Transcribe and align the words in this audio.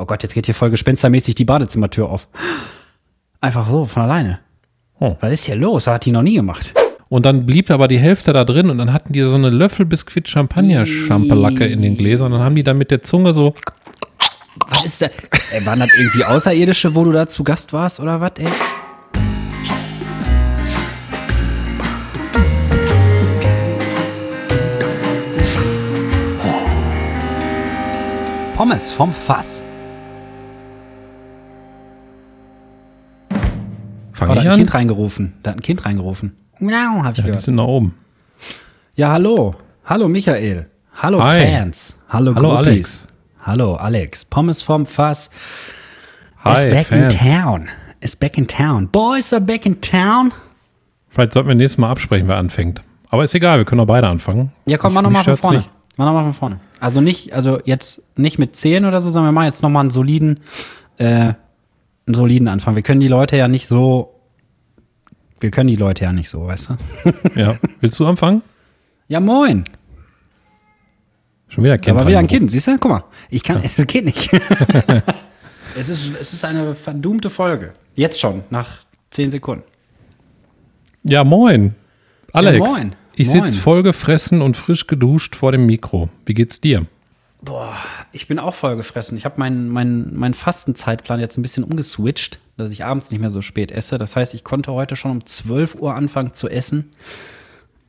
Oh 0.00 0.06
Gott, 0.06 0.22
jetzt 0.22 0.32
geht 0.32 0.46
hier 0.46 0.54
voll 0.54 0.70
gespenstermäßig 0.70 1.34
die 1.34 1.44
Badezimmertür 1.44 2.08
auf. 2.08 2.26
Einfach 3.42 3.68
so, 3.68 3.84
von 3.84 4.02
alleine. 4.02 4.38
Oh. 4.98 5.14
Was 5.20 5.30
ist 5.30 5.44
hier 5.44 5.56
los? 5.56 5.84
Das 5.84 5.94
hat 5.94 6.06
die 6.06 6.10
noch 6.10 6.22
nie 6.22 6.36
gemacht. 6.36 6.72
Und 7.10 7.26
dann 7.26 7.44
blieb 7.44 7.70
aber 7.70 7.86
die 7.86 7.98
Hälfte 7.98 8.32
da 8.32 8.46
drin 8.46 8.70
und 8.70 8.78
dann 8.78 8.94
hatten 8.94 9.12
die 9.12 9.20
so 9.20 9.34
eine 9.34 9.50
Löffel 9.50 9.84
Biskuit 9.84 10.26
Champagner 10.26 10.86
Champelacke 10.86 11.66
in 11.66 11.82
den 11.82 11.98
Gläsern 11.98 12.32
und 12.32 12.38
dann 12.38 12.46
haben 12.46 12.54
die 12.54 12.62
dann 12.62 12.78
mit 12.78 12.90
der 12.90 13.02
Zunge 13.02 13.34
so 13.34 13.54
Was 14.68 14.86
ist 14.86 15.02
da? 15.02 15.08
Ey, 15.52 15.66
waren 15.66 15.80
das 15.80 15.90
irgendwie 15.98 16.24
Außerirdische, 16.24 16.94
wo 16.94 17.04
du 17.04 17.12
da 17.12 17.28
zu 17.28 17.44
Gast 17.44 17.74
warst 17.74 18.00
oder 18.00 18.22
was, 18.22 18.32
ey? 18.38 18.46
Pommes 28.56 28.92
vom 28.92 29.12
Fass. 29.12 29.62
Fange 34.20 34.32
Oh, 34.32 34.34
da 34.34 34.40
ich 34.42 34.46
hat 34.46 34.52
ein 34.52 34.52
an? 34.52 34.58
Kind 34.66 34.74
reingerufen. 34.74 35.32
Da 35.42 35.50
hat 35.50 35.58
ein 35.58 35.62
Kind 35.62 35.84
reingerufen. 35.86 36.36
Miau, 36.58 37.02
hab 37.02 37.12
ich 37.12 37.18
Ja, 37.18 37.22
die 37.24 37.28
gehört. 37.28 37.42
sind 37.42 37.56
da 37.56 37.62
oben. 37.64 37.94
Ja, 38.94 39.10
hallo. 39.12 39.54
Hallo 39.84 40.08
Michael. 40.08 40.66
Hallo 40.94 41.22
Hi. 41.24 41.46
Fans. 41.46 41.98
Hallo, 42.08 42.34
Hallo, 42.34 42.48
Groupies. 42.50 42.66
Alex. 42.66 43.08
Hallo 43.42 43.74
Alex. 43.76 44.24
Pommes 44.26 44.60
vom 44.62 44.84
Fass 44.84 45.30
Hi, 46.44 46.52
is 46.52 46.62
back 46.74 46.86
Fans. 46.86 47.14
in 47.14 47.18
town. 47.18 47.68
Is 48.00 48.14
back 48.16 48.36
in 48.38 48.46
town. 48.46 48.88
Boys 48.88 49.32
are 49.32 49.40
back 49.40 49.64
in 49.66 49.80
town. 49.80 50.32
Vielleicht 51.08 51.32
sollten 51.32 51.48
wir 51.48 51.54
nächstes 51.56 51.78
Mal 51.78 51.90
absprechen, 51.90 52.28
wer 52.28 52.36
anfängt. 52.36 52.82
Aber 53.08 53.24
ist 53.24 53.34
egal, 53.34 53.58
wir 53.58 53.64
können 53.64 53.80
auch 53.80 53.86
beide 53.86 54.06
anfangen. 54.08 54.52
Ja, 54.66 54.76
komm, 54.78 54.94
mach 54.94 55.02
nochmal 55.02 55.24
von 55.24 55.36
vorne. 55.38 55.56
nicht. 55.58 55.70
Mach 55.96 56.06
nochmal 56.06 56.24
von 56.24 56.34
vorne. 56.34 56.60
Also 56.78 57.00
nicht, 57.00 57.32
also 57.34 57.58
jetzt 57.64 58.02
nicht 58.16 58.38
mit 58.38 58.54
10 58.56 58.84
oder 58.84 59.00
so, 59.00 59.10
sondern 59.10 59.30
wir 59.30 59.32
machen 59.32 59.46
jetzt 59.46 59.62
nochmal 59.62 59.80
einen 59.80 59.90
soliden, 59.90 60.40
äh, 60.98 61.04
einen 61.04 61.34
soliden 62.14 62.48
Anfang. 62.48 62.74
Wir 62.74 62.82
können 62.82 63.00
die 63.00 63.08
Leute 63.08 63.36
ja 63.36 63.48
nicht 63.48 63.66
so, 63.66 64.14
wir 65.40 65.50
können 65.50 65.68
die 65.68 65.76
Leute 65.76 66.04
ja 66.04 66.12
nicht 66.12 66.28
so, 66.28 66.46
weißt 66.46 66.70
du? 66.70 67.12
Ja. 67.34 67.58
Willst 67.80 67.98
du 67.98 68.06
anfangen? 68.06 68.42
Ja, 69.08 69.20
moin. 69.20 69.64
Schon 71.48 71.64
wieder 71.64 71.78
Kind. 71.78 71.96
Da 71.96 72.00
war 72.00 72.06
wieder 72.06 72.18
ein. 72.18 72.28
Kind, 72.28 72.50
siehst 72.50 72.68
du? 72.68 72.78
Guck 72.78 72.90
mal, 72.90 73.04
ich 73.28 73.42
kann, 73.42 73.62
es 73.76 73.86
geht 73.86 74.04
nicht. 74.04 74.32
es, 75.76 75.88
ist, 75.88 76.12
es 76.20 76.32
ist 76.32 76.44
eine 76.44 76.74
verdummte 76.74 77.28
Folge. 77.28 77.72
Jetzt 77.94 78.20
schon, 78.20 78.44
nach 78.50 78.84
10 79.10 79.32
Sekunden. 79.32 79.64
Ja, 81.02 81.24
moin. 81.24 81.74
Alex. 82.32 82.58
moin. 82.58 82.94
Ich 83.16 83.28
sitze 83.28 83.56
voll 83.56 83.82
gefressen 83.82 84.40
und 84.40 84.56
frisch 84.56 84.86
geduscht 84.86 85.34
vor 85.34 85.52
dem 85.52 85.66
Mikro. 85.66 86.08
Wie 86.24 86.32
geht's 86.32 86.60
dir? 86.60 86.86
Boah, 87.42 87.76
ich 88.12 88.28
bin 88.28 88.38
auch 88.38 88.54
voll 88.54 88.76
gefressen. 88.76 89.16
Ich 89.16 89.24
habe 89.24 89.38
meinen 89.38 89.68
mein, 89.68 90.14
mein 90.14 90.34
Fastenzeitplan 90.34 91.20
jetzt 91.20 91.38
ein 91.38 91.42
bisschen 91.42 91.64
umgeswitcht, 91.64 92.38
dass 92.56 92.72
ich 92.72 92.84
abends 92.84 93.10
nicht 93.10 93.20
mehr 93.20 93.30
so 93.30 93.42
spät 93.42 93.72
esse. 93.72 93.98
Das 93.98 94.16
heißt, 94.16 94.34
ich 94.34 94.44
konnte 94.44 94.72
heute 94.72 94.96
schon 94.96 95.10
um 95.10 95.26
12 95.26 95.76
Uhr 95.76 95.94
anfangen 95.94 96.34
zu 96.34 96.48
essen 96.48 96.90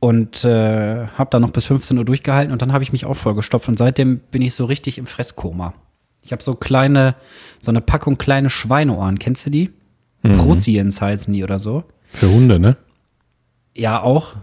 und 0.00 0.44
äh, 0.44 1.06
habe 1.06 1.30
dann 1.30 1.42
noch 1.42 1.52
bis 1.52 1.66
15 1.66 1.98
Uhr 1.98 2.04
durchgehalten 2.04 2.52
und 2.52 2.62
dann 2.62 2.72
habe 2.72 2.84
ich 2.84 2.92
mich 2.92 3.04
auch 3.04 3.16
vollgestopft 3.16 3.68
und 3.68 3.78
seitdem 3.78 4.18
bin 4.18 4.42
ich 4.42 4.54
so 4.54 4.64
richtig 4.64 4.98
im 4.98 5.06
Fresskoma. 5.06 5.74
Ich 6.22 6.32
habe 6.32 6.42
so 6.42 6.54
kleine, 6.54 7.16
so 7.60 7.70
eine 7.70 7.80
Packung 7.80 8.16
kleine 8.16 8.50
Schweineohren. 8.50 9.18
Kennst 9.18 9.46
du 9.46 9.50
die? 9.50 9.70
Prussiens 10.22 11.00
heißen 11.00 11.34
die 11.34 11.42
oder 11.42 11.58
so. 11.58 11.84
Für 12.08 12.30
Hunde, 12.30 12.60
ne? 12.60 12.76
Ja, 13.74 14.02
auch. 14.02 14.34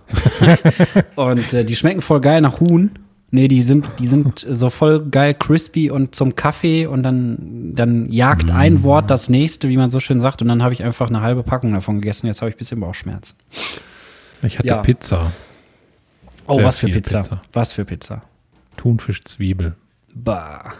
und 1.15 1.53
äh, 1.53 1.63
die 1.63 1.75
schmecken 1.75 2.01
voll 2.01 2.19
geil 2.19 2.41
nach 2.41 2.59
Huhn. 2.59 2.91
Nee, 3.31 3.47
die 3.47 3.61
sind, 3.61 3.85
die 3.99 4.07
sind 4.07 4.45
so 4.49 4.69
voll 4.71 5.05
geil 5.05 5.35
crispy 5.35 5.91
und 5.91 6.15
zum 6.15 6.35
Kaffee 6.35 6.87
und 6.87 7.03
dann, 7.03 7.73
dann 7.75 8.11
jagt 8.11 8.49
ein 8.49 8.81
Wort 8.81 9.09
das 9.11 9.29
nächste, 9.29 9.69
wie 9.69 9.77
man 9.77 9.91
so 9.91 9.99
schön 9.99 10.19
sagt. 10.19 10.41
Und 10.41 10.47
dann 10.47 10.63
habe 10.63 10.73
ich 10.73 10.83
einfach 10.83 11.09
eine 11.09 11.21
halbe 11.21 11.43
Packung 11.43 11.73
davon 11.73 12.01
gegessen. 12.01 12.25
Jetzt 12.27 12.41
habe 12.41 12.49
ich 12.49 12.55
ein 12.55 12.57
bisschen 12.57 12.79
Bauchschmerzen. 12.79 13.37
Ich 14.41 14.57
hatte 14.57 14.67
Ja. 14.67 14.77
Pizza. 14.77 15.31
Oh, 16.47 16.53
Sehr 16.53 16.65
was 16.65 16.77
für 16.77 16.87
Pizza. 16.87 17.19
Pizza. 17.19 17.41
Was 17.53 17.73
für 17.73 17.85
Pizza. 17.85 18.23
Thunfisch, 18.77 19.23
Zwiebel. 19.23 19.75
Bah. 20.15 20.73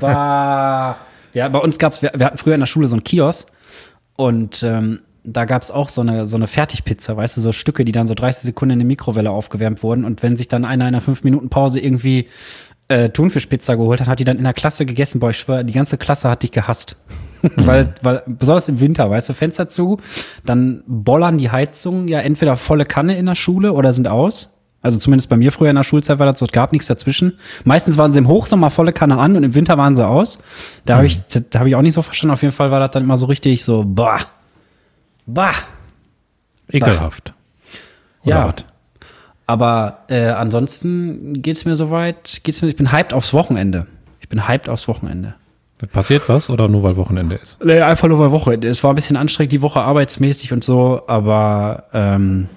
Bah. 0.00 0.96
ja, 1.34 1.48
bei 1.48 1.58
uns 1.58 1.78
gab's, 1.78 2.00
wir, 2.00 2.12
wir 2.14 2.26
hatten 2.26 2.38
früher 2.38 2.54
in 2.54 2.60
der 2.60 2.66
Schule 2.66 2.88
so 2.88 2.94
einen 2.94 3.04
Kiosk 3.04 3.48
und 4.16 4.62
ähm, 4.62 5.00
da 5.26 5.44
gab's 5.44 5.70
auch 5.70 5.88
so 5.88 6.00
eine, 6.00 6.26
so 6.26 6.36
eine 6.36 6.46
Fertigpizza, 6.46 7.16
weißt 7.16 7.36
du, 7.36 7.40
so 7.40 7.52
Stücke, 7.52 7.84
die 7.84 7.92
dann 7.92 8.06
so 8.06 8.14
30 8.14 8.44
Sekunden 8.44 8.74
in 8.74 8.78
der 8.80 8.86
Mikrowelle 8.86 9.30
aufgewärmt 9.30 9.82
wurden 9.82 10.04
und 10.04 10.22
wenn 10.22 10.36
sich 10.36 10.48
dann 10.48 10.64
einer 10.64 10.88
in 10.88 10.94
einer 10.94 11.02
5-Minuten-Pause 11.02 11.80
irgendwie 11.80 12.28
äh, 12.88 13.10
Thunfischpizza 13.10 13.74
geholt 13.74 14.00
hat, 14.00 14.08
hat 14.08 14.20
die 14.20 14.24
dann 14.24 14.38
in 14.38 14.44
der 14.44 14.54
Klasse 14.54 14.86
gegessen. 14.86 15.18
Boah, 15.18 15.30
ich 15.30 15.38
schwör, 15.38 15.64
die 15.64 15.72
ganze 15.72 15.98
Klasse 15.98 16.30
hat 16.30 16.42
dich 16.42 16.52
gehasst. 16.52 16.96
weil, 17.56 17.94
weil, 18.02 18.22
besonders 18.26 18.68
im 18.68 18.80
Winter, 18.80 19.10
weißt 19.10 19.28
du, 19.28 19.32
Fenster 19.32 19.68
zu, 19.68 19.98
dann 20.44 20.82
bollern 20.86 21.38
die 21.38 21.50
Heizungen 21.50 22.08
ja 22.08 22.20
entweder 22.20 22.56
volle 22.56 22.84
Kanne 22.84 23.18
in 23.18 23.26
der 23.26 23.34
Schule 23.34 23.72
oder 23.72 23.92
sind 23.92 24.08
aus. 24.08 24.52
Also 24.82 24.98
zumindest 24.98 25.28
bei 25.28 25.36
mir 25.36 25.50
früher 25.50 25.70
in 25.70 25.76
der 25.76 25.82
Schulzeit 25.82 26.20
war 26.20 26.26
das 26.26 26.38
so, 26.38 26.46
es 26.46 26.52
gab 26.52 26.72
nichts 26.72 26.86
dazwischen. 26.86 27.38
Meistens 27.64 27.98
waren 27.98 28.12
sie 28.12 28.18
im 28.18 28.28
Hochsommer 28.28 28.70
volle 28.70 28.92
Kanne 28.92 29.18
an 29.18 29.36
und 29.36 29.42
im 29.42 29.54
Winter 29.54 29.76
waren 29.78 29.96
sie 29.96 30.06
aus. 30.06 30.38
Da 30.84 30.96
habe 30.96 31.06
ich, 31.06 31.20
da, 31.26 31.40
da 31.40 31.58
habe 31.58 31.68
ich 31.68 31.74
auch 31.74 31.82
nicht 31.82 31.94
so 31.94 32.02
verstanden. 32.02 32.32
Auf 32.32 32.42
jeden 32.42 32.54
Fall 32.54 32.70
war 32.70 32.78
das 32.78 32.92
dann 32.92 33.02
immer 33.02 33.16
so 33.16 33.26
richtig 33.26 33.64
so, 33.64 33.82
bah, 33.84 34.20
bah. 35.26 35.52
Ekelhaft. 36.70 37.32
Oder 38.24 38.36
Ja. 38.36 38.48
was? 38.48 38.64
Aber 39.48 39.98
äh, 40.08 40.26
ansonsten 40.30 41.34
geht's 41.40 41.64
mir 41.64 41.76
soweit, 41.76 42.40
geht's 42.42 42.62
mir, 42.62 42.68
ich 42.68 42.76
bin 42.76 42.90
hyped 42.90 43.12
aufs 43.12 43.32
Wochenende. 43.32 43.86
Ich 44.20 44.28
bin 44.28 44.48
hyped 44.48 44.68
aufs 44.68 44.88
Wochenende. 44.88 45.34
Passiert 45.92 46.28
was 46.28 46.48
oder 46.50 46.68
nur 46.68 46.82
weil 46.82 46.96
Wochenende 46.96 47.36
ist? 47.36 47.62
Nee, 47.62 47.80
einfach 47.80 48.08
nur 48.08 48.18
bei 48.18 48.30
Wochenende. 48.30 48.66
Es 48.66 48.82
war 48.82 48.92
ein 48.92 48.96
bisschen 48.96 49.16
anstrengend 49.16 49.52
die 49.52 49.62
Woche 49.62 49.80
arbeitsmäßig 49.82 50.52
und 50.52 50.64
so, 50.64 51.02
aber 51.06 51.84
ähm, 51.92 52.48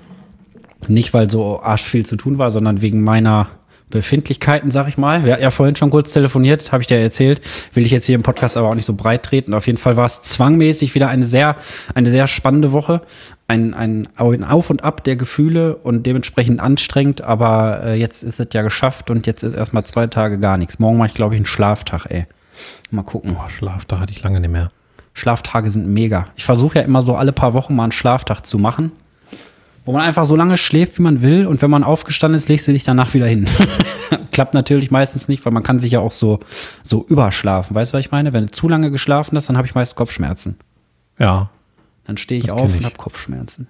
nicht, 0.88 1.14
weil 1.14 1.30
so 1.30 1.62
arsch 1.62 1.84
viel 1.84 2.06
zu 2.06 2.16
tun 2.16 2.38
war, 2.38 2.50
sondern 2.50 2.82
wegen 2.82 3.04
meiner 3.04 3.50
Befindlichkeiten, 3.90 4.72
sag 4.72 4.88
ich 4.88 4.98
mal. 4.98 5.26
Wir 5.26 5.34
hatten 5.34 5.44
ja 5.44 5.52
vorhin 5.52 5.76
schon 5.76 5.90
kurz 5.90 6.14
telefoniert, 6.14 6.72
habe 6.72 6.82
ich 6.82 6.88
dir 6.88 6.98
erzählt. 6.98 7.42
Will 7.74 7.86
ich 7.86 7.92
jetzt 7.92 8.06
hier 8.06 8.16
im 8.16 8.24
Podcast 8.24 8.58
aber 8.58 8.70
auch 8.70 8.76
nicht 8.76 8.86
so 8.86 8.94
breit 8.94 9.24
treten. 9.24 9.54
Auf 9.54 9.68
jeden 9.68 9.78
Fall 9.78 9.98
war 9.98 10.06
es 10.06 10.22
zwangmäßig 10.22 10.96
wieder 10.96 11.10
eine 11.10 11.26
sehr, 11.26 11.56
eine 11.96 12.10
sehr 12.10 12.28
spannende 12.28 12.72
Woche. 12.72 13.02
Ein, 13.48 13.74
ein 13.74 14.08
ein 14.16 14.44
Auf 14.44 14.70
und 14.70 14.84
Ab 14.84 15.04
der 15.04 15.16
Gefühle 15.16 15.76
und 15.76 16.06
dementsprechend 16.06 16.60
anstrengend, 16.60 17.22
aber 17.22 17.82
äh, 17.84 17.96
jetzt 17.96 18.22
ist 18.22 18.40
es 18.40 18.48
ja 18.54 18.62
geschafft 18.62 19.10
und 19.10 19.26
jetzt 19.26 19.42
ist 19.42 19.56
erstmal 19.56 19.86
zwei 19.86 20.06
Tage 20.06 20.38
gar 20.38 20.58
nichts. 20.58 20.78
Morgen 20.78 20.98
mache 20.98 21.08
ich, 21.08 21.14
glaube 21.16 21.34
ich, 21.34 21.40
einen 21.40 21.46
Schlaftag, 21.48 22.06
ey. 22.10 22.28
Mal 22.92 23.04
gucken. 23.04 23.34
Boah, 23.34 23.50
Schlaf, 23.50 23.86
da 23.86 24.00
hatte 24.00 24.14
ich 24.14 24.22
lange 24.22 24.40
nicht 24.40 24.52
mehr. 24.52 24.72
Schlaftage 25.14 25.72
sind 25.72 25.88
mega. 25.88 26.28
Ich 26.36 26.46
versuche 26.46 26.80
ja 26.80 26.86
immer 26.86 27.02
so 27.02 27.16
alle 27.16 27.32
paar 27.32 27.54
Wochen 27.54 27.76
mal 27.76 27.84
einen 27.84 27.92
Schlaftag 27.92 28.46
zu 28.46 28.58
machen, 28.58 28.92
wo 29.86 29.92
man 29.94 30.02
einfach 30.02 30.26
so 30.26 30.36
lange 30.36 30.58
schläft, 30.58 30.98
wie 30.98 31.02
man 31.02 31.22
will. 31.22 31.46
Und 31.48 31.62
wenn 31.62 31.70
man 31.72 31.84
aufgestanden 31.84 32.38
ist, 32.38 32.48
legst 32.50 32.68
du 32.68 32.74
dich 32.74 32.84
danach 32.84 33.14
wieder 33.14 33.26
hin. 33.28 33.46
Klappt 34.32 34.54
natürlich 34.54 34.92
meistens 34.92 35.28
nicht, 35.28 35.46
weil 35.46 35.54
man 35.54 35.64
kann 35.64 35.80
sich 35.80 35.92
ja 35.94 36.00
auch 36.00 36.12
so, 36.12 36.40
so 36.84 37.06
überschlafen. 37.08 37.76
Weißt 37.76 37.94
du, 37.94 37.98
was 37.98 38.06
ich 38.06 38.12
meine? 38.12 38.34
Wenn 38.34 38.46
du 38.48 38.52
zu 38.52 38.70
lange 38.70 38.92
geschlafen 38.92 39.36
hast, 39.36 39.50
dann 39.50 39.58
habe 39.58 39.68
ich 39.68 39.76
meist 39.76 39.96
Kopfschmerzen. 39.96 40.58
Ja. 41.20 41.50
Dann 42.06 42.18
stehe 42.18 42.40
ich 42.40 42.52
auf 42.52 42.62
kenn 42.62 42.72
und 42.72 42.78
ich. 42.80 42.86
habe 42.86 42.96
Kopfschmerzen. 42.96 43.68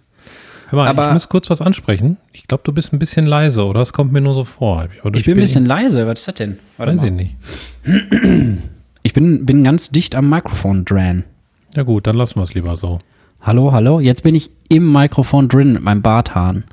Hör 0.69 0.77
mal, 0.77 0.87
Aber- 0.87 1.07
ich 1.07 1.13
muss 1.13 1.29
kurz 1.29 1.49
was 1.49 1.61
ansprechen. 1.61 2.17
Ich 2.31 2.47
glaube, 2.47 2.61
du 2.63 2.71
bist 2.71 2.93
ein 2.93 2.99
bisschen 2.99 3.25
leise, 3.25 3.65
oder? 3.65 3.79
Das 3.79 3.91
kommt 3.91 4.11
mir 4.11 4.21
nur 4.21 4.33
so 4.35 4.43
vor. 4.45 4.87
Ich 5.13 5.23
bin 5.25 5.33
ein 5.35 5.39
bisschen 5.41 5.65
leise. 5.65 6.05
Was 6.05 6.19
ist 6.19 6.27
das 6.27 6.35
denn? 6.35 6.59
Warte 6.77 6.93
Weiß 6.97 7.01
ich 7.03 7.11
mal. 7.11 7.15
nicht. 7.15 7.35
Ich 9.03 9.13
bin, 9.13 9.45
bin 9.45 9.63
ganz 9.63 9.89
dicht 9.89 10.13
am 10.15 10.29
Mikrofon 10.29 10.85
dran. 10.85 11.23
Ja 11.75 11.83
gut, 11.83 12.05
dann 12.07 12.15
lassen 12.15 12.37
wir 12.39 12.43
es 12.43 12.53
lieber 12.53 12.75
so. 12.77 12.99
Hallo, 13.41 13.71
hallo. 13.71 13.99
Jetzt 13.99 14.23
bin 14.23 14.35
ich 14.35 14.51
im 14.69 14.91
Mikrofon 14.91 15.47
drin 15.47 15.73
mit 15.73 15.81
meinem 15.83 16.01
Barthahn. 16.01 16.65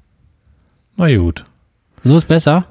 Na 0.97 1.15
gut. 1.17 1.45
So 2.03 2.17
ist 2.17 2.29
besser. 2.29 2.67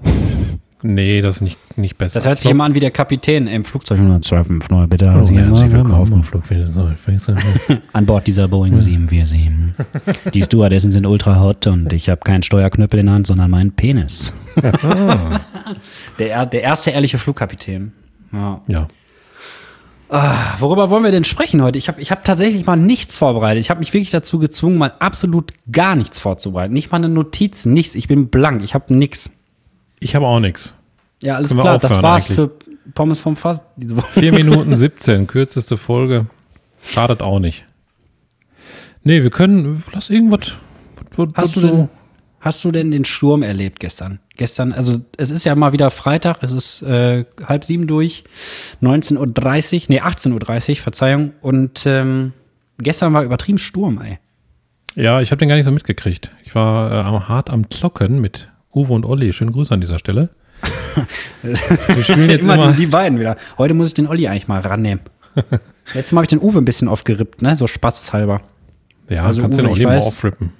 Nee, 0.81 1.21
das 1.21 1.37
ist 1.37 1.41
nicht, 1.41 1.77
nicht 1.77 1.97
besser. 1.97 2.19
Das 2.19 2.25
hört 2.27 2.39
sich 2.39 2.51
immer 2.51 2.63
an 2.65 2.75
wie 2.75 2.79
der 2.79 2.91
Kapitän 2.91 3.47
im 3.47 3.63
Flugzeug 3.63 3.97
125 3.99 4.69
neu, 4.69 4.85
bitte. 4.85 5.11
Hallo, 5.11 5.23
Sie 5.25 5.35
herzlich 5.37 5.71
willkommen 5.71 6.13
am 6.13 6.23
Flugfeld. 6.23 6.69
An 7.93 8.05
Bord 8.05 8.27
dieser 8.27 8.47
Boeing 8.47 8.79
747. 8.79 10.31
Die 10.33 10.43
Stewardessen 10.43 10.91
sind 10.91 11.05
ultra 11.07 11.39
hot 11.39 11.65
und 11.65 11.91
ich 11.91 12.07
habe 12.09 12.21
keinen 12.23 12.43
Steuerknüppel 12.43 12.99
in 12.99 13.07
der 13.07 13.15
Hand, 13.15 13.27
sondern 13.27 13.49
meinen 13.49 13.71
Penis. 13.71 14.31
der, 16.19 16.29
er- 16.31 16.45
der 16.45 16.61
erste 16.61 16.91
ehrliche 16.91 17.17
Flugkapitän. 17.17 17.91
Ja. 18.31 18.61
Ja. 18.67 18.87
Worüber 20.59 20.89
wollen 20.89 21.03
wir 21.03 21.11
denn 21.11 21.23
sprechen 21.23 21.61
heute? 21.61 21.77
Ich 21.77 21.87
habe 21.87 22.01
ich 22.01 22.11
hab 22.11 22.23
tatsächlich 22.23 22.65
mal 22.65 22.75
nichts 22.75 23.17
vorbereitet. 23.17 23.61
Ich 23.61 23.69
habe 23.69 23.79
mich 23.79 23.93
wirklich 23.93 24.11
dazu 24.11 24.39
gezwungen, 24.39 24.77
mal 24.77 24.93
absolut 24.99 25.53
gar 25.71 25.95
nichts 25.95 26.19
vorzubereiten. 26.19 26.73
Nicht 26.73 26.91
mal 26.91 26.97
eine 26.97 27.09
Notiz, 27.09 27.65
nichts. 27.65 27.95
Ich 27.95 28.07
bin 28.07 28.27
blank. 28.27 28.61
Ich 28.63 28.73
habe 28.73 28.93
nichts. 28.93 29.29
Ich 29.99 30.15
habe 30.15 30.25
auch 30.25 30.39
nichts. 30.39 30.75
Ja, 31.21 31.35
alles 31.35 31.49
Können 31.49 31.61
klar. 31.61 31.79
Das 31.79 32.01
war's 32.01 32.25
eigentlich? 32.25 32.35
für 32.35 32.51
Pommes 32.93 33.19
vom 33.19 33.35
Fass 33.35 33.59
diese 33.75 33.97
Woche. 33.97 34.07
4 34.19 34.31
Minuten 34.33 34.75
17, 34.75 35.27
kürzeste 35.27 35.77
Folge. 35.77 36.27
Schadet 36.83 37.21
auch 37.21 37.39
nicht. 37.39 37.65
Nee, 39.03 39.23
wir 39.23 39.29
können, 39.29 39.83
lass 39.93 40.09
irgendwas. 40.09 40.55
Was, 41.15 41.17
was 41.17 41.27
Hast 41.35 41.55
du 41.55 41.59
so, 41.59 41.67
denn, 41.67 41.89
hast 42.45 42.63
du 42.63 42.71
denn 42.71 42.91
den 42.91 43.03
Sturm 43.03 43.41
erlebt 43.41 43.79
gestern? 43.79 44.19
Gestern, 44.37 44.71
also 44.71 45.01
es 45.17 45.31
ist 45.31 45.43
ja 45.43 45.55
mal 45.55 45.73
wieder 45.73 45.89
Freitag, 45.89 46.43
es 46.43 46.51
ist 46.53 46.83
äh, 46.83 47.25
halb 47.43 47.65
sieben 47.65 47.87
durch, 47.87 48.23
19.30 48.81 49.17
Uhr, 49.17 49.85
nee, 49.89 50.01
18.30 50.01 50.69
Uhr, 50.69 50.75
Verzeihung. 50.75 51.33
Und 51.41 51.85
ähm, 51.87 52.33
gestern 52.77 53.13
war 53.13 53.23
übertrieben 53.23 53.57
Sturm, 53.57 53.99
ey. 53.99 54.19
Ja, 54.93 55.21
ich 55.21 55.31
habe 55.31 55.39
den 55.39 55.49
gar 55.49 55.55
nicht 55.55 55.65
so 55.65 55.71
mitgekriegt. 55.71 56.31
Ich 56.45 56.53
war 56.55 56.91
äh, 56.91 57.27
hart 57.27 57.49
am 57.49 57.69
Zocken 57.69 58.21
mit 58.21 58.47
Uwe 58.73 58.93
und 58.93 59.05
Olli. 59.05 59.33
Schönen 59.33 59.51
Grüße 59.51 59.73
an 59.73 59.81
dieser 59.81 59.99
Stelle. 59.99 60.29
Wir 61.41 62.03
spielen 62.03 62.29
jetzt 62.29 62.45
immer, 62.45 62.53
immer 62.53 62.71
die, 62.71 62.81
die, 62.81 62.85
beiden 62.85 63.19
wieder. 63.19 63.37
Heute 63.57 63.73
muss 63.73 63.87
ich 63.89 63.93
den 63.95 64.07
Olli 64.07 64.27
eigentlich 64.27 64.47
mal 64.47 64.61
rannehmen. 64.61 65.01
Letztes 65.93 66.11
Mal 66.11 66.19
habe 66.19 66.25
ich 66.25 66.29
den 66.29 66.41
Uwe 66.41 66.59
ein 66.59 66.65
bisschen 66.65 66.87
aufgerippt, 66.87 67.41
ne? 67.41 67.55
So 67.55 67.67
spaßeshalber. 67.67 68.41
Ja, 69.09 69.25
also 69.25 69.41
kannst 69.41 69.59
Uwe, 69.59 69.67
den 69.67 69.71
Olli 69.71 69.85
mal 69.85 69.97
aufrippen, 69.97 70.53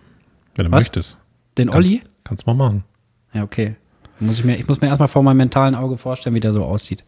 wenn 0.55 0.65
du 0.65 0.71
Was? 0.71 0.83
möchtest. 0.83 1.17
Den 1.57 1.69
Kann, 1.69 1.77
Olli? 1.77 2.01
Kannst 2.23 2.45
mal 2.47 2.53
machen. 2.53 2.83
Ja, 3.33 3.43
okay. 3.43 3.75
Muss 4.19 4.39
ich, 4.39 4.45
mir, 4.45 4.55
ich 4.57 4.67
muss 4.67 4.81
mir 4.81 4.87
erstmal 4.87 5.07
vor 5.07 5.23
meinem 5.23 5.37
mentalen 5.37 5.75
Auge 5.75 5.97
vorstellen, 5.97 6.35
wie 6.35 6.39
der 6.39 6.53
so 6.53 6.63
aussieht. 6.63 7.03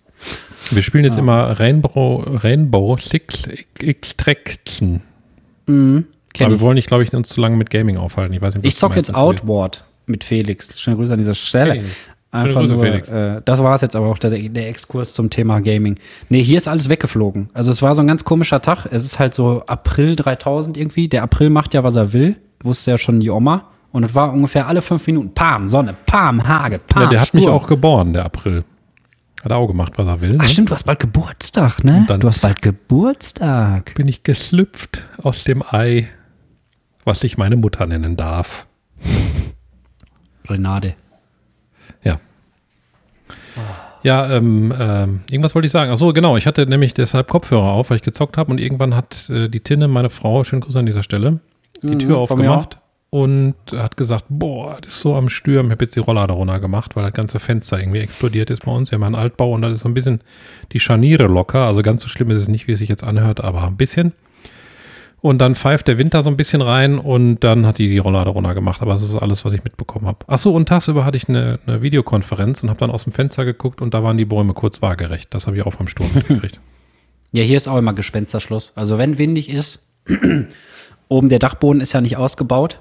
Wir 0.71 0.81
spielen 0.81 1.05
jetzt 1.05 1.15
ja. 1.15 1.21
immer 1.21 1.59
Rainbow, 1.59 2.23
Rainbow 2.25 2.97
Six 2.97 3.47
Extraction. 3.79 5.01
Mhm, 5.67 6.05
Aber 6.39 6.49
wir 6.49 6.61
wollen 6.61 6.75
nicht, 6.75 6.87
glaube 6.87 7.03
ich, 7.03 7.13
uns 7.13 7.29
zu 7.29 7.39
lange 7.39 7.55
mit 7.55 7.69
Gaming 7.69 7.97
aufhalten. 7.97 8.33
Ich, 8.33 8.41
weiß 8.41 8.55
nicht, 8.55 8.65
ich 8.65 8.75
zock 8.75 8.95
jetzt 8.95 9.13
Outward 9.13 9.85
mit 10.05 10.23
Felix. 10.23 10.79
Schöne 10.79 10.97
Grüße 10.97 11.13
an 11.13 11.19
dieser 11.19 11.33
Stelle. 11.33 11.73
Hey. 11.73 11.85
Einfach 12.31 12.61
Grüße, 12.61 12.73
nur, 12.73 12.83
Felix. 12.83 13.07
Äh, 13.07 13.41
das 13.45 13.63
war 13.63 13.75
es 13.75 13.81
jetzt 13.81 13.95
aber 13.95 14.07
auch, 14.07 14.17
der, 14.17 14.31
der, 14.31 14.69
Exkurs 14.69 15.13
zum 15.13 15.29
Thema 15.29 15.61
Gaming. 15.61 15.97
Nee, 16.29 16.43
hier 16.43 16.57
ist 16.57 16.67
alles 16.67 16.89
weggeflogen. 16.89 17.49
Also 17.53 17.71
es 17.71 17.81
war 17.81 17.95
so 17.95 18.01
ein 18.01 18.07
ganz 18.07 18.25
komischer 18.25 18.61
Tag. 18.61 18.85
Es 18.91 19.05
ist 19.05 19.17
halt 19.19 19.33
so 19.33 19.63
April 19.65 20.15
3000 20.15 20.77
irgendwie. 20.77 21.07
Der 21.07 21.23
April 21.23 21.49
macht 21.49 21.73
ja, 21.73 21.83
was 21.83 21.95
er 21.95 22.11
will. 22.11 22.35
Wusste 22.61 22.91
ja 22.91 22.97
schon 22.97 23.19
die 23.19 23.29
Oma. 23.29 23.69
Und 23.97 24.03
es 24.03 24.13
war 24.13 24.31
ungefähr 24.31 24.67
alle 24.67 24.83
fünf 24.83 25.07
Minuten. 25.07 25.33
Pam, 25.33 25.67
Sonne, 25.67 25.95
Pam, 26.05 26.47
Hage, 26.47 26.77
Pam. 26.77 27.01
Ja, 27.01 27.09
der 27.09 27.21
hat 27.21 27.29
Sturm. 27.29 27.43
mich 27.43 27.49
auch 27.49 27.65
geboren, 27.65 28.13
der 28.13 28.25
April. 28.25 28.63
Hat 29.43 29.51
er 29.51 29.57
auch 29.57 29.65
gemacht, 29.65 29.93
was 29.95 30.05
er 30.05 30.21
will. 30.21 30.33
Ne? 30.33 30.37
Ach 30.39 30.47
stimmt, 30.47 30.69
du 30.69 30.75
hast 30.75 30.83
bald 30.83 30.99
Geburtstag, 30.99 31.83
ne? 31.83 32.05
du 32.07 32.27
hast 32.27 32.43
bald 32.43 32.61
Geburtstag. 32.61 33.95
Bin 33.95 34.07
ich 34.07 34.21
geschlüpft 34.21 35.07
aus 35.23 35.45
dem 35.45 35.63
Ei, 35.63 36.07
was 37.05 37.23
ich 37.23 37.39
meine 37.39 37.55
Mutter 37.55 37.87
nennen 37.87 38.17
darf. 38.17 38.67
Renade. 40.47 40.93
Ja. 42.03 42.13
Ja, 44.03 44.29
ähm, 44.29 44.71
ähm, 44.79 45.21
irgendwas 45.31 45.55
wollte 45.55 45.65
ich 45.65 45.71
sagen. 45.71 45.89
Ach 45.91 45.97
so, 45.97 46.13
genau. 46.13 46.37
Ich 46.37 46.45
hatte 46.45 46.67
nämlich 46.67 46.93
deshalb 46.93 47.29
Kopfhörer 47.29 47.71
auf, 47.71 47.89
weil 47.89 47.97
ich 47.97 48.03
gezockt 48.03 48.37
habe 48.37 48.51
und 48.51 48.59
irgendwann 48.59 48.95
hat 48.95 49.27
äh, 49.31 49.49
die 49.49 49.61
Tinne, 49.61 49.87
meine 49.87 50.11
Frau, 50.11 50.43
schönen 50.43 50.61
Gruß 50.61 50.75
an 50.75 50.85
dieser 50.85 51.01
Stelle, 51.01 51.39
die 51.81 51.95
mhm, 51.95 51.99
Tür 51.99 52.19
aufgemacht 52.19 52.77
und 53.09 53.55
hat 53.71 53.95
gesagt, 53.95 54.25
boah, 54.29 54.77
das 54.81 54.95
ist 54.95 55.01
so 55.01 55.15
am 55.15 55.29
Stürmen. 55.29 55.67
Ich 55.67 55.71
habe 55.71 55.85
jetzt 55.85 55.95
die 55.95 56.01
Rolllader 56.01 56.33
runter 56.33 56.59
gemacht, 56.59 56.95
weil 56.95 57.03
das 57.03 57.13
ganze 57.13 57.39
Fenster 57.39 57.79
irgendwie 57.79 57.99
explodiert 57.99 58.49
ist 58.49 58.65
bei 58.65 58.71
uns. 58.71 58.91
Wir 58.91 58.97
haben 58.97 59.03
einen 59.03 59.15
Altbau 59.15 59.53
und 59.53 59.61
da 59.61 59.69
ist 59.69 59.81
so 59.81 59.87
ein 59.89 59.93
bisschen 59.93 60.21
die 60.73 60.79
Scharniere 60.79 61.27
locker. 61.27 61.65
Also 61.65 61.81
ganz 61.81 62.01
so 62.01 62.09
schlimm 62.09 62.31
ist 62.31 62.41
es 62.41 62.47
nicht, 62.47 62.67
wie 62.67 62.73
es 62.73 62.79
sich 62.79 62.89
jetzt 62.89 63.03
anhört, 63.03 63.41
aber 63.41 63.63
ein 63.63 63.77
bisschen. 63.77 64.11
Und 65.21 65.39
dann 65.39 65.55
pfeift 65.55 65.87
der 65.87 65.97
Winter 65.97 66.21
so 66.21 66.29
ein 66.29 66.37
bisschen 66.37 66.61
rein 66.61 66.99
und 66.99 67.39
dann 67.39 67.65
hat 67.65 67.79
die 67.79 67.87
die 67.87 67.97
Rolllader 67.97 68.31
runter 68.31 68.53
gemacht. 68.53 68.81
Aber 68.81 68.93
das 68.93 69.03
ist 69.03 69.15
alles, 69.15 69.45
was 69.45 69.53
ich 69.53 69.63
mitbekommen 69.63 70.05
habe. 70.05 70.19
Achso, 70.27 70.51
und 70.51 70.67
tagsüber 70.67 71.05
hatte 71.05 71.17
ich 71.17 71.27
eine, 71.27 71.59
eine 71.65 71.81
Videokonferenz 71.81 72.61
und 72.61 72.69
habe 72.69 72.79
dann 72.79 72.91
aus 72.91 73.05
dem 73.05 73.13
Fenster 73.13 73.45
geguckt 73.45 73.81
und 73.81 73.93
da 73.93 74.03
waren 74.03 74.17
die 74.17 74.25
Bäume 74.25 74.53
kurz 74.53 74.81
waagerecht. 74.81 75.33
Das 75.33 75.47
habe 75.47 75.57
ich 75.57 75.65
auch 75.65 75.73
vom 75.73 75.87
Sturm 75.87 76.09
mitgekriegt. 76.13 76.59
Ja, 77.33 77.43
hier 77.43 77.57
ist 77.57 77.67
auch 77.67 77.77
immer 77.77 77.91
Gespensterschluss. 77.93 78.71
Also 78.75 78.97
wenn 78.97 79.17
windig 79.17 79.49
ist, 79.49 79.85
oben 81.09 81.27
der 81.27 81.39
Dachboden 81.39 81.81
ist 81.81 81.91
ja 81.91 81.99
nicht 81.99 82.15
ausgebaut. 82.15 82.79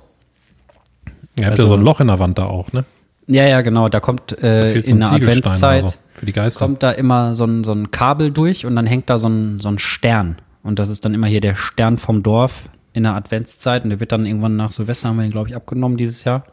Ihr 1.38 1.46
habt 1.46 1.52
also, 1.52 1.64
ja 1.64 1.68
so 1.68 1.74
ein 1.74 1.82
Loch 1.82 2.00
in 2.00 2.06
der 2.06 2.18
Wand 2.18 2.38
da 2.38 2.46
auch, 2.46 2.72
ne? 2.72 2.84
Ja, 3.26 3.44
ja, 3.44 3.60
genau. 3.60 3.88
Da 3.88 4.00
kommt 4.00 4.32
äh, 4.42 4.74
da 4.74 4.80
in 4.80 5.00
der 5.00 5.12
Adventszeit 5.12 5.82
so 5.82 5.94
für 6.14 6.26
die 6.26 6.32
Geister. 6.32 6.64
kommt 6.64 6.82
da 6.82 6.92
immer 6.92 7.34
so 7.34 7.44
ein, 7.44 7.64
so 7.64 7.72
ein 7.72 7.90
Kabel 7.90 8.30
durch 8.30 8.64
und 8.64 8.76
dann 8.76 8.86
hängt 8.86 9.10
da 9.10 9.18
so 9.18 9.28
ein, 9.28 9.58
so 9.60 9.68
ein 9.68 9.78
Stern. 9.78 10.36
Und 10.62 10.78
das 10.78 10.88
ist 10.88 11.04
dann 11.04 11.14
immer 11.14 11.26
hier 11.26 11.40
der 11.40 11.56
Stern 11.56 11.98
vom 11.98 12.22
Dorf 12.22 12.64
in 12.92 13.02
der 13.02 13.14
Adventszeit. 13.14 13.84
Und 13.84 13.90
der 13.90 14.00
wird 14.00 14.12
dann 14.12 14.26
irgendwann 14.26 14.56
nach 14.56 14.70
Silvester, 14.70 15.08
haben 15.08 15.18
wir 15.18 15.24
ihn, 15.24 15.32
glaube 15.32 15.48
ich, 15.48 15.56
abgenommen 15.56 15.96
dieses 15.96 16.24
Jahr. 16.24 16.44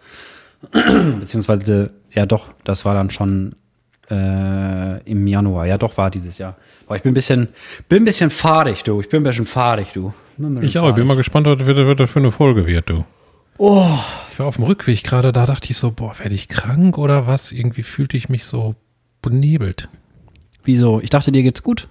Beziehungsweise, 1.19 1.91
ja 2.12 2.25
doch, 2.25 2.50
das 2.63 2.86
war 2.86 2.94
dann 2.95 3.09
schon 3.09 3.56
äh, 4.09 5.01
im 5.03 5.27
Januar. 5.27 5.65
Ja 5.65 5.77
doch, 5.77 5.97
war 5.97 6.09
dieses 6.09 6.38
Jahr. 6.38 6.57
Aber 6.86 6.95
ich 6.95 7.03
bin 7.03 7.12
ein 7.12 7.15
bisschen, 7.15 7.50
bin 7.89 8.03
ein 8.03 8.06
bisschen 8.06 8.29
fahrig, 8.29 8.83
du. 8.83 9.00
Ich 9.00 9.09
bin 9.09 9.21
ein 9.21 9.24
bisschen 9.24 9.45
fahrig, 9.45 9.94
du. 9.94 10.13
Ich 10.62 10.77
auch. 10.79 10.89
Ich 10.89 10.95
bin 10.95 11.07
mal 11.07 11.15
gespannt, 11.15 11.47
was 11.47 11.57
das 11.57 12.12
für 12.12 12.19
eine 12.19 12.31
Folge 12.31 12.65
wird, 12.65 12.89
du. 12.89 13.06
Oh. 13.57 13.88
Ich 14.31 14.39
war 14.39 14.47
auf 14.47 14.55
dem 14.55 14.65
Rückweg 14.65 15.03
gerade, 15.03 15.31
da 15.31 15.45
dachte 15.45 15.69
ich 15.69 15.77
so, 15.77 15.91
boah, 15.91 16.17
werde 16.17 16.33
ich 16.33 16.47
krank 16.47 16.97
oder 16.97 17.27
was? 17.27 17.51
Irgendwie 17.51 17.83
fühlte 17.83 18.17
ich 18.17 18.29
mich 18.29 18.45
so 18.45 18.75
benebelt. 19.21 19.89
Wieso? 20.63 21.00
Ich 21.01 21.09
dachte, 21.09 21.31
dir 21.31 21.44
geht's 21.44 21.61
gut. 21.61 21.88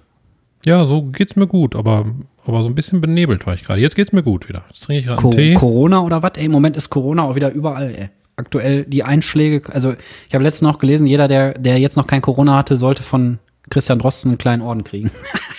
Ja, 0.65 0.85
so 0.85 1.03
geht's 1.03 1.35
mir 1.35 1.47
gut, 1.47 1.75
aber, 1.75 2.05
aber 2.45 2.63
so 2.63 2.69
ein 2.69 2.75
bisschen 2.75 3.01
benebelt 3.01 3.45
war 3.45 3.53
ich 3.53 3.63
gerade. 3.63 3.81
Jetzt 3.81 3.95
geht's 3.95 4.11
mir 4.11 4.23
gut 4.23 4.49
wieder. 4.49 4.63
Jetzt 4.69 4.83
trinke 4.83 4.99
ich 4.99 5.05
gerade 5.05 5.21
Co 5.21 5.29
Tee. 5.29 5.53
Corona 5.53 6.01
oder 6.01 6.23
was? 6.23 6.33
Ey, 6.35 6.45
im 6.45 6.51
Moment 6.51 6.77
ist 6.77 6.89
Corona 6.89 7.23
auch 7.23 7.35
wieder 7.35 7.51
überall, 7.51 7.93
ey. 7.93 8.09
Aktuell 8.35 8.83
die 8.85 9.03
Einschläge, 9.03 9.71
also 9.71 9.93
ich 10.27 10.33
habe 10.33 10.43
letztens 10.43 10.69
noch 10.69 10.79
gelesen, 10.79 11.05
jeder, 11.05 11.27
der, 11.27 11.53
der 11.53 11.77
jetzt 11.77 11.97
noch 11.97 12.07
kein 12.07 12.21
Corona 12.21 12.57
hatte, 12.57 12.77
sollte 12.77 13.03
von 13.03 13.37
Christian 13.69 13.99
Drosten 13.99 14.31
einen 14.31 14.37
kleinen 14.39 14.63
Orden 14.63 14.83
kriegen. 14.83 15.11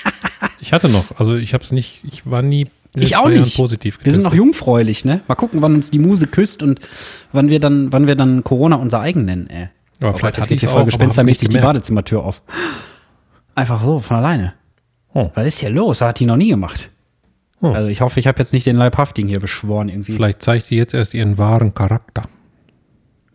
ich 0.61 0.73
hatte 0.73 0.89
noch, 0.89 1.19
also 1.19 1.37
ich 1.37 1.55
habe 1.55 1.63
es 1.63 1.71
nicht, 1.71 2.01
ich 2.03 2.29
war 2.29 2.43
nie 2.43 2.67
ich 2.95 3.17
auch 3.17 3.29
nicht. 3.29 3.59
Wir 3.59 4.13
sind 4.13 4.23
noch 4.23 4.35
jungfräulich, 4.35 5.05
ne? 5.05 5.21
Mal 5.29 5.35
gucken, 5.35 5.63
wann 5.63 5.75
uns 5.75 5.91
die 5.91 5.99
Muse 5.99 6.27
küsst 6.27 6.63
und 6.63 6.81
wann 7.33 7.49
wir 7.49 7.61
dann, 7.61 7.93
wann 7.93 8.07
wir 8.07 8.17
dann 8.17 8.45
Corona 8.45 8.77
unser 8.77 9.01
eigen 9.01 9.25
nennen, 9.25 9.49
ey. 9.49 9.69
Aber, 9.99 10.09
aber 10.09 10.19
vielleicht 10.19 10.39
hatte 10.39 10.55
ich 10.55 10.67
voll 10.67 10.85
gespenstermäßig 10.85 11.49
die 11.49 11.59
Badezimmertür 11.59 12.25
auf. 12.25 12.43
Einfach 13.55 13.83
so, 13.85 14.01
von 14.01 14.17
alleine. 14.17 14.55
Oh. 15.13 15.31
Was 15.35 15.47
ist 15.47 15.61
hier 15.61 15.71
los? 15.71 15.99
Das 15.99 16.09
hat 16.09 16.21
die 16.21 16.27
noch 16.27 16.37
nie 16.37 16.49
gemacht. 16.49 16.91
Oh. 17.61 17.69
Also 17.69 17.89
ich 17.89 18.01
hoffe, 18.01 18.19
ich 18.21 18.27
habe 18.27 18.39
jetzt 18.41 18.53
nicht 18.53 18.67
den 18.67 18.77
Leibhaftigen 18.77 19.29
hier 19.29 19.41
beschworen 19.41 19.89
irgendwie. 19.89 20.13
Vielleicht 20.13 20.43
zeigt 20.43 20.71
die 20.71 20.77
jetzt 20.77 20.93
erst 20.93 21.15
ihren 21.15 21.39
wahren 21.39 21.73
Charakter. 21.73 22.25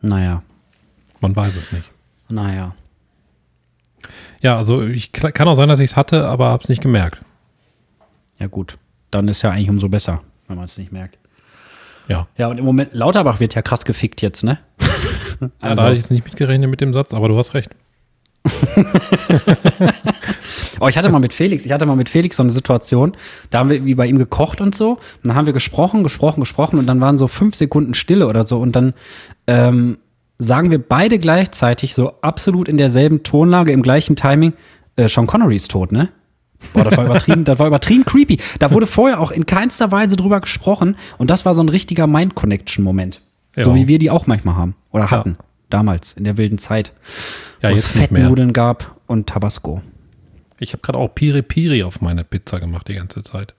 Naja. 0.02 0.44
Man 1.22 1.36
weiß 1.36 1.56
es 1.56 1.72
nicht. 1.72 1.90
Naja. 2.30 2.76
Ja, 4.42 4.58
also 4.58 4.84
ich 4.84 5.12
kann 5.12 5.48
auch 5.48 5.56
sein, 5.56 5.68
dass 5.68 5.80
ich 5.80 5.92
es 5.92 5.98
hatte, 5.98 6.28
aber 6.28 6.50
habe 6.50 6.64
es 6.64 6.70
nicht 6.70 6.82
gemerkt. 6.82 7.22
Ja 8.38 8.48
gut, 8.48 8.78
dann 9.12 9.28
ist 9.28 9.42
ja 9.42 9.52
eigentlich 9.52 9.70
umso 9.70 9.90
besser, 9.90 10.22
wenn 10.48 10.58
man 10.58 10.66
es 10.66 10.78
nicht 10.78 10.92
merkt. 10.92 11.18
Ja. 12.08 12.28
Ja, 12.38 12.48
und 12.48 12.58
im 12.58 12.66
Moment, 12.66 12.94
Lauterbach 12.94 13.40
wird 13.40 13.56
ja 13.56 13.62
krass 13.62 13.86
gefickt 13.86 14.22
jetzt, 14.22 14.44
ne? 14.44 14.58
also. 14.80 15.52
Ja, 15.62 15.76
da 15.76 15.84
hatte 15.84 15.94
ich 15.94 16.00
jetzt 16.00 16.12
nicht 16.12 16.26
mitgerechnet 16.26 16.70
mit 16.70 16.82
dem 16.82 16.94
Satz, 16.94 17.14
aber 17.14 17.28
du 17.28 17.38
hast 17.38 17.54
recht. 17.54 17.70
oh, 20.80 20.88
ich 20.88 20.98
hatte 20.98 21.10
mal 21.10 21.20
mit 21.20 21.34
Felix, 21.34 21.66
ich 21.66 21.72
hatte 21.72 21.86
mal 21.86 21.98
mit 21.98 22.10
Felix 22.10 22.38
so 22.38 22.44
eine 22.44 22.52
Situation, 22.52 23.16
da 23.50 23.60
haben 23.60 23.70
wir 23.70 23.86
wie 23.86 23.96
bei 23.96 24.08
ihm 24.08 24.18
gekocht 24.18 24.62
und 24.62 24.74
so, 24.74 24.92
und 24.94 25.00
dann 25.24 25.36
haben 25.36 25.46
wir 25.46 25.54
gesprochen, 25.54 26.04
gesprochen, 26.04 26.40
gesprochen 26.40 26.80
und 26.80 26.88
dann 26.88 27.02
waren 27.02 27.18
so 27.18 27.28
fünf 27.28 27.56
Sekunden 27.56 27.94
Stille 27.94 28.28
oder 28.28 28.46
so 28.46 28.60
und 28.60 28.76
dann 28.76 28.94
ähm, 29.46 29.98
sagen 30.38 30.72
wir 30.72 30.80
beide 30.80 31.20
gleichzeitig 31.20 31.94
so 31.94 32.14
absolut 32.22 32.70
in 32.70 32.78
derselben 32.78 33.24
Tonlage, 33.24 33.74
im 33.74 33.82
gleichen 33.82 34.16
Timing, 34.16 34.54
äh, 34.96 35.08
Sean 35.10 35.28
Connery 35.28 35.58
ist 35.58 35.70
tot, 35.72 35.92
ne? 35.92 36.10
Boah, 36.74 36.84
das 36.84 36.98
war 36.98 37.06
übertrieben, 37.06 37.46
das 37.46 37.58
war 37.60 37.68
übertrieben 37.68 38.06
creepy. 38.06 38.38
Da 38.60 38.72
wurde 38.72 38.86
vorher 38.86 39.20
auch 39.20 39.32
in 39.32 39.46
keinster 39.46 39.92
Weise 39.92 40.16
drüber 40.16 40.42
gesprochen 40.42 40.98
und 41.18 41.30
das 41.30 41.46
war 41.46 41.54
so 41.54 41.64
ein 41.64 41.70
richtiger 41.70 42.06
Mind-Connection-Moment. 42.06 43.22
Ja. 43.58 43.64
So 43.64 43.76
wie 43.76 43.88
wir 43.88 44.00
die 44.00 44.10
auch 44.10 44.28
manchmal 44.28 44.56
haben 44.56 44.76
oder 44.92 45.10
hatten. 45.10 45.38
Ja. 45.40 45.46
Damals, 45.70 46.14
in 46.14 46.24
der 46.24 46.38
wilden 46.38 46.58
Zeit. 46.58 46.94
Ja, 47.62 47.70
jetzt 47.70 47.86
es 47.86 47.92
Fettnudeln 47.92 48.54
gab 48.54 49.00
und 49.08 49.28
Tabasco. 49.28 49.82
Ich 50.60 50.74
habe 50.74 50.82
gerade 50.82 50.98
auch 50.98 51.14
Piri 51.14 51.42
Piri 51.42 51.84
auf 51.84 52.02
meine 52.02 52.24
Pizza 52.24 52.60
gemacht 52.60 52.88
die 52.88 52.96
ganze 52.96 53.24
Zeit. 53.24 53.54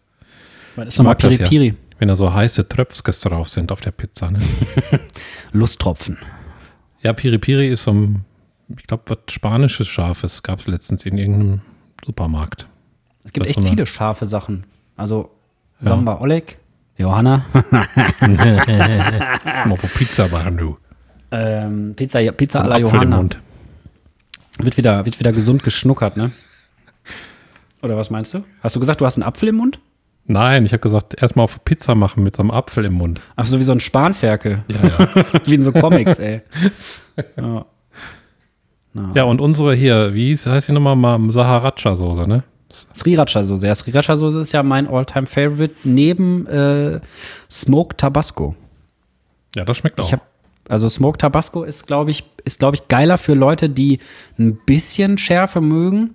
Was 0.76 0.88
ist 0.88 0.98
nochmal 0.98 1.16
Piri 1.16 1.38
Piri? 1.38 1.66
Ja, 1.68 1.74
wenn 1.98 2.08
da 2.08 2.16
so 2.16 2.32
heiße 2.32 2.68
Tröpfkes 2.68 3.20
drauf 3.20 3.48
sind 3.48 3.72
auf 3.72 3.80
der 3.80 3.92
Pizza. 3.92 4.30
Ne? 4.30 4.40
Lusttropfen. 5.52 6.18
Ja, 7.02 7.12
Piri 7.12 7.38
Piri 7.38 7.68
ist 7.68 7.84
so 7.84 7.92
ein, 7.92 8.24
ich 8.76 8.86
glaube, 8.86 9.04
was 9.06 9.18
spanisches 9.30 9.86
Scharfes 9.86 10.42
gab 10.42 10.60
es 10.60 10.66
letztens 10.66 11.04
in 11.04 11.16
irgendeinem 11.16 11.60
Supermarkt. 12.04 12.66
Es 13.24 13.32
gibt 13.32 13.46
echt 13.46 13.56
so 13.56 13.62
viele 13.62 13.86
scharfe 13.86 14.26
Sachen. 14.26 14.64
Also 14.96 15.30
Samba 15.80 16.12
ja. 16.14 16.20
Oleg, 16.20 16.58
Johanna. 16.96 17.46
Mal 18.20 19.70
auf 19.70 19.94
Pizza 19.94 20.28
machen, 20.28 20.56
du. 20.56 20.76
Ähm, 21.30 21.94
Pizza, 21.96 22.20
Pizza 22.32 22.58
so 22.60 22.64
alla 22.64 22.78
Johanna. 22.78 23.24
Wird 24.58 24.76
wieder, 24.76 25.04
wird 25.04 25.18
wieder 25.18 25.32
gesund 25.32 25.62
geschnuckert, 25.62 26.16
ne? 26.16 26.32
Oder 27.82 27.96
was 27.96 28.10
meinst 28.10 28.34
du? 28.34 28.44
Hast 28.62 28.76
du 28.76 28.80
gesagt, 28.80 29.00
du 29.00 29.06
hast 29.06 29.16
einen 29.16 29.22
Apfel 29.22 29.48
im 29.48 29.56
Mund? 29.56 29.78
Nein, 30.26 30.64
ich 30.64 30.72
habe 30.72 30.80
gesagt, 30.80 31.20
erstmal 31.20 31.44
auf 31.44 31.64
Pizza 31.64 31.94
machen 31.94 32.22
mit 32.22 32.36
so 32.36 32.42
einem 32.42 32.50
Apfel 32.50 32.84
im 32.84 32.92
Mund. 32.94 33.20
Ach 33.36 33.46
so, 33.46 33.58
wie 33.58 33.64
so 33.64 33.72
ein 33.72 33.80
Spanferkel. 33.80 34.62
Ja, 34.70 34.88
ja. 34.88 35.24
wie 35.46 35.54
in 35.54 35.62
so 35.62 35.72
Comics, 35.72 36.18
ey. 36.18 36.42
Ja. 37.36 37.66
No. 38.92 39.12
ja, 39.14 39.24
und 39.24 39.40
unsere 39.40 39.74
hier, 39.74 40.14
wie 40.14 40.34
heißt 40.34 40.68
die 40.68 40.72
nochmal? 40.72 40.96
Saharacha-Soße, 41.30 42.26
ne? 42.26 42.44
Sriracha-Soße. 42.70 43.66
Ja, 43.66 43.74
Sriracha-Soße 43.74 44.40
ist 44.40 44.52
ja 44.52 44.62
mein 44.62 44.86
All-Time-Favorite 44.86 45.74
neben 45.84 46.46
äh, 46.46 47.00
Smoked 47.50 47.98
Tabasco. 47.98 48.54
Ja, 49.54 49.64
das 49.64 49.78
schmeckt 49.78 50.00
auch. 50.00 50.12
Habe 50.12 50.22
Also 50.68 50.88
Smoke 50.88 51.18
Tabasco 51.18 51.64
ist, 51.64 51.86
glaube 51.86 52.12
ich, 52.12 52.24
ist, 52.44 52.60
glaube 52.60 52.76
ich, 52.76 52.88
geiler 52.88 53.18
für 53.18 53.34
Leute, 53.34 53.68
die 53.68 53.98
ein 54.38 54.58
bisschen 54.64 55.18
Schärfe 55.18 55.60
mögen. 55.60 56.14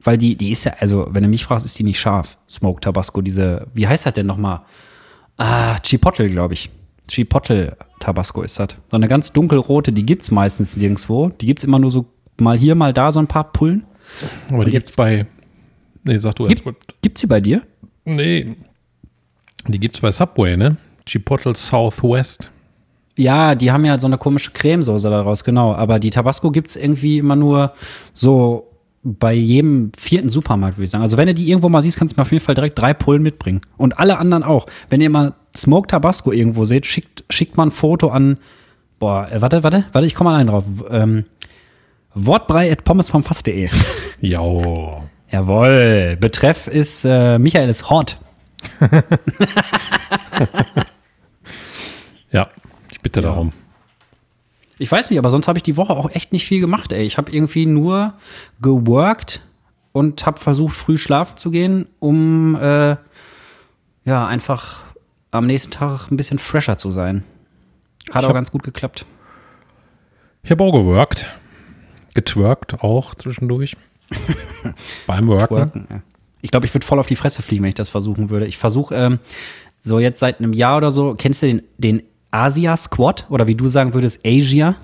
Weil 0.00 0.16
die, 0.16 0.36
die 0.36 0.52
ist 0.52 0.64
ja, 0.64 0.74
also, 0.78 1.08
wenn 1.10 1.24
du 1.24 1.28
mich 1.28 1.44
fragst, 1.44 1.66
ist 1.66 1.76
die 1.76 1.82
nicht 1.82 1.98
scharf. 1.98 2.36
Smoke 2.48 2.80
Tabasco, 2.80 3.20
diese, 3.20 3.66
wie 3.74 3.88
heißt 3.88 4.06
das 4.06 4.12
denn 4.12 4.26
nochmal? 4.26 4.60
Ah, 5.36 5.76
Chipotle, 5.80 6.30
glaube 6.30 6.54
ich. 6.54 6.70
Chipotle 7.08 7.76
Tabasco 7.98 8.42
ist 8.42 8.60
das. 8.60 8.68
So 8.90 8.96
eine 8.96 9.08
ganz 9.08 9.32
dunkelrote, 9.32 9.92
die 9.92 10.06
gibt's 10.06 10.30
meistens 10.30 10.76
nirgendwo. 10.76 11.30
Die 11.30 11.46
gibt's 11.46 11.64
immer 11.64 11.80
nur 11.80 11.90
so 11.90 12.06
mal 12.38 12.56
hier, 12.56 12.76
mal 12.76 12.92
da, 12.92 13.10
so 13.10 13.18
ein 13.18 13.26
paar 13.26 13.52
Pullen. 13.52 13.84
Aber 14.52 14.64
die 14.64 14.70
gibt's 14.70 14.96
bei. 14.96 15.26
Nee, 16.08 16.16
sag 16.18 16.34
du 16.36 16.44
Gibt's, 16.44 16.66
erst. 16.66 16.78
gibt's 17.02 17.20
die 17.20 17.26
bei 17.26 17.38
dir? 17.40 17.62
Nee. 18.06 18.56
Die 19.66 19.78
gibt's 19.78 20.00
bei 20.00 20.10
Subway, 20.10 20.56
ne? 20.56 20.76
Chipotle 21.04 21.54
Southwest. 21.54 22.48
Ja, 23.16 23.54
die 23.54 23.70
haben 23.70 23.84
ja 23.84 23.98
so 23.98 24.06
eine 24.06 24.16
komische 24.16 24.52
Cremesoße 24.52 25.10
daraus, 25.10 25.44
genau. 25.44 25.74
Aber 25.74 25.98
die 25.98 26.08
Tabasco 26.08 26.50
gibt's 26.50 26.76
irgendwie 26.76 27.18
immer 27.18 27.36
nur 27.36 27.74
so 28.14 28.70
bei 29.02 29.34
jedem 29.34 29.92
vierten 29.98 30.30
Supermarkt, 30.30 30.78
würde 30.78 30.84
ich 30.84 30.90
sagen. 30.90 31.02
Also 31.02 31.18
wenn 31.18 31.26
du 31.26 31.34
die 31.34 31.48
irgendwo 31.50 31.68
mal 31.68 31.82
siehst, 31.82 31.98
kannst 31.98 32.16
du 32.16 32.20
mir 32.20 32.22
auf 32.22 32.32
jeden 32.32 32.42
Fall 32.44 32.54
direkt 32.54 32.78
drei 32.78 32.94
Pullen 32.94 33.22
mitbringen. 33.22 33.60
Und 33.76 33.98
alle 33.98 34.16
anderen 34.16 34.44
auch. 34.44 34.66
Wenn 34.88 35.02
ihr 35.02 35.10
mal 35.10 35.34
Smoke 35.54 35.88
Tabasco 35.88 36.32
irgendwo 36.32 36.64
seht, 36.64 36.86
schickt, 36.86 37.24
schickt 37.28 37.58
mal 37.58 37.66
ein 37.66 37.70
Foto 37.70 38.08
an. 38.08 38.38
Boah, 38.98 39.30
äh, 39.30 39.42
warte, 39.42 39.62
warte, 39.62 39.84
warte, 39.92 40.06
ich 40.06 40.14
komme 40.14 40.30
mal 40.30 40.36
rein 40.36 40.46
drauf. 40.46 40.64
Ähm, 40.90 41.24
Wortbrei 42.14 42.72
at 42.72 42.84
pommesvomfass.de. 42.84 43.68
Ja. 44.22 44.40
Jawohl. 45.30 46.16
Betreff 46.20 46.66
ist 46.66 47.04
äh, 47.04 47.38
Michael 47.38 47.68
ist 47.68 47.90
hot. 47.90 48.16
Ja, 52.30 52.48
ich 52.90 53.00
bitte 53.00 53.20
Ja. 53.20 53.28
darum. 53.28 53.52
Ich 54.78 54.92
weiß 54.92 55.10
nicht, 55.10 55.18
aber 55.18 55.30
sonst 55.30 55.48
habe 55.48 55.58
ich 55.58 55.62
die 55.62 55.76
Woche 55.76 55.92
auch 55.94 56.10
echt 56.10 56.32
nicht 56.32 56.46
viel 56.46 56.60
gemacht, 56.60 56.92
ey. 56.92 57.02
Ich 57.04 57.18
habe 57.18 57.32
irgendwie 57.32 57.66
nur 57.66 58.14
geworkt 58.60 59.40
und 59.92 60.24
habe 60.24 60.40
versucht, 60.40 60.76
früh 60.76 60.98
schlafen 60.98 61.36
zu 61.36 61.50
gehen, 61.50 61.86
um 61.98 62.54
äh, 62.54 62.96
ja 64.04 64.26
einfach 64.26 64.80
am 65.30 65.46
nächsten 65.46 65.70
Tag 65.72 66.10
ein 66.10 66.16
bisschen 66.16 66.38
fresher 66.38 66.78
zu 66.78 66.90
sein. 66.90 67.24
Hat 68.12 68.22
Ich 68.22 68.28
auch 68.28 68.34
ganz 68.34 68.52
gut 68.52 68.62
geklappt. 68.62 69.04
Ich 70.44 70.50
habe 70.50 70.62
auch 70.62 70.72
geworkt. 70.72 71.26
Getwerkt 72.14 72.82
auch 72.82 73.14
zwischendurch. 73.14 73.76
Beim 75.06 75.26
Worken. 75.28 75.56
Worken, 75.56 75.86
ja. 75.90 76.02
Ich 76.40 76.50
glaube, 76.50 76.66
ich 76.66 76.74
würde 76.74 76.86
voll 76.86 76.98
auf 76.98 77.06
die 77.06 77.16
Fresse 77.16 77.42
fliegen, 77.42 77.62
wenn 77.62 77.70
ich 77.70 77.74
das 77.74 77.88
versuchen 77.88 78.30
würde. 78.30 78.46
Ich 78.46 78.58
versuche 78.58 78.94
ähm, 78.94 79.18
so 79.82 79.98
jetzt 79.98 80.20
seit 80.20 80.38
einem 80.38 80.52
Jahr 80.52 80.76
oder 80.76 80.90
so, 80.90 81.14
kennst 81.14 81.42
du 81.42 81.46
den, 81.46 81.62
den 81.78 82.02
Asia 82.30 82.76
Squad 82.76 83.26
oder 83.28 83.46
wie 83.46 83.54
du 83.54 83.68
sagen 83.68 83.94
würdest, 83.94 84.20
Asia? 84.24 84.76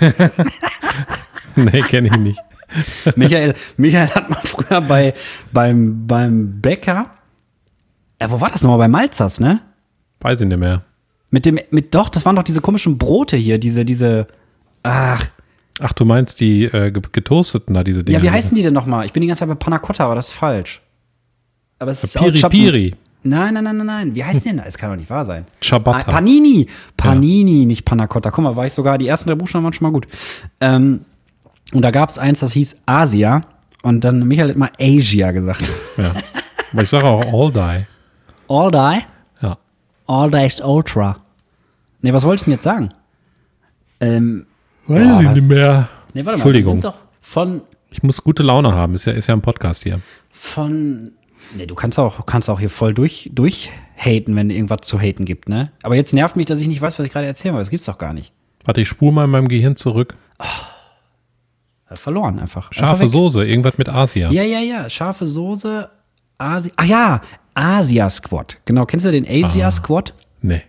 nee, 1.56 1.80
kenne 1.82 2.08
ich 2.08 2.16
nicht. 2.16 2.40
Michael, 3.16 3.54
Michael 3.76 4.08
hat 4.08 4.30
mal 4.30 4.40
früher 4.44 4.80
bei, 4.80 5.14
beim, 5.52 6.06
beim 6.06 6.60
Bäcker, 6.60 7.10
ja, 8.20 8.30
wo 8.30 8.40
war 8.40 8.50
das 8.50 8.62
nochmal? 8.62 8.78
Bei 8.78 8.88
Malzers, 8.88 9.40
ne? 9.40 9.60
Weiß 10.20 10.40
ich 10.40 10.46
nicht 10.46 10.58
mehr. 10.58 10.84
Mit 11.30 11.44
dem, 11.44 11.58
mit, 11.70 11.92
doch, 11.92 12.08
das 12.08 12.24
waren 12.24 12.36
doch 12.36 12.44
diese 12.44 12.60
komischen 12.60 12.96
Brote 12.96 13.36
hier, 13.36 13.58
diese, 13.58 13.84
diese, 13.84 14.28
ach, 14.84 15.26
Ach, 15.80 15.92
du 15.92 16.04
meinst 16.04 16.40
die 16.40 16.64
äh, 16.64 16.90
ge- 16.90 17.02
getoasteten 17.12 17.74
da, 17.74 17.82
diese 17.82 18.04
Dinger? 18.04 18.18
ja, 18.18 18.24
wie 18.24 18.30
heißen 18.30 18.54
die 18.54 18.62
denn 18.62 18.74
nochmal? 18.74 19.06
Ich 19.06 19.12
bin 19.12 19.20
die 19.22 19.26
ganze 19.26 19.40
Zeit 19.40 19.48
bei 19.48 19.54
Panna 19.54 19.78
Cotta, 19.78 20.04
aber 20.04 20.14
das 20.14 20.28
ist 20.28 20.34
falsch. 20.34 20.80
Aber 21.78 21.90
es 21.90 22.04
ist 22.04 22.16
Piri 22.16 22.38
Chap- 22.38 22.50
Piri. 22.52 22.94
Nein, 23.24 23.54
nein, 23.54 23.64
nein, 23.64 23.76
nein, 23.78 23.86
nein. 23.86 24.14
Wie 24.14 24.24
heißt 24.24 24.44
die 24.44 24.48
denn 24.48 24.58
das? 24.58 24.66
Es 24.68 24.78
kann 24.78 24.90
doch 24.90 24.96
nicht 24.96 25.08
wahr 25.08 25.24
sein. 25.24 25.44
Ah, 25.48 25.54
Ciabatta. 25.60 26.10
Panini. 26.10 26.66
Panini, 26.96 27.66
nicht 27.66 27.84
Panna 27.84 28.06
Cotta. 28.06 28.30
Guck 28.30 28.44
mal, 28.44 28.56
war 28.56 28.66
ich 28.66 28.72
sogar, 28.74 28.98
die 28.98 29.06
ersten 29.06 29.28
drei 29.28 29.34
Buchstaben 29.36 29.64
waren 29.64 29.72
schon 29.72 29.84
mal 29.86 29.92
gut. 29.92 30.06
Ähm, 30.60 31.04
und 31.72 31.82
da 31.82 31.90
gab 31.90 32.10
es 32.10 32.18
eins, 32.18 32.40
das 32.40 32.52
hieß 32.52 32.76
Asia. 32.86 33.42
Und 33.82 34.02
dann 34.04 34.26
Michael 34.26 34.50
hat 34.50 34.56
mal 34.56 34.70
Asia 34.78 35.30
gesagt. 35.32 35.70
Ja. 35.96 36.12
Aber 36.72 36.82
ich 36.82 36.88
sage 36.90 37.04
auch 37.04 37.24
All 37.32 37.52
Die. 37.52 37.86
All 38.48 38.70
die. 38.70 39.04
Ja. 39.46 39.58
All 40.06 40.30
Days 40.30 40.60
Ultra. 40.60 41.16
Nee, 42.02 42.12
was 42.12 42.24
wollte 42.24 42.40
ich 42.40 42.44
denn 42.44 42.52
jetzt 42.54 42.64
sagen? 42.64 42.92
Ähm, 44.00 44.46
Weiß 44.86 45.08
Boah, 45.08 45.22
ich 45.22 45.30
nicht 45.30 45.48
mehr. 45.48 45.88
nee, 46.14 46.20
warte 46.20 46.24
mal. 46.24 46.32
Entschuldigung. 46.34 46.76
Wir 46.78 46.82
sind 46.82 46.84
doch 46.94 46.98
von, 47.20 47.60
Ich 47.90 48.02
muss 48.02 48.22
gute 48.22 48.42
Laune 48.42 48.74
haben. 48.74 48.94
Ist 48.94 49.04
ja, 49.04 49.12
ist 49.12 49.26
ja 49.28 49.34
ein 49.34 49.42
Podcast 49.42 49.82
hier. 49.84 50.00
von, 50.32 51.10
nee, 51.56 51.66
du 51.66 51.74
kannst 51.74 51.98
auch, 51.98 52.26
kannst 52.26 52.50
auch 52.50 52.58
hier 52.58 52.70
voll 52.70 52.94
durch, 52.94 53.30
durchhaten, 53.32 54.34
wenn 54.34 54.50
irgendwas 54.50 54.80
zu 54.82 54.98
haten 54.98 55.24
gibt, 55.24 55.48
ne? 55.48 55.70
Aber 55.82 55.94
jetzt 55.94 56.12
nervt 56.12 56.36
mich, 56.36 56.46
dass 56.46 56.60
ich 56.60 56.66
nicht 56.66 56.80
weiß, 56.82 56.98
was 56.98 57.06
ich 57.06 57.12
gerade 57.12 57.26
erzählen 57.26 57.54
will. 57.54 57.60
Das 57.60 57.70
gibt's 57.70 57.86
doch 57.86 57.98
gar 57.98 58.12
nicht. 58.12 58.32
Warte, 58.64 58.80
ich 58.80 58.88
spule 58.88 59.12
mal 59.12 59.24
in 59.24 59.30
meinem 59.30 59.48
Gehirn 59.48 59.76
zurück. 59.76 60.16
Hat 61.86 61.98
verloren 61.98 62.38
einfach. 62.38 62.66
einfach 62.66 62.72
Scharfe 62.72 63.02
weg. 63.04 63.08
Soße, 63.10 63.44
irgendwas 63.44 63.78
mit 63.78 63.88
Asia. 63.88 64.30
Ja, 64.30 64.42
ja, 64.42 64.60
ja. 64.60 64.88
Scharfe 64.88 65.26
Soße, 65.26 65.88
Asi 66.38 66.72
Ah 66.76 66.84
ja, 66.84 67.20
Asia 67.54 68.08
Squad. 68.10 68.58
Genau, 68.64 68.86
kennst 68.86 69.04
du 69.06 69.10
den 69.12 69.26
Asia 69.28 69.70
Squad? 69.70 70.14
Nee. 70.40 70.62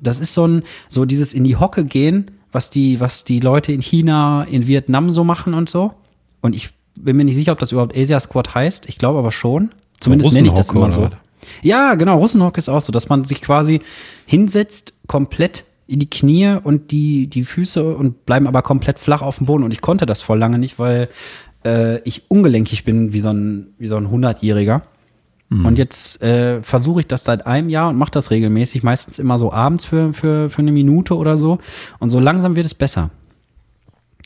Das 0.00 0.18
ist 0.18 0.34
so 0.34 0.46
ein, 0.46 0.62
so 0.88 1.04
dieses 1.04 1.34
in 1.34 1.44
die 1.44 1.56
Hocke 1.56 1.84
gehen, 1.84 2.30
was 2.52 2.70
die, 2.70 3.00
was 3.00 3.24
die 3.24 3.40
Leute 3.40 3.72
in 3.72 3.80
China, 3.80 4.44
in 4.44 4.66
Vietnam 4.66 5.10
so 5.10 5.24
machen 5.24 5.54
und 5.54 5.68
so. 5.68 5.92
Und 6.40 6.54
ich 6.54 6.70
bin 7.00 7.16
mir 7.16 7.24
nicht 7.24 7.34
sicher, 7.34 7.52
ob 7.52 7.58
das 7.58 7.72
überhaupt 7.72 7.96
Asia 7.96 8.20
Squad 8.20 8.54
heißt. 8.54 8.88
Ich 8.88 8.98
glaube 8.98 9.18
aber 9.18 9.32
schon. 9.32 9.70
Zumindest 10.00 10.32
nenne 10.32 10.48
ich 10.48 10.54
das 10.54 10.70
immer 10.70 10.90
so. 10.90 11.00
oder 11.00 11.16
Ja, 11.62 11.94
genau. 11.94 12.18
Russenhocke 12.18 12.58
ist 12.58 12.68
auch 12.68 12.82
so, 12.82 12.92
dass 12.92 13.08
man 13.08 13.24
sich 13.24 13.40
quasi 13.40 13.80
hinsetzt, 14.26 14.92
komplett 15.06 15.64
in 15.86 15.98
die 15.98 16.10
Knie 16.10 16.56
und 16.62 16.90
die, 16.90 17.26
die 17.26 17.44
Füße 17.44 17.94
und 17.94 18.24
bleiben 18.26 18.46
aber 18.46 18.62
komplett 18.62 18.98
flach 18.98 19.22
auf 19.22 19.38
dem 19.38 19.46
Boden. 19.46 19.64
Und 19.64 19.72
ich 19.72 19.80
konnte 19.80 20.06
das 20.06 20.22
voll 20.22 20.38
lange 20.38 20.58
nicht, 20.58 20.78
weil 20.78 21.08
äh, 21.64 22.00
ich 22.00 22.30
ungelenkig 22.30 22.84
bin 22.84 23.12
wie 23.12 23.20
so 23.20 23.30
ein, 23.30 23.74
wie 23.78 23.86
so 23.86 23.96
ein 23.96 24.08
100-Jähriger. 24.08 24.82
Und 25.66 25.78
jetzt 25.78 26.22
äh, 26.22 26.62
versuche 26.62 27.00
ich 27.00 27.06
das 27.06 27.24
seit 27.24 27.46
einem 27.46 27.68
Jahr 27.68 27.90
und 27.90 27.96
mache 27.96 28.10
das 28.10 28.30
regelmäßig, 28.30 28.82
meistens 28.82 29.18
immer 29.18 29.38
so 29.38 29.52
abends 29.52 29.84
für, 29.84 30.12
für, 30.14 30.50
für 30.50 30.62
eine 30.62 30.72
Minute 30.72 31.16
oder 31.16 31.38
so. 31.38 31.58
Und 31.98 32.10
so 32.10 32.20
langsam 32.20 32.56
wird 32.56 32.66
es 32.66 32.74
besser. 32.74 33.10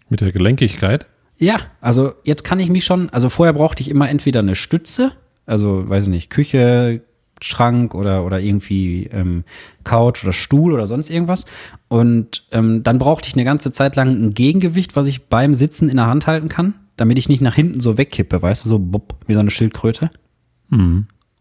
Mit 0.09 0.21
der 0.21 0.33
Gelenkigkeit. 0.33 1.07
Ja, 1.39 1.57
also 1.81 2.13
jetzt 2.25 2.45
kann 2.45 2.61
ich 2.61 2.71
mich 2.71 2.85
schon, 2.85 3.11
also 3.11 3.29
vorher 3.29 3.53
brauchte 3.53 3.83
ich 3.83 3.91
immer 3.91 4.09
entweder 4.09 4.41
eine 4.41 4.55
Stütze, 4.55 5.13
also 5.45 5.89
weiß 5.89 6.05
ich 6.05 6.09
nicht, 6.09 6.31
Küche, 6.31 7.03
Schrank 7.43 7.95
oder, 7.95 8.25
oder 8.25 8.41
irgendwie 8.41 9.05
ähm, 9.13 9.45
Couch 9.85 10.25
oder 10.25 10.33
Stuhl 10.33 10.73
oder 10.73 10.87
sonst 10.87 11.11
irgendwas. 11.11 11.45
Und 11.89 12.47
ähm, 12.53 12.83
dann 12.83 12.99
brauchte 12.99 13.29
ich 13.29 13.35
eine 13.35 13.45
ganze 13.45 13.73
Zeit 13.73 13.97
lang 13.97 14.09
ein 14.09 14.31
Gegengewicht, 14.33 14.97
was 14.97 15.07
ich 15.07 15.27
beim 15.27 15.55
Sitzen 15.55 15.89
in 15.89 15.97
der 15.97 16.07
Hand 16.07 16.27
halten 16.27 16.49
kann, 16.49 16.75
damit 16.97 17.19
ich 17.19 17.29
nicht 17.29 17.43
nach 17.43 17.55
hinten 17.55 17.81
so 17.81 17.99
wegkippe, 17.99 18.41
weißt 18.41 18.65
du, 18.65 18.69
so 18.69 18.79
bupp, 18.79 19.17
wie 19.27 19.35
so 19.35 19.41
eine 19.41 19.51
Schildkröte. 19.51 20.11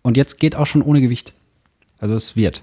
Und 0.06 0.18
jetzt 0.18 0.40
geht 0.40 0.56
auch 0.56 0.68
schon 0.68 0.84
ohne 0.84 1.02
Gewicht. 1.02 1.34
Also 1.98 2.14
es 2.14 2.36
wird. 2.36 2.62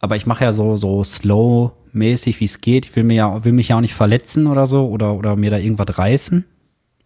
Aber 0.00 0.16
ich 0.16 0.26
mache 0.26 0.44
ja 0.44 0.52
so, 0.52 0.76
so 0.76 1.02
slow-mäßig, 1.02 2.40
wie 2.40 2.44
es 2.44 2.60
geht. 2.60 2.84
Ich 2.84 2.94
will, 2.94 3.04
mir 3.04 3.14
ja, 3.14 3.44
will 3.46 3.54
mich 3.54 3.68
ja 3.68 3.78
auch 3.78 3.80
nicht 3.80 3.94
verletzen 3.94 4.46
oder 4.46 4.66
so 4.66 4.86
oder, 4.86 5.14
oder 5.14 5.34
mir 5.36 5.50
da 5.50 5.56
irgendwas 5.56 5.96
reißen. 5.96 6.44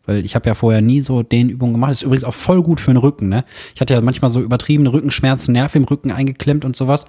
Weil 0.04 0.24
ich 0.24 0.34
habe 0.34 0.48
ja 0.48 0.56
vorher 0.56 0.80
nie 0.80 1.00
so 1.00 1.22
den 1.22 1.48
Übungen 1.48 1.74
gemacht. 1.74 1.92
Das 1.92 1.98
ist 1.98 2.02
übrigens 2.02 2.24
auch 2.24 2.34
voll 2.34 2.60
gut 2.60 2.80
für 2.80 2.90
den 2.90 2.96
Rücken, 2.96 3.28
ne? 3.28 3.44
Ich 3.76 3.80
hatte 3.80 3.94
ja 3.94 4.00
manchmal 4.00 4.32
so 4.32 4.40
übertriebene 4.40 4.92
Rückenschmerzen, 4.92 5.52
Nerv 5.52 5.76
im 5.76 5.84
Rücken 5.84 6.10
eingeklemmt 6.10 6.64
und 6.64 6.74
sowas. 6.74 7.06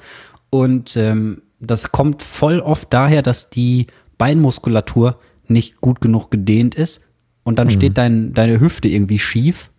Und 0.51 0.95
ähm, 0.97 1.41
das 1.59 1.91
kommt 1.91 2.21
voll 2.21 2.59
oft 2.59 2.93
daher, 2.93 3.23
dass 3.23 3.49
die 3.49 3.87
Beinmuskulatur 4.19 5.17
nicht 5.47 5.81
gut 5.81 6.01
genug 6.01 6.29
gedehnt 6.29 6.75
ist. 6.75 7.01
Und 7.43 7.57
dann 7.57 7.71
steht 7.71 7.97
dein, 7.97 8.35
deine 8.35 8.59
Hüfte 8.59 8.89
irgendwie 8.89 9.17
schief. 9.17 9.71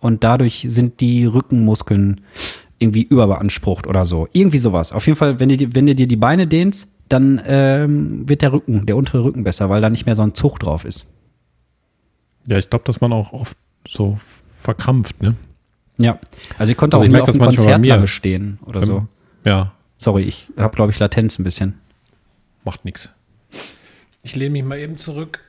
Und 0.00 0.22
dadurch 0.24 0.66
sind 0.68 1.00
die 1.00 1.24
Rückenmuskeln 1.24 2.20
irgendwie 2.78 3.02
überbeansprucht 3.02 3.86
oder 3.86 4.04
so. 4.04 4.28
Irgendwie 4.32 4.58
sowas. 4.58 4.92
Auf 4.92 5.06
jeden 5.06 5.18
Fall, 5.18 5.40
wenn 5.40 5.48
du, 5.48 5.56
dir- 5.56 5.74
wenn 5.74 5.86
du 5.86 5.94
dir 5.94 6.06
die 6.06 6.16
Beine 6.16 6.46
dehnst, 6.46 6.86
dann 7.08 7.40
ähm, 7.46 8.28
wird 8.28 8.42
der 8.42 8.52
Rücken, 8.52 8.86
der 8.86 8.96
untere 8.96 9.24
Rücken 9.24 9.42
besser, 9.42 9.68
weil 9.70 9.80
da 9.80 9.90
nicht 9.90 10.06
mehr 10.06 10.14
so 10.14 10.22
ein 10.22 10.34
Zug 10.34 10.60
drauf 10.60 10.84
ist. 10.84 11.04
Ja, 12.46 12.58
ich 12.58 12.70
glaube, 12.70 12.84
dass 12.84 13.00
man 13.00 13.12
auch 13.12 13.32
oft 13.32 13.56
so 13.86 14.18
verkrampft, 14.60 15.22
ne? 15.22 15.34
Ja. 15.96 16.18
Also 16.58 16.70
ich 16.70 16.78
konnte 16.78 16.96
Also 16.96 17.04
auch 17.04 17.06
ich 17.08 17.12
nie 17.14 17.20
auf 17.20 17.26
das 17.26 17.36
dem 17.36 17.44
Konzert 17.44 17.84
lange 17.84 18.06
stehen 18.08 18.58
oder 18.64 18.84
so. 18.86 19.06
Ja, 19.44 19.72
Sorry, 20.00 20.22
ich 20.22 20.46
habe, 20.56 20.76
glaube 20.76 20.92
ich, 20.92 20.98
Latenz 21.00 21.40
ein 21.40 21.44
bisschen. 21.44 21.74
macht 22.64 22.84
nichts. 22.84 23.10
Ich 24.22 24.36
lehne 24.36 24.50
mich 24.52 24.62
mal 24.64 24.78
eben 24.78 24.96
zurück. 24.96 25.40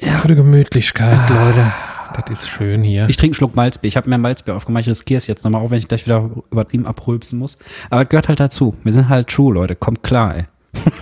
Für 0.00 0.26
die 0.28 0.34
Gemütlichkeit, 0.34 1.30
Leute. 1.30 1.72
Das 2.12 2.40
ist 2.40 2.48
schön 2.48 2.82
hier. 2.82 3.08
Ich 3.08 3.16
trinke 3.16 3.32
einen 3.32 3.34
Schluck 3.34 3.56
Malzbier. 3.56 3.88
Ich 3.88 3.96
habe 3.96 4.08
mir 4.08 4.18
Malzbier 4.18 4.54
aufgemacht. 4.54 4.82
Ich 4.82 4.88
riskiere 4.88 5.18
es 5.18 5.26
jetzt 5.26 5.44
nochmal, 5.44 5.62
auch 5.62 5.70
wenn 5.70 5.78
ich 5.78 5.88
gleich 5.88 6.04
wieder 6.06 6.30
übertrieben 6.50 6.86
abrülpsen 6.86 7.38
muss. 7.38 7.58
Aber 7.90 8.02
es 8.02 8.08
gehört 8.08 8.28
halt 8.28 8.40
dazu. 8.40 8.76
Wir 8.84 8.92
sind 8.92 9.08
halt 9.08 9.28
true, 9.28 9.52
Leute. 9.52 9.74
Kommt 9.76 10.02
klar, 10.02 10.36
ey. 10.36 10.44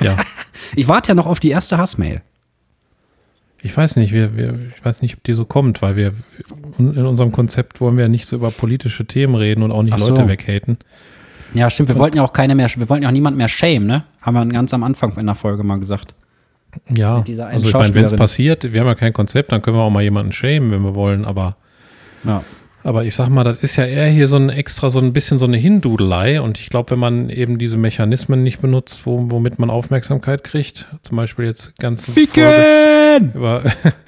ja. 0.00 0.16
Ich 0.76 0.86
warte 0.86 1.08
ja 1.08 1.14
noch 1.14 1.26
auf 1.26 1.40
die 1.40 1.48
erste 1.48 1.78
Hassmail. 1.78 2.22
Ich 3.62 3.76
weiß 3.76 3.96
nicht, 3.96 4.12
wir, 4.12 4.36
wir, 4.36 4.58
ich 4.76 4.84
weiß 4.84 5.02
nicht, 5.02 5.16
ob 5.16 5.24
die 5.24 5.32
so 5.32 5.44
kommt, 5.44 5.82
weil 5.82 5.96
wir 5.96 6.12
in 6.78 7.06
unserem 7.06 7.32
Konzept 7.32 7.80
wollen 7.80 7.96
wir 7.96 8.04
ja 8.04 8.08
nicht 8.08 8.26
so 8.26 8.36
über 8.36 8.50
politische 8.50 9.06
Themen 9.06 9.34
reden 9.34 9.62
und 9.62 9.72
auch 9.72 9.82
nicht 9.82 9.98
so. 9.98 10.08
Leute 10.08 10.28
weghaten. 10.28 10.78
Ja, 11.52 11.68
stimmt. 11.68 11.88
Wir 11.88 11.96
wollten 11.96 12.16
ja 12.16 12.22
auch 12.22 12.32
keine 12.32 12.54
mehr, 12.54 12.68
wir 12.74 12.88
wollten 12.88 13.02
ja 13.02 13.08
auch 13.08 13.12
niemand 13.12 13.36
mehr 13.36 13.48
shame, 13.48 13.86
ne? 13.86 14.04
Haben 14.20 14.34
wir 14.34 14.46
ganz 14.46 14.72
am 14.72 14.82
Anfang 14.82 15.16
in 15.16 15.26
der 15.26 15.34
Folge 15.34 15.64
mal 15.64 15.78
gesagt. 15.78 16.14
Ja, 16.94 17.24
also 17.50 17.68
ich 17.68 17.74
meine, 17.74 17.94
wenn 17.94 18.04
es 18.04 18.14
passiert, 18.14 18.72
wir 18.72 18.80
haben 18.80 18.88
ja 18.88 18.94
kein 18.94 19.12
Konzept, 19.12 19.52
dann 19.52 19.62
können 19.62 19.76
wir 19.76 19.82
auch 19.82 19.90
mal 19.90 20.02
jemanden 20.02 20.32
schämen, 20.32 20.70
wenn 20.70 20.82
wir 20.82 20.94
wollen, 20.94 21.24
aber 21.24 21.56
Ja. 22.24 22.42
Aber 22.82 23.04
ich 23.04 23.14
sag 23.14 23.28
mal, 23.28 23.44
das 23.44 23.58
ist 23.58 23.76
ja 23.76 23.84
eher 23.84 24.06
hier 24.06 24.26
so 24.26 24.36
ein 24.36 24.48
extra, 24.48 24.88
so 24.88 25.00
ein 25.00 25.12
bisschen 25.12 25.38
so 25.38 25.44
eine 25.44 25.58
Hindudelei. 25.58 26.40
Und 26.40 26.58
ich 26.58 26.70
glaube, 26.70 26.92
wenn 26.92 26.98
man 26.98 27.28
eben 27.28 27.58
diese 27.58 27.76
Mechanismen 27.76 28.42
nicht 28.42 28.60
benutzt, 28.62 29.04
wo, 29.04 29.30
womit 29.30 29.58
man 29.58 29.68
Aufmerksamkeit 29.68 30.44
kriegt, 30.44 30.86
zum 31.02 31.18
Beispiel 31.18 31.44
jetzt 31.44 31.78
ganze 31.78 32.10
Folge 32.10 32.30
Ficken! 32.30 33.32
über 33.34 33.62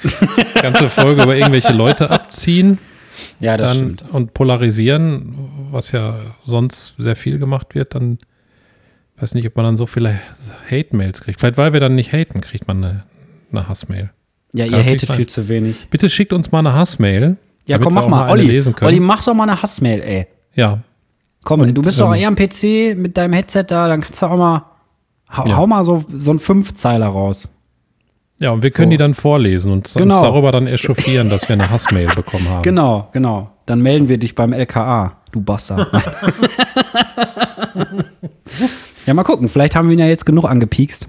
ganze 0.62 0.88
Folge 0.88 1.22
über 1.22 1.36
irgendwelche 1.36 1.72
Leute 1.74 2.08
abziehen 2.10 2.78
Ja, 3.40 3.58
das 3.58 3.74
dann, 3.74 3.98
stimmt. 3.98 4.14
und 4.14 4.32
polarisieren, 4.32 5.34
was 5.70 5.92
ja 5.92 6.16
sonst 6.44 6.94
sehr 6.96 7.16
viel 7.16 7.38
gemacht 7.38 7.74
wird, 7.74 7.94
dann 7.94 8.18
weiß 9.22 9.34
nicht, 9.34 9.46
ob 9.46 9.56
man 9.56 9.64
dann 9.64 9.76
so 9.76 9.86
viele 9.86 10.18
Hate-Mails 10.70 11.20
kriegt. 11.22 11.40
Vielleicht 11.40 11.56
weil 11.58 11.72
wir 11.72 11.80
dann 11.80 11.94
nicht 11.94 12.12
haten, 12.12 12.40
kriegt 12.40 12.66
man 12.68 12.84
eine, 12.84 13.02
eine 13.52 13.68
Hassmail. 13.68 14.10
Ja, 14.52 14.64
ihr 14.66 14.70
Kann 14.70 14.80
natürlich 14.80 14.96
hatet 15.02 15.08
sein. 15.08 15.16
viel 15.16 15.26
zu 15.28 15.48
wenig. 15.48 15.76
Bitte 15.90 16.08
schickt 16.08 16.32
uns 16.32 16.52
mal 16.52 16.58
eine 16.58 16.74
Hassmail. 16.74 17.36
Ja, 17.66 17.78
komm, 17.78 17.94
mach 17.94 18.08
mal. 18.08 18.28
Olli, 18.30 18.44
lesen 18.46 18.74
können. 18.74 18.88
Olli, 18.88 19.00
mach 19.00 19.24
doch 19.24 19.34
mal 19.34 19.44
eine 19.48 19.62
Hassmail, 19.62 20.00
ey. 20.00 20.26
ja, 20.54 20.80
Komm, 21.44 21.60
Und, 21.60 21.74
du 21.74 21.82
bist 21.82 21.98
doch 21.98 22.14
ähm, 22.14 22.20
eher 22.20 22.28
am 22.28 22.36
PC 22.36 22.96
mit 22.96 23.16
deinem 23.16 23.32
Headset 23.32 23.64
da, 23.66 23.88
dann 23.88 24.00
kannst 24.00 24.22
du 24.22 24.26
auch 24.26 24.36
mal, 24.36 24.64
hau, 25.36 25.44
Ja. 25.48 25.56
hau 25.56 25.66
mal 25.66 25.82
so, 25.84 26.04
so 26.16 26.30
einen 26.30 26.38
Fünfzeiler 26.38 27.06
raus. 27.06 27.48
Ja, 28.38 28.50
und 28.52 28.62
wir 28.62 28.70
können 28.70 28.86
So. 28.88 28.90
die 28.90 28.96
dann 28.96 29.14
vorlesen 29.14 29.72
und 29.72 29.78
uns 29.86 29.94
Genau. 29.94 30.20
darüber 30.22 30.52
dann 30.52 30.66
echauffieren, 30.68 31.30
dass 31.30 31.48
wir 31.48 31.54
eine 31.54 31.68
Hassmail 31.70 32.06
bekommen 32.14 32.48
haben. 32.48 32.62
Genau, 32.62 33.08
genau. 33.12 33.50
Dann 33.66 33.80
melden 33.80 34.08
wir 34.08 34.18
dich 34.18 34.34
beim 34.36 34.52
LKA, 34.52 35.16
du 35.32 35.40
Bastard. 35.40 35.88
ja, 39.06 39.14
mal 39.14 39.24
gucken. 39.24 39.48
Vielleicht 39.48 39.74
haben 39.76 39.88
wir 39.88 39.94
ihn 39.94 39.98
ja 39.98 40.06
jetzt 40.06 40.26
genug 40.26 40.44
angepiekst. 40.44 41.08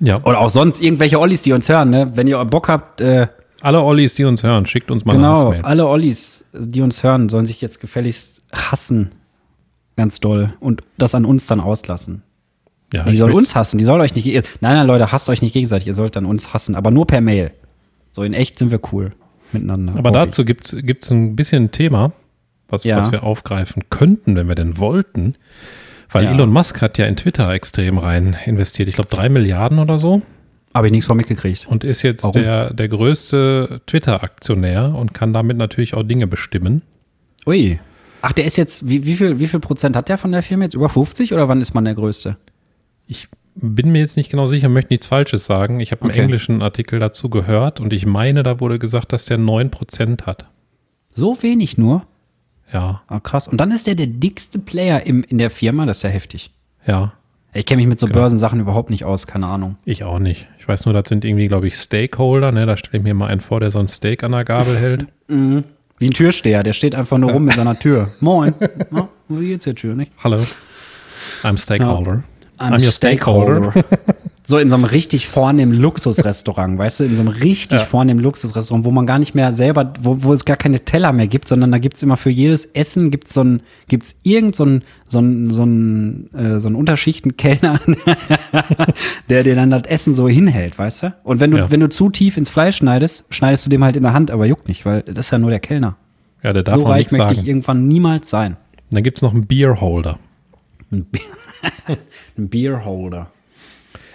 Ja. 0.00 0.22
Oder 0.24 0.40
auch 0.40 0.50
sonst 0.50 0.80
irgendwelche 0.82 1.18
Ollis, 1.20 1.42
die 1.42 1.52
uns 1.52 1.68
hören, 1.68 1.90
ne? 1.90 2.12
Wenn 2.14 2.26
ihr 2.26 2.42
Bock 2.44 2.68
habt, 2.68 3.00
äh, 3.00 3.28
Alle 3.60 3.82
Ollis, 3.82 4.14
die 4.14 4.24
uns 4.24 4.42
hören, 4.42 4.66
schickt 4.66 4.90
uns 4.90 5.04
mal 5.04 5.12
eine 5.14 5.22
genau, 5.22 5.54
alle 5.62 5.86
Ollis, 5.86 6.44
die 6.52 6.80
uns 6.80 7.02
hören, 7.02 7.28
sollen 7.28 7.46
sich 7.46 7.60
jetzt 7.60 7.80
gefälligst 7.80 8.42
hassen. 8.52 9.12
Ganz 9.96 10.20
doll. 10.20 10.54
Und 10.60 10.82
das 10.98 11.14
an 11.14 11.24
uns 11.24 11.46
dann 11.46 11.60
auslassen. 11.60 12.22
Ja, 12.92 13.04
die 13.04 13.16
sollen 13.16 13.32
uns 13.32 13.54
hassen. 13.54 13.78
Die 13.78 13.84
sollen 13.84 14.00
euch 14.00 14.14
nicht. 14.14 14.26
Nein, 14.26 14.74
nein, 14.76 14.86
Leute, 14.86 15.12
hasst 15.12 15.28
euch 15.28 15.40
nicht 15.42 15.52
gegenseitig. 15.52 15.86
Ihr 15.86 15.94
sollt 15.94 16.16
dann 16.16 16.24
uns 16.26 16.52
hassen. 16.52 16.74
Aber 16.74 16.90
nur 16.90 17.06
per 17.06 17.20
Mail. 17.20 17.52
So 18.10 18.22
in 18.22 18.34
echt 18.34 18.58
sind 18.58 18.70
wir 18.70 18.80
cool 18.92 19.12
miteinander. 19.52 19.94
aber 19.96 20.10
dazu 20.10 20.44
gibt 20.44 20.66
es 20.66 21.10
ein 21.10 21.36
bisschen 21.36 21.64
ein 21.64 21.70
Thema, 21.70 22.12
was, 22.68 22.84
Ja. 22.84 22.98
was 22.98 23.12
wir 23.12 23.22
aufgreifen 23.22 23.84
könnten, 23.90 24.34
wenn 24.36 24.48
wir 24.48 24.54
denn 24.54 24.78
wollten. 24.78 25.36
Weil 26.12 26.24
Ja. 26.24 26.32
Elon 26.32 26.50
Musk 26.50 26.80
hat 26.82 26.98
ja 26.98 27.06
in 27.06 27.16
Twitter 27.16 27.50
extrem 27.52 27.98
rein 27.98 28.36
investiert. 28.44 28.88
Ich 28.88 28.94
glaube, 28.96 29.10
drei 29.10 29.28
Milliarden 29.28 29.78
oder 29.78 29.98
so. 29.98 30.22
Habe 30.74 30.86
ich 30.86 30.92
nichts 30.92 31.06
von 31.06 31.16
mitgekriegt. 31.16 31.66
Und 31.68 31.84
ist 31.84 32.02
jetzt 32.02 32.22
Warum? 32.24 32.32
der, 32.42 32.72
der 32.72 32.88
größte 32.88 33.82
Twitter-Aktionär 33.86 34.94
und 34.94 35.12
kann 35.14 35.32
damit 35.32 35.56
natürlich 35.56 35.94
auch 35.94 36.02
Dinge 36.02 36.26
bestimmen. 36.26 36.82
Ui. 37.46 37.78
Ach, 38.22 38.32
der 38.32 38.44
ist 38.44 38.56
jetzt. 38.56 38.88
Wie, 38.88 39.04
wie, 39.04 39.16
viel, 39.16 39.38
wie 39.38 39.48
viel 39.48 39.60
Prozent 39.60 39.96
hat 39.96 40.08
der 40.08 40.16
von 40.16 40.32
der 40.32 40.42
Firma 40.42 40.64
jetzt? 40.64 40.74
Über 40.74 40.88
50 40.88 41.32
oder 41.34 41.48
wann 41.48 41.60
ist 41.60 41.74
man 41.74 41.84
der 41.84 41.94
Größte? 41.94 42.36
Ich 43.06 43.28
bin 43.54 43.92
mir 43.92 43.98
jetzt 43.98 44.16
nicht 44.16 44.30
genau 44.30 44.46
sicher, 44.46 44.68
möchte 44.70 44.92
nichts 44.92 45.06
Falsches 45.06 45.44
sagen. 45.44 45.80
Ich 45.80 45.90
habe 45.92 46.02
einen 46.02 46.12
Okay. 46.12 46.20
englischen 46.20 46.62
Artikel 46.62 47.00
dazu 47.00 47.28
gehört 47.28 47.80
und 47.80 47.92
ich 47.92 48.06
meine, 48.06 48.42
da 48.42 48.60
wurde 48.60 48.78
gesagt, 48.78 49.12
dass 49.12 49.24
der 49.26 49.38
9% 49.38 50.22
hat. 50.24 50.46
So 51.14 51.42
wenig 51.42 51.76
nur? 51.76 52.06
Ja, 52.72 53.02
Ah, 53.08 53.20
krass. 53.20 53.48
Und 53.48 53.60
dann 53.60 53.70
ist 53.70 53.86
der 53.86 53.94
der 53.94 54.06
dickste 54.06 54.58
Player 54.58 55.04
im, 55.06 55.22
in 55.24 55.38
der 55.38 55.50
Firma. 55.50 55.84
Das 55.86 55.98
ist 55.98 56.02
ja 56.04 56.10
heftig. 56.10 56.50
ja, 56.86 57.12
Ich 57.52 57.66
kenne 57.66 57.80
mich 57.82 57.88
mit 57.88 57.98
so 58.00 58.06
Genau. 58.06 58.20
Börsensachen 58.20 58.60
überhaupt 58.60 58.88
nicht 58.90 59.04
aus. 59.04 59.26
Keine 59.26 59.46
Ahnung. 59.46 59.76
ich 59.84 60.04
auch 60.04 60.18
nicht. 60.18 60.48
Ich 60.58 60.66
weiß 60.66 60.86
nur, 60.86 60.94
das 60.94 61.08
sind 61.08 61.24
irgendwie, 61.24 61.48
glaube 61.48 61.66
ich, 61.66 61.76
Stakeholder. 61.76 62.50
Ne? 62.52 62.64
Da 62.66 62.76
stelle 62.76 62.98
ich 62.98 63.04
mir 63.04 63.14
mal 63.14 63.26
einen 63.28 63.40
vor, 63.42 63.60
der 63.60 63.70
so 63.70 63.78
ein 63.78 63.88
Steak 63.88 64.22
an 64.24 64.32
der 64.32 64.44
Gabel 64.44 64.78
hält. 64.78 65.06
Wie 65.28 66.06
ein 66.06 66.14
Türsteher. 66.14 66.62
Der 66.62 66.72
steht 66.72 66.94
einfach 66.94 67.18
nur 67.18 67.30
rum 67.32 67.44
mit 67.44 67.54
seiner 67.54 67.78
Tür. 67.78 68.10
Moin. 68.20 68.54
Na, 68.90 69.08
wie 69.28 69.48
geht's 69.48 69.64
der 69.64 69.74
Tür, 69.76 69.94
nicht? 69.94 70.10
Hallo. 70.24 70.44
I'm 71.44 71.56
Stakeholder. 71.56 72.24
I'm 72.58 72.80
Stakeholder. 72.90 73.72
So 74.44 74.58
in 74.58 74.68
so 74.68 74.74
einem 74.74 74.84
richtig 74.84 75.28
vornehmen 75.28 75.72
Luxusrestaurant, 75.72 76.76
weißt 76.76 76.98
du, 77.00 77.04
in 77.04 77.14
so 77.14 77.22
einem 77.22 77.28
richtig 77.32 77.78
Ja. 77.78 77.84
vornehmen 77.84 78.18
Luxusrestaurant, 78.18 78.84
wo 78.84 78.90
man 78.90 79.06
gar 79.06 79.20
nicht 79.20 79.36
mehr 79.36 79.52
selber, 79.52 79.92
wo, 80.00 80.16
wo 80.24 80.32
es 80.32 80.44
gar 80.44 80.56
keine 80.56 80.84
Teller 80.84 81.12
mehr 81.12 81.28
gibt, 81.28 81.46
sondern 81.46 81.70
da 81.70 81.78
gibt's 81.78 82.02
immer 82.02 82.16
für 82.16 82.30
jedes 82.30 82.64
Essen 82.64 83.10
gibt's 83.12 83.34
so 83.34 83.44
ein, 83.44 83.62
gibt's 83.86 84.16
irgend 84.24 84.56
so 84.56 84.64
ein, 84.64 84.82
so 85.08 85.20
ein, 85.20 85.50
so 85.52 85.62
ein, 85.64 86.34
äh, 86.34 86.58
so 86.58 86.68
ein 86.68 86.74
Unterschichtenkellner, 86.74 87.78
der 89.28 89.42
dir 89.44 89.54
dann 89.54 89.70
das 89.70 89.82
Essen 89.84 90.14
so 90.14 90.28
hinhält, 90.28 90.78
weißt 90.78 91.02
du? 91.04 91.14
Und 91.24 91.40
wenn 91.40 91.50
du, 91.50 91.58
Ja. 91.58 91.70
wenn 91.70 91.80
du 91.80 91.88
zu 91.88 92.10
tief 92.10 92.36
ins 92.36 92.50
Fleisch 92.50 92.76
schneidest, 92.76 93.24
schneidest 93.30 93.66
du 93.66 93.70
dem 93.70 93.84
halt 93.84 93.96
in 93.96 94.02
der 94.02 94.12
Hand, 94.12 94.30
aber 94.30 94.46
juckt 94.46 94.68
nicht, 94.68 94.84
weil 94.84 95.02
das 95.02 95.26
ist 95.26 95.30
ja 95.30 95.38
nur 95.38 95.50
der 95.50 95.60
Kellner. 95.60 95.96
Ja, 96.42 96.52
der 96.52 96.62
darf 96.64 96.80
so 96.80 96.86
reich 96.86 97.12
möchte 97.12 97.30
ich 97.32 97.36
sagen. 97.38 97.48
irgendwann 97.48 97.86
niemals 97.88 98.28
sein. 98.28 98.56
Dann 98.90 99.04
gibt 99.04 99.18
es 99.18 99.22
noch 99.22 99.32
einen 99.32 99.46
Beerholder. 99.46 100.18
Ein, 100.90 101.06
Be 101.10 101.20
ein 102.36 102.48
Beerholder. 102.48 103.30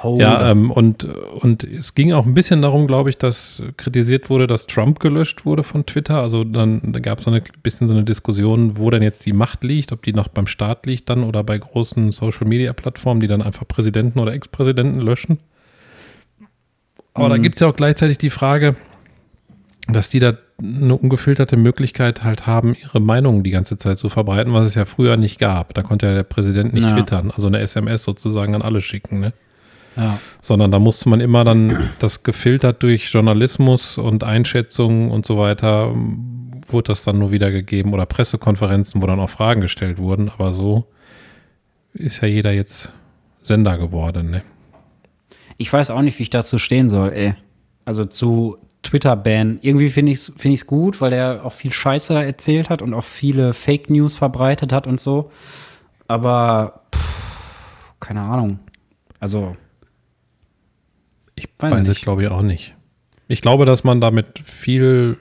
Holder. 0.04 0.24
Ja, 0.24 0.52
ähm, 0.52 0.72
und, 0.72 1.06
und 1.06 1.64
es 1.64 1.96
ging 1.96 2.14
auch 2.14 2.26
ein 2.26 2.34
bisschen 2.34 2.62
darum, 2.62 2.88
glaube 2.88 3.10
ich, 3.10 3.18
dass 3.18 3.62
kritisiert 3.78 4.30
wurde, 4.30 4.48
dass 4.48 4.68
Trump 4.68 5.00
gelöscht 5.00 5.46
wurde 5.46 5.64
von 5.64 5.86
Twitter. 5.86 6.22
Also 6.22 6.44
dann 6.44 6.82
da 6.92 7.00
gab 7.00 7.18
es 7.20 7.26
so 7.26 7.32
ein 7.32 7.42
bisschen 7.64 7.88
so 7.88 7.94
eine 7.94 8.04
Diskussion, 8.04 8.78
wo 8.78 8.90
denn 8.90 9.04
jetzt 9.04 9.26
die 9.26 9.34
Macht 9.34 9.64
liegt, 9.64 9.92
ob 9.92 10.04
die 10.04 10.14
noch 10.14 10.28
beim 10.28 10.48
Staat 10.48 10.86
liegt 10.86 11.10
dann 11.10 11.24
oder 11.24 11.44
bei 11.44 11.58
großen 11.58 12.12
Social-Media-Plattformen, 12.12 13.20
die 13.20 13.28
dann 13.28 13.42
einfach 13.42 13.68
Präsidenten 13.68 14.20
oder 14.20 14.34
Ex-Präsidenten 14.34 15.00
löschen. 15.00 15.40
Aber 17.14 17.30
da 17.30 17.38
gibt 17.38 17.56
es 17.56 17.62
ja 17.62 17.68
auch 17.68 17.76
gleichzeitig 17.76 18.20
die 18.20 18.30
Frage, 18.30 18.76
dass 19.88 20.10
die 20.10 20.20
da 20.20 20.34
eine 20.62 20.96
ungefilterte 20.96 21.56
Möglichkeit 21.56 22.24
halt 22.24 22.48
haben, 22.48 22.76
ihre 22.76 23.00
Meinungen 23.00 23.44
die 23.44 23.52
ganze 23.52 23.78
Zeit 23.78 24.00
zu 24.00 24.10
verbreiten, 24.10 24.54
was 24.54 24.66
es 24.66 24.76
ja 24.76 24.86
früher 24.86 25.18
nicht 25.18 25.40
gab. 25.40 25.74
Da 25.74 25.84
konnte 25.84 26.08
ja 26.08 26.14
der 26.14 26.24
Präsident 26.24 26.74
nicht 26.74 26.90
Ja. 26.90 26.96
twittern, 26.96 27.32
also 27.36 27.48
eine 27.48 27.60
SMS 27.60 28.04
sozusagen 28.04 28.56
an 28.56 28.62
alle 28.62 28.82
schicken, 28.82 29.20
ne? 29.20 29.34
Ja. 29.98 30.20
sondern 30.42 30.72
da 30.72 30.80
musste 30.80 31.10
man 31.10 31.20
immer 31.20 31.44
dann 31.44 31.90
das 32.00 32.24
gefiltert 32.24 32.84
durch 32.84 33.12
Journalismus 33.12 33.98
und 33.98 34.24
Einschätzungen 34.24 35.12
und 35.12 35.26
so 35.26 35.38
weiter, 35.38 35.94
wurde 36.68 36.88
das 36.88 37.04
dann 37.04 37.20
nur 37.20 37.32
wiedergegeben 37.32 37.94
oder 37.94 38.06
Pressekonferenzen, 38.06 39.02
wo 39.02 39.08
dann 39.08 39.20
auch 39.20 39.30
Fragen 39.30 39.62
gestellt 39.62 39.98
wurden, 39.98 40.30
aber 40.30 40.54
so 40.54 40.86
ist 41.94 42.22
ja 42.22 42.28
jeder 42.28 42.52
jetzt 42.52 42.90
Sender 43.44 43.78
geworden. 43.78 44.30
Ne? 44.30 44.42
Ich 45.58 45.72
weiß 45.72 45.90
auch 45.90 46.02
nicht, 46.02 46.20
wie 46.20 46.24
ich 46.24 46.30
dazu 46.30 46.60
stehen 46.60 46.90
soll, 46.90 47.12
ey. 47.14 47.36
Also 47.86 48.06
zu 48.06 48.58
Twitter-Ban. 48.84 49.60
Irgendwie 49.62 49.90
finde 49.90 50.12
ich 50.12 50.20
es 50.20 50.34
find 50.38 50.54
ich's 50.54 50.68
gut, 50.68 51.02
weil 51.02 51.14
er 51.14 51.46
auch 51.46 51.54
viel 51.54 51.74
Scheiße 51.74 52.14
erzählt 52.14 52.70
hat 52.70 52.82
und 52.82 52.94
auch 52.94 53.04
viele 53.04 53.54
Fake 53.54 53.90
News 53.90 54.16
verbreitet 54.16 54.72
hat 54.72 54.88
und 54.88 55.00
so. 55.00 55.32
Aber, 56.08 56.82
pff, 56.94 57.96
keine 58.00 58.22
Ahnung. 58.22 58.60
Also, 59.20 59.58
Ich 61.38 61.48
Weiß 61.60 61.72
weiß, 61.72 61.82
es, 61.84 61.88
nicht. 61.90 62.02
glaube 62.02 62.24
ich, 62.24 62.30
auch 62.30 62.42
nicht. 62.42 62.76
Ich 63.30 63.40
glaube, 63.42 63.66
dass 63.66 63.84
man 63.86 64.02
damit 64.02 64.40
viel 64.44 65.18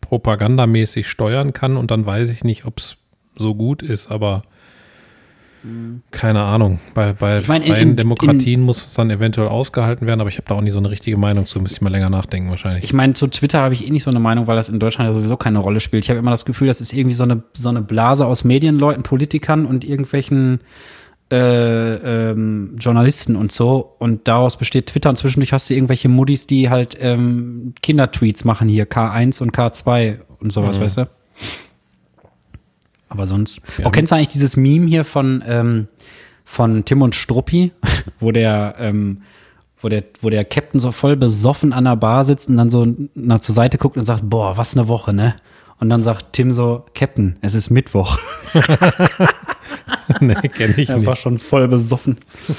propagandamäßig 0.00 1.08
steuern 1.08 1.52
kann 1.54 1.76
und 1.78 1.90
dann 1.90 2.04
weiß 2.04 2.28
ich 2.30 2.44
nicht, 2.44 2.64
ob 2.66 2.78
es 2.78 2.96
so 3.38 3.54
gut 3.54 3.82
ist, 3.82 4.10
aber 4.10 4.42
keine 6.10 6.42
Ahnung. 6.42 6.80
Bei, 6.92 7.12
bei 7.12 7.38
Ich 7.38 7.46
meine, 7.46 7.64
in- 7.64 7.70
freien 7.72 7.88
in- 7.90 7.96
Demokratien 7.96 8.62
muss 8.62 8.84
es 8.84 8.94
dann 8.94 9.10
eventuell 9.10 9.46
ausgehalten 9.46 10.08
werden, 10.08 10.20
aber 10.20 10.28
ich 10.28 10.36
habe 10.38 10.48
da 10.48 10.56
auch 10.56 10.60
nicht 10.60 10.72
so 10.72 10.80
eine 10.80 10.90
richtige 10.90 11.16
Meinung 11.16 11.46
zu. 11.46 11.60
Müsste 11.60 11.76
ich 11.76 11.80
mal 11.82 11.90
länger 11.90 12.10
nachdenken 12.10 12.50
wahrscheinlich. 12.50 12.82
ich 12.82 12.92
meine, 12.92 13.14
zu 13.14 13.28
Twitter 13.28 13.60
habe 13.60 13.72
ich 13.72 13.86
eh 13.86 13.90
nicht 13.90 14.02
so 14.02 14.10
eine 14.10 14.18
Meinung, 14.18 14.48
weil 14.48 14.56
das 14.56 14.68
in 14.68 14.80
Deutschland 14.80 15.08
ja 15.08 15.14
sowieso 15.14 15.36
keine 15.36 15.60
Rolle 15.60 15.78
spielt. 15.78 16.02
Ich 16.02 16.10
habe 16.10 16.18
immer 16.18 16.32
das 16.32 16.44
Gefühl, 16.44 16.66
das 16.66 16.80
ist 16.80 16.92
irgendwie 16.92 17.14
so 17.14 17.22
eine, 17.22 17.44
so 17.54 17.68
eine 17.68 17.80
Blase 17.80 18.26
aus 18.26 18.42
Medienleuten, 18.42 19.04
Politikern 19.04 19.64
und 19.64 19.84
irgendwelchen 19.84 20.62
äh, 21.32 22.30
ähm, 22.30 22.76
Journalisten 22.78 23.36
und 23.36 23.52
so. 23.52 23.94
Und 23.98 24.28
daraus 24.28 24.58
besteht 24.58 24.88
Twitter. 24.88 25.08
Und 25.08 25.16
zwischendurch 25.16 25.52
hast 25.54 25.70
du 25.70 25.74
irgendwelche 25.74 26.10
Muddis, 26.10 26.46
die 26.46 26.68
halt 26.68 26.96
ähm, 27.00 27.72
Kindertweets 27.82 28.44
machen 28.44 28.68
hier, 28.68 28.88
K1 28.88 29.42
und 29.42 29.56
K2 29.56 30.18
und 30.40 30.52
sowas, 30.52 30.78
weißt 30.78 30.98
du? 30.98 31.08
Aber 33.08 33.26
sonst. 33.26 33.60
Ja. 33.78 33.86
Oh, 33.86 33.90
kennst 33.90 34.12
du 34.12 34.16
eigentlich 34.16 34.28
dieses 34.28 34.58
Meme 34.58 34.86
hier 34.86 35.04
von, 35.04 35.42
ähm, 35.46 35.88
von 36.44 36.84
Tim 36.84 37.00
und 37.00 37.14
Struppi, 37.14 37.72
wo 38.20 38.30
der, 38.30 38.74
ähm, 38.78 39.22
wo 39.80 39.88
der, 39.88 40.04
wo 40.20 40.28
der 40.28 40.44
Captain 40.44 40.80
so 40.80 40.92
voll 40.92 41.16
besoffen 41.16 41.72
an 41.72 41.84
der 41.84 41.96
Bar 41.96 42.26
sitzt 42.26 42.50
und 42.50 42.58
dann 42.58 42.68
so 42.68 42.86
na, 43.14 43.40
zur 43.40 43.54
Seite 43.54 43.78
guckt 43.78 43.96
und 43.96 44.04
sagt, 44.04 44.28
boah, 44.28 44.58
was 44.58 44.76
eine 44.76 44.86
Woche, 44.86 45.14
ne? 45.14 45.34
Und 45.80 45.88
dann 45.88 46.04
sagt 46.04 46.34
Tim 46.34 46.52
so, 46.52 46.84
Captain, 46.94 47.36
es 47.40 47.54
ist 47.54 47.70
Mittwoch. 47.70 48.18
nee, 50.20 50.34
kenne 50.34 50.74
ich 50.76 50.88
Er 50.88 51.04
war 51.04 51.12
nicht. 51.14 51.22
schon 51.22 51.38
voll 51.38 51.68
besoffen. 51.68 52.16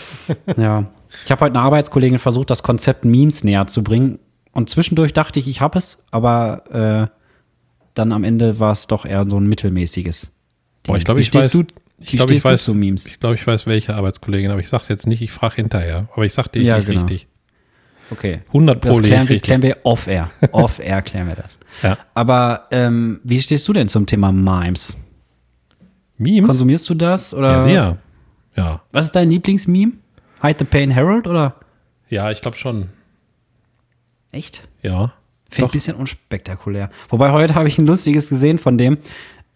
ja. 0.58 0.86
Ich 1.26 1.32
habe 1.32 1.42
heute 1.46 1.56
eine 1.56 1.64
Arbeitskollegin 1.66 2.18
versucht, 2.20 2.50
das 2.50 2.64
Konzept 2.64 3.06
Memes 3.06 3.44
näher 3.44 3.68
zu 3.68 3.84
bringen. 3.84 4.20
Und 4.52 4.70
zwischendurch 4.70 5.14
dachte 5.14 5.40
ich, 5.40 5.48
ich 5.48 5.62
habe 5.62 5.78
es, 5.78 6.04
aber 6.12 7.10
äh, 7.12 7.18
dann 7.94 8.12
am 8.12 8.24
Ende 8.24 8.60
war 8.60 8.72
es 8.72 8.88
doch 8.88 9.06
eher 9.06 9.26
so 9.30 9.38
ein 9.40 9.48
mittelmäßiges. 9.48 10.32
Boah, 10.84 10.98
ich 10.98 11.06
glaube, 11.06 11.20
Wie 11.20 11.22
ich 11.24 11.34
weiß, 11.34 11.50
stehst 11.50 11.54
du? 11.70 11.74
Ich 12.00 12.14
Wie 12.14 12.18
glaube, 12.18 12.34
ich 12.34 12.40
stehst 12.42 12.46
du 12.46 12.50
weiß, 12.50 12.64
zu 12.64 12.74
Memes? 12.74 13.06
ich 13.06 13.20
glaube, 13.20 13.36
ich 13.36 13.46
weiß, 13.46 13.66
welche 13.68 13.96
Arbeitskollegin, 13.96 14.52
aber 14.52 14.60
ich 14.60 14.70
sag's 14.70 14.88
jetzt 14.90 15.08
nicht, 15.08 15.22
ich 15.22 15.32
frage 15.32 15.56
hinterher. 15.56 16.08
Aber 16.14 16.26
ich 16.26 16.34
sag 16.34 16.48
dich 16.50 16.64
Ja, 16.64 16.78
nicht 16.78 16.88
genau. 16.88 17.00
richtig. 17.02 17.28
Okay. 18.12 18.42
100 18.48 18.82
Pro 18.82 18.90
Das 18.90 18.98
klären 19.00 19.12
wir, 19.12 19.20
richtig. 19.36 19.42
klären 19.44 19.62
wir 19.62 19.78
off-air. 19.84 20.30
Off-air 20.52 21.02
klären 21.02 21.28
wir 21.30 21.36
das. 21.36 21.58
Ja. 21.82 21.98
Aber 22.14 22.64
ähm, 22.72 23.22
wie 23.24 23.40
stehst 23.42 23.68
du 23.68 23.74
denn 23.74 23.88
zum 23.88 24.06
Thema 24.06 24.32
Memes? 24.32 24.96
Memes? 26.24 26.48
Konsumierst 26.48 26.90
du 26.90 26.96
das? 26.96 27.34
Oder 27.34 27.52
Ja, 27.52 27.62
sehr. 27.62 27.98
Ja. 28.56 28.82
Was 28.92 29.06
ist 29.06 29.12
dein 29.16 29.30
Lieblingsmeme? 29.30 29.94
Hide 30.42 30.56
the 30.60 30.66
Pain 30.66 30.94
Harold 30.94 31.28
oder? 31.28 31.56
Ja, 32.10 32.32
ich 32.32 32.42
glaube 32.42 32.58
schon. 32.58 32.90
Echt? 34.32 34.68
Ja. 34.82 35.14
Finde 35.50 35.66
ich 35.68 35.70
ein 35.70 35.72
bisschen 35.72 35.96
unspektakulär. 35.96 36.90
Wobei 37.10 37.32
heute 37.32 37.56
habe 37.56 37.68
ich 37.68 37.78
ein 37.78 37.86
lustiges 37.86 38.30
gesehen 38.30 38.58
von 38.60 38.78
dem. 38.78 38.98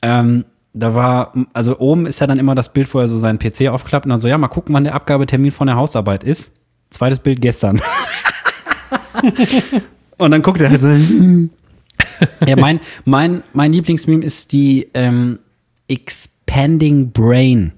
Ähm, 0.02 0.46
da 0.74 0.94
war, 0.94 1.34
also 1.54 1.80
oben 1.80 2.06
ist 2.06 2.20
ja 2.20 2.28
dann 2.28 2.38
immer 2.38 2.54
das 2.54 2.72
Bild, 2.72 2.94
wo 2.94 3.00
er 3.00 3.08
so 3.08 3.18
seinen 3.18 3.40
PC 3.40 3.68
aufklappt 3.68 4.06
und 4.06 4.12
dann 4.12 4.20
so, 4.20 4.28
ja, 4.28 4.38
mal 4.38 4.48
gucken, 4.48 4.76
wann 4.76 4.84
der 4.84 4.94
Abgabetermin 4.94 5.52
von 5.52 5.68
der 5.68 5.76
Hausarbeit 5.76 6.24
ist. 6.24 6.54
Zweites 6.92 7.20
Bild 7.20 7.42
gestern. 7.42 7.82
und 10.18 10.32
dann 10.32 10.42
guckt 10.42 10.62
er 10.62 10.70
halt 10.70 10.82
so. 10.82 10.90
ja, 12.46 12.56
mein, 12.56 12.80
mein, 13.06 13.44
mein 13.54 13.74
Lieblingsmeme 13.74 14.24
ist 14.24 14.52
die 14.52 14.88
ähm, 14.94 15.40
Expanding 16.48 17.12
Brain 17.12 17.74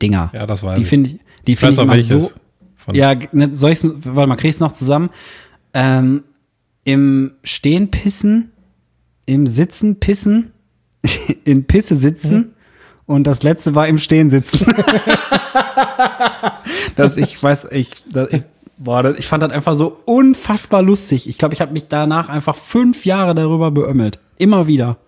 Dinger. 0.00 0.30
Ja, 0.32 0.46
das 0.46 0.62
weiß 0.62 0.76
die 0.76 0.82
ich. 0.82 0.88
finde 0.88 1.10
ich, 1.10 1.20
die 1.46 1.52
Ich 1.52 1.58
finde 1.58 1.74
ich 1.74 1.80
immer 1.80 1.92
welches. 1.94 2.24
so, 2.26 2.32
Von, 2.76 2.94
ja, 2.94 3.14
ne, 3.32 3.50
soll 3.54 3.72
ich's, 3.72 3.84
warte 3.84 4.28
mal, 4.28 4.36
krieg 4.36 4.50
ich's 4.50 4.60
noch 4.60 4.72
zusammen? 4.72 5.10
Ähm, 5.72 6.22
Im 6.84 7.32
Stehen 7.42 7.90
pissen, 7.90 8.52
im 9.26 9.46
Sitzen 9.46 9.98
pissen, 9.98 10.52
in 11.44 11.64
Pisse 11.64 11.96
sitzen 11.96 12.52
und 13.06 13.26
das 13.26 13.42
letzte 13.42 13.74
war 13.74 13.88
im 13.88 13.98
Stehen 13.98 14.30
sitzen. 14.30 14.64
das, 16.96 17.16
ich 17.16 17.42
weiß, 17.42 17.68
ich, 17.72 17.90
das, 18.10 18.28
ich, 18.30 18.42
boah, 18.78 19.14
ich 19.16 19.26
fand 19.26 19.42
das 19.42 19.50
einfach 19.50 19.76
so 19.76 19.98
unfassbar 20.04 20.82
lustig. 20.82 21.28
Ich 21.28 21.38
glaube, 21.38 21.54
ich 21.54 21.60
habe 21.60 21.72
mich 21.72 21.88
danach 21.88 22.28
einfach 22.28 22.56
fünf 22.56 23.06
Jahre 23.06 23.34
darüber 23.34 23.70
beömmelt. 23.70 24.18
Immer 24.36 24.66
wieder. 24.66 24.98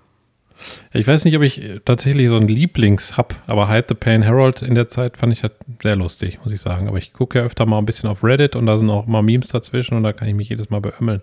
Ich 0.93 1.07
weiß 1.07 1.25
nicht, 1.25 1.37
ob 1.37 1.43
ich 1.43 1.61
tatsächlich 1.85 2.29
so 2.29 2.37
einen 2.37 2.49
Lieblings 2.49 3.17
hab, 3.17 3.43
aber 3.47 3.69
Hide 3.69 3.87
the 3.89 3.95
Pain 3.95 4.23
Herald 4.23 4.63
in 4.63 4.75
der 4.75 4.89
Zeit 4.89 5.17
fand 5.17 5.33
ich 5.33 5.43
halt 5.43 5.53
sehr 5.83 5.97
lustig, 5.97 6.39
muss 6.43 6.53
ich 6.53 6.61
sagen. 6.61 6.89
Aber 6.89 6.99
ich 6.99 7.13
gucke 7.13 7.39
ja 7.39 7.45
öfter 7.45 7.67
mal 7.67 7.79
ein 7.79 7.87
bisschen 7.87 8.09
auf 8.09 8.25
Reddit 8.25 8.57
und 8.57 8.67
da 8.67 8.79
sind 8.79 8.89
auch 8.91 9.07
mal 9.07 9.23
Memes 9.23 9.49
dazwischen 9.49 9.97
und 9.97 10.03
da 10.03 10.13
kann 10.13 10.29
ich 10.29 10.35
mich 10.35 10.49
jedes 10.49 10.71
Mal 10.71 10.81
beömmeln. 10.81 11.21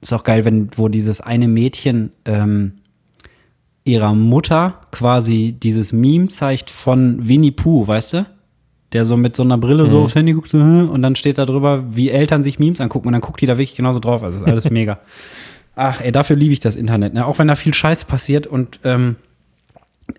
Ist 0.00 0.12
auch 0.12 0.24
geil, 0.24 0.44
wenn, 0.44 0.68
wo 0.76 0.88
dieses 0.88 1.20
eine 1.20 1.48
Mädchen 1.48 2.12
ähm, 2.24 2.74
ihrer 3.84 4.14
Mutter 4.14 4.80
quasi 4.90 5.56
dieses 5.58 5.92
Meme 5.92 6.28
zeigt 6.28 6.70
von 6.70 7.26
Winnie 7.28 7.50
Pooh, 7.50 7.86
weißt 7.86 8.12
du? 8.14 8.26
Der 8.92 9.04
so 9.04 9.16
mit 9.16 9.34
so 9.34 9.42
einer 9.42 9.58
Brille 9.58 9.88
so 9.88 10.02
aufs 10.02 10.14
Handy 10.14 10.32
guckt 10.32 10.54
und 10.54 11.02
dann 11.02 11.16
steht 11.16 11.38
da 11.38 11.46
drüber, 11.46 11.84
wie 11.96 12.10
Eltern 12.10 12.42
sich 12.42 12.58
Memes 12.58 12.80
angucken 12.80 13.08
und 13.08 13.12
dann 13.12 13.22
guckt 13.22 13.40
die 13.40 13.46
da 13.46 13.54
wirklich 13.54 13.74
genauso 13.74 13.98
drauf. 13.98 14.22
Also 14.22 14.38
ist 14.38 14.46
alles 14.46 14.70
mega. 14.70 15.00
Ach, 15.76 16.00
ey, 16.00 16.12
dafür 16.12 16.36
liebe 16.36 16.52
ich 16.52 16.60
das 16.60 16.76
Internet. 16.76 17.14
Ne? 17.14 17.26
Auch 17.26 17.38
wenn 17.38 17.48
da 17.48 17.56
viel 17.56 17.74
Scheiße 17.74 18.06
passiert 18.06 18.46
und 18.46 18.80
ähm, 18.84 19.16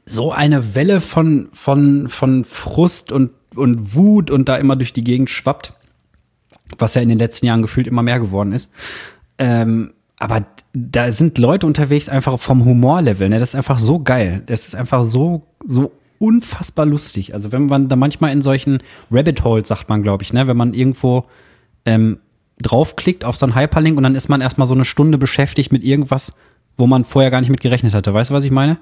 so 0.05 0.31
eine 0.31 0.75
Welle 0.75 1.01
von, 1.01 1.49
von, 1.53 2.09
von 2.09 2.43
Frust 2.43 3.11
und, 3.11 3.31
und 3.55 3.95
Wut 3.95 4.31
und 4.31 4.49
da 4.49 4.57
immer 4.57 4.75
durch 4.75 4.93
die 4.93 5.03
Gegend 5.03 5.29
schwappt, 5.29 5.73
was 6.77 6.95
ja 6.95 7.01
in 7.01 7.09
den 7.09 7.19
letzten 7.19 7.45
Jahren 7.45 7.61
gefühlt 7.61 7.87
immer 7.87 8.01
mehr 8.01 8.19
geworden 8.19 8.51
ist. 8.51 8.71
Ähm, 9.37 9.93
aber 10.19 10.45
da 10.73 11.11
sind 11.11 11.37
Leute 11.37 11.67
unterwegs 11.67 12.09
einfach 12.09 12.39
vom 12.39 12.65
Humorlevel, 12.65 13.29
ne? 13.29 13.37
Das 13.37 13.49
ist 13.49 13.55
einfach 13.55 13.79
so 13.79 13.99
geil. 13.99 14.43
Das 14.45 14.65
ist 14.65 14.75
einfach 14.75 15.03
so, 15.03 15.43
so 15.65 15.91
unfassbar 16.19 16.85
lustig. 16.85 17.33
Also 17.33 17.51
wenn 17.51 17.65
man 17.65 17.89
da 17.89 17.95
manchmal 17.95 18.31
in 18.31 18.41
solchen 18.41 18.79
Rabbit 19.11 19.43
Holes, 19.43 19.67
sagt 19.67 19.89
man, 19.89 20.03
glaube 20.03 20.23
ich, 20.23 20.31
ne? 20.31 20.47
Wenn 20.47 20.57
man 20.57 20.73
irgendwo 20.73 21.25
ähm, 21.85 22.19
draufklickt 22.61 23.25
auf 23.25 23.35
so 23.35 23.45
einen 23.45 23.55
Hyperlink 23.55 23.97
und 23.97 24.03
dann 24.03 24.15
ist 24.15 24.29
man 24.29 24.41
erstmal 24.41 24.67
so 24.67 24.73
eine 24.73 24.85
Stunde 24.85 25.17
beschäftigt 25.17 25.71
mit 25.71 25.83
irgendwas, 25.83 26.33
wo 26.77 26.87
man 26.87 27.05
vorher 27.05 27.31
gar 27.31 27.41
nicht 27.41 27.49
mit 27.49 27.61
gerechnet 27.61 27.93
hatte. 27.93 28.13
Weißt 28.13 28.29
du, 28.29 28.33
was 28.33 28.43
ich 28.43 28.51
meine? 28.51 28.77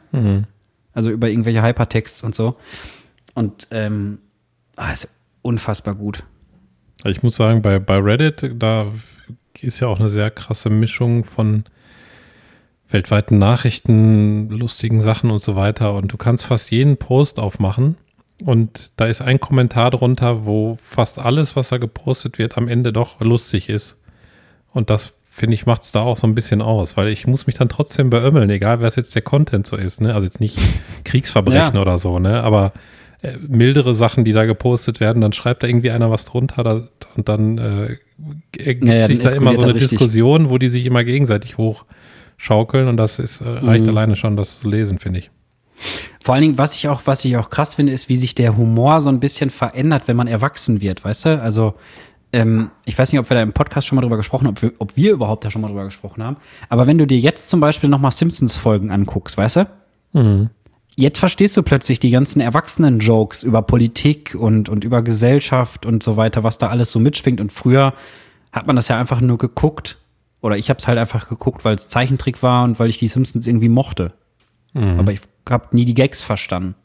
Also 0.94 1.10
über 1.10 1.30
irgendwelche 1.30 1.64
Hypertexts 1.64 2.24
und 2.24 2.36
so. 2.36 2.56
Und 3.34 3.68
ähm, 3.72 4.20
ah, 4.76 4.92
ist 4.92 5.10
unfassbar 5.42 5.96
gut. 5.96 6.24
Ich 7.06 7.24
muss 7.24 7.36
sagen, 7.36 7.62
bei, 7.62 7.80
bei 7.80 7.98
Reddit, 7.98 8.52
da 8.58 8.88
ist 9.60 9.80
ja 9.80 9.88
auch 9.88 10.00
eine 10.00 10.10
sehr 10.10 10.30
krasse 10.32 10.70
Mischung 10.70 11.26
von 11.26 11.66
weltweiten 12.90 13.40
Nachrichten, 13.40 14.50
lustigen 14.50 15.02
Sachen 15.02 15.32
und 15.32 15.42
so 15.42 15.56
weiter. 15.56 15.96
Und 15.96 16.14
du 16.14 16.18
kannst 16.18 16.46
fast 16.46 16.72
jeden 16.72 16.98
Post 16.98 17.40
aufmachen. 17.40 17.98
Und 18.46 18.92
da 18.98 19.06
ist 19.06 19.22
ein 19.22 19.40
Kommentar 19.40 19.92
drunter, 19.92 20.46
wo 20.46 20.76
fast 20.82 21.18
alles, 21.20 21.56
was 21.56 21.70
da 21.70 21.78
gepostet 21.78 22.38
wird, 22.38 22.58
am 22.58 22.68
Ende 22.68 22.92
doch 22.92 23.22
lustig 23.22 23.70
ist. 23.70 23.98
Und 24.74 24.90
das, 24.90 25.14
finde 25.30 25.54
ich, 25.56 25.66
macht 25.66 25.84
es 25.84 25.92
da 25.92 26.02
auch 26.02 26.18
so 26.18 26.28
ein 26.28 26.36
bisschen 26.36 26.62
aus, 26.62 26.98
weil 26.98 27.08
ich 27.08 27.26
muss 27.26 27.48
mich 27.48 27.56
dann 27.56 27.70
trotzdem 27.70 28.10
beömmeln, 28.10 28.50
egal 28.50 28.82
was 28.82 28.96
jetzt 28.98 29.16
der 29.16 29.22
Content 29.22 29.66
so 29.66 29.78
ist. 29.78 30.02
Ne? 30.02 30.14
Also 30.14 30.26
jetzt 30.26 30.40
nicht 30.42 30.58
Kriegsverbrechen 31.06 31.76
Ja. 31.76 31.82
oder 31.82 31.98
so, 32.00 32.20
ne? 32.20 32.44
aber 32.44 32.74
äh, 33.22 33.38
mildere 33.48 33.96
Sachen, 33.96 34.26
die 34.26 34.34
da 34.34 34.44
gepostet 34.46 35.00
werden, 35.00 35.22
dann 35.22 35.32
schreibt 35.32 35.64
da 35.64 35.68
irgendwie 35.68 35.92
einer 35.92 36.12
was 36.12 36.26
drunter 36.26 36.64
da, 36.64 36.88
und 37.16 37.30
dann 37.30 37.58
äh, 37.58 37.98
ergibt 38.58 38.88
Ja, 38.88 38.94
ja, 38.96 39.04
sich 39.06 39.20
da 39.22 39.32
immer 39.32 39.56
so 39.56 39.62
eine. 39.62 39.74
Diskussion, 39.74 40.50
wo 40.50 40.58
die 40.58 40.68
sich 40.70 40.86
immer 40.86 41.04
gegenseitig 41.06 41.58
hochschaukeln 41.58 42.88
und 42.90 42.98
das 42.98 43.20
ist, 43.20 43.40
äh, 43.42 43.48
reicht 43.48 43.84
Mhm. 43.86 43.90
alleine 43.92 44.16
schon, 44.18 44.36
das 44.36 44.60
zu 44.60 44.70
lesen, 44.70 45.00
finde 45.00 45.20
ich. 45.20 45.32
Vor 46.24 46.36
allen 46.36 46.44
Dingen, 46.44 46.58
was 46.58 46.76
ich 46.76 46.88
auch, 46.88 47.02
was 47.06 47.26
ich 47.26 47.36
auch 47.36 47.50
krass 47.50 47.76
finde, 47.76 47.92
ist, 47.92 48.08
wie 48.08 48.16
sich 48.16 48.34
der 48.34 48.56
Humor 48.56 49.02
so 49.02 49.10
ein 49.10 49.20
bisschen 49.20 49.50
verändert, 49.50 50.08
wenn 50.08 50.16
man 50.16 50.28
erwachsen 50.28 50.80
wird, 50.80 51.04
weißt 51.04 51.26
du? 51.26 51.42
Also, 51.42 51.74
ähm, 52.32 52.72
ich 52.86 52.98
weiß 52.98 53.12
nicht, 53.12 53.20
ob 53.20 53.30
wir 53.30 53.36
da 53.36 53.44
im 53.44 53.54
Podcast 53.54 53.88
schon 53.88 53.98
mal 53.98 54.02
drüber 54.02 54.18
gesprochen 54.18 54.48
haben, 54.48 54.54
ob 54.54 54.62
wir, 54.62 54.72
ob 54.80 54.96
wir 54.96 55.12
überhaupt 55.12 55.44
da 55.44 55.52
schon 55.52 55.62
mal 55.62 55.68
drüber 55.68 55.86
gesprochen 55.86 56.24
haben. 56.24 56.38
Aber 56.70 56.88
wenn 56.88 56.98
du 56.98 57.06
dir 57.06 57.20
jetzt 57.20 57.50
zum 57.50 57.60
Beispiel 57.60 57.90
nochmal 57.90 58.12
Simpsons-Folgen 58.12 58.90
anguckst, 58.90 59.38
weißt 59.38 59.58
du? 59.58 59.68
Mhm. 60.14 60.50
Jetzt 60.96 61.20
verstehst 61.20 61.58
du 61.58 61.64
plötzlich 61.64 62.00
die 62.00 62.12
ganzen 62.12 62.40
Erwachsenen-Jokes 62.40 63.44
über 63.44 63.62
Politik 63.62 64.36
und, 64.40 64.70
und 64.70 64.84
über 64.84 65.02
Gesellschaft 65.02 65.86
und 65.86 66.04
so 66.04 66.18
weiter, 66.18 66.44
was 66.44 66.58
da 66.58 66.70
alles 66.70 66.92
so 66.92 67.00
mitschwingt. 67.00 67.42
Und 67.42 67.52
früher 67.52 67.94
hat 68.52 68.68
man 68.68 68.76
das 68.76 68.88
ja 68.88 69.00
einfach 69.00 69.20
nur 69.20 69.38
geguckt. 69.38 69.98
Oder 70.42 70.58
ich 70.58 70.70
habe 70.70 70.78
es 70.78 70.88
halt 70.88 71.00
einfach 71.00 71.28
geguckt, 71.30 71.66
weil 71.66 71.76
es 71.76 71.88
Zeichentrick 71.88 72.44
war 72.44 72.64
und 72.64 72.80
weil 72.80 72.90
ich 72.90 72.98
die 72.98 73.08
Simpsons 73.08 73.46
irgendwie 73.48 73.70
mochte. 73.70 74.14
Aber 74.76 75.12
ich 75.12 75.22
habe 75.50 75.68
nie 75.72 75.86
die 75.86 75.94
Gags 75.94 76.24
verstanden. 76.24 76.76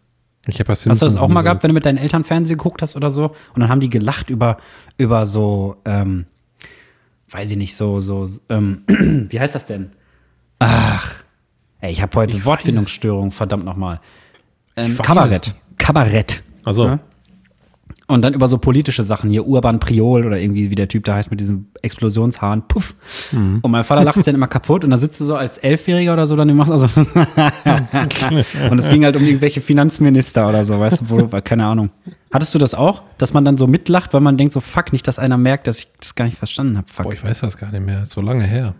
Ich 0.46 0.58
habe 0.60 0.72
Hast 0.72 0.84
du 0.84 0.90
das 0.90 1.16
auch 1.16 1.28
mal 1.28 1.42
gehabt, 1.42 1.62
wenn 1.62 1.68
du 1.68 1.74
mit 1.74 1.84
deinen 1.84 1.98
Eltern 1.98 2.24
Fernsehen 2.24 2.56
geguckt 2.56 2.80
hast 2.80 2.96
oder 2.96 3.10
so? 3.10 3.34
Und 3.54 3.60
dann 3.60 3.68
haben 3.68 3.80
die 3.80 3.90
gelacht 3.90 4.30
über, 4.30 4.56
über 4.96 5.26
so, 5.26 5.76
ähm, 5.84 6.26
weiß 7.30 7.50
ich 7.50 7.56
nicht, 7.58 7.76
so, 7.76 8.00
so, 8.00 8.26
ähm, 8.48 8.82
wie 9.28 9.38
heißt 9.38 9.54
das 9.54 9.66
denn? 9.66 9.90
Ach, 10.58 11.14
ey, 11.80 11.92
ich 11.92 12.00
habe 12.00 12.16
heute 12.16 12.36
Ich 12.36 12.44
Wortfindungsstörung, 12.46 13.30
verdammt 13.30 13.64
nochmal. 13.64 14.00
Ähm, 14.76 14.98
weiß 14.98 15.06
Kabarett. 15.06 15.54
Kabarett. 15.76 16.42
Also, 16.64 16.86
Ja? 16.86 16.98
Und 18.10 18.22
dann 18.22 18.32
über 18.32 18.48
so 18.48 18.56
politische 18.56 19.04
Sachen, 19.04 19.28
hier 19.28 19.46
Urban 19.46 19.80
Priol 19.80 20.24
oder 20.24 20.40
irgendwie, 20.40 20.70
wie 20.70 20.74
der 20.74 20.88
Typ 20.88 21.04
da 21.04 21.16
heißt, 21.16 21.30
mit 21.30 21.40
diesem 21.40 21.66
Explosionshahn, 21.82 22.66
puff. 22.66 22.94
Mhm. 23.32 23.58
Und 23.60 23.70
mein 23.70 23.84
Vater 23.84 24.02
lacht 24.02 24.14
sich 24.16 24.24
dann 24.24 24.34
immer 24.34 24.46
kaputt 24.46 24.82
und 24.82 24.88
da 24.88 24.96
sitzt 24.96 25.20
du 25.20 25.26
so 25.26 25.36
als 25.36 25.58
Elfjähriger 25.58 26.14
oder 26.14 26.26
so, 26.26 26.34
dann 26.34 26.56
machst 26.56 26.72
also. 26.72 26.86
und 28.70 28.78
es 28.78 28.88
ging 28.88 29.04
halt 29.04 29.14
um 29.14 29.22
irgendwelche 29.22 29.60
Finanzminister 29.60 30.48
oder 30.48 30.64
so, 30.64 30.80
weißt 30.80 31.02
du, 31.02 31.10
wo, 31.10 31.40
keine 31.42 31.66
Ahnung. 31.66 31.90
Hattest 32.32 32.54
du 32.54 32.58
das 32.58 32.72
auch, 32.72 33.02
dass 33.18 33.34
man 33.34 33.44
dann 33.44 33.58
so 33.58 33.66
mitlacht, 33.66 34.14
weil 34.14 34.22
man 34.22 34.38
denkt 34.38 34.54
so, 34.54 34.60
fuck, 34.60 34.90
nicht, 34.94 35.06
dass 35.06 35.18
einer 35.18 35.36
merkt, 35.36 35.66
dass 35.66 35.80
ich 35.80 35.88
das 36.00 36.14
gar 36.14 36.24
nicht 36.24 36.38
verstanden 36.38 36.78
habe. 36.78 36.88
Fuck. 36.90 37.04
boah, 37.04 37.12
ich 37.12 37.22
weiß 37.22 37.40
das 37.40 37.58
gar 37.58 37.70
nicht 37.70 37.84
mehr, 37.84 38.04
ist 38.04 38.12
so 38.12 38.22
lange 38.22 38.44
her. 38.44 38.74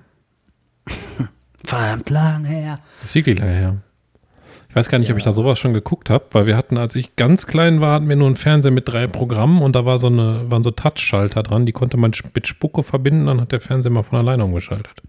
Verdammt 1.65 2.09
lang 2.09 2.47
her. 2.47 2.81
Das 3.03 3.11
ist 3.11 3.15
wirklich 3.15 3.39
lange 3.39 3.53
her. 3.53 3.77
Ich 4.69 4.77
weiß 4.77 4.89
gar 4.91 4.99
nicht, 4.99 5.11
ob 5.11 5.17
ich 5.17 5.25
da 5.25 5.33
sowas 5.33 5.59
schon 5.59 5.73
geguckt 5.73 6.11
habe, 6.11 6.27
weil 6.33 6.47
wir 6.47 6.57
hatten, 6.57 6.77
als 6.77 6.95
ich 6.95 7.17
ganz 7.17 7.47
klein 7.47 7.81
war, 7.81 7.95
hatten 7.95 8.09
wir 8.09 8.17
nur 8.17 8.27
einen 8.27 8.37
Fernseher 8.37 8.71
mit 8.71 8.89
drei 8.89 9.07
Programmen 9.07 9.63
und 9.63 9.75
da 9.75 9.85
war 9.87 9.99
so 9.99 10.09
eine, 10.09 10.43
waren 10.51 10.63
so 10.63 10.71
Touchschalter 10.71 11.43
dran, 11.43 11.65
die 11.65 11.73
konnte 11.73 11.97
man 11.97 12.13
mit 12.35 12.47
Spucke 12.47 12.83
verbinden, 12.83 13.27
dann 13.27 13.41
hat 13.41 13.51
der 13.51 13.61
Fernseher 13.61 13.91
mal 13.93 14.03
von 14.03 14.19
alleine 14.19 14.45
umgeschaltet. 14.45 15.03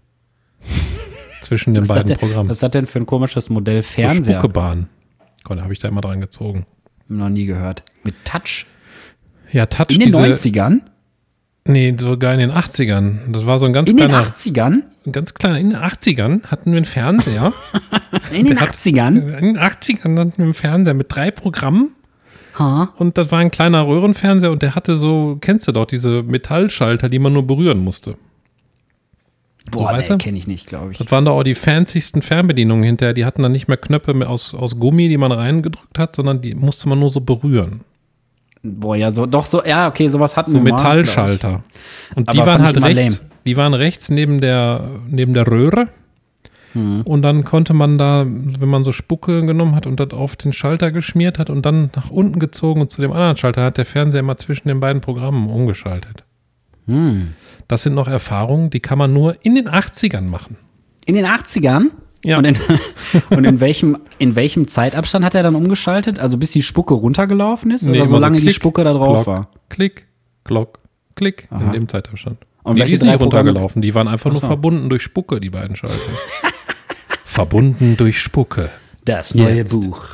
Zwischen 1.42 1.74
den 1.74 1.82
Was 1.82 1.88
beiden 1.88 2.08
denn, 2.08 2.18
Programmen. 2.18 2.48
was 2.48 2.56
ist 2.56 2.62
das 2.62 2.70
denn 2.70 2.86
für 2.86 3.00
ein 3.00 3.06
komisches 3.06 3.50
Modell 3.50 3.82
So 3.82 3.90
Fernseher? 3.92 4.38
Spuckebahn. 4.40 4.88
Da 5.48 5.62
habe 5.62 5.72
ich 5.72 5.78
da 5.78 5.88
immer 5.88 6.00
dran 6.00 6.20
gezogen. 6.20 6.66
Noch 7.08 7.28
nie 7.28 7.44
gehört. 7.44 7.82
Mit 8.02 8.14
Touch? 8.24 8.66
Ja, 9.52 9.66
Touch 9.66 9.90
In 9.90 10.00
den 10.00 10.08
diese, 10.08 10.22
90ern? 10.22 10.80
Nee, 11.66 11.94
sogar 11.98 12.32
in 12.34 12.40
den 12.40 12.52
80ern. 12.52 13.32
Das 13.32 13.46
war 13.46 13.58
so 13.58 13.66
ein 13.66 13.72
ganz 13.72 13.90
In 13.90 13.96
den 13.96 14.08
kleiner, 14.08 14.28
80ern? 14.28 14.82
Ganz 15.12 15.34
kleiner, 15.34 15.58
in 15.58 15.70
den 15.70 15.78
80ern 15.78 16.44
hatten 16.46 16.70
wir 16.72 16.76
einen 16.76 16.84
Fernseher. 16.84 17.52
In 18.32 18.46
den 18.46 18.56
Der 18.56 18.60
hat- 18.60 18.74
80ern? 18.76 19.38
in 19.38 19.44
den 19.44 19.58
80ern 19.58 20.18
hatten 20.18 20.36
wir 20.38 20.44
einen 20.44 20.54
Fernseher 20.54 20.94
mit 20.94 21.06
drei 21.14 21.30
Programmen. 21.30 21.94
Ha? 22.58 22.92
Und 22.96 23.16
das 23.18 23.30
war 23.32 23.38
ein 23.38 23.50
kleiner 23.50 23.86
Röhrenfernseher 23.86 24.50
und 24.50 24.62
der 24.62 24.74
hatte 24.74 24.96
so, 24.96 25.38
kennst 25.40 25.66
du 25.68 25.72
doch, 25.72 25.86
diese 25.86 26.22
Metallschalter, 26.22 27.08
die 27.08 27.18
man 27.18 27.32
nur 27.32 27.46
berühren 27.46 27.78
musste. 27.78 28.16
Boah, 29.70 29.96
du? 29.98 30.18
kenne 30.18 30.38
ich 30.38 30.46
nicht, 30.46 30.66
glaube 30.66 30.92
ich. 30.92 30.98
Das 30.98 31.10
waren 31.12 31.24
da 31.24 31.30
auch 31.30 31.42
die 31.42 31.54
fancysten 31.54 32.22
Fernbedienungen 32.22 32.82
hinterher. 32.82 33.14
Die 33.14 33.24
hatten 33.24 33.42
dann 33.42 33.52
nicht 33.52 33.68
mehr 33.68 33.76
Knöpfe 33.76 34.28
aus, 34.28 34.54
aus 34.54 34.78
Gummi, 34.78 35.08
die 35.08 35.16
man 35.18 35.32
reingedrückt 35.32 35.98
hat, 35.98 36.16
sondern 36.16 36.40
die 36.42 36.54
musste 36.54 36.88
man 36.88 36.98
nur 36.98 37.10
so 37.10 37.20
berühren. 37.20 37.82
Boah, 38.62 38.96
ja, 38.96 39.10
so, 39.10 39.26
doch 39.26 39.46
so, 39.46 39.64
ja, 39.64 39.88
okay, 39.88 40.08
sowas 40.08 40.36
hatten 40.36 40.50
So 40.50 40.58
wir 40.58 40.64
glaub 40.64 40.78
Metallschalter. 40.78 41.62
Und 42.14 42.28
Aber 42.28 42.38
die 42.38 42.46
waren 42.46 42.62
halt 42.62 42.82
rechts, 42.82 43.24
die 43.46 43.56
waren 43.56 43.74
rechts 43.74 44.10
neben 44.10 44.40
der, 44.40 45.00
neben 45.08 45.32
der 45.32 45.46
Röhre. 45.46 45.88
Mhm. 46.74 47.02
Und 47.02 47.22
dann 47.22 47.44
konnte 47.44 47.74
man 47.74 47.98
da, 47.98 48.26
wenn 48.26 48.68
man 48.68 48.84
so 48.84 48.92
Spucke 48.92 49.44
genommen 49.44 49.74
hat 49.74 49.86
und 49.86 49.98
das 49.98 50.10
auf 50.10 50.36
den 50.36 50.52
Schalter 50.52 50.92
geschmiert 50.92 51.38
hat 51.38 51.50
und 51.50 51.64
dann 51.64 51.90
nach 51.96 52.10
unten 52.10 52.38
gezogen 52.38 52.82
und 52.82 52.90
zu 52.90 53.00
dem 53.00 53.12
anderen 53.12 53.36
Schalter 53.36 53.64
hat 53.64 53.78
der 53.78 53.86
Fernseher 53.86 54.20
immer 54.20 54.36
zwischen 54.36 54.68
den 54.68 54.78
beiden 54.78 55.00
Programmen 55.00 55.48
umgeschaltet. 55.48 56.24
ich. 56.86 56.94
Hm. 56.94 57.34
Das 57.66 57.82
sind 57.82 57.94
noch 57.94 58.08
Erfahrungen, 58.08 58.70
die 58.70 58.80
kann 58.80 58.98
man 58.98 59.12
nur 59.12 59.36
in 59.44 59.54
den 59.54 59.68
80ern 59.68 60.22
machen. 60.22 60.56
In 61.06 61.14
den 61.14 61.26
80ern? 61.26 61.90
Ja. 62.24 62.38
Und, 62.38 62.44
in, 62.44 62.56
und 63.30 63.44
in, 63.44 63.60
welchem, 63.60 63.98
in 64.18 64.34
welchem 64.34 64.68
Zeitabstand 64.68 65.24
hat 65.24 65.34
er 65.34 65.42
dann 65.42 65.54
umgeschaltet? 65.54 66.18
Also 66.18 66.36
bis 66.36 66.50
die 66.52 66.62
Spucke 66.62 66.94
runtergelaufen 66.94 67.70
ist? 67.70 67.82
Nee, 67.82 67.90
oder 67.90 67.98
immer 67.98 68.06
so 68.06 68.14
solange 68.16 68.40
die 68.40 68.50
Spucke 68.50 68.84
da 68.84 68.92
drauf 68.92 69.24
Glock, 69.24 69.26
war? 69.26 69.48
Klick, 69.68 70.06
Glock, 70.44 70.78
Klick 71.16 71.48
in 71.50 71.56
Aha. 71.56 71.72
dem 71.72 71.88
Zeitabstand. 71.88 72.38
Und 72.62 72.78
nee, 72.78 72.84
die 72.84 72.96
sind 72.96 73.08
nicht 73.08 73.20
runtergelaufen, 73.20 73.80
die 73.80 73.94
waren 73.94 74.08
einfach 74.08 74.30
nur 74.30 74.40
so. 74.40 74.46
verbunden 74.46 74.90
durch 74.90 75.02
Spucke, 75.02 75.40
die 75.40 75.50
beiden 75.50 75.76
Schalter. 75.76 75.96
verbunden 77.24 77.96
durch 77.96 78.18
Spucke. 78.20 78.70
Das 79.04 79.34
neue 79.34 79.56
Jetzt. 79.56 79.80
Buch. 79.80 80.06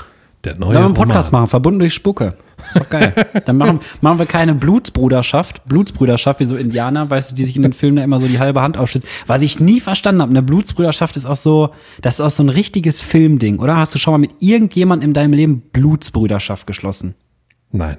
Der 0.46 0.54
neue 0.56 0.74
wir 0.74 0.84
einen 0.84 0.94
Podcast 0.94 1.28
Roman. 1.28 1.42
machen, 1.42 1.50
verbunden 1.50 1.80
durch 1.80 1.92
Spucke. 1.92 2.34
Ist 2.68 2.76
doch 2.80 2.88
geil. 2.88 3.12
Dann 3.44 3.58
machen, 3.58 3.80
machen 4.00 4.18
wir 4.18 4.26
keine 4.26 4.54
Blutsbruderschaft, 4.54 5.64
Blutsbrüderschaft 5.66 6.40
wie 6.40 6.44
so 6.44 6.56
Indianer, 6.56 7.10
weißt 7.10 7.32
du, 7.32 7.34
die 7.34 7.44
sich 7.44 7.56
in 7.56 7.62
den 7.62 7.72
Filmen 7.72 7.96
da 7.96 8.04
immer 8.04 8.18
so 8.20 8.26
die 8.26 8.38
halbe 8.38 8.62
Hand 8.62 8.78
aufschützen. 8.78 9.08
Was 9.26 9.42
ich 9.42 9.60
nie 9.60 9.80
verstanden 9.80 10.22
habe, 10.22 10.30
eine 10.30 10.42
Blutsbrüderschaft 10.42 11.16
ist 11.16 11.26
auch 11.26 11.36
so, 11.36 11.70
das 12.00 12.14
ist 12.14 12.20
auch 12.20 12.30
so 12.30 12.42
ein 12.44 12.48
richtiges 12.48 13.00
Filmding, 13.00 13.58
oder? 13.58 13.76
Hast 13.76 13.94
du 13.94 13.98
schon 13.98 14.12
mal 14.12 14.18
mit 14.18 14.30
irgendjemandem 14.40 15.10
in 15.10 15.14
deinem 15.14 15.32
Leben 15.34 15.62
Blutsbrüderschaft 15.72 16.66
geschlossen? 16.66 17.14
Nein, 17.72 17.98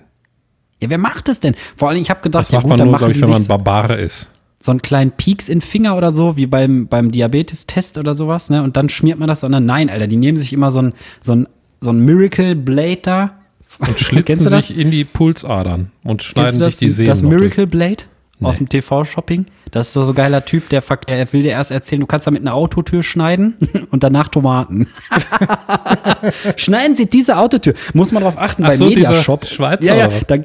Ja, 0.80 0.90
wer 0.90 0.98
macht 0.98 1.28
das 1.28 1.40
denn? 1.40 1.56
Vor 1.76 1.90
allem, 1.90 2.02
ich 2.02 2.10
habe 2.10 2.22
gedacht, 2.22 2.44
das 2.46 2.52
ja 2.52 2.60
macht 2.60 2.64
gut, 2.64 2.70
man 2.70 2.80
nur, 2.80 2.92
machen 2.94 3.00
glaube 3.00 3.14
ich, 3.14 3.22
wenn 3.22 3.30
man 3.30 3.46
Barbare 3.46 3.96
ist. 3.96 4.30
so 4.62 4.72
einen 4.72 4.82
kleinen 4.82 5.12
Pieks 5.12 5.50
in 5.50 5.60
den 5.60 5.62
Finger 5.62 5.98
oder 5.98 6.12
so, 6.12 6.36
wie 6.38 6.48
beim, 6.48 6.88
beim 6.88 7.12
Diabetes-Test 7.12 7.98
oder 7.98 8.16
sowas, 8.16 8.50
ne? 8.50 8.64
Und 8.64 8.76
dann 8.78 8.90
schmiert 8.90 9.20
man 9.20 9.28
das, 9.28 9.42
sondern 9.42 9.66
nein, 9.66 9.90
Alter, 9.90 10.08
die 10.08 10.18
nehmen 10.18 10.38
sich 10.38 10.54
immer 10.54 10.72
so 10.72 10.80
ein, 10.82 10.94
so 11.22 11.34
ein, 11.34 11.48
so 11.80 11.90
ein 11.92 12.00
Miracle 12.00 12.56
Blade 12.56 13.00
da. 13.02 13.32
Und 13.80 14.00
schlitzen 14.00 14.50
sich 14.50 14.76
in 14.76 14.90
die 14.90 15.04
Pulsadern 15.04 15.92
und 16.04 16.24
schneiden 16.24 16.58
das, 16.60 16.74
sich 16.74 16.80
die 16.80 16.90
Sehnen 16.90 17.10
das. 17.10 17.22
Miracle 17.22 17.68
Blade 17.68 18.06
aus 18.42 18.54
Nee. 18.54 18.66
dem 18.66 18.70
TV-Shopping? 18.70 19.46
Das 19.72 19.88
ist 19.88 19.94
so 19.94 20.04
so 20.06 20.14
ein 20.14 20.16
geiler 20.16 20.46
Typ, 20.46 20.70
der, 20.70 20.82
der 21.08 21.34
will 21.34 21.44
dir 21.44 21.52
erst 21.52 21.72
erzählen, 21.72 22.00
du 22.00 22.08
kannst 22.08 22.26
damit 22.26 22.42
eine 22.42 22.54
Autotür 22.54 23.04
schneiden 23.04 23.56
und 23.92 24.04
danach 24.04 24.30
Tomaten. 24.30 24.88
Schneiden 26.56 26.96
Sie 26.96 27.08
diese 27.08 27.38
Autotür. 27.38 27.74
Muss 27.94 28.12
man 28.12 28.24
darauf 28.24 28.38
achten 28.40 28.64
Ach 28.64 28.70
bei 28.70 28.76
so, 28.78 28.90
dieser 28.90 29.10
Mediashop. 29.10 29.46
Schweizer 29.46 29.96
ja, 29.96 30.08
ja, 30.08 30.10
da, 30.28 30.38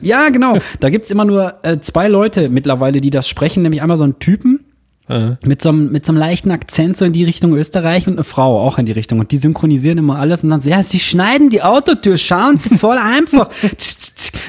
ja, 0.00 0.28
genau. 0.30 0.58
Da 0.80 0.90
gibt's 0.90 1.10
immer 1.10 1.24
nur 1.24 1.54
äh, 1.62 1.78
zwei 1.80 2.08
Leute 2.08 2.48
mittlerweile, 2.48 3.00
die 3.00 3.10
das 3.10 3.28
sprechen, 3.28 3.62
nämlich 3.62 3.82
einmal 3.82 3.96
so 3.98 4.04
einen 4.04 4.18
Typen, 4.18 4.64
Äh, 5.12 5.36
mit 5.46 5.60
so, 5.60 5.68
einem, 5.68 5.92
mit 5.92 6.06
so 6.06 6.12
einem 6.12 6.18
leichten 6.18 6.50
Akzent 6.50 6.96
so 6.96 7.04
in 7.04 7.12
die 7.12 7.24
Richtung 7.24 7.52
Österreich 7.52 8.06
und 8.06 8.14
eine 8.14 8.24
Frau 8.24 8.58
auch 8.58 8.78
in 8.78 8.86
die 8.86 8.92
Richtung. 8.92 9.20
Und 9.20 9.30
die 9.30 9.36
synchronisieren 9.36 9.98
immer 9.98 10.18
alles 10.18 10.42
und 10.42 10.48
dann 10.48 10.62
so, 10.62 10.70
ja, 10.70 10.82
sie 10.82 10.98
schneiden 10.98 11.50
die 11.50 11.62
Autotür, 11.62 12.16
schauen 12.16 12.56
Sie 12.56 12.70
voll 12.78 12.96
einfach. 13.02 13.50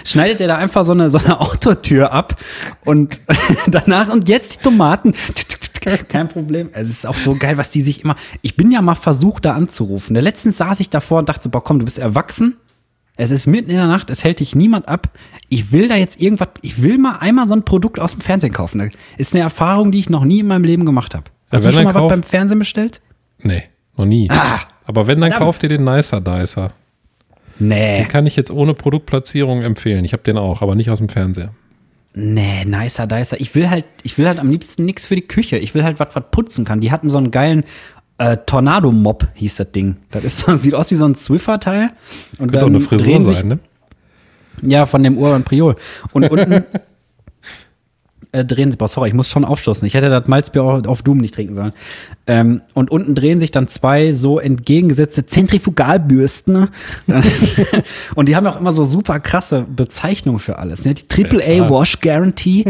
Schneidet 0.06 0.40
er 0.40 0.48
da 0.48 0.56
einfach 0.56 0.86
so 0.86 0.94
eine, 0.94 1.10
so 1.10 1.18
eine 1.18 1.42
Autotür 1.42 2.14
ab 2.14 2.42
und 2.86 3.20
danach 3.68 4.10
und 4.10 4.30
jetzt 4.30 4.56
die 4.56 4.64
Tomaten. 4.64 5.14
Kein 6.08 6.30
Problem. 6.30 6.70
Es 6.72 6.90
ist 6.90 7.06
auch 7.06 7.18
so 7.18 7.36
geil, 7.36 7.58
was 7.58 7.70
die 7.70 7.82
sich 7.82 8.02
immer. 8.06 8.16
Ich 8.42 8.56
bin 8.56 8.72
ja 8.72 8.82
mal 8.82 8.96
versucht, 8.96 9.44
da 9.44 9.54
anzurufen. 9.56 10.16
Letztens 10.16 10.58
saß 10.60 10.80
ich 10.80 10.90
davor 10.90 11.20
und 11.20 11.28
dachte 11.28 11.44
so, 11.44 11.50
boah, 11.50 11.62
komm, 11.62 11.80
du 11.80 11.86
bist 11.86 12.00
erwachsen. 12.00 12.56
Es 13.16 13.30
ist 13.32 13.46
mitten 13.46 13.70
in 13.70 13.78
der 13.78 13.88
Nacht, 13.88 14.10
es 14.10 14.24
hält 14.24 14.40
dich 14.40 14.56
niemand 14.56 14.88
ab. 14.88 15.10
Ich 15.50 15.72
will 15.72 15.88
da 15.88 15.96
jetzt 15.96 16.20
irgendwas, 16.20 16.48
ich 16.62 16.82
will 16.82 16.98
mal 16.98 17.18
einmal 17.18 17.48
so 17.48 17.54
ein 17.54 17.64
Produkt 17.64 18.00
aus 18.00 18.12
dem 18.14 18.22
Fernsehen 18.22 18.54
kaufen. 18.54 18.80
Das 18.80 18.92
ist 19.18 19.36
eine 19.36 19.44
Erfahrung, 19.44 19.92
die 19.92 20.00
ich 20.00 20.10
noch 20.10 20.24
nie 20.24 20.40
in 20.40 20.48
meinem 20.48 20.64
Leben 20.64 20.86
gemacht 20.86 21.14
habe. 21.14 21.26
Hast 21.52 21.64
wenn 21.64 21.70
du 21.70 21.76
schon 21.76 21.84
mal 21.84 21.94
was 21.94 22.10
beim 22.10 22.24
Fernsehen 22.24 22.60
bestellt? 22.60 23.02
nee, 23.40 23.64
noch 23.96 24.06
nie. 24.06 24.28
Ah, 24.32 24.62
Aber 24.86 25.06
wenn, 25.06 25.22
dann 25.22 25.30
verdammt. 25.30 25.46
kauft 25.48 25.64
ihr 25.64 25.70
den 25.70 25.84
Nicer 25.84 26.20
Dicer. 26.22 26.72
Nee. 27.60 27.98
Den 28.00 28.08
kann 28.08 28.26
ich 28.26 28.36
jetzt 28.36 28.50
ohne 28.50 28.74
Produktplatzierung 28.74 29.62
empfehlen. 29.62 30.04
Ich 30.06 30.14
habe 30.14 30.24
den 30.24 30.38
auch, 30.38 30.64
aber 30.64 30.74
nicht 30.74 30.90
aus 30.90 30.98
dem 30.98 31.10
Fernseher. 31.10 31.52
Nee, 32.16 32.64
nicer, 32.66 33.08
dicer. 33.08 33.40
Ich 33.40 33.56
will 33.56 33.70
halt, 33.72 33.86
ich 34.04 34.18
will 34.20 34.28
halt 34.28 34.38
am 34.40 34.52
liebsten 34.52 34.86
nichts 34.86 35.06
für 35.06 35.16
die 35.16 35.24
Küche. 35.24 35.58
Ich 35.58 35.74
will 35.74 35.84
halt 35.84 36.00
was, 36.00 36.16
was 36.16 36.24
putzen 36.32 36.64
kann. 36.64 36.80
Die 36.80 36.92
hatten 36.92 37.10
so 37.10 37.18
einen 37.18 37.32
geilen 37.32 37.64
äh, 38.18 38.38
Tornado-Mob, 38.46 39.28
hieß 39.34 39.56
das 39.58 39.72
Ding. 39.72 39.98
Das 40.12 40.24
ist 40.24 40.40
so, 40.40 40.56
sieht 40.58 40.76
aus 40.76 40.92
wie 40.92 40.96
so 40.96 41.06
ein 41.06 41.16
Swiffer-Teil. 41.16 41.92
Und 42.40 42.52
Könnte 42.52 42.66
auch 42.66 42.70
eine 42.70 42.80
Frisur 42.80 43.26
sich, 43.26 43.38
sein, 43.38 43.48
ne? 43.48 43.60
Ja, 44.62 44.86
von 44.86 45.04
dem 45.04 45.18
Urban 45.18 45.44
Priol. 45.44 45.76
Und 46.12 46.30
unten 46.30 46.64
äh, 48.32 48.46
drehen 48.46 48.72
sie, 48.72 48.78
boah, 48.78 48.88
sorry, 48.88 49.10
ich 49.10 49.14
muss 49.14 49.30
schon 49.30 49.46
aufstoßen. 49.46 49.86
Ich 49.88 49.94
hätte 49.94 50.10
das 50.10 50.28
Malzbier 50.28 50.64
auch 50.64 50.86
auf 50.86 51.02
Doom 51.02 51.18
nicht 51.18 51.36
trinken 51.36 51.56
sollen. 51.56 51.72
Ähm, 52.28 52.62
und 52.74 52.92
unten 52.92 53.16
drehen 53.16 53.40
sich 53.40 53.52
dann 53.52 53.68
zwei 53.68 54.12
so 54.14 54.40
entgegengesetzte 54.40 55.26
Zentrifugalbürsten. 55.26 56.70
und 58.16 58.30
die 58.30 58.36
haben 58.36 58.48
auch 58.48 58.60
immer 58.60 58.72
so 58.72 58.86
super 58.86 59.20
krasse 59.20 59.66
Bezeichnungen 59.76 60.40
für 60.40 60.58
alles. 60.60 60.86
Ne? 60.86 60.94
Die 60.94 61.06
AAA. 61.10 61.70
Wash 61.70 62.00
Guarantee. 62.00 62.66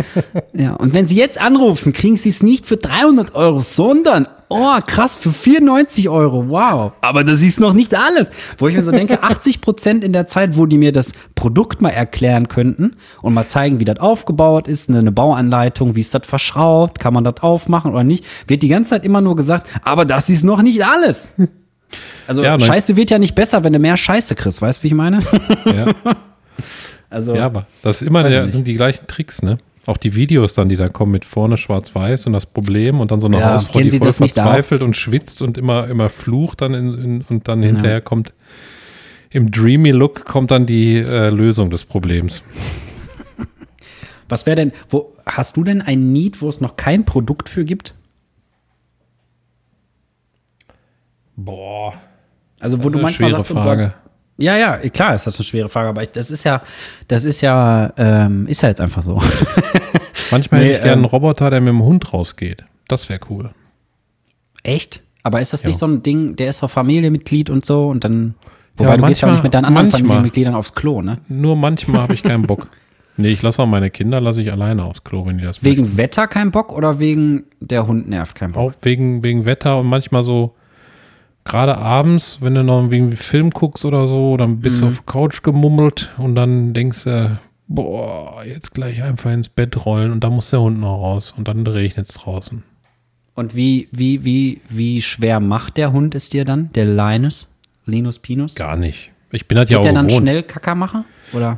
ja, 0.54 0.74
und 0.74 0.94
wenn 0.94 1.08
sie 1.08 1.16
jetzt 1.16 1.40
anrufen, 1.40 1.94
kriegen 1.94 2.18
sie 2.18 2.30
es 2.30 2.44
nicht 2.44 2.66
für 2.66 2.78
300 2.78 3.36
Euro, 3.36 3.62
sondern, 3.62 4.28
oh, 4.54 4.80
krass, 4.86 5.16
für 5.16 5.32
94 5.32 6.10
Euro. 6.10 6.50
Wow. 6.50 6.94
Aber 7.02 7.24
das 7.24 7.42
ist 7.42 7.60
noch 7.60 7.74
nicht 7.74 7.96
alles. 7.96 8.28
Wo 8.58 8.68
ich 8.68 8.76
mir 8.76 8.84
so 8.84 8.92
denke, 8.92 9.24
80 9.24 9.62
Prozent 9.62 10.04
in 10.04 10.14
der 10.14 10.28
Zeit, 10.28 10.56
wo 10.58 10.66
die 10.66 10.78
mir 10.78 10.92
das 10.92 11.12
Produkt 11.36 11.82
mal 11.82 11.90
erklären 11.90 12.48
könnten 12.48 12.96
und 13.22 13.34
mal 13.34 13.48
zeigen, 13.48 13.80
wie 13.80 13.86
das 13.86 14.00
aufgebaut 14.00 14.68
ist, 14.68 14.90
eine, 14.90 15.00
eine 15.00 15.12
Bauanleitung, 15.12 15.96
wie 15.96 16.02
ist 16.02 16.14
das 16.14 16.26
verschraubt, 16.26 17.00
kann 17.00 17.14
man 17.14 17.24
das 17.24 17.36
aufmachen 17.42 17.92
oder 17.92 18.04
nicht, 18.04 18.26
wird 18.48 18.64
die 18.64 18.68
ganze 18.68 18.92
Zeit 18.92 19.06
immer 19.06 19.22
nur 19.22 19.36
gesagt, 19.36 19.68
aber 19.84 20.06
das 20.06 20.30
ist 20.30 20.44
noch 20.44 20.62
nicht 20.62 20.86
alles. 20.86 21.30
Also 22.26 22.42
Ja, 22.44 22.60
Scheiße 22.60 22.96
wird 22.96 23.12
ja 23.12 23.20
nicht 23.20 23.36
besser, 23.36 23.64
wenn 23.64 23.72
du 23.74 23.78
mehr 23.78 23.98
Scheiße 23.98 24.34
kriegst, 24.34 24.64
weißt 24.64 24.80
du, 24.80 24.84
wie 24.84 24.88
ich 24.88 24.94
meine? 24.96 25.20
Ja, 25.66 25.86
Also 27.12 27.36
ja 27.36 27.46
aber 27.46 27.68
das 27.84 28.02
ist 28.02 28.08
immer 28.08 28.24
der, 28.24 28.50
sind 28.50 28.66
die 28.66 28.74
gleichen 28.74 29.06
Tricks, 29.06 29.44
ne? 29.44 29.58
Auch 29.86 29.98
die 29.98 30.16
Videos 30.16 30.54
dann, 30.54 30.70
die 30.70 30.78
da 30.78 30.88
kommen 30.88 31.12
mit 31.12 31.26
vorne 31.26 31.58
schwarz-weiß 31.58 32.26
und 32.26 32.34
das 32.34 32.46
Problem 32.46 33.02
und 33.02 33.12
dann 33.12 33.20
so 33.20 33.28
eine 33.28 33.40
Ja, 33.40 33.54
Hausfrau, 33.54 33.80
die 33.82 33.90
Sie 33.90 34.00
voll 34.00 34.14
verzweifelt 34.14 34.82
und 34.82 34.96
schwitzt 34.96 35.42
und 35.42 35.58
immer, 35.58 35.88
immer 35.90 36.10
flucht 36.10 36.62
dann 36.62 36.74
in, 36.74 37.02
in, 37.02 37.22
und 37.28 37.48
dann 37.48 37.62
hinterher 37.62 38.00
kommt 38.00 38.34
im 39.34 39.50
Dreamy 39.50 39.92
Look 39.92 40.26
kommt 40.26 40.52
dann 40.52 40.66
die 40.68 40.96
äh, 40.96 41.30
Lösung 41.30 41.72
des 41.72 41.86
Problems. 41.86 42.44
Was 44.30 44.46
wäre 44.46 44.56
denn, 44.56 44.72
wo, 44.90 45.12
hast 45.26 45.58
du 45.58 45.64
denn 45.64 45.82
ein 45.82 46.14
Need, 46.14 46.42
wo 46.42 46.50
es 46.50 46.62
noch 46.62 46.78
kein 46.78 47.04
Produkt 47.04 47.50
für 47.50 47.66
gibt? 47.66 47.96
Boah. 51.36 51.96
Also 52.60 52.84
wo 52.84 52.90
du 52.90 53.00
eine 53.00 53.04
manchmal 53.04 53.30
schwere 53.32 53.42
sagst, 53.42 53.52
oh 53.52 53.56
Frage. 53.56 53.94
Ja, 54.44 54.58
ja, 54.58 54.78
klar 54.90 55.16
ist 55.16 55.26
das 55.26 55.38
eine 55.38 55.46
schwere 55.46 55.70
Frage, 55.70 55.90
aber 55.90 56.02
ich, 56.04 56.10
das 56.12 56.30
ist 56.30 56.44
ja, 56.44 56.62
das 57.08 57.24
ist 57.24 57.42
ja, 57.42 57.94
ähm, 57.98 58.46
ist 58.48 58.62
ja 58.62 58.70
jetzt 58.70 58.82
einfach 58.82 59.04
so. 59.04 59.22
Manchmal 60.32 60.60
Nee, 60.62 60.68
hätte 60.68 60.76
ich 60.78 60.82
gerne 60.84 60.94
ähm, 60.94 61.00
einen 61.00 61.06
Roboter, 61.06 61.50
der 61.50 61.62
mit 61.62 61.70
dem 61.70 61.82
Hund 61.84 62.14
rausgeht. 62.14 62.64
Das 62.88 63.08
wäre 63.10 63.20
cool. 63.30 63.52
Echt? 64.64 65.02
Aber 65.24 65.40
ist 65.42 65.54
das 65.54 65.64
Ja. 65.64 65.70
nicht 65.70 65.80
so 65.80 65.86
ein 65.88 66.04
Ding, 66.04 66.36
der 66.36 66.50
ist 66.50 66.62
doch 66.62 66.70
Familienmitglied 66.70 67.50
und 67.50 67.66
so 67.66 67.88
und 67.88 68.04
dann, 68.04 68.36
Ja, 68.80 68.86
wobei 68.86 68.98
du 68.98 69.06
gehst 69.08 69.22
ja 69.22 69.30
auch 69.30 69.34
nicht 69.34 69.44
mit 69.44 69.54
deinen 69.54 69.66
anderen 69.66 69.86
manchmal. 69.88 70.02
Familienmitgliedern 70.02 70.56
aufs 70.56 70.76
Klo, 70.76 71.02
ne? 71.02 71.20
Nur 71.30 71.56
manchmal 71.56 72.02
habe 72.02 72.14
ich 72.14 72.24
keinen 72.24 72.44
Bock. 72.48 72.68
Nee, 73.16 73.30
ich 73.30 73.42
lasse 73.44 73.62
auch 73.62 73.68
meine 73.68 73.92
Kinder, 73.92 74.20
lasse 74.20 74.42
ich 74.42 74.52
alleine 74.52 74.84
aufs 74.84 75.04
Klo, 75.04 75.26
wenn 75.26 75.38
die 75.38 75.44
das 75.44 75.62
möchten. 75.62 75.78
Wegen 75.86 75.98
Wetter 75.98 76.28
kein 76.28 76.52
Bock 76.52 76.74
oder 76.74 77.00
wegen 77.00 77.44
der 77.60 77.86
Hund 77.88 78.10
nervt 78.10 78.36
kein 78.36 78.52
Bock? 78.54 78.72
Auch 78.74 78.74
wegen, 78.82 79.24
wegen 79.24 79.46
Wetter 79.46 79.80
und 79.80 79.86
manchmal 79.88 80.24
so, 80.24 80.56
gerade 81.46 81.78
abends, 81.78 82.40
wenn 82.42 82.56
du 82.56 82.64
noch 82.64 82.78
irgendwie 82.78 82.98
einen 82.98 83.12
Film 83.14 83.50
guckst 83.52 83.86
oder 83.86 84.08
so, 84.08 84.38
dann 84.38 84.60
bist 84.60 84.78
Mhm. 84.78 84.82
du 84.82 84.88
auf 84.90 84.96
der 84.98 85.06
Couch 85.06 85.44
gemummelt 85.44 86.10
und 86.18 86.36
dann 86.36 86.74
denkst 86.74 87.04
du, 87.06 87.38
boah, 87.68 88.44
jetzt 88.46 88.74
gleich 88.74 89.02
einfach 89.04 89.32
ins 89.32 89.50
Bett 89.50 89.86
rollen 89.86 90.12
und 90.12 90.24
da 90.24 90.30
muss 90.30 90.50
der 90.52 90.62
Hund 90.62 90.80
noch 90.80 90.98
raus 90.98 91.34
und 91.38 91.48
dann 91.48 91.66
regnet 91.68 92.08
es 92.10 92.16
draußen. 92.16 92.64
Und 93.36 93.56
wie, 93.56 93.88
wie, 93.92 94.24
wie, 94.24 94.62
wie 94.70 95.02
schwer 95.02 95.40
macht 95.40 95.78
der 95.78 95.92
Hund 95.92 96.14
es 96.16 96.30
dir 96.30 96.46
dann? 96.46 96.72
Der 96.74 96.86
Linus? 96.86 97.48
Linus 97.86 98.20
Pinus? 98.20 98.54
Gar 98.56 98.76
nicht. 98.78 99.12
Ich 99.32 99.48
bin 99.48 99.58
halt 99.58 99.70
ja 99.70 99.78
Wird 99.78 99.80
auch 99.80 99.84
der 99.86 99.94
dann 99.94 100.08
gewohnt. 100.08 100.22
schnell 100.24 100.44
Kacker 100.44 100.76
machen? 100.76 101.06
Oder? 101.34 101.58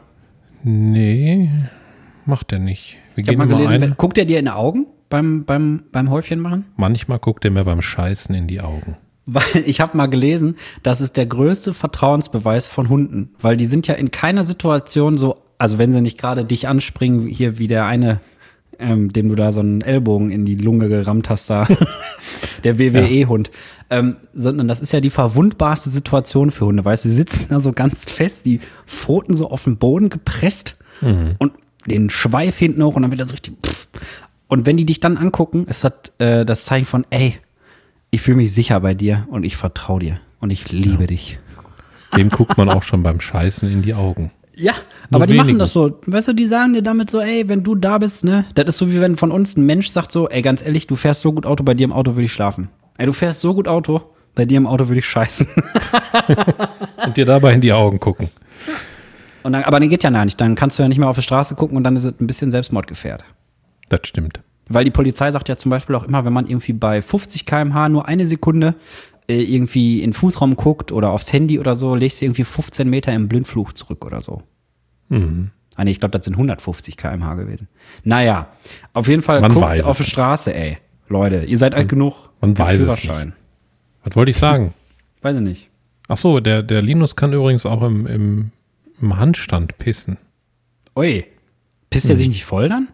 Nee, 0.64 1.50
macht 2.26 2.52
er 2.54 2.60
nicht. 2.60 2.98
Wir 3.16 3.24
Ich 3.24 3.28
gehen 3.30 3.38
mal 3.38 3.48
gelesen, 3.48 3.82
wenn- 3.82 3.98
guckt 3.98 4.18
er 4.18 4.26
dir 4.26 4.40
in 4.40 4.46
die 4.46 4.52
Augen 4.52 4.88
beim, 5.10 5.44
beim, 5.46 5.84
beim 5.92 6.10
Häufchen 6.10 6.40
machen? 6.40 6.66
Manchmal 6.78 7.20
guckt 7.20 7.46
er 7.46 7.52
mir 7.52 7.64
beim 7.66 7.82
Scheißen 7.82 8.34
in 8.34 8.48
die 8.48 8.62
Augen. 8.62 8.98
Weil 9.26 9.64
ich 9.66 9.82
habe 9.82 9.98
mal 9.98 10.06
gelesen, 10.06 10.56
das 10.84 11.02
ist 11.02 11.18
der 11.18 11.26
größte 11.26 11.74
Vertrauensbeweis 11.74 12.68
von 12.68 12.90
Hunden, 12.90 13.34
weil 13.40 13.58
die 13.58 13.66
sind 13.66 13.88
ja 13.88 13.96
in 13.96 14.12
keiner 14.12 14.44
Situation 14.44 15.18
so, 15.18 15.38
also 15.58 15.78
wenn 15.78 15.92
sie 15.92 16.02
nicht 16.02 16.20
gerade 16.20 16.46
dich 16.46 16.68
anspringen, 16.68 17.28
hier 17.28 17.58
wie 17.58 17.68
der 17.68 17.86
eine 17.86 18.20
ähm, 18.80 19.12
dem 19.12 19.30
du 19.30 19.36
da 19.36 19.52
so 19.52 19.62
einen 19.62 19.82
Ellbogen 19.82 20.32
in 20.32 20.46
die 20.46 20.56
Lunge 20.56 20.90
gerammt 20.90 21.30
hast, 21.30 21.50
da. 21.50 21.68
der 22.64 22.80
WWE-Hund. 22.80 23.52
Ähm, 23.90 24.18
sondern 24.34 24.68
das 24.68 24.82
ist 24.82 24.92
ja 24.92 25.00
die 25.00 25.12
verwundbarste 25.12 25.90
Situation 25.90 26.50
für 26.52 26.66
Hunde, 26.66 26.84
weißt 26.84 27.06
du, 27.06 27.10
sie 27.10 27.16
sitzen 27.16 27.46
da 27.50 27.60
so 27.60 27.72
ganz 27.72 28.06
fest, 28.06 28.40
die 28.46 28.60
Pfoten 28.88 29.36
so 29.36 29.50
auf 29.50 29.66
den 29.66 29.78
Boden 29.78 30.10
gepresst 30.10 30.76
und 31.38 31.54
den 31.86 32.10
Schweif 32.10 32.58
hinten 32.58 32.84
hoch 32.84 32.96
und 32.96 33.04
dann 33.04 33.12
wird 33.12 33.22
das 33.22 33.34
richtig. 33.34 33.56
Pff. 33.64 33.88
Und 34.48 34.66
wenn 34.66 34.78
die 34.78 34.86
dich 34.86 35.00
dann 35.00 35.18
angucken, 35.18 35.66
ist 35.68 35.84
das 35.84 35.94
äh, 36.18 36.46
das 36.46 36.66
Zeichen 36.66 36.86
von, 36.86 37.06
ey, 37.10 37.38
ich 38.16 38.22
fühle 38.22 38.38
mich 38.38 38.54
sicher 38.54 38.80
bei 38.80 38.94
dir 38.94 39.28
und 39.30 39.44
ich 39.44 39.58
vertraue 39.58 40.00
dir 40.00 40.20
und 40.40 40.50
ich 40.50 40.72
liebe 40.72 41.06
dich. 41.06 41.38
Dem 42.16 42.30
guckt 42.30 42.58
man 42.58 42.70
auch 42.70 42.82
schon 42.82 43.04
beim 43.04 43.20
Scheißen 43.20 43.70
in 43.70 43.82
die 43.82 43.94
Augen. 43.94 44.32
Ja, 44.56 44.72
Nur 45.10 45.18
aber 45.20 45.28
die 45.28 45.34
machen 45.34 45.48
wenigen. 45.48 45.60
das 45.60 45.74
so. 45.74 46.00
Weißt 46.06 46.30
du, 46.30 46.34
die 46.34 46.46
sagen 46.48 46.74
dir 46.74 46.82
damit 46.82 47.10
so, 47.10 47.20
ey, 47.20 47.50
wenn 47.50 47.64
du 47.66 47.76
da 47.76 47.98
bist, 47.98 48.24
ne? 48.24 48.46
Das 48.56 48.68
ist 48.70 48.78
so, 48.78 48.90
wie 48.90 49.02
wenn 49.02 49.18
von 49.18 49.32
uns 49.34 49.58
ein 49.58 49.66
Mensch 49.66 49.90
sagt 49.90 50.14
so, 50.14 50.30
ey, 50.30 50.42
ganz 50.42 50.62
ehrlich, 50.66 50.88
du 50.88 50.96
fährst 50.96 51.22
so 51.22 51.34
gut 51.34 51.46
Auto, 51.46 51.66
bei 51.66 51.74
dir 51.74 51.84
im 51.84 51.92
Auto 51.92 52.16
würde 52.16 52.24
ich 52.24 52.32
schlafen. 52.32 52.70
Ey, 52.98 53.06
du 53.06 53.12
fährst 53.12 53.42
so 53.42 53.54
gut 53.54 53.68
Auto, 53.68 54.02
bei 54.34 54.46
dir 54.46 54.56
im 54.56 54.66
Auto 54.66 54.88
würde 54.88 55.00
ich 55.00 55.06
scheißen. 55.06 55.46
Und 57.06 57.18
dir 57.18 57.26
dabei 57.26 57.52
in 57.54 57.60
die 57.60 57.74
Augen 57.74 58.00
gucken. 58.00 58.30
Und 59.44 59.52
dann, 59.52 59.66
aber 59.66 59.82
dann 59.82 59.90
geht 59.90 60.04
ja 60.04 60.24
nicht. 60.24 60.40
Dann 60.40 60.56
kannst 60.56 60.80
du 60.80 60.84
ja 60.84 60.88
nicht 60.88 61.00
mehr 61.00 61.10
auf 61.10 61.18
die 61.18 61.22
Straße 61.22 61.56
gucken 61.56 61.76
und 61.76 61.84
dann 61.84 61.96
ist 61.98 62.06
es 62.06 62.14
ein 62.20 62.26
bisschen 62.28 62.50
Selbstmordgefährdet. 62.50 63.26
Das 63.90 64.00
stimmt. 64.06 64.40
Weil 64.68 64.84
die 64.86 64.92
Polizei 64.92 65.30
sagt 65.32 65.48
ja 65.50 65.58
zum 65.58 65.70
Beispiel 65.70 65.96
auch 65.96 66.04
immer, 66.04 66.26
wenn 66.26 66.34
man 66.34 66.48
irgendwie 66.48 66.74
bei 66.74 67.02
50 67.02 67.46
km/h 67.46 67.90
nur 67.90 68.08
eine 68.08 68.26
Sekunde 68.28 68.76
äh, 69.28 69.42
irgendwie 69.42 70.02
in 70.02 70.10
den 70.12 70.14
Fußraum 70.14 70.56
guckt 70.56 70.92
oder 70.92 71.12
aufs 71.12 71.32
Handy 71.32 71.60
oder 71.60 71.76
so, 71.76 71.96
legst 71.96 72.22
du 72.22 72.26
irgendwie 72.26 72.44
15 72.44 72.90
Meter 72.90 73.14
im 73.14 73.28
Blindflug 73.28 73.78
zurück 73.78 74.06
oder 74.06 74.22
so. 74.22 74.42
Mhm. 75.10 75.52
Ah, 75.76 75.84
nee, 75.84 75.92
ich 75.92 76.00
glaube, 76.00 76.18
das 76.18 76.26
sind 76.26 76.34
150 76.36 76.98
km/h 76.98 77.36
gewesen. 77.36 77.68
Naja, 78.04 78.48
auf 78.94 79.08
jeden 79.08 79.22
Fall 79.22 79.42
Man 79.42 79.54
guckt 79.54 79.84
auf 79.84 79.98
die 79.98 80.04
Straße, 80.06 80.54
ey. 80.56 80.78
Leute, 81.10 81.46
ihr 81.46 81.58
seid 81.60 81.76
alt 81.76 81.90
genug. 81.90 82.30
man 82.42 82.58
weiß 82.58 82.80
es 82.80 82.86
Führerschein. 83.00 83.34
Was 84.04 84.16
wollte 84.16 84.32
ich 84.32 84.38
sagen? 84.38 84.74
Weiß 85.22 85.36
ich 85.36 85.42
nicht. 85.42 85.70
Ach 86.08 86.18
so, 86.18 86.40
der, 86.40 86.62
der 86.62 86.84
Linus 86.84 87.16
kann 87.16 87.34
übrigens 87.34 87.66
auch 87.66 87.82
im, 87.82 88.06
im, 88.06 88.52
im 89.02 89.18
Handstand 89.18 89.78
pissen. 89.80 90.18
Ui, 90.96 91.26
pisst 91.90 92.06
Hm. 92.06 92.12
er 92.12 92.18
sich 92.18 92.28
nicht 92.28 92.46
voll 92.46 92.70
dann? 92.70 92.90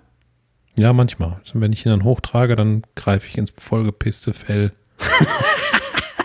Ja, 0.77 0.93
manchmal. 0.93 1.38
Also 1.39 1.60
wenn 1.60 1.73
ich 1.73 1.86
ihn 1.86 1.89
dann 1.89 2.03
hochtrage, 2.03 2.55
dann 2.55 2.84
greife 2.95 3.27
ich 3.27 3.38
ins 3.38 3.53
vollgepisste 3.57 4.34
Fell. 4.34 4.71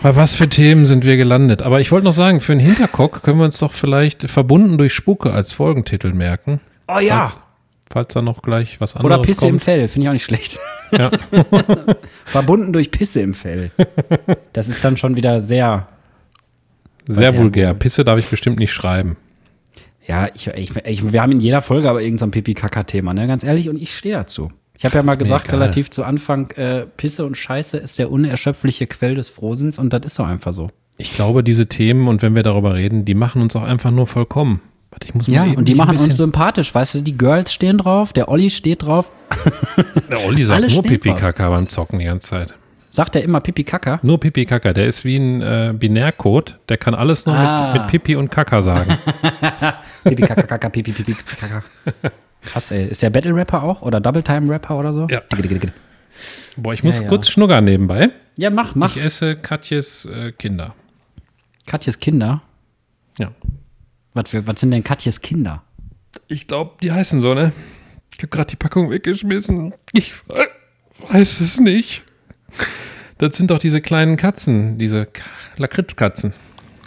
Bei 0.03 0.15
was 0.15 0.35
für 0.35 0.47
Themen 0.47 0.85
sind 0.85 1.05
wir 1.05 1.17
gelandet? 1.17 1.63
Aber 1.63 1.81
ich 1.81 1.91
wollte 1.91 2.05
noch 2.05 2.13
sagen, 2.13 2.39
für 2.39 2.51
einen 2.51 2.61
Hinterkock 2.61 3.23
können 3.23 3.39
wir 3.39 3.45
uns 3.45 3.57
doch 3.57 3.71
vielleicht 3.71 4.29
verbunden 4.29 4.77
durch 4.77 4.93
Spucke 4.93 5.33
als 5.33 5.51
Folgentitel 5.51 6.13
merken. 6.13 6.61
Oh 6.87 6.99
ja. 6.99 7.23
Falls, 7.25 7.39
falls 7.89 8.13
da 8.13 8.21
noch 8.21 8.41
gleich 8.43 8.79
was 8.79 8.95
anderes 8.95 9.17
Oder 9.17 9.25
Pisse 9.25 9.45
im 9.47 9.53
kommt. 9.53 9.63
Fell, 9.63 9.87
finde 9.87 10.05
ich 10.05 10.09
auch 10.09 10.13
nicht 10.13 10.23
schlecht. 10.23 10.59
Ja. 10.91 11.11
Verbunden 12.25 12.73
durch 12.73 12.91
Pisse 12.91 13.21
im 13.21 13.33
Fell. 13.33 13.71
Das 14.53 14.67
ist 14.67 14.83
dann 14.83 14.97
schon 14.97 15.15
wieder 15.15 15.41
sehr. 15.41 15.87
Sehr 17.07 17.37
vulgär. 17.37 17.73
Pisse 17.73 18.03
darf 18.05 18.19
ich 18.19 18.27
bestimmt 18.27 18.59
nicht 18.59 18.71
schreiben. 18.71 19.17
Ja, 20.07 20.29
ich, 20.33 20.47
ich, 20.47 20.75
ich, 20.75 21.11
wir 21.11 21.21
haben 21.21 21.33
in 21.33 21.39
jeder 21.41 21.61
Folge 21.61 21.89
aber 21.89 22.01
irgendein 22.01 22.29
so 22.29 22.31
Pipi-Kaka-Thema, 22.31 23.13
ne? 23.13 23.27
Ganz 23.27 23.43
ehrlich, 23.43 23.67
und 23.69 23.81
ich 23.81 23.95
stehe 23.95 24.15
dazu. 24.15 24.49
Ich 24.77 24.85
habe 24.85 24.95
ja 24.95 25.03
mal 25.03 25.17
gesagt, 25.17 25.47
egal. 25.47 25.59
relativ 25.59 25.89
zu 25.89 26.03
Anfang, 26.03 26.51
äh, 26.51 26.85
Pisse 26.85 27.25
und 27.25 27.35
Scheiße 27.35 27.77
ist 27.77 27.99
der 27.99 28.11
unerschöpfliche 28.11 28.85
Quell 28.85 29.15
des 29.15 29.27
Frohsinns 29.27 29.79
und 29.79 29.91
das 29.91 30.01
ist 30.05 30.19
doch 30.19 30.27
einfach 30.27 30.53
so. 30.53 30.69
Ich 30.97 31.13
glaube, 31.13 31.43
diese 31.43 31.67
Themen 31.67 32.07
und 32.07 32.21
wenn 32.21 32.35
wir 32.35 32.43
darüber 32.43 32.75
reden, 32.75 33.03
die 33.03 33.15
machen 33.15 33.41
uns 33.41 33.55
auch 33.55 33.63
einfach 33.63 33.91
nur 33.91 34.07
vollkommen. 34.07 34.61
Warte, 34.91 35.07
ich 35.07 35.15
muss 35.15 35.27
mal 35.27 35.33
Ja, 35.33 35.45
eben 35.45 35.55
und 35.57 35.67
die 35.67 35.75
machen 35.75 35.97
uns 35.97 36.15
sympathisch, 36.15 36.73
weißt 36.73 36.95
du, 36.95 37.01
die 37.01 37.17
Girls 37.17 37.51
stehen 37.51 37.77
drauf, 37.77 38.13
der 38.13 38.29
Olli 38.29 38.49
steht 38.49 38.83
drauf. 38.83 39.11
Der 40.09 40.25
Olli 40.25 40.43
sagt 40.45 40.63
alle 40.63 40.71
nur 40.71 40.83
stehen 40.83 40.93
Pipi 40.93 41.09
drauf. 41.09 41.19
Kaka 41.19 41.49
beim 41.49 41.67
Zocken 41.67 41.99
die 41.99 42.05
ganze 42.05 42.29
Zeit. 42.29 42.55
Sagt 42.97 43.15
er 43.15 43.21
immer 43.23 43.41
Pipi 43.41 43.63
Kaka? 43.63 43.99
Nur 44.01 44.19
Pipi 44.19 44.47
Kaka. 44.47 44.73
Der 44.73 44.87
ist 44.87 45.05
wie 45.05 45.17
ein 45.17 45.39
äh, 45.43 45.71
Binärcode. 45.77 46.57
Der 46.67 46.77
kann 46.77 46.95
alles 46.95 47.27
nur 47.27 47.35
Ah. 47.35 47.71
mit, 47.73 47.81
mit 47.83 47.91
Pipi 47.91 48.15
und 48.15 48.31
Kaka 48.31 48.63
sagen. 48.63 48.97
Pipi 50.03 50.23
Kaka 50.23 50.41
Kaka 50.41 50.67
Pipi 50.69 50.91
Pipi 50.91 51.13
Pipi 51.13 51.35
Kaka. 51.35 51.61
Krass, 52.41 52.71
ey. 52.71 52.87
Ist 52.87 53.03
der 53.03 53.11
Battle 53.11 53.35
Rapper 53.35 53.61
auch 53.61 53.83
oder 53.83 53.99
Double 53.99 54.23
Time 54.23 54.51
Rapper 54.51 54.79
oder 54.79 54.93
so? 54.95 55.05
Ja. 55.11 55.21
Boah, 56.55 56.73
ich 56.73 56.83
muss 56.83 56.97
Ja, 56.97 57.03
ja. 57.03 57.07
kurz 57.09 57.29
schnuggern 57.29 57.65
nebenbei. 57.65 58.09
Ja, 58.35 58.49
mach, 58.49 58.73
mach. 58.73 58.95
Ich 58.95 59.03
esse 59.03 59.35
Katjes 59.35 60.05
äh, 60.05 60.31
Kinder. 60.31 60.73
Katjes 61.67 61.99
Kinder. 61.99 62.41
Ja. 63.19 63.31
Was, 64.15 64.27
für, 64.31 64.47
was 64.47 64.59
sind 64.59 64.71
denn 64.71 64.83
Katjes 64.83 65.21
Kinder? 65.21 65.61
Ich 66.29 66.47
glaube, 66.47 66.71
die 66.81 66.91
heißen 66.91 67.21
so, 67.21 67.35
ne? 67.35 67.51
Ich 68.11 68.17
habe 68.23 68.29
gerade 68.29 68.47
die 68.49 68.55
Packung 68.55 68.89
weggeschmissen. 68.89 69.75
Ich 69.93 70.13
we- 70.27 70.47
weiß 71.13 71.41
es 71.41 71.59
nicht. 71.59 72.01
Das 73.17 73.35
sind 73.35 73.49
doch 73.51 73.59
diese 73.59 73.81
kleinen 73.81 74.15
Katzen, 74.17 74.77
diese 74.77 75.07
Lakritzkatzen. 75.57 76.33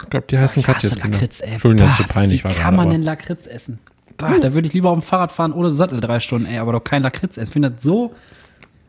Ich 0.03 0.09
glaube, 0.09 0.25
die 0.29 0.37
heißen 0.37 0.63
Kinder. 0.63 1.09
Lakritz, 1.09 1.41
ey. 1.41 1.51
Entschuldigung, 1.53 1.87
dass 1.89 1.97
so 1.97 2.03
Bah, 2.03 2.13
peinlich 2.13 2.41
wie 2.41 2.45
war. 2.45 2.51
kann 2.53 2.75
man 2.75 2.87
aber- 2.87 2.93
denn 2.95 3.03
Lakritz 3.03 3.47
essen? 3.47 3.79
Bah, 4.17 4.37
da 4.39 4.53
würde 4.53 4.67
ich 4.67 4.73
lieber 4.73 4.89
auf 4.89 4.99
dem 4.99 5.03
Fahrrad 5.03 5.31
fahren 5.31 5.51
ohne 5.51 5.71
Sattel 5.71 5.99
drei 5.99 6.19
Stunden, 6.19 6.45
ey, 6.47 6.57
aber 6.59 6.73
doch 6.73 6.83
kein 6.83 7.01
Lakritz 7.03 7.37
essen. 7.37 7.49
Ich 7.49 7.53
finde 7.53 7.71
das 7.71 7.83
so 7.83 8.13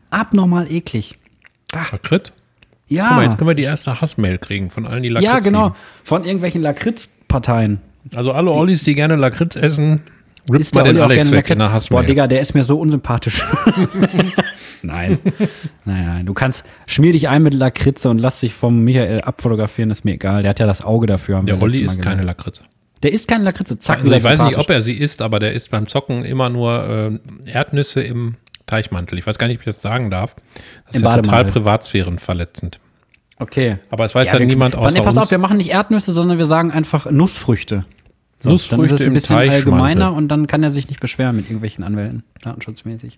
abnormal 0.09 0.71
eklig. 0.71 1.17
Lakritz? 1.91 2.31
Ja, 2.87 3.07
Guck 3.07 3.15
mal, 3.17 3.23
jetzt 3.23 3.37
können 3.37 3.47
wir 3.49 3.55
die 3.55 3.63
erste 3.63 3.99
Hassmail 4.01 4.37
kriegen 4.37 4.69
von 4.69 4.85
allen, 4.85 5.01
die 5.03 5.09
Lakritz 5.09 5.31
ja 5.31 5.39
genau. 5.39 5.65
lieben. 5.67 5.75
Von 6.03 6.23
irgendwelchen 6.25 6.61
Lakritz-Parteien. 6.61 7.79
Also 8.15 8.31
alle 8.33 8.51
Ollis, 8.51 8.83
die 8.83 8.95
gerne 8.95 9.15
Lakritz 9.15 9.55
essen, 9.55 10.01
rippt 10.49 10.61
Ist 10.61 10.75
mal 10.75 10.83
den 10.83 10.99
Alex 10.99 11.31
weg 11.31 11.49
in 11.49 11.57
der 11.59 11.67
Lakritz? 11.67 11.89
Boah. 11.89 12.03
Digga, 12.03 12.27
der 12.27 12.41
ist 12.41 12.53
mir 12.53 12.63
so 12.63 12.79
unsympathisch. 12.79 13.43
nein. 14.81 15.19
Nein. 15.85 16.25
Du 16.25 16.33
kannst, 16.33 16.63
schmier 16.85 17.13
dich 17.13 17.29
ein 17.29 17.43
mit 17.43 17.53
Lakritze 17.53 18.09
und 18.09 18.17
lass 18.17 18.39
dich 18.41 18.53
vom 18.53 18.83
Michael 18.83 19.21
abfotografieren, 19.21 19.91
ist 19.91 20.05
mir 20.05 20.13
egal. 20.13 20.43
Der 20.43 20.49
hat 20.51 20.59
ja 20.59 20.65
das 20.67 20.83
Auge 20.83 21.07
dafür. 21.07 21.41
Der 21.43 21.61
Olli 21.61 21.81
ist 21.81 22.01
keine 22.01 22.21
gelernt. 22.21 22.25
Lakritze. 22.37 22.63
Der 23.03 23.11
isst 23.11 23.27
keine 23.27 23.43
Lakritze. 23.43 23.79
Zack, 23.79 23.99
Also 23.99 24.11
ich 24.13 24.23
weiß 24.23 24.39
nicht, 24.41 24.57
ob 24.57 24.69
er 24.69 24.81
sie 24.81 24.93
isst, 24.93 25.21
aber 25.21 25.39
der 25.39 25.53
isst 25.53 25.71
beim 25.71 25.87
Zocken 25.87 26.23
immer 26.23 26.49
nur 26.49 27.19
äh, 27.45 27.49
Erdnüsse 27.49 28.01
im 28.01 28.35
Teichmantel. 28.65 29.17
Ich 29.19 29.27
weiß 29.27 29.37
gar 29.37 29.47
nicht, 29.47 29.57
ob 29.57 29.61
ich 29.61 29.65
das 29.65 29.81
sagen 29.81 30.09
darf. 30.09 30.35
Das 30.85 30.95
ist 30.95 31.01
Im 31.01 31.07
ja 31.09 31.15
total 31.17 31.45
privatsphärenverletzend. 31.45 32.79
Okay. 33.39 33.77
Aber 33.89 34.05
es 34.05 34.15
weiß 34.15 34.31
ja, 34.31 34.39
wir- 34.39 34.45
niemand 34.45 34.75
außer 34.75 34.97
nee, 34.97 35.03
pass 35.03 35.17
auf, 35.17 35.29
wir 35.31 35.37
machen 35.37 35.57
nicht 35.57 35.69
Erdnüsse, 35.71 36.13
sondern 36.13 36.37
wir 36.37 36.45
sagen 36.45 36.71
einfach 36.71 37.09
Nussfrüchte. 37.11 37.85
So, 38.43 38.49
Nussfrüchte 38.49 38.87
dann 38.87 38.95
ist 38.95 39.01
es 39.01 39.07
ein 39.07 39.13
bisschen 39.13 39.37
allgemeiner 39.37 40.13
und 40.13 40.27
dann 40.27 40.47
kann 40.47 40.63
er 40.63 40.69
sich 40.69 40.89
nicht 40.89 40.99
beschweren 40.99 41.37
mit 41.37 41.45
irgendwelchen 41.45 41.81
Anwälten, 41.81 42.23
datenschutzmäßig. 42.41 43.17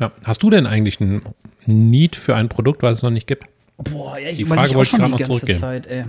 ja. 0.00 0.10
Hast 0.24 0.42
du 0.42 0.48
denn 0.48 0.66
eigentlich 0.66 1.00
ein 1.00 1.20
Need 1.66 2.16
für 2.16 2.34
ein 2.34 2.48
Produkt, 2.48 2.82
was 2.82 2.96
es 2.96 3.02
noch 3.02 3.10
nicht 3.10 3.26
gibt? 3.26 3.44
Boah, 3.76 4.18
ja, 4.18 4.30
ich 4.30 4.38
Die 4.38 4.46
Frage 4.46 4.70
auch 4.70 4.74
wollte 4.76 4.82
ich 4.82 4.88
schon 4.88 5.00
gerade 5.00 5.08
die 5.08 5.12
noch 5.12 5.18
ganze 5.18 5.32
zurückgeben. 5.32 5.60
Zeit, 5.60 5.86
ey. 5.86 6.04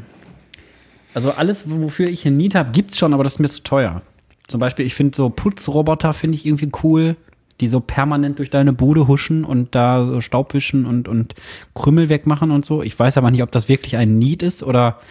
Also 1.13 1.32
alles, 1.32 1.70
wofür 1.70 2.08
ich 2.08 2.26
ein 2.26 2.38
Need 2.38 2.56
habe, 2.56 2.72
gibt's 2.72 2.98
schon, 2.98 3.13
aber 3.13 3.26
das 3.26 3.34
ist 3.34 3.39
mir 3.39 3.50
zu 3.50 3.62
teuer. 3.62 4.02
Zum 4.48 4.62
Beispiel, 4.62 4.86
ich 4.86 4.96
finde 4.96 5.18
so 5.18 5.30
Putzroboter 5.30 6.13
finde 6.13 6.36
ich 6.36 6.46
irgendwie 6.46 6.72
cool, 6.82 7.18
die 7.60 7.68
so 7.68 7.82
permanent 7.82 8.39
durch 8.39 8.50
deine 8.50 8.72
Bude 8.72 9.10
huschen 9.10 9.44
und 9.44 9.76
da 9.76 10.06
so 10.06 10.22
Staub 10.22 10.54
wischen 10.54 10.86
und, 10.86 11.10
und 11.10 11.36
Krümmel 11.74 12.08
wegmachen 12.08 12.52
und 12.52 12.63
so. 12.63 12.82
Ich 12.82 12.98
weiß 12.98 13.18
aber 13.18 13.32
nicht, 13.32 13.44
ob 13.44 13.52
das 13.52 13.68
wirklich 13.68 13.98
ein 13.98 14.18
Need 14.18 14.44
ist 14.44 14.63
oder 14.63 15.02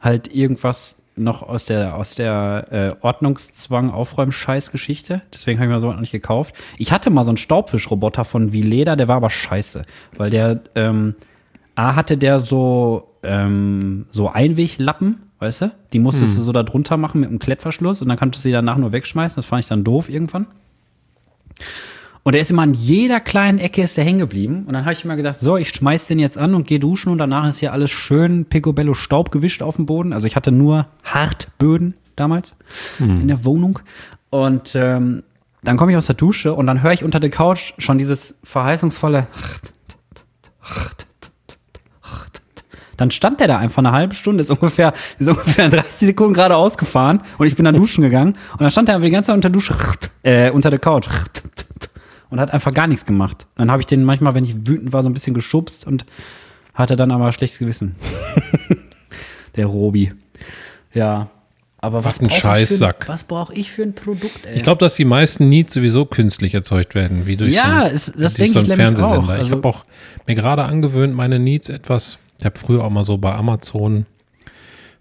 halt 0.00 0.34
irgendwas 0.34 0.94
noch 1.16 1.42
aus 1.42 1.66
der, 1.66 1.96
aus 1.96 2.14
der 2.14 2.66
äh, 2.70 3.04
Ordnungszwang 3.04 3.90
Aufräumscheiß-Geschichte. 3.90 5.22
Deswegen 5.32 5.58
habe 5.58 5.68
ich 5.68 5.74
mir 5.74 5.80
so 5.80 5.92
noch 5.92 6.00
nicht 6.00 6.12
gekauft. 6.12 6.54
Ich 6.78 6.92
hatte 6.92 7.10
mal 7.10 7.24
so 7.24 7.30
einen 7.30 7.36
Staubwischroboter 7.36 8.24
von 8.24 8.52
Vileda, 8.52 8.96
der 8.96 9.08
war 9.08 9.16
aber 9.16 9.30
scheiße, 9.30 9.84
weil 10.16 10.30
der 10.30 10.60
ähm, 10.74 11.14
A 11.76 11.96
hatte 11.96 12.16
der 12.16 12.40
so, 12.40 13.14
ähm, 13.22 14.06
so 14.10 14.28
Einweglappen, 14.28 15.22
weißt 15.38 15.62
du? 15.62 15.72
Die 15.92 15.98
musstest 15.98 16.36
du 16.36 16.42
so 16.42 16.52
da 16.52 16.62
drunter 16.62 16.96
machen 16.96 17.20
mit 17.20 17.30
einem 17.30 17.38
Klettverschluss 17.38 18.02
und 18.02 18.08
dann 18.08 18.18
konntest 18.18 18.44
du 18.44 18.48
sie 18.48 18.52
danach 18.52 18.76
nur 18.76 18.92
wegschmeißen. 18.92 19.36
Das 19.36 19.46
fand 19.46 19.60
ich 19.60 19.68
dann 19.68 19.84
doof 19.84 20.08
irgendwann. 20.08 20.46
Und 22.24 22.32
der 22.32 22.40
ist 22.40 22.50
immer 22.50 22.62
an 22.62 22.72
jeder 22.72 23.20
kleinen 23.20 23.58
Ecke 23.58 23.82
ist 23.82 23.98
der 23.98 24.04
hängen 24.04 24.18
geblieben. 24.18 24.64
Und 24.66 24.72
dann 24.72 24.84
habe 24.84 24.94
ich 24.94 25.04
immer 25.04 25.14
gedacht, 25.14 25.40
so, 25.40 25.58
ich 25.58 25.68
schmeiß 25.68 26.06
den 26.06 26.18
jetzt 26.18 26.38
an 26.38 26.54
und 26.54 26.66
gehe 26.66 26.80
duschen 26.80 27.12
und 27.12 27.18
danach 27.18 27.46
ist 27.46 27.58
hier 27.58 27.72
alles 27.72 27.90
schön 27.90 28.46
Picobello 28.46 28.94
Staub 28.94 29.30
gewischt 29.30 29.62
auf 29.62 29.76
dem 29.76 29.84
Boden. 29.84 30.14
Also 30.14 30.26
ich 30.26 30.34
hatte 30.34 30.50
nur 30.50 30.86
Hartböden 31.04 31.94
damals 32.16 32.56
in 32.98 33.28
der 33.28 33.44
Wohnung. 33.44 33.78
Und 34.30 34.74
ähm, 34.74 35.22
dann 35.62 35.76
komme 35.76 35.92
ich 35.92 35.98
aus 35.98 36.06
der 36.06 36.14
Dusche 36.14 36.54
und 36.54 36.66
dann 36.66 36.82
höre 36.82 36.92
ich 36.92 37.04
unter 37.04 37.20
der 37.20 37.30
Couch 37.30 37.74
schon 37.78 37.98
dieses 37.98 38.38
verheißungsvolle 38.42 39.26
Dann 42.96 43.10
stand 43.10 43.40
der 43.40 43.48
da 43.48 43.58
einfach 43.58 43.78
eine 43.78 43.92
halbe 43.92 44.14
Stunde, 44.14 44.40
ist 44.40 44.50
ungefähr, 44.50 44.94
ist 45.18 45.28
ungefähr 45.28 45.68
30 45.68 46.08
Sekunden 46.08 46.32
gerade 46.32 46.56
ausgefahren 46.56 47.22
und 47.38 47.46
ich 47.46 47.56
bin 47.56 47.64
dann 47.64 47.74
duschen 47.74 48.02
gegangen 48.02 48.36
und 48.52 48.60
dann 48.60 48.70
stand 48.70 48.88
er 48.88 48.94
einfach 48.94 49.06
die 49.06 49.10
ganze 49.10 49.28
Zeit 49.28 49.34
unter 49.34 49.50
der 49.50 49.54
Dusche, 49.54 49.74
äh, 50.22 50.50
unter 50.50 50.70
der 50.70 50.78
Couch 50.78 51.08
und 52.34 52.40
hat 52.40 52.50
einfach 52.50 52.74
gar 52.74 52.86
nichts 52.88 53.06
gemacht. 53.06 53.46
Dann 53.56 53.70
habe 53.70 53.80
ich 53.80 53.86
den 53.86 54.02
manchmal, 54.04 54.34
wenn 54.34 54.44
ich 54.44 54.54
wütend 54.66 54.92
war, 54.92 55.02
so 55.02 55.08
ein 55.08 55.12
bisschen 55.14 55.34
geschubst 55.34 55.86
und 55.86 56.04
hatte 56.74 56.96
dann 56.96 57.10
aber 57.12 57.32
schlechtes 57.32 57.60
Gewissen. 57.60 57.94
der 59.56 59.66
Robi. 59.66 60.12
Ja. 60.92 61.28
Aber 61.78 62.02
was, 62.02 62.16
Was 62.16 62.20
ein 62.22 62.26
ich 62.26 62.34
Scheißsack. 62.34 63.08
Was 63.08 63.24
brauche 63.24 63.52
ich 63.54 63.70
für 63.70 63.82
ein 63.82 63.94
Produkt, 63.94 64.46
ey? 64.46 64.56
Ich 64.56 64.62
glaube, 64.62 64.78
dass 64.78 64.96
die 64.96 65.04
meisten 65.04 65.48
Needs 65.50 65.74
sowieso 65.74 66.06
künstlich 66.06 66.54
erzeugt 66.54 66.94
werden, 66.94 67.26
wie 67.26 67.36
durch 67.36 67.52
Ja, 67.54 67.82
so, 67.90 67.94
es- 67.94 68.12
das 68.16 68.34
durch 68.34 68.52
so 68.52 68.60
ich 68.60 68.64
einen 68.64 68.72
auch. 68.72 68.76
Fernsehsender. 68.76 69.28
Also- 69.34 69.46
ich 69.46 69.50
habe 69.52 69.68
auch 69.68 69.84
mir 70.26 70.34
gerade 70.34 70.64
angewöhnt, 70.64 71.14
meine 71.14 71.38
Needs 71.38 71.68
etwas, 71.68 72.18
ich 72.38 72.44
habe 72.46 72.58
früher 72.58 72.82
auch 72.84 72.90
mal 72.90 73.04
so 73.04 73.18
bei 73.18 73.34
Amazon 73.34 74.06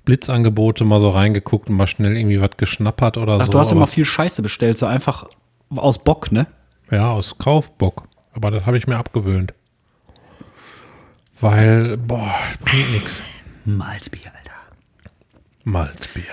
Blitzangebote 0.06 0.84
mal 0.84 1.00
so 1.00 1.10
reingeguckt 1.10 1.70
und 1.70 1.78
mal 1.78 1.88
schnell 1.88 2.18
irgendwie 2.18 2.42
was 2.42 2.52
geschnappert 2.58 3.18
oder 3.18 3.38
Ach, 3.40 3.46
so. 3.46 3.52
du 3.54 3.60
hast 3.60 3.72
immer 3.72 3.88
viel 3.88 4.04
Scheiße 4.06 4.42
bestellt, 4.42 4.78
so 4.78 4.86
einfach 4.86 5.26
aus 5.74 6.04
Bock, 6.04 6.32
ne? 6.34 6.48
Ja, 6.92 7.12
aus 7.12 7.38
Kaufbock. 7.38 8.08
Aber 8.34 8.52
das 8.52 8.66
habe 8.66 8.78
ich 8.78 8.88
mir 8.88 8.98
abgewöhnt. 8.98 9.54
Weil, 11.40 11.98
boah, 11.98 12.34
bringt 12.64 12.92
nichts. 12.92 13.22
Malzbier, 13.66 14.28
Alter. 14.28 14.54
Malzbier. 15.64 16.24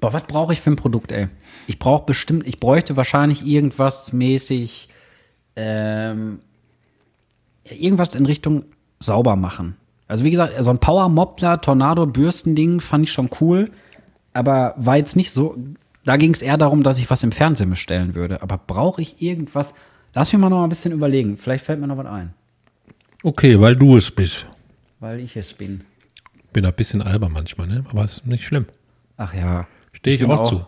Boah, 0.00 0.12
was 0.12 0.22
brauche 0.22 0.52
ich 0.52 0.60
für 0.60 0.70
ein 0.70 0.76
Produkt, 0.76 1.12
ey? 1.12 1.28
Ich 1.66 1.78
brauche 1.78 2.06
bestimmt, 2.06 2.46
ich 2.46 2.58
bräuchte 2.58 2.96
wahrscheinlich 2.96 3.44
irgendwas 3.46 4.12
mäßig, 4.12 4.88
ähm, 5.56 6.40
irgendwas 7.64 8.14
in 8.14 8.26
Richtung 8.26 8.64
sauber 8.98 9.36
machen. 9.36 9.76
Also 10.08 10.24
wie 10.24 10.30
gesagt, 10.30 10.54
so 10.64 10.70
ein 10.70 10.78
Power 10.78 11.08
Moppler, 11.08 11.60
Tornado, 11.60 12.06
Bürstending 12.06 12.80
fand 12.80 13.04
ich 13.04 13.12
schon 13.12 13.30
cool, 13.40 13.70
aber 14.32 14.74
war 14.76 14.96
jetzt 14.96 15.16
nicht 15.16 15.30
so. 15.30 15.56
Da 16.04 16.16
ging 16.16 16.32
es 16.32 16.42
eher 16.42 16.56
darum, 16.56 16.82
dass 16.82 16.98
ich 16.98 17.10
was 17.10 17.22
im 17.22 17.30
Fernsehen 17.30 17.70
bestellen 17.70 18.14
würde. 18.14 18.42
Aber 18.42 18.58
brauche 18.58 19.02
ich 19.02 19.20
irgendwas? 19.20 19.74
Lass 20.14 20.32
mich 20.32 20.40
mal 20.40 20.48
noch 20.50 20.62
ein 20.62 20.68
bisschen 20.68 20.92
überlegen. 20.92 21.36
Vielleicht 21.36 21.64
fällt 21.64 21.80
mir 21.80 21.86
noch 21.86 21.96
was 21.96 22.06
ein, 22.06 22.32
Okay, 23.22 23.60
weil 23.60 23.76
du 23.76 23.96
es 23.96 24.10
bist. 24.10 24.46
weil 24.98 25.20
ich 25.20 25.36
es 25.36 25.52
bin. 25.54 25.82
Bin 26.52 26.64
ein 26.66 26.72
bisschen 26.72 27.00
albern 27.02 27.32
manchmal, 27.32 27.66
ne? 27.68 27.84
Aber 27.90 28.04
ist 28.04 28.26
nicht 28.26 28.44
schlimm. 28.44 28.66
Ach 29.16 29.32
ja. 29.34 29.68
Stehe 29.92 30.16
ich, 30.16 30.22
bin 30.22 30.30
auch, 30.32 30.40
auch- 30.40 30.48
zu. 30.48 30.66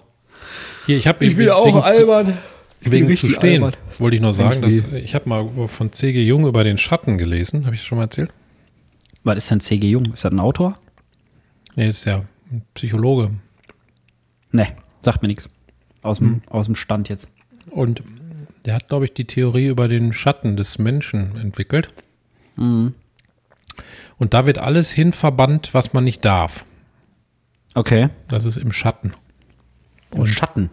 Hier, 0.86 0.97
ich 0.97 1.07
habe 1.07 1.24
Ich 1.24 1.36
bin 1.36 1.49
auch 1.51 1.82
albern. 1.84 2.38
Ich 2.84 2.90
Wegen 2.90 3.14
zu 3.14 3.28
stehen, 3.28 3.62
albern. 3.62 3.80
wollte 3.99 4.16
ich 4.16 4.22
noch 4.22 4.32
sagen, 4.32 4.62
ich 4.64 4.82
dass 4.82 4.93
ich 4.93 5.14
habe 5.14 5.28
mal 5.28 5.68
von 5.68 5.93
C.G. 5.93 6.24
Jung 6.24 6.47
über 6.47 6.64
den 6.64 6.78
Schatten 6.78 7.16
gelesen. 7.16 7.64
Habe 7.64 7.74
ich 7.76 7.80
das 7.80 7.86
schon 7.86 7.99
mal 7.99 8.05
erzählt? 8.05 8.32
Was 9.24 9.36
ist 9.36 9.51
denn 9.51 9.61
C.G. 9.61 9.88
Jung? 9.90 10.07
Ist 10.12 10.24
das 10.24 10.32
ein 10.32 10.40
Autor? 10.40 10.78
Nee, 11.76 11.88
ist 11.90 12.05
ja 12.05 12.24
ein 12.51 12.62
Psychologe. 12.74 13.30
Ne, 14.51 14.68
sagt 15.03 15.22
mir 15.22 15.28
nichts. 15.28 15.49
Aus 16.03 16.18
dem, 16.18 16.43
aus 16.51 16.66
dem 16.66 16.74
Stand 16.74 17.09
jetzt. 17.09 17.28
Und 17.70 18.03
der 18.64 18.74
hat, 18.74 18.88
glaube 18.88 19.06
ich, 19.06 19.14
die 19.14 19.24
Theorie 19.24 19.66
über 19.66 19.88
den 19.88 20.12
Schatten 20.12 20.56
des 20.56 20.78
Menschen 20.78 21.36
entwickelt. 21.36 21.90
Und 22.56 22.94
da 24.18 24.46
wird 24.46 24.58
alles 24.58 24.90
hin 24.90 25.12
verbannt, 25.12 25.74
was 25.74 25.92
man 25.92 26.04
nicht 26.04 26.24
darf. 26.24 26.64
Okay. 27.74 28.08
Das 28.28 28.44
ist 28.44 28.56
im 28.56 28.72
Schatten. 28.72 29.14
Und 30.14 30.28
Schatten. 30.28 30.70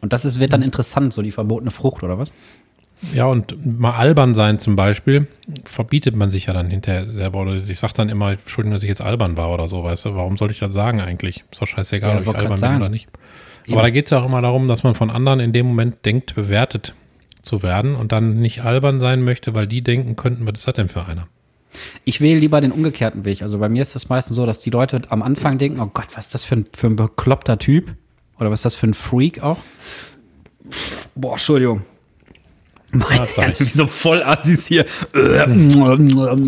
Und 0.00 0.12
das 0.12 0.24
ist, 0.24 0.40
wird 0.40 0.52
dann 0.52 0.62
interessant, 0.62 1.14
so 1.14 1.22
die 1.22 1.32
verbotene 1.32 1.70
Frucht, 1.70 2.02
oder 2.02 2.18
was? 2.18 2.32
Ja, 3.14 3.26
und 3.26 3.56
mal 3.80 3.94
albern 3.94 4.34
sein 4.34 4.58
zum 4.58 4.76
Beispiel, 4.76 5.26
verbietet 5.64 6.14
man 6.14 6.30
sich 6.30 6.46
ja 6.46 6.52
dann 6.52 6.70
hinterher 6.70 7.06
selber. 7.06 7.40
Oder 7.40 7.54
ich 7.54 7.78
sage 7.78 7.94
dann 7.94 8.08
immer, 8.08 8.32
Entschuldigung, 8.32 8.74
dass 8.74 8.82
ich 8.82 8.88
jetzt 8.88 9.00
albern 9.00 9.36
war 9.36 9.52
oder 9.52 9.68
so, 9.68 9.82
weißt 9.82 10.04
du. 10.04 10.14
Warum 10.14 10.36
soll 10.36 10.50
ich 10.50 10.60
das 10.60 10.72
sagen 10.72 11.00
eigentlich? 11.00 11.44
Ist 11.50 11.62
doch 11.62 11.66
scheißegal, 11.66 12.10
Ja, 12.10 12.28
ob 12.28 12.36
ich 12.36 12.40
albern 12.40 12.60
bin 12.60 12.76
oder 12.76 12.88
nicht. 12.88 13.08
Eben. 13.64 13.74
Aber 13.74 13.82
da 13.82 13.90
geht 13.90 14.06
es 14.06 14.10
ja 14.10 14.20
auch 14.20 14.26
immer 14.26 14.42
darum, 14.42 14.68
dass 14.68 14.82
man 14.82 14.94
von 14.94 15.10
anderen 15.10 15.40
in 15.40 15.52
dem 15.52 15.66
Moment 15.66 16.04
denkt, 16.04 16.34
bewertet 16.34 16.94
zu 17.42 17.62
werden 17.62 17.94
und 17.94 18.12
dann 18.12 18.36
nicht 18.36 18.62
albern 18.62 19.00
sein 19.00 19.22
möchte, 19.22 19.54
weil 19.54 19.66
die 19.66 19.82
denken 19.82 20.16
könnten, 20.16 20.46
was 20.46 20.60
ist 20.60 20.68
das 20.68 20.74
denn 20.74 20.88
für 20.88 21.06
einer? 21.06 21.28
Ich 22.04 22.20
wähle 22.20 22.38
lieber 22.38 22.60
den 22.60 22.72
umgekehrten 22.72 23.24
Weg. 23.24 23.42
Also 23.42 23.58
bei 23.58 23.68
mir 23.68 23.82
ist 23.82 23.94
das 23.94 24.08
meistens 24.08 24.36
so, 24.36 24.46
dass 24.46 24.60
die 24.60 24.70
Leute 24.70 25.00
am 25.08 25.22
Anfang 25.22 25.58
denken, 25.58 25.80
oh 25.80 25.90
Gott, 25.92 26.08
was 26.14 26.26
ist 26.26 26.34
das 26.34 26.44
für 26.44 26.56
ein, 26.56 26.64
für 26.72 26.86
ein 26.86 26.96
bekloppter 26.96 27.58
Typ? 27.58 27.94
Oder 28.38 28.50
was 28.50 28.60
ist 28.60 28.64
das 28.64 28.74
für 28.74 28.86
ein 28.86 28.94
Freak 28.94 29.42
auch? 29.42 29.58
Boah, 31.14 31.32
Entschuldigung. 31.32 31.82
Wie 32.92 33.68
so 33.70 33.86
voll 33.86 34.22
Assis 34.22 34.66
hier. 34.66 34.84
Ich 35.14 35.16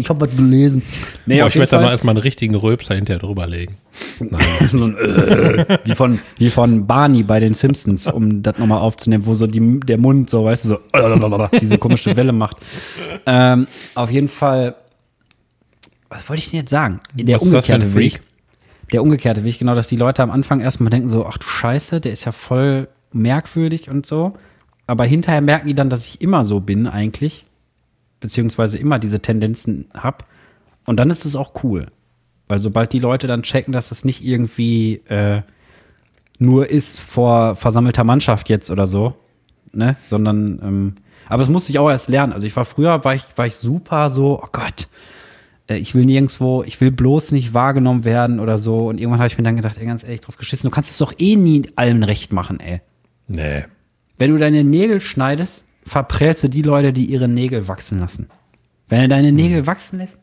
habe 0.09 0.21
was 0.21 0.37
gelesen. 0.37 0.83
Nee, 1.25 1.41
Boah, 1.41 1.47
ich 1.47 1.57
werde 1.57 1.71
da 1.71 1.81
mal 1.81 1.91
erstmal 1.91 2.15
einen 2.15 2.23
richtigen 2.23 2.55
Röpser 2.55 2.95
hinterher 2.95 3.21
drüber 3.21 3.47
legen. 3.47 3.77
So 4.73 4.85
ein, 4.85 4.97
äh, 4.97 5.79
wie, 5.85 5.95
von, 5.95 6.19
wie 6.39 6.51
von 6.51 6.87
Barney 6.87 7.23
bei 7.23 7.39
den 7.39 7.55
Simpsons, 7.55 8.07
um 8.09 8.43
das 8.43 8.59
nochmal 8.59 8.79
aufzunehmen, 8.81 9.25
wo 9.27 9.35
so 9.35 9.47
die, 9.47 9.81
der 9.81 9.99
Mund 9.99 10.31
so, 10.31 10.45
weißt 10.45 10.65
du, 10.65 10.69
so 10.69 10.75
äh, 10.93 11.49
diese 11.61 11.79
komische 11.79 12.17
Welle 12.17 12.33
macht. 12.33 12.57
Ähm, 13.27 13.67
auf 13.95 14.11
jeden 14.11 14.29
Fall, 14.29 14.75
was 16.09 16.29
wollte 16.29 16.41
ich 16.41 16.51
denn 16.51 16.61
jetzt 16.61 16.71
sagen? 16.71 17.01
Der 17.15 17.37
Was 17.37 17.43
ist 17.43 17.49
umgekehrte 17.49 17.95
Weg. 17.95 18.13
Freak? 18.13 18.23
Der 18.93 19.03
umgekehrte 19.03 19.45
Weg, 19.45 19.59
genau, 19.59 19.75
dass 19.75 19.89
die 19.89 19.97
Leute 19.97 20.23
am 20.23 20.31
Anfang 20.31 20.61
erstmal 20.61 20.91
denken 20.91 21.09
so, 21.09 21.25
ach 21.27 21.39
du 21.39 21.47
Scheiße, 21.47 22.01
der 22.01 22.13
ist 22.13 22.25
ja 22.25 22.33
voll 22.33 22.89
merkwürdig 23.13 23.89
und 23.89 24.07
so. 24.07 24.35
Aber 24.87 25.05
hinterher 25.05 25.41
merken 25.41 25.69
die 25.69 25.75
dann, 25.75 25.91
dass 25.91 26.07
ich 26.07 26.21
immer 26.21 26.45
so 26.45 26.61
bin 26.61 26.87
eigentlich, 26.87 27.47
beziehungsweise 28.21 28.79
immer 28.79 28.99
diese 28.99 29.21
Tendenzen 29.21 29.87
habe. 29.95 30.25
Und 30.85 30.99
dann 30.99 31.11
ist 31.11 31.25
es 31.25 31.37
auch 31.37 31.65
cool. 31.65 31.87
Weil 32.49 32.59
sobald 32.59 32.93
die 32.93 32.99
Leute 32.99 33.27
dann 33.27 33.43
checken, 33.43 33.73
dass 33.73 33.89
das 33.89 34.05
nicht 34.05 34.23
irgendwie 34.23 34.97
äh, 35.09 35.43
nur 36.39 36.69
ist 36.69 37.01
vor 37.01 37.57
versammelter 37.57 38.05
Mannschaft 38.05 38.49
jetzt 38.49 38.71
oder 38.71 38.87
so, 38.87 39.15
ne, 39.73 39.97
sondern, 40.11 40.61
ähm, 40.63 40.95
aber 41.29 41.43
es 41.43 41.49
musste 41.49 41.73
ich 41.73 41.79
auch 41.79 41.89
erst 41.89 42.09
lernen. 42.09 42.33
Also 42.33 42.47
ich 42.47 42.55
war 42.55 42.67
früher, 42.67 43.03
war 43.05 43.15
ich, 43.15 43.25
war 43.37 43.47
ich 43.47 43.57
super 43.57 44.11
so, 44.11 44.43
oh 44.43 44.49
Gott, 44.53 44.89
äh, 45.69 45.77
ich 45.77 45.95
will 45.95 46.05
nirgendwo, 46.05 46.63
ich 46.65 46.81
will 46.81 46.91
bloß 46.91 47.33
nicht 47.33 47.55
wahrgenommen 47.55 48.05
werden 48.05 48.41
oder 48.41 48.59
so. 48.59 48.89
Und 48.89 49.01
irgendwann 49.01 49.21
habe 49.21 49.29
ich 49.29 49.39
mir 49.39 49.45
dann 49.45 49.57
gedacht, 49.57 49.79
ey, 49.79 49.87
ganz 49.87 50.03
ehrlich, 50.03 50.21
drauf 50.21 50.37
geschissen, 50.37 50.69
du 50.69 50.75
kannst 50.75 50.91
es 50.91 50.99
doch 50.99 51.15
eh 51.19 51.37
nie 51.37 51.63
allen 51.77 52.03
recht 52.03 52.33
machen, 52.33 52.61
ey. 52.61 52.81
Nee. 53.27 53.65
Wenn 54.19 54.31
du 54.31 54.39
deine 54.39 54.63
Nägel 54.63 55.01
schneidest, 55.01 55.65
verprellst 55.87 56.45
du 56.45 56.49
die 56.49 56.63
Leute, 56.63 56.93
die 56.93 57.07
ihre 57.07 57.29
Nägel 57.29 57.67
wachsen 57.69 58.01
lassen. 58.01 58.29
Wenn 58.89 59.03
du 59.03 59.09
deine 59.09 59.33
Nägel 59.33 59.67
wachsen 59.67 59.99
lässt, 59.99 60.21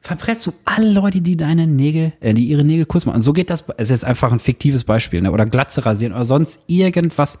verprellst 0.00 0.46
du 0.46 0.52
alle 0.64 0.90
Leute, 0.90 1.20
die 1.20 1.36
deine 1.36 1.66
Nägel, 1.66 2.12
äh, 2.20 2.32
die 2.32 2.46
ihre 2.46 2.64
Nägel 2.64 2.86
kurz 2.86 3.04
machen. 3.04 3.16
Und 3.16 3.22
so 3.22 3.32
geht 3.32 3.50
das. 3.50 3.64
Es 3.76 3.84
ist 3.84 3.90
jetzt 3.90 4.04
einfach 4.04 4.32
ein 4.32 4.38
fiktives 4.38 4.84
Beispiel, 4.84 5.20
ne? 5.20 5.32
Oder 5.32 5.46
Glatze 5.46 5.84
rasieren 5.84 6.14
oder 6.14 6.24
sonst 6.24 6.60
irgendwas. 6.66 7.38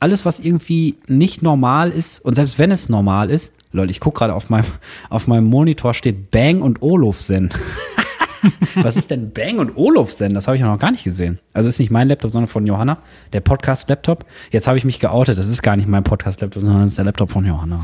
Alles, 0.00 0.24
was 0.24 0.40
irgendwie 0.40 0.96
nicht 1.06 1.42
normal 1.42 1.90
ist, 1.90 2.22
und 2.24 2.34
selbst 2.34 2.58
wenn 2.58 2.70
es 2.70 2.88
normal 2.88 3.30
ist, 3.30 3.52
Leute, 3.72 3.90
ich 3.90 4.00
gucke 4.00 4.18
gerade 4.18 4.34
auf 4.34 4.50
meinem, 4.50 4.66
auf 5.08 5.26
meinem 5.26 5.46
Monitor 5.46 5.94
steht 5.94 6.30
Bang 6.30 6.60
und 6.60 6.82
Olufsen. 6.82 7.50
Was 8.76 8.96
ist 8.96 9.10
denn 9.10 9.32
Bang 9.32 9.58
und 9.58 9.76
Olufsen? 9.76 10.34
Das 10.34 10.46
habe 10.46 10.56
ich 10.56 10.62
noch 10.62 10.78
gar 10.78 10.90
nicht 10.90 11.04
gesehen. 11.04 11.38
Also 11.52 11.68
ist 11.68 11.78
nicht 11.78 11.90
mein 11.90 12.08
Laptop, 12.08 12.30
sondern 12.30 12.48
von 12.48 12.66
Johanna, 12.66 12.98
der 13.32 13.40
Podcast-Laptop. 13.40 14.24
Jetzt 14.50 14.66
habe 14.66 14.78
ich 14.78 14.84
mich 14.84 15.00
geoutet. 15.00 15.38
Das 15.38 15.48
ist 15.48 15.62
gar 15.62 15.76
nicht 15.76 15.88
mein 15.88 16.04
Podcast-Laptop, 16.04 16.60
sondern 16.62 16.82
das 16.82 16.92
ist 16.92 16.98
der 16.98 17.04
Laptop 17.04 17.30
von 17.30 17.44
Johanna. 17.44 17.80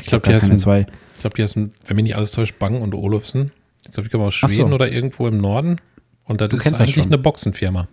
Ich 0.00 0.06
glaub, 0.06 0.22
habe 0.26 0.32
die 0.32 0.38
heißen- 0.38 0.48
keine 0.48 0.56
zwei. 0.58 0.86
Ich 1.14 1.20
glaube, 1.20 1.34
die 1.36 1.42
heißen, 1.42 1.72
wenn 1.86 1.96
mich 1.96 2.02
nicht 2.04 2.16
alles 2.16 2.32
täuscht, 2.32 2.58
Bang 2.58 2.80
und 2.82 2.94
Olufsen. 2.94 3.52
Ich 3.86 3.92
glaube, 3.92 4.06
ich 4.06 4.12
komme 4.12 4.24
aus 4.24 4.40
Ach 4.42 4.48
so. 4.48 4.54
Schweden 4.54 4.72
oder 4.72 4.90
irgendwo 4.90 5.26
im 5.28 5.38
Norden. 5.38 5.76
Und 6.24 6.40
das 6.40 6.50
ist 6.52 6.66
das 6.66 6.80
eigentlich 6.80 7.04
eine 7.04 7.18
Boxenfirma. 7.18 7.88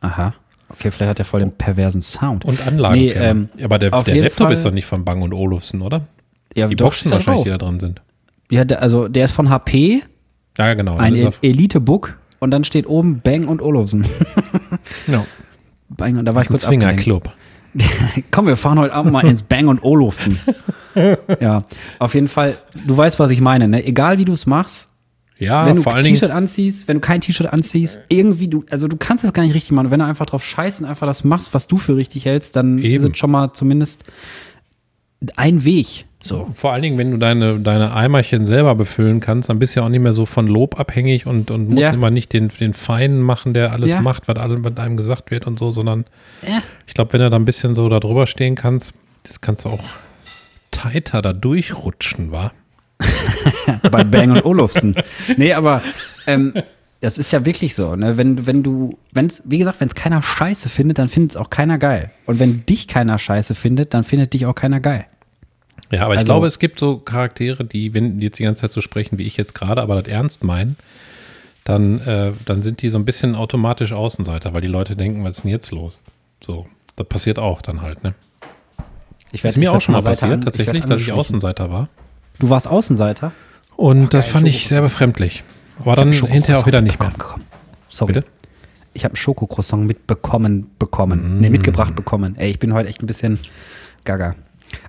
Aha. 0.00 0.34
Okay, 0.68 0.90
vielleicht 0.90 1.10
hat 1.10 1.18
er 1.18 1.24
voll 1.24 1.40
den 1.40 1.52
perversen 1.52 2.02
Sound. 2.02 2.44
Und 2.44 2.66
Anlagenfirma. 2.66 3.20
Nee, 3.20 3.30
ähm, 3.30 3.48
Ja, 3.56 3.66
aber 3.66 3.78
der, 3.78 3.90
der 4.02 4.16
Laptop 4.16 4.46
Fall- 4.48 4.52
ist 4.54 4.64
doch 4.64 4.72
nicht 4.72 4.86
von 4.86 5.04
Bang 5.04 5.22
und 5.22 5.32
Olufsen, 5.32 5.82
oder? 5.82 6.06
Ja, 6.56 6.66
Die 6.68 6.76
Boxen 6.76 7.10
wahrscheinlich, 7.10 7.44
die 7.44 7.50
drauf. 7.50 7.58
da 7.58 7.66
drin 7.66 7.80
sind. 7.80 8.02
Ja, 8.50 8.62
also 8.76 9.08
der 9.08 9.24
ist 9.26 9.32
von 9.32 9.50
HP, 9.50 10.02
Ja, 10.58 10.74
genau. 10.74 10.96
ein 10.96 11.14
Elite-Book 11.42 12.16
und 12.38 12.50
dann 12.50 12.64
steht 12.64 12.86
oben 12.86 13.20
Bang 13.20 13.46
und 13.48 13.60
Olufsen. 13.62 14.04
ja. 15.06 15.24
Bang, 15.88 16.16
und 16.18 16.24
da 16.24 16.34
war 16.34 16.42
Das 16.42 16.50
ich 16.50 16.54
ist 16.56 16.66
ein 16.66 16.80
kurz 16.80 16.84
abgelenkt. 16.88 17.02
Swingerclub. 17.02 17.32
Komm, 18.30 18.46
wir 18.46 18.56
fahren 18.56 18.78
heute 18.78 18.94
Abend 18.94 19.12
mal 19.12 19.26
ins 19.26 19.42
Bang 19.42 19.68
und 19.68 19.82
Olufsen. 19.82 20.38
ja, 21.40 21.64
auf 21.98 22.14
jeden 22.14 22.28
Fall, 22.28 22.56
du 22.86 22.96
weißt, 22.96 23.18
was 23.18 23.30
ich 23.30 23.40
meine, 23.40 23.68
ne? 23.68 23.84
Egal 23.84 24.18
wie 24.18 24.24
du 24.24 24.32
es 24.32 24.46
machst, 24.46 24.88
Ja, 25.38 25.66
wenn 25.66 25.76
du 25.82 25.90
ein. 25.90 26.04
T-Shirt 26.04 26.30
anziehst, 26.30 26.86
wenn 26.88 26.96
du 26.96 27.00
kein 27.00 27.20
T-Shirt 27.20 27.52
anziehst, 27.52 27.98
irgendwie 28.08 28.48
du, 28.48 28.64
also 28.70 28.86
du 28.88 28.96
kannst 28.96 29.24
es 29.24 29.32
gar 29.32 29.42
nicht 29.42 29.54
richtig 29.54 29.72
machen. 29.72 29.86
Und 29.86 29.92
wenn 29.92 29.98
du 30.00 30.06
einfach 30.06 30.26
drauf 30.26 30.44
scheißt 30.44 30.80
und 30.80 30.86
einfach 30.86 31.06
das 31.06 31.24
machst, 31.24 31.52
was 31.52 31.66
du 31.66 31.76
für 31.78 31.96
richtig 31.96 32.24
hältst, 32.24 32.54
dann 32.56 32.78
Eben. 32.78 33.04
ist 33.04 33.12
es 33.12 33.18
schon 33.18 33.30
mal 33.32 33.52
zumindest 33.52 34.04
ein 35.36 35.64
Weg. 35.64 36.06
So. 36.22 36.48
Vor 36.54 36.72
allen 36.72 36.80
Dingen, 36.82 36.96
wenn 36.96 37.10
du 37.10 37.18
deine, 37.18 37.60
deine 37.60 37.92
Eimerchen 37.92 38.46
selber 38.46 38.74
befüllen 38.74 39.20
kannst, 39.20 39.50
dann 39.50 39.58
bist 39.58 39.76
du 39.76 39.80
ja 39.80 39.86
auch 39.86 39.90
nicht 39.90 40.00
mehr 40.00 40.14
so 40.14 40.24
von 40.24 40.46
Lob 40.46 40.80
abhängig 40.80 41.26
und, 41.26 41.50
und 41.50 41.68
musst 41.68 41.82
Ja. 41.82 41.90
immer 41.90 42.10
nicht 42.10 42.32
den, 42.32 42.48
den 42.48 42.72
Feinen 42.72 43.20
machen, 43.20 43.52
der 43.52 43.72
alles 43.72 43.90
Ja. 43.92 44.00
macht, 44.00 44.26
was 44.26 44.36
einem 44.38 44.96
gesagt 44.96 45.30
wird 45.30 45.46
und 45.46 45.58
so, 45.58 45.70
sondern 45.70 46.06
Ja. 46.42 46.62
ich 46.86 46.94
glaube, 46.94 47.12
wenn 47.12 47.20
du 47.20 47.28
da 47.28 47.36
ein 47.36 47.44
bisschen 47.44 47.74
so 47.74 47.88
da 47.90 48.00
drüber 48.00 48.26
stehen 48.26 48.54
kannst, 48.54 48.94
das 49.24 49.42
kannst 49.42 49.66
du 49.66 49.68
auch 49.68 49.84
tighter 50.70 51.20
da 51.20 51.32
durchrutschen, 51.34 52.32
wa? 52.32 52.52
bei 53.90 54.04
Bang 54.04 54.30
und 54.30 54.44
Olufsen. 54.46 54.94
Nee, 55.36 55.52
aber 55.52 55.82
ähm, 56.26 56.54
das 57.00 57.18
ist 57.18 57.32
ja 57.32 57.44
wirklich 57.44 57.74
so, 57.74 57.96
ne? 57.96 58.16
Wenn, 58.16 58.46
wenn 58.46 58.62
du, 58.62 58.96
wenn's, 59.12 59.42
wie 59.44 59.58
gesagt, 59.58 59.80
wenn 59.80 59.88
es 59.88 59.94
keiner 59.94 60.22
scheiße 60.22 60.68
findet, 60.70 60.98
dann 60.98 61.08
findet 61.08 61.32
es 61.32 61.36
auch 61.36 61.50
keiner 61.50 61.76
geil. 61.76 62.10
Und 62.24 62.38
wenn 62.38 62.64
dich 62.64 62.88
keiner 62.88 63.18
scheiße 63.18 63.54
findet, 63.54 63.92
dann 63.92 64.04
findet 64.04 64.32
dich 64.32 64.46
auch 64.46 64.54
keiner 64.54 64.80
geil. 64.80 65.04
Ja, 65.90 66.02
aber 66.04 66.14
ich 66.14 66.18
Also- 66.20 66.26
glaube, 66.32 66.46
es 66.46 66.58
gibt 66.58 66.78
so 66.78 66.98
Charaktere, 66.98 67.64
die, 67.64 67.94
wenn 67.94 68.18
die 68.18 68.26
jetzt 68.26 68.38
die 68.38 68.42
ganze 68.44 68.62
Zeit 68.62 68.72
so 68.72 68.80
sprechen 68.80 69.18
wie 69.18 69.24
ich 69.24 69.36
jetzt 69.36 69.54
gerade, 69.54 69.82
aber 69.82 70.02
das 70.02 70.10
ernst 70.12 70.42
meinen, 70.44 70.76
dann, 71.64 72.00
äh, 72.00 72.32
dann 72.44 72.62
sind 72.62 72.82
die 72.82 72.90
so 72.90 72.98
ein 72.98 73.04
bisschen 73.04 73.34
automatisch 73.34 73.92
Außenseiter, 73.92 74.54
weil 74.54 74.60
die 74.60 74.66
Leute 74.68 74.96
denken, 74.96 75.24
was 75.24 75.36
ist 75.38 75.44
denn 75.44 75.50
jetzt 75.50 75.70
los? 75.70 75.98
So, 76.42 76.66
das 76.96 77.06
passiert 77.06 77.38
auch 77.38 77.62
dann 77.62 77.80
halt, 77.82 78.04
ne? 78.04 78.14
Ich 79.32 79.42
Das 79.42 79.52
ist 79.52 79.56
mir 79.56 79.72
auch 79.72 79.80
schon 79.80 79.94
mal 79.94 80.02
passiert, 80.02 80.44
tatsächlich, 80.44 80.84
dass 80.84 81.00
ich 81.00 81.10
Außenseiter 81.12 81.70
war. 81.70 81.88
Du 82.38 82.50
warst 82.50 82.68
Außenseiter? 82.68 83.32
Und 83.76 84.14
das 84.14 84.28
fand 84.28 84.46
ich 84.46 84.68
sehr 84.68 84.82
befremdlich. 84.82 85.42
War 85.82 85.96
dann 85.96 86.12
hinterher 86.12 86.58
auch 86.60 86.66
wieder 86.66 86.80
nicht 86.80 87.00
mehr. 87.00 87.08
Bekommen. 87.10 87.44
Sorry. 87.90 88.12
Bitte? 88.12 88.26
Ich 88.92 89.04
habe 89.04 89.12
einen 89.12 89.16
Schokocroissant 89.16 89.86
mitbekommen, 89.86 90.70
bekommen. 90.78 91.40
Nee, 91.40 91.50
mitgebracht 91.50 91.96
bekommen. 91.96 92.36
Ey, 92.36 92.50
ich 92.50 92.60
bin 92.60 92.72
heute 92.72 92.88
echt 92.88 93.02
ein 93.02 93.06
bisschen 93.06 93.40
gaga. 94.04 94.36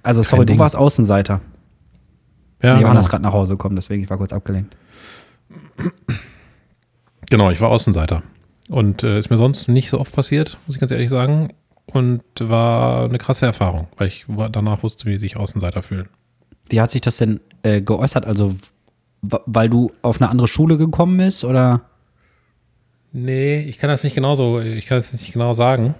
Also, 0.03 0.23
sorry, 0.23 0.45
Ding. 0.45 0.57
du 0.57 0.59
warst 0.59 0.75
Außenseiter. 0.75 1.41
Ja, 2.61 2.79
Johanna 2.79 2.99
ist 2.99 3.05
genau. 3.05 3.11
gerade 3.11 3.23
nach 3.23 3.33
Hause 3.33 3.53
gekommen, 3.53 3.75
deswegen 3.75 4.03
ich 4.03 4.09
war 4.09 4.17
kurz 4.17 4.33
abgelenkt. 4.33 4.75
genau, 7.29 7.51
ich 7.51 7.61
war 7.61 7.69
Außenseiter. 7.69 8.23
Und 8.69 9.03
äh, 9.03 9.19
ist 9.19 9.29
mir 9.29 9.37
sonst 9.37 9.67
nicht 9.67 9.89
so 9.89 9.99
oft 9.99 10.13
passiert, 10.13 10.57
muss 10.65 10.75
ich 10.75 10.79
ganz 10.79 10.91
ehrlich 10.91 11.09
sagen. 11.09 11.53
Und 11.85 12.23
war 12.39 13.05
eine 13.05 13.19
krasse 13.19 13.45
Erfahrung, 13.45 13.87
weil 13.97 14.07
ich 14.07 14.25
danach 14.51 14.81
wusste, 14.81 15.05
wie 15.05 15.17
sich 15.17 15.37
Außenseiter 15.37 15.83
fühlen. 15.83 16.09
Wie 16.67 16.81
hat 16.81 16.89
sich 16.89 17.01
das 17.01 17.17
denn 17.17 17.39
äh, 17.61 17.81
geäußert? 17.81 18.25
Also, 18.25 18.55
weil 19.21 19.69
du 19.69 19.91
auf 20.01 20.19
eine 20.19 20.29
andere 20.29 20.47
Schule 20.47 20.77
gekommen 20.77 21.17
bist 21.17 21.43
oder? 21.43 21.81
Nee, 23.11 23.59
ich 23.59 23.77
kann 23.77 23.89
das 23.89 24.03
nicht 24.03 24.15
genau 24.15 24.35
so, 24.35 24.59
ich 24.59 24.87
kann 24.87 24.97
es 24.97 25.13
nicht 25.13 25.31
genau 25.31 25.53
sagen. 25.53 25.93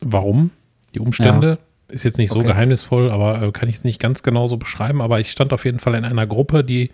Warum? 0.00 0.50
Die 0.94 1.00
Umstände 1.00 1.58
ist 1.88 2.04
jetzt 2.04 2.18
nicht 2.18 2.30
so 2.30 2.38
Okay. 2.38 2.48
geheimnisvoll, 2.48 3.10
aber 3.10 3.42
äh, 3.42 3.52
kann 3.52 3.68
ich 3.68 3.76
es 3.76 3.84
nicht 3.84 4.00
ganz 4.00 4.22
genau 4.22 4.48
so 4.48 4.56
beschreiben. 4.56 5.00
Aber 5.02 5.20
ich 5.20 5.30
stand 5.30 5.52
auf 5.52 5.64
jeden 5.64 5.78
Fall 5.78 5.94
in 5.94 6.04
einer 6.04 6.26
Gruppe, 6.26 6.64
die 6.64 6.90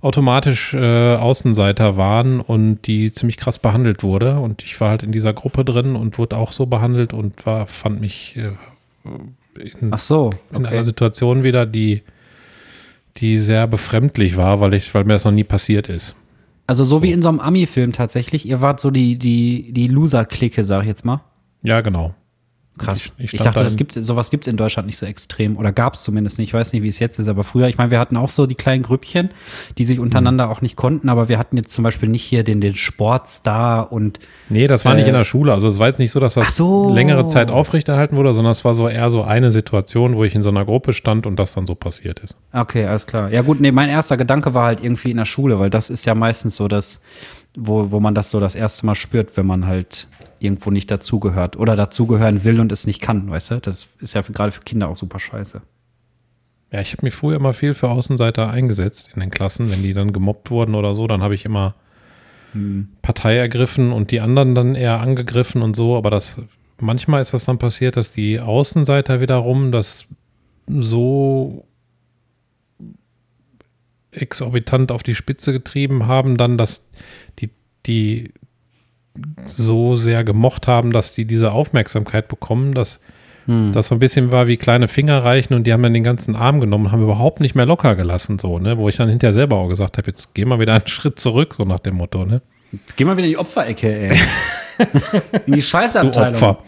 automatisch 0.00 0.74
äh, 0.74 1.14
Außenseiter 1.14 1.96
waren 1.96 2.40
und 2.40 2.86
die 2.86 3.12
ziemlich 3.12 3.36
krass 3.36 3.58
behandelt 3.58 4.02
wurde. 4.02 4.38
Und 4.38 4.62
ich 4.62 4.80
war 4.80 4.90
halt 4.90 5.02
in 5.02 5.12
dieser 5.12 5.32
Gruppe 5.32 5.64
drin 5.64 5.96
und 5.96 6.18
wurde 6.18 6.36
auch 6.36 6.52
so 6.52 6.66
behandelt 6.66 7.12
und 7.12 7.46
war, 7.46 7.66
fand 7.66 8.00
mich 8.00 8.36
äh, 8.36 8.50
in, 9.60 9.96
so, 9.96 10.30
in 10.50 10.58
einer 10.58 10.68
okay. 10.68 10.84
Situation 10.84 11.42
wieder, 11.42 11.66
die, 11.66 12.02
die 13.18 13.38
sehr 13.38 13.66
befremdlich 13.66 14.36
war, 14.36 14.60
weil 14.60 14.74
ich, 14.74 14.92
weil 14.94 15.04
mir 15.04 15.14
das 15.14 15.24
noch 15.24 15.32
nie 15.32 15.44
passiert 15.44 15.88
ist. 15.88 16.16
Also 16.66 16.84
so 16.84 17.02
wie 17.02 17.12
in 17.12 17.22
so 17.22 17.28
einem 17.28 17.40
Ami-Film 17.40 17.92
tatsächlich. 17.92 18.46
Ihr 18.46 18.60
wart 18.60 18.80
so 18.80 18.90
die, 18.90 19.18
die, 19.18 19.72
die 19.72 19.88
Loser-Clique, 19.88 20.64
sag 20.64 20.82
ich 20.82 20.88
jetzt 20.88 21.04
mal. 21.04 21.20
Ja, 21.62 21.80
genau. 21.80 22.14
Krass. 22.78 23.12
Ich- 23.18 23.24
Ich, 23.24 23.34
ich 23.34 23.40
dachte, 23.42 23.58
da 23.58 23.64
das 23.64 23.76
gibt's, 23.76 23.94
sowas 23.96 24.30
gibt 24.30 24.46
es 24.46 24.50
in 24.50 24.56
Deutschland 24.56 24.86
nicht 24.86 24.96
so 24.96 25.04
extrem. 25.06 25.56
Oder 25.58 25.72
gab 25.72 25.94
es 25.94 26.02
zumindest 26.02 26.38
nicht. 26.38 26.48
Ich 26.48 26.54
weiß 26.54 26.72
nicht, 26.72 26.82
wie 26.82 26.88
es 26.88 26.98
jetzt 26.98 27.18
ist. 27.18 27.28
Aber 27.28 27.44
früher, 27.44 27.68
ich 27.68 27.76
meine, 27.76 27.90
wir 27.90 27.98
hatten 27.98 28.16
auch 28.16 28.30
so 28.30 28.46
die 28.46 28.54
kleinen 28.54 28.82
Grüppchen, 28.82 29.30
die 29.78 29.84
sich 29.84 29.98
untereinander 30.00 30.46
Mhm. 30.46 30.52
auch 30.52 30.60
nicht 30.62 30.76
konnten. 30.76 31.08
Aber 31.10 31.28
wir 31.28 31.38
hatten 31.38 31.56
jetzt 31.58 31.70
zum 31.72 31.84
Beispiel 31.84 32.08
nicht 32.08 32.22
hier 32.22 32.44
den, 32.44 32.60
den 32.62 32.74
Sportstar 32.74 33.92
und 33.92 34.18
Nee, 34.48 34.66
das 34.66 34.84
war 34.84 34.94
nicht 34.94 35.06
in 35.06 35.12
der 35.14 35.24
Schule. 35.24 35.52
Also 35.52 35.68
es 35.68 35.78
war 35.78 35.86
jetzt 35.88 35.98
nicht 35.98 36.10
so, 36.10 36.20
dass 36.20 36.34
das 36.34 36.56
so. 36.56 36.92
längere 36.92 37.26
Zeit 37.26 37.50
aufrechterhalten 37.50 38.16
wurde, 38.16 38.34
sondern 38.34 38.52
es 38.52 38.64
war 38.64 38.74
so 38.74 38.88
eher 38.88 39.10
so 39.10 39.22
eine 39.22 39.50
Situation, 39.52 40.16
wo 40.16 40.24
ich 40.24 40.34
in 40.34 40.42
so 40.42 40.48
einer 40.50 40.64
Gruppe 40.64 40.92
stand 40.92 41.26
und 41.26 41.38
das 41.38 41.54
dann 41.54 41.66
so 41.66 41.74
passiert 41.74 42.20
ist. 42.20 42.36
Okay, 42.52 42.86
alles 42.86 43.06
klar. 43.06 43.30
Ja 43.30 43.42
gut, 43.42 43.60
nee, 43.60 43.72
mein 43.72 43.88
erster 43.88 44.16
Gedanke 44.16 44.54
war 44.54 44.66
halt 44.66 44.82
irgendwie 44.82 45.10
in 45.10 45.16
der 45.18 45.24
Schule, 45.24 45.58
weil 45.58 45.70
das 45.70 45.90
ist 45.90 46.06
ja 46.06 46.14
meistens 46.14 46.56
so 46.56 46.68
das, 46.68 47.00
wo, 47.56 47.90
wo 47.90 48.00
man 48.00 48.14
das 48.14 48.30
so 48.30 48.40
das 48.40 48.54
erste 48.54 48.86
Mal 48.86 48.94
spürt, 48.94 49.36
wenn 49.36 49.46
man 49.46 49.66
halt 49.66 50.08
irgendwo 50.42 50.70
nicht 50.70 50.90
dazugehört 50.90 51.56
oder 51.56 51.76
dazugehören 51.76 52.44
will 52.44 52.60
und 52.60 52.72
es 52.72 52.86
nicht 52.86 53.00
kann, 53.00 53.30
weißt 53.30 53.52
du? 53.52 53.60
Das 53.60 53.86
ist 54.00 54.14
ja 54.14 54.22
für, 54.22 54.32
gerade 54.32 54.52
für 54.52 54.62
Kinder 54.62 54.88
auch 54.88 54.96
super 54.96 55.18
scheiße. 55.18 55.62
Ja, 56.72 56.80
ich 56.80 56.92
habe 56.92 57.04
mich 57.04 57.14
früher 57.14 57.36
immer 57.36 57.52
viel 57.52 57.74
für 57.74 57.90
Außenseiter 57.90 58.50
eingesetzt 58.50 59.10
in 59.14 59.20
den 59.20 59.30
Klassen. 59.30 59.70
Wenn 59.70 59.82
die 59.82 59.92
dann 59.92 60.12
gemobbt 60.12 60.50
wurden 60.50 60.74
oder 60.74 60.94
so, 60.94 61.06
dann 61.06 61.22
habe 61.22 61.34
ich 61.34 61.44
immer 61.44 61.74
Partei 63.00 63.36
ergriffen 63.36 63.92
und 63.92 64.10
die 64.10 64.20
anderen 64.20 64.54
dann 64.54 64.74
eher 64.74 65.00
angegriffen 65.00 65.62
und 65.62 65.74
so. 65.74 65.96
Aber 65.96 66.10
das 66.10 66.40
manchmal 66.80 67.22
ist 67.22 67.34
das 67.34 67.44
dann 67.44 67.58
passiert, 67.58 67.96
dass 67.96 68.12
die 68.12 68.40
Außenseiter 68.40 69.20
wiederum 69.20 69.72
das 69.72 70.06
so 70.66 71.66
exorbitant 74.10 74.92
auf 74.92 75.02
die 75.02 75.14
Spitze 75.14 75.52
getrieben 75.52 76.06
haben, 76.06 76.36
dann, 76.36 76.58
dass 76.58 76.82
die, 77.38 77.50
die 77.86 78.32
so 79.46 79.96
sehr 79.96 80.24
gemocht 80.24 80.68
haben, 80.68 80.92
dass 80.92 81.14
die 81.14 81.24
diese 81.24 81.52
Aufmerksamkeit 81.52 82.28
bekommen, 82.28 82.74
dass 82.74 83.00
das 83.46 83.88
so 83.88 83.96
ein 83.96 83.98
bisschen 83.98 84.30
war 84.30 84.46
wie 84.46 84.56
kleine 84.56 84.86
Finger 84.86 85.24
reichen 85.24 85.54
und 85.54 85.66
die 85.66 85.72
haben 85.72 85.82
dann 85.82 85.92
den 85.92 86.04
ganzen 86.04 86.36
Arm 86.36 86.60
genommen 86.60 86.86
und 86.86 86.92
haben 86.92 87.02
überhaupt 87.02 87.40
nicht 87.40 87.56
mehr 87.56 87.66
locker 87.66 87.96
gelassen, 87.96 88.38
so, 88.38 88.60
ne? 88.60 88.78
Wo 88.78 88.88
ich 88.88 88.96
dann 88.96 89.08
hinterher 89.08 89.34
selber 89.34 89.56
auch 89.56 89.68
gesagt 89.68 89.98
habe, 89.98 90.06
jetzt 90.08 90.32
geh 90.34 90.44
mal 90.44 90.60
wieder 90.60 90.74
einen 90.74 90.86
Schritt 90.86 91.18
zurück, 91.18 91.54
so 91.54 91.64
nach 91.64 91.80
dem 91.80 91.96
Motto, 91.96 92.24
ne? 92.24 92.40
Jetzt 92.70 92.96
geh 92.96 93.04
mal 93.04 93.16
wieder 93.16 93.26
in 93.26 93.32
die 93.32 93.38
Opferecke, 93.38 94.10
ey. 94.10 94.18
in 95.46 95.54
die 95.54 95.60
Du 95.60 95.62
Scheißabteilung. 95.62 96.34
Opfer. 96.34 96.58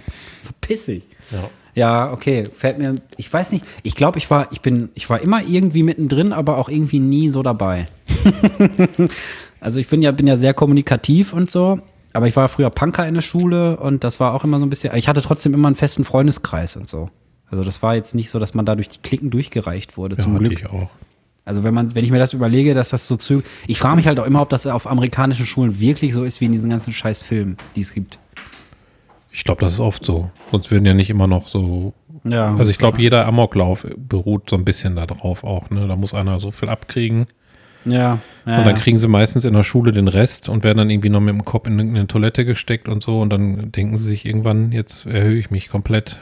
Pissig. 0.61 1.05
Ja. 1.30 1.49
Ja, 1.76 2.12
okay, 2.12 2.45
fällt 2.53 2.78
mir, 2.78 2.97
ich 3.16 3.32
weiß 3.32 3.51
nicht, 3.51 3.64
ich 3.82 3.97
glaube, 3.97 4.18
ich 4.18 4.30
war, 4.30 4.49
ich 4.53 4.61
bin, 4.61 4.90
ich 4.95 5.11
war 5.11 5.20
immer 5.20 5.42
irgendwie 5.42 5.82
mittendrin, 5.82 6.32
aber 6.32 6.59
auch 6.59 6.68
irgendwie 6.68 7.01
nie 7.01 7.30
so 7.30 7.42
dabei. 7.42 7.86
also 9.61 9.80
ich 9.80 9.88
bin 9.88 10.01
ja, 10.01 10.12
bin 10.12 10.26
ja 10.28 10.36
sehr 10.36 10.55
kommunikativ 10.55 11.32
und 11.32 11.51
so, 11.51 11.80
aber 12.14 12.26
ich 12.26 12.34
war 12.36 12.48
früher 12.48 12.70
Punker 12.70 13.06
in 13.06 13.14
der 13.14 13.22
Schule 13.22 13.76
und 13.76 14.02
das 14.04 14.18
war 14.20 14.32
auch 14.34 14.44
immer 14.44 14.58
so 14.58 14.64
ein 14.64 14.70
bisschen, 14.70 14.94
ich 14.96 15.08
hatte 15.08 15.20
trotzdem 15.20 15.52
immer 15.52 15.66
einen 15.68 15.76
festen 15.76 16.04
Freundeskreis 16.04 16.76
und 16.76 16.88
so. 16.88 17.10
Also 17.50 17.62
das 17.64 17.82
war 17.82 17.94
jetzt 17.94 18.14
nicht 18.14 18.30
so, 18.30 18.38
dass 18.38 18.54
man 18.54 18.64
da 18.64 18.74
durch 18.74 18.88
die 18.88 18.98
Klicken 19.00 19.30
durchgereicht 19.30 19.96
wurde, 19.96 20.16
Ja, 20.16 20.22
zum 20.22 20.38
Glück. 20.38 20.52
ich 20.52 20.66
auch. 20.66 20.90
Also 21.44 21.62
wenn 21.62 21.74
man, 21.74 21.94
wenn 21.94 22.04
ich 22.04 22.10
mir 22.10 22.18
das 22.18 22.32
überlege, 22.32 22.72
dass 22.72 22.88
das 22.88 23.06
so 23.06 23.16
zu, 23.16 23.42
ich 23.66 23.78
frage 23.78 23.96
mich 23.96 24.06
halt 24.06 24.18
auch 24.18 24.24
immer, 24.26 24.40
ob 24.40 24.48
das 24.48 24.66
auf 24.66 24.86
amerikanischen 24.86 25.44
Schulen 25.44 25.78
wirklich 25.78 26.14
so 26.14 26.24
ist 26.24 26.40
wie 26.40 26.46
in 26.46 26.52
diesen 26.52 26.70
ganzen 26.70 26.92
scheiß 26.92 27.20
Filmen, 27.20 27.58
die 27.76 27.82
es 27.82 27.92
gibt. 27.92 28.18
Ich 29.30 29.44
glaube, 29.44 29.60
das 29.60 29.74
ist 29.74 29.80
oft 29.80 30.04
so. 30.04 30.30
Sonst 30.50 30.70
würden 30.70 30.86
ja 30.86 30.94
nicht 30.94 31.10
immer 31.10 31.26
noch 31.26 31.48
so. 31.48 31.92
Ja. 32.24 32.54
Also 32.54 32.70
ich 32.70 32.78
glaube, 32.78 33.02
jeder 33.02 33.26
Amoklauf 33.26 33.86
beruht 33.96 34.48
so 34.48 34.56
ein 34.56 34.64
bisschen 34.64 34.96
darauf 34.96 35.44
auch, 35.44 35.68
ne? 35.70 35.86
Da 35.86 35.96
muss 35.96 36.14
einer 36.14 36.40
so 36.40 36.50
viel 36.50 36.68
abkriegen. 36.70 37.26
Ja, 37.85 37.93
ja, 37.93 38.18
Und 38.59 38.64
dann 38.64 38.66
ja. 38.66 38.72
kriegen 38.74 38.99
sie 38.99 39.09
meistens 39.09 39.45
in 39.45 39.55
der 39.55 39.62
Schule 39.62 39.93
den 39.93 40.09
Rest 40.09 40.49
und 40.49 40.64
werden 40.64 40.78
dann 40.78 40.91
irgendwie 40.91 41.11
noch 41.11 41.20
mit 41.20 41.35
dem 41.35 41.45
Kopf 41.45 41.66
in 41.66 41.78
eine 41.80 42.07
Toilette 42.07 42.45
gesteckt 42.45 42.89
und 42.89 43.03
so. 43.03 43.20
Und 43.20 43.30
dann 43.30 43.72
denken 43.72 43.99
sie 43.99 44.05
sich 44.07 44.24
irgendwann, 44.26 44.72
jetzt 44.72 45.07
erhöhe 45.07 45.39
ich 45.39 45.51
mich 45.51 45.68
komplett. 45.68 46.18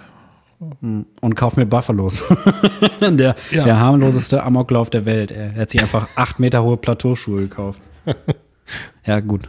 und 0.80 1.34
kauf 1.34 1.56
mir 1.56 1.66
Buffalos. 1.66 2.22
der, 3.00 3.34
Ja. 3.50 3.64
der 3.64 3.78
harmloseste 3.80 4.42
Amoklauf 4.42 4.90
der 4.90 5.04
Welt. 5.04 5.32
Er 5.32 5.54
hat 5.54 5.70
sich 5.70 5.82
einfach 5.82 6.08
acht 6.16 6.38
Meter 6.38 6.62
hohe 6.62 6.76
Plateauschuhe 6.76 7.40
gekauft. 7.40 7.80
ja, 9.04 9.20
gut. 9.20 9.48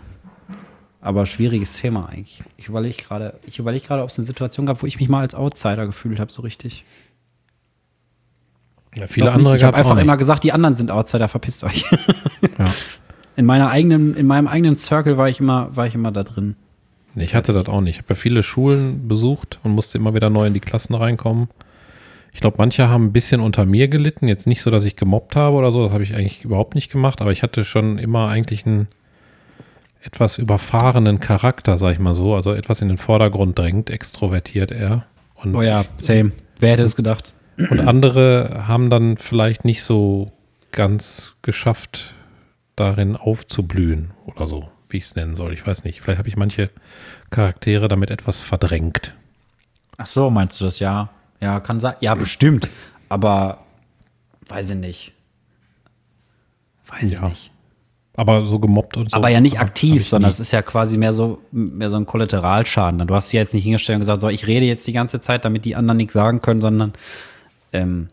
Aber 1.01 1.25
schwieriges 1.25 1.75
Thema 1.77 2.07
eigentlich. 2.09 2.41
Ich 2.57 2.69
überlege 2.69 2.95
gerade, 3.03 3.37
ich 3.45 3.59
überlege 3.59 3.85
gerade, 3.85 4.03
ob 4.03 4.09
es 4.09 4.17
eine 4.17 4.25
Situation 4.25 4.65
gab, 4.65 4.81
wo 4.81 4.87
ich 4.87 4.99
mich 4.99 5.09
mal 5.09 5.19
als 5.19 5.35
Outsider 5.35 5.85
gefühlt 5.85 6.19
habe, 6.19 6.31
so 6.31 6.41
richtig. 6.41 6.85
Ja, 8.95 9.07
viele 9.07 9.25
Glaub 9.25 9.35
andere 9.35 9.53
nicht. 9.53 9.61
Ich 9.61 9.65
habe 9.65 9.75
gab 9.75 9.85
es 9.85 9.89
einfach 9.91 10.01
immer 10.01 10.17
gesagt, 10.17 10.43
die 10.43 10.51
anderen 10.51 10.75
sind 10.75 10.91
Outsider, 10.91 11.27
verpisst 11.27 11.63
euch. 11.63 11.85
Ja. 12.59 12.65
In 13.35 13.45
meiner 13.45 13.69
eigenen, 13.69 14.15
in 14.15 14.27
meinem 14.27 14.47
eigenen 14.47 14.77
Circle 14.77 15.17
war 15.17 15.27
ich 15.27 15.39
immer, 15.39 15.75
war 15.75 15.87
ich 15.87 15.95
immer 15.95 16.11
da 16.11 16.23
drin. 16.23 16.55
Nee, 17.15 17.23
Ich 17.23 17.33
hatte 17.33 17.53
das 17.53 17.67
auch 17.67 17.81
nicht. 17.81 17.95
Ich 17.95 18.01
habe 18.03 18.09
ja 18.09 18.15
viele 18.15 18.43
Schulen 18.43 19.07
besucht 19.07 19.59
und 19.63 19.71
musste 19.71 19.97
immer 19.97 20.13
wieder 20.13 20.29
neu 20.29 20.45
in 20.45 20.53
die 20.53 20.59
Klassen 20.59 20.93
reinkommen. 20.93 21.47
Ich 22.33 22.41
glaube, 22.41 22.57
manche 22.59 22.89
haben 22.89 23.05
ein 23.05 23.13
bisschen 23.13 23.41
unter 23.41 23.65
mir 23.65 23.87
gelitten. 23.87 24.27
Jetzt 24.27 24.45
nicht 24.45 24.61
so, 24.61 24.69
dass 24.71 24.83
ich 24.83 24.95
gemobbt 24.95 25.35
habe 25.35 25.55
oder 25.55 25.71
so. 25.71 25.83
Das 25.83 25.93
habe 25.93 26.03
ich 26.03 26.15
eigentlich 26.15 26.43
überhaupt 26.43 26.75
nicht 26.75 26.91
gemacht. 26.91 27.21
Aber 27.21 27.31
ich 27.31 27.43
hatte 27.43 27.63
schon 27.63 27.97
immer 27.97 28.27
eigentlich 28.27 28.65
einen 28.65 28.87
etwas 30.01 30.37
überfahrenen 30.37 31.19
Charakter, 31.19 31.77
sag 31.77 31.93
ich 31.93 31.99
mal 31.99 32.13
so. 32.15 32.35
Also 32.35 32.53
etwas 32.53 32.81
in 32.81 32.87
den 32.87 32.97
Vordergrund 32.97 33.57
drängt, 33.57 33.89
extrovertiert 33.89 34.71
eher. 34.71 35.05
Und, 35.35 35.55
Oh 35.55 35.61
ja, 35.61 35.85
same. 35.97 36.31
Wer 36.59 36.71
hätte 36.71 36.83
es 36.83 36.95
gedacht? 36.95 37.33
Und 37.57 37.79
andere 37.79 38.65
haben 38.67 38.89
dann 38.89 39.17
vielleicht 39.17 39.65
nicht 39.65 39.83
so 39.83 40.31
ganz 40.71 41.35
geschafft, 41.41 42.13
darin 42.75 43.15
aufzublühen 43.15 44.11
oder 44.25 44.47
so, 44.47 44.69
wie 44.89 44.97
ich 44.97 45.03
es 45.03 45.15
nennen 45.15 45.35
soll. 45.35 45.53
Ich 45.53 45.65
weiß 45.65 45.83
nicht. 45.83 46.01
Vielleicht 46.01 46.17
habe 46.19 46.27
ich 46.29 46.37
manche 46.37 46.69
Charaktere 47.29 47.87
damit 47.87 48.09
etwas 48.09 48.39
verdrängt. 48.39 49.13
Ach 49.97 50.07
so, 50.07 50.29
meinst 50.29 50.59
du 50.59 50.65
das? 50.65 50.79
Ja. 50.79 51.09
Ja, 51.39 51.59
kann 51.59 51.79
sein. 51.79 51.95
Ja, 51.99 52.15
bestimmt. 52.15 52.67
Aber 53.09 53.59
weiß 54.47 54.71
ich 54.71 54.77
nicht. 54.77 55.13
Weiß 56.87 57.11
Ja. 57.11 57.23
ich 57.23 57.29
nicht. 57.29 57.51
Aber 58.15 58.45
so 58.45 58.59
gemobbt 58.59 58.95
und 58.97 59.09
so. 59.09 59.17
Aber 59.17 59.29
ja 59.29 59.41
nicht 59.41 59.59
aktiv, 59.59 60.07
sondern 60.07 60.29
es 60.29 60.39
ist 60.39 60.51
ja 60.51 60.61
quasi 60.61 60.97
mehr 60.97 61.13
so, 61.13 61.41
mehr 61.51 61.89
so 61.89 61.97
ein 61.97 62.05
Kollateralschaden. 62.05 63.07
Du 63.07 63.15
hast 63.15 63.29
dich 63.29 63.37
jetzt 63.37 63.55
nicht 63.55 63.63
hingestellt 63.63 63.95
und 63.95 64.01
gesagt, 64.01 64.21
so, 64.21 64.29
ich 64.29 64.45
rede 64.45 64.65
jetzt 64.67 64.85
die 64.85 64.93
ganze 64.93 65.19
Zeit, 65.19 65.45
damit 65.45 65.65
die 65.65 65.75
anderen 65.75 65.97
nichts 65.97 66.13
sagen 66.13 66.39
können, 66.41 66.59
sondern 66.59 66.93
ähm, 67.73 68.09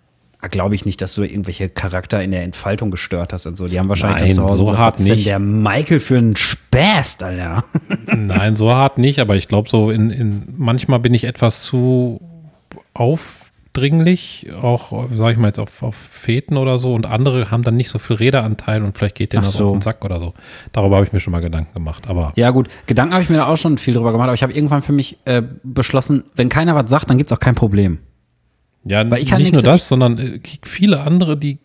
glaube 0.50 0.74
ich 0.74 0.86
nicht, 0.86 1.00
dass 1.02 1.14
du 1.14 1.22
irgendwelche 1.22 1.68
Charakter 1.68 2.22
in 2.22 2.30
der 2.30 2.42
Entfaltung 2.42 2.90
gestört 2.90 3.32
hast 3.32 3.46
und 3.46 3.56
so. 3.56 3.68
Die 3.68 3.78
haben 3.78 3.88
wahrscheinlich 3.88 4.20
Nein, 4.20 4.28
dann 4.28 4.36
zu 4.36 4.42
Hause 4.42 4.56
so 4.56 4.64
gesagt, 4.64 4.78
hart 4.78 4.94
was 4.94 5.00
ist 5.00 5.08
denn 5.08 5.16
nicht. 5.16 5.26
der 5.26 5.38
Michael 5.38 6.00
für 6.00 6.16
ein 6.16 6.36
Späst, 6.36 7.22
Alter. 7.22 7.64
Nein, 8.16 8.56
so 8.56 8.72
hart 8.72 8.98
nicht, 8.98 9.18
aber 9.18 9.36
ich 9.36 9.48
glaube 9.48 9.68
so 9.68 9.90
in, 9.90 10.10
in 10.10 10.54
manchmal 10.56 10.98
bin 11.00 11.12
ich 11.12 11.24
etwas 11.24 11.64
zu 11.64 12.20
dringlich, 13.72 14.48
auch, 14.60 15.08
sag 15.14 15.32
ich 15.32 15.38
mal 15.38 15.48
jetzt, 15.48 15.58
auf, 15.58 15.82
auf 15.82 15.94
Feten 15.94 16.56
oder 16.56 16.78
so. 16.78 16.94
Und 16.94 17.06
andere 17.06 17.50
haben 17.50 17.62
dann 17.62 17.76
nicht 17.76 17.88
so 17.88 17.98
viel 17.98 18.16
Räderanteil 18.16 18.82
und 18.82 18.96
vielleicht 18.96 19.14
geht 19.14 19.32
denen 19.32 19.42
Ach 19.42 19.46
das 19.46 19.56
so. 19.56 19.66
auf 19.66 19.72
den 19.72 19.80
Sack 19.80 20.04
oder 20.04 20.18
so. 20.18 20.34
Darüber 20.72 20.96
habe 20.96 21.06
ich 21.06 21.12
mir 21.12 21.20
schon 21.20 21.30
mal 21.32 21.40
Gedanken 21.40 21.72
gemacht. 21.72 22.08
Aber 22.08 22.32
Ja, 22.36 22.50
gut, 22.50 22.68
Gedanken 22.86 23.14
habe 23.14 23.22
ich 23.22 23.30
mir 23.30 23.36
da 23.36 23.46
auch 23.46 23.56
schon 23.56 23.78
viel 23.78 23.94
drüber 23.94 24.12
gemacht, 24.12 24.26
aber 24.26 24.34
ich 24.34 24.42
habe 24.42 24.52
irgendwann 24.52 24.82
für 24.82 24.92
mich 24.92 25.18
äh, 25.24 25.42
beschlossen, 25.62 26.24
wenn 26.34 26.48
keiner 26.48 26.74
was 26.74 26.90
sagt, 26.90 27.10
dann 27.10 27.18
gibt 27.18 27.30
es 27.30 27.36
auch 27.36 27.40
kein 27.40 27.54
Problem. 27.54 27.98
Ja, 28.84 29.04
nicht 29.04 29.52
nur 29.52 29.62
das, 29.62 29.88
sondern 29.88 30.18
äh, 30.18 30.40
viele 30.64 31.00
andere, 31.00 31.36
die, 31.36 31.58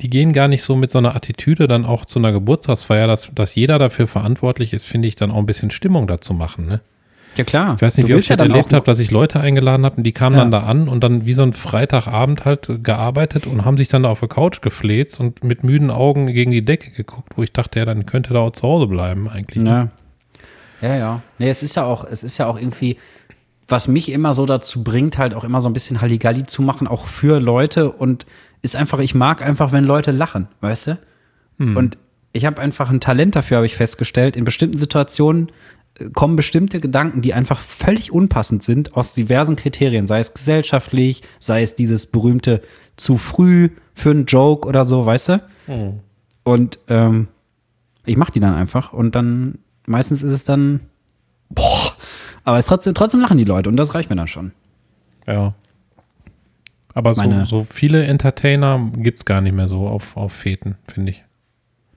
die 0.00 0.08
gehen 0.10 0.32
gar 0.32 0.48
nicht 0.48 0.62
so 0.62 0.76
mit 0.76 0.90
so 0.90 0.98
einer 0.98 1.14
Attitüde 1.16 1.66
dann 1.68 1.84
auch 1.84 2.04
zu 2.04 2.18
einer 2.18 2.32
Geburtstagsfeier, 2.32 3.06
dass, 3.06 3.30
dass 3.34 3.54
jeder 3.54 3.78
dafür 3.78 4.06
verantwortlich 4.06 4.72
ist, 4.72 4.86
finde 4.86 5.08
ich 5.08 5.16
dann 5.16 5.30
auch 5.30 5.38
ein 5.38 5.46
bisschen 5.46 5.70
Stimmung 5.70 6.06
dazu 6.06 6.34
machen. 6.34 6.66
Ne? 6.66 6.80
Ja, 7.36 7.44
klar. 7.44 7.74
Ich 7.74 7.82
weiß 7.82 7.96
nicht, 7.96 8.04
Du 8.04 8.08
wie 8.10 8.14
oft 8.14 8.22
ich 8.22 8.28
das 8.28 8.36
dann 8.36 8.50
erlebt 8.50 8.72
habe, 8.72 8.84
dass 8.84 8.98
ich 9.00 9.10
Leute 9.10 9.40
eingeladen 9.40 9.84
habe 9.84 9.96
und 9.96 10.04
die 10.04 10.12
kamen 10.12 10.36
Ja. 10.36 10.42
dann 10.42 10.50
da 10.52 10.60
an 10.60 10.88
und 10.88 11.02
dann 11.02 11.26
wie 11.26 11.32
so 11.32 11.42
ein 11.42 11.52
Freitagabend 11.52 12.44
halt 12.44 12.70
gearbeitet 12.84 13.46
und 13.46 13.64
haben 13.64 13.76
sich 13.76 13.88
dann 13.88 14.04
da 14.04 14.10
auf 14.10 14.20
der 14.20 14.28
Couch 14.28 14.60
gefläzt 14.62 15.18
und 15.18 15.42
mit 15.42 15.64
müden 15.64 15.90
Augen 15.90 16.26
gegen 16.26 16.52
die 16.52 16.64
Decke 16.64 16.90
geguckt, 16.90 17.32
wo 17.36 17.42
ich 17.42 17.52
dachte, 17.52 17.78
ja, 17.80 17.84
dann 17.86 18.06
könnte 18.06 18.34
da 18.34 18.40
auch 18.40 18.52
zu 18.52 18.62
Hause 18.62 18.86
bleiben 18.86 19.28
eigentlich. 19.28 19.62
ne? 19.64 19.70
Ja. 19.70 20.88
Ja, 20.88 20.96
ja. 20.96 21.22
Nee, 21.38 21.48
es 21.48 21.62
ist 21.62 21.76
ja 21.76 21.84
auch, 21.84 22.04
es 22.04 22.22
ist 22.22 22.36
ja 22.38 22.46
auch 22.46 22.58
irgendwie, 22.58 22.98
was 23.68 23.88
mich 23.88 24.10
immer 24.10 24.34
so 24.34 24.46
dazu 24.46 24.84
bringt, 24.84 25.18
halt 25.18 25.34
auch 25.34 25.44
immer 25.44 25.60
so 25.60 25.68
ein 25.68 25.72
bisschen 25.72 26.00
Halligalli 26.00 26.44
zu 26.44 26.62
machen, 26.62 26.86
auch 26.86 27.06
für 27.06 27.40
Leute 27.40 27.90
und 27.90 28.26
ist 28.62 28.76
einfach, 28.76 28.98
ich 28.98 29.14
mag 29.14 29.42
einfach, 29.42 29.72
wenn 29.72 29.84
Leute 29.84 30.10
lachen, 30.10 30.48
weißt 30.60 30.86
du? 30.88 30.98
Und 31.76 31.98
ich 32.32 32.44
habe 32.46 32.60
einfach 32.60 32.90
ein 32.90 33.00
Talent 33.00 33.36
dafür, 33.36 33.58
habe 33.58 33.66
ich 33.66 33.76
festgestellt. 33.76 34.36
In 34.36 34.44
bestimmten 34.44 34.76
Situationen 34.76 35.52
äh, 35.98 36.10
kommen 36.10 36.36
bestimmte 36.36 36.80
Gedanken, 36.80 37.22
die 37.22 37.32
einfach 37.32 37.60
völlig 37.60 38.10
unpassend 38.12 38.62
sind, 38.62 38.96
aus 38.96 39.14
diversen 39.14 39.56
Kriterien, 39.56 40.06
sei 40.06 40.18
es 40.18 40.34
gesellschaftlich, 40.34 41.22
sei 41.38 41.62
es 41.62 41.74
dieses 41.74 42.06
berühmte 42.06 42.60
zu 42.96 43.18
früh 43.18 43.70
für 43.94 44.10
einen 44.10 44.26
Joke 44.26 44.66
oder 44.68 44.84
so, 44.84 45.06
weißt 45.06 45.28
du? 45.28 45.42
Und 46.42 46.78
ähm, 46.88 47.28
ich 48.04 48.16
mache 48.16 48.32
die 48.32 48.40
dann 48.40 48.54
einfach 48.54 48.92
und 48.92 49.14
dann 49.14 49.58
meistens 49.86 50.22
ist 50.22 50.32
es 50.32 50.44
dann 50.44 50.80
boah, 51.48 51.96
aber 52.44 52.58
es 52.58 52.66
trotzdem, 52.66 52.94
trotzdem 52.94 53.20
lachen 53.20 53.38
die 53.38 53.44
Leute 53.44 53.68
und 53.70 53.76
das 53.76 53.94
reicht 53.94 54.10
mir 54.10 54.16
dann 54.16 54.28
schon. 54.28 54.52
Ja. 55.26 55.54
Aber 56.94 57.14
so, 57.14 57.44
so 57.44 57.66
viele 57.68 58.04
Entertainer 58.04 58.90
gibt 58.96 59.20
es 59.20 59.24
gar 59.24 59.40
nicht 59.40 59.54
mehr 59.54 59.66
so 59.66 59.88
auf, 59.88 60.16
auf 60.16 60.32
Feten, 60.32 60.76
finde 60.86 61.10
ich. 61.10 61.24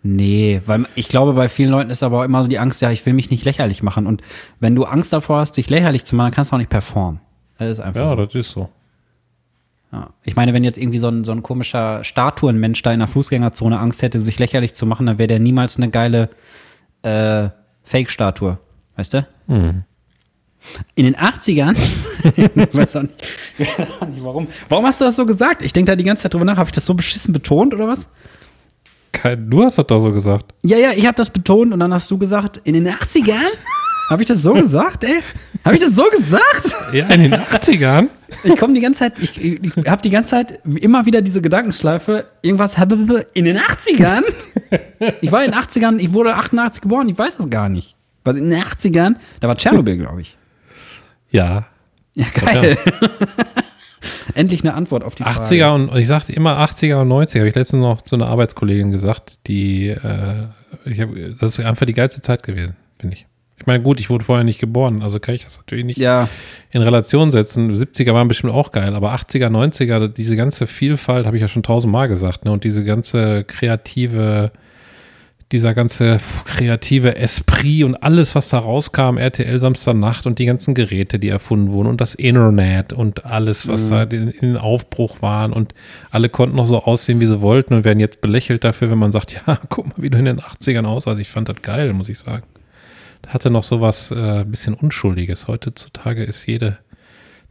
Nee, 0.01 0.61
weil 0.65 0.85
ich 0.95 1.09
glaube, 1.09 1.33
bei 1.33 1.49
vielen 1.49 1.69
Leuten 1.69 1.89
ist 1.89 2.01
aber 2.01 2.19
auch 2.19 2.23
immer 2.23 2.41
so 2.41 2.47
die 2.47 2.59
Angst, 2.59 2.81
ja, 2.81 2.89
ich 2.91 3.05
will 3.05 3.13
mich 3.13 3.29
nicht 3.29 3.45
lächerlich 3.45 3.83
machen. 3.83 4.07
Und 4.07 4.21
wenn 4.59 4.73
du 4.73 4.85
Angst 4.85 5.11
davor 5.13 5.39
hast, 5.39 5.57
dich 5.57 5.69
lächerlich 5.69 6.05
zu 6.05 6.15
machen, 6.15 6.27
dann 6.27 6.33
kannst 6.33 6.51
du 6.51 6.55
auch 6.55 6.59
nicht 6.59 6.69
performen. 6.69 7.19
Das 7.57 7.69
ist 7.69 7.79
einfach 7.79 7.99
Ja, 7.99 8.09
so. 8.09 8.15
das 8.15 8.33
ist 8.35 8.51
so. 8.51 8.69
Ja. 9.91 10.09
Ich 10.23 10.35
meine, 10.35 10.53
wenn 10.53 10.63
jetzt 10.63 10.77
irgendwie 10.77 10.99
so 10.99 11.09
ein, 11.09 11.23
so 11.23 11.31
ein 11.31 11.43
komischer 11.43 12.03
Statuenmensch 12.03 12.81
da 12.81 12.91
in 12.91 12.99
der 12.99 13.07
Fußgängerzone 13.07 13.79
Angst 13.79 14.01
hätte, 14.01 14.19
sich 14.19 14.39
lächerlich 14.39 14.73
zu 14.73 14.85
machen, 14.85 15.05
dann 15.05 15.17
wäre 15.17 15.27
der 15.27 15.39
niemals 15.39 15.77
eine 15.77 15.89
geile 15.89 16.29
äh, 17.03 17.49
Fake-Statue. 17.83 18.57
Weißt 18.95 19.13
du? 19.13 19.27
Mhm. 19.47 19.83
In 20.95 21.05
den 21.05 21.15
80ern, 21.15 21.75
ich 22.35 22.73
weiß 22.73 22.95
auch 22.97 23.01
nicht, 23.03 23.15
nicht 23.57 24.23
warum. 24.23 24.47
Warum 24.69 24.85
hast 24.85 25.01
du 25.01 25.05
das 25.05 25.15
so 25.15 25.25
gesagt? 25.25 25.61
Ich 25.61 25.73
denke 25.73 25.91
da 25.91 25.95
die 25.95 26.03
ganze 26.03 26.23
Zeit 26.23 26.33
drüber 26.33 26.45
nach. 26.45 26.57
Habe 26.57 26.69
ich 26.69 26.73
das 26.73 26.85
so 26.85 26.93
beschissen 26.93 27.33
betont 27.33 27.73
oder 27.73 27.87
was? 27.87 28.09
Kein, 29.11 29.49
du 29.49 29.63
hast 29.63 29.77
das 29.77 29.87
doch 29.87 29.99
so 29.99 30.11
gesagt. 30.11 30.53
Ja, 30.63 30.77
ja, 30.77 30.91
ich 30.91 31.05
habe 31.05 31.15
das 31.15 31.29
betont 31.29 31.73
und 31.73 31.79
dann 31.79 31.93
hast 31.93 32.11
du 32.11 32.17
gesagt, 32.17 32.61
in 32.63 32.73
den 32.73 32.87
80ern? 32.87 33.51
Habe 34.09 34.21
ich 34.21 34.27
das 34.27 34.41
so 34.41 34.53
gesagt, 34.53 35.03
ey? 35.03 35.19
Habe 35.65 35.75
ich 35.75 35.81
das 35.81 35.95
so 35.95 36.03
gesagt? 36.09 36.75
Ja, 36.93 37.07
in 37.07 37.23
den 37.23 37.33
80ern? 37.33 38.07
Ich 38.43 38.55
komme 38.55 38.73
die 38.73 38.79
ganze 38.79 38.99
Zeit, 38.99 39.19
ich, 39.19 39.41
ich 39.41 39.71
habe 39.85 40.01
die 40.01 40.09
ganze 40.09 40.31
Zeit 40.31 40.59
immer 40.63 41.05
wieder 41.05 41.21
diese 41.21 41.41
Gedankenschleife, 41.41 42.25
irgendwas 42.41 42.77
in 43.33 43.45
den 43.45 43.57
80ern? 43.57 44.23
Ich 45.19 45.31
war 45.31 45.43
in 45.43 45.51
den 45.51 45.59
80ern, 45.59 45.97
ich 45.97 46.13
wurde 46.13 46.35
88 46.35 46.81
geboren, 46.81 47.09
ich 47.09 47.17
weiß 47.17 47.37
das 47.37 47.49
gar 47.49 47.67
nicht. 47.67 47.95
Was 48.23 48.37
in 48.37 48.49
den 48.49 48.61
80ern? 48.61 49.15
Da 49.41 49.47
war 49.47 49.57
Tschernobyl, 49.57 49.97
glaube 49.97 50.21
ich. 50.21 50.37
Ja. 51.31 51.67
Ja, 52.13 52.25
geil. 52.33 52.77
Endlich 54.33 54.61
eine 54.61 54.73
Antwort 54.73 55.03
auf 55.03 55.15
die 55.15 55.23
Frage. 55.23 55.39
80er 55.39 55.73
und 55.73 55.95
ich 55.97 56.07
sagte 56.07 56.33
immer 56.33 56.59
80er 56.59 57.01
und 57.01 57.09
90er, 57.09 57.39
habe 57.39 57.49
ich 57.49 57.55
letztens 57.55 57.81
noch 57.81 58.01
zu 58.01 58.15
einer 58.15 58.27
Arbeitskollegin 58.27 58.91
gesagt, 58.91 59.47
die, 59.47 59.89
äh, 59.89 60.47
ich 60.85 61.01
hab, 61.01 61.09
das 61.39 61.57
ist 61.57 61.65
einfach 61.65 61.85
die 61.85 61.93
geilste 61.93 62.21
Zeit 62.21 62.43
gewesen, 62.43 62.75
finde 62.99 63.15
ich. 63.17 63.25
Ich 63.59 63.65
meine, 63.65 63.81
gut, 63.81 63.99
ich 63.99 64.09
wurde 64.09 64.23
vorher 64.23 64.43
nicht 64.43 64.59
geboren, 64.59 65.01
also 65.01 65.19
kann 65.19 65.33
ich 65.33 65.43
das 65.43 65.57
natürlich 65.57 65.83
nicht 65.83 65.97
Ja, 65.97 66.29
in 66.69 66.83
Relation 66.83 67.31
setzen. 67.31 67.73
70er 67.73 68.13
waren 68.13 68.27
bestimmt 68.27 68.53
auch 68.53 68.71
geil, 68.71 68.93
aber 68.93 69.13
80er, 69.15 69.49
90er, 69.49 70.07
diese 70.07 70.35
ganze 70.35 70.67
Vielfalt, 70.67 71.25
habe 71.25 71.37
ich 71.37 71.41
ja 71.41 71.47
schon 71.47 71.63
tausendmal 71.63 72.07
gesagt, 72.07 72.45
ne? 72.45 72.51
Und 72.51 72.63
diese 72.63 72.83
ganze 72.83 73.43
kreative, 73.43 74.51
dieser 75.51 75.73
ganze 75.73 76.17
kreative 76.45 77.15
Esprit 77.15 77.85
und 77.85 77.95
alles, 77.95 78.35
was 78.35 78.49
da 78.49 78.59
rauskam, 78.59 79.17
RTL 79.17 79.59
Samstagnacht 79.59 80.27
und 80.27 80.39
die 80.39 80.45
ganzen 80.45 80.73
Geräte, 80.73 81.19
die 81.19 81.29
erfunden 81.29 81.71
wurden 81.71 81.87
und 81.87 82.01
das 82.01 82.15
Internet 82.15 82.91
und 82.91 83.25
alles, 83.25 83.67
was 83.67 83.87
da 83.87 84.03
in, 84.03 84.29
in 84.29 84.57
Aufbruch 84.57 85.21
waren 85.21 85.53
und 85.53 85.73
alle 86.11 86.27
konnten 86.27 86.57
noch 86.57 86.67
so 86.67 86.83
aussehen, 86.83 87.21
wie 87.21 87.27
sie 87.27 87.41
wollten 87.41 87.75
und 87.75 87.85
werden 87.85 88.01
jetzt 88.01 88.19
belächelt 88.19 88.65
dafür, 88.65 88.91
wenn 88.91 88.99
man 88.99 89.13
sagt, 89.13 89.33
ja, 89.47 89.57
guck 89.69 89.87
mal, 89.87 90.03
wie 90.03 90.09
du 90.09 90.17
in 90.17 90.25
den 90.25 90.41
80ern 90.41 90.85
aussahst. 90.85 91.07
Also 91.07 91.21
ich 91.21 91.29
fand 91.29 91.47
das 91.47 91.61
geil, 91.61 91.93
muss 91.93 92.09
ich 92.09 92.19
sagen. 92.19 92.43
Hatte 93.27 93.49
noch 93.49 93.63
so 93.63 93.81
was 93.81 94.11
äh, 94.11 94.45
bisschen 94.45 94.73
Unschuldiges. 94.73 95.47
Heutzutage 95.47 96.23
ist 96.23 96.45
jede 96.45 96.77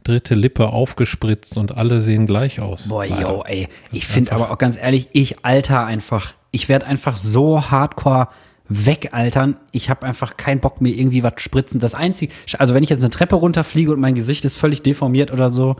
dritte 0.07 0.35
Lippe 0.35 0.67
aufgespritzt 0.67 1.57
und 1.57 1.77
alle 1.77 1.99
sehen 2.01 2.27
gleich 2.27 2.59
aus. 2.59 2.87
boah, 2.87 3.05
Leider. 3.05 3.21
yo, 3.29 3.43
ey. 3.45 3.67
Ich 3.91 4.03
ist 4.03 4.11
finde 4.11 4.31
aber 4.31 4.51
auch 4.51 4.57
ganz 4.57 4.77
ehrlich, 4.81 5.09
ich 5.13 5.45
alter 5.45 5.85
einfach. 5.85 6.33
Ich 6.51 6.69
werde 6.69 6.85
einfach 6.85 7.17
so 7.17 7.69
hardcore 7.69 8.29
wegaltern. 8.69 9.57
Ich 9.71 9.89
habe 9.89 10.05
einfach 10.05 10.37
keinen 10.37 10.59
Bock 10.59 10.81
mir 10.81 10.89
irgendwie 10.89 11.23
was 11.23 11.33
spritzen. 11.37 11.79
Das 11.79 11.95
einzige, 11.95 12.33
also 12.57 12.73
wenn 12.73 12.83
ich 12.83 12.89
jetzt 12.89 13.01
eine 13.01 13.09
Treppe 13.09 13.35
runterfliege 13.35 13.91
und 13.91 13.99
mein 13.99 14.15
Gesicht 14.15 14.45
ist 14.45 14.55
völlig 14.55 14.81
deformiert 14.81 15.31
oder 15.31 15.49
so, 15.49 15.77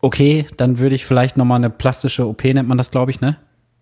okay, 0.00 0.46
dann 0.56 0.78
würde 0.78 0.94
ich 0.94 1.04
vielleicht 1.04 1.36
noch 1.36 1.44
mal 1.44 1.56
eine 1.56 1.70
plastische 1.70 2.26
OP 2.26 2.44
nennt 2.44 2.68
man 2.68 2.78
das, 2.78 2.90
glaube 2.90 3.10
ich, 3.10 3.20
ne? 3.20 3.36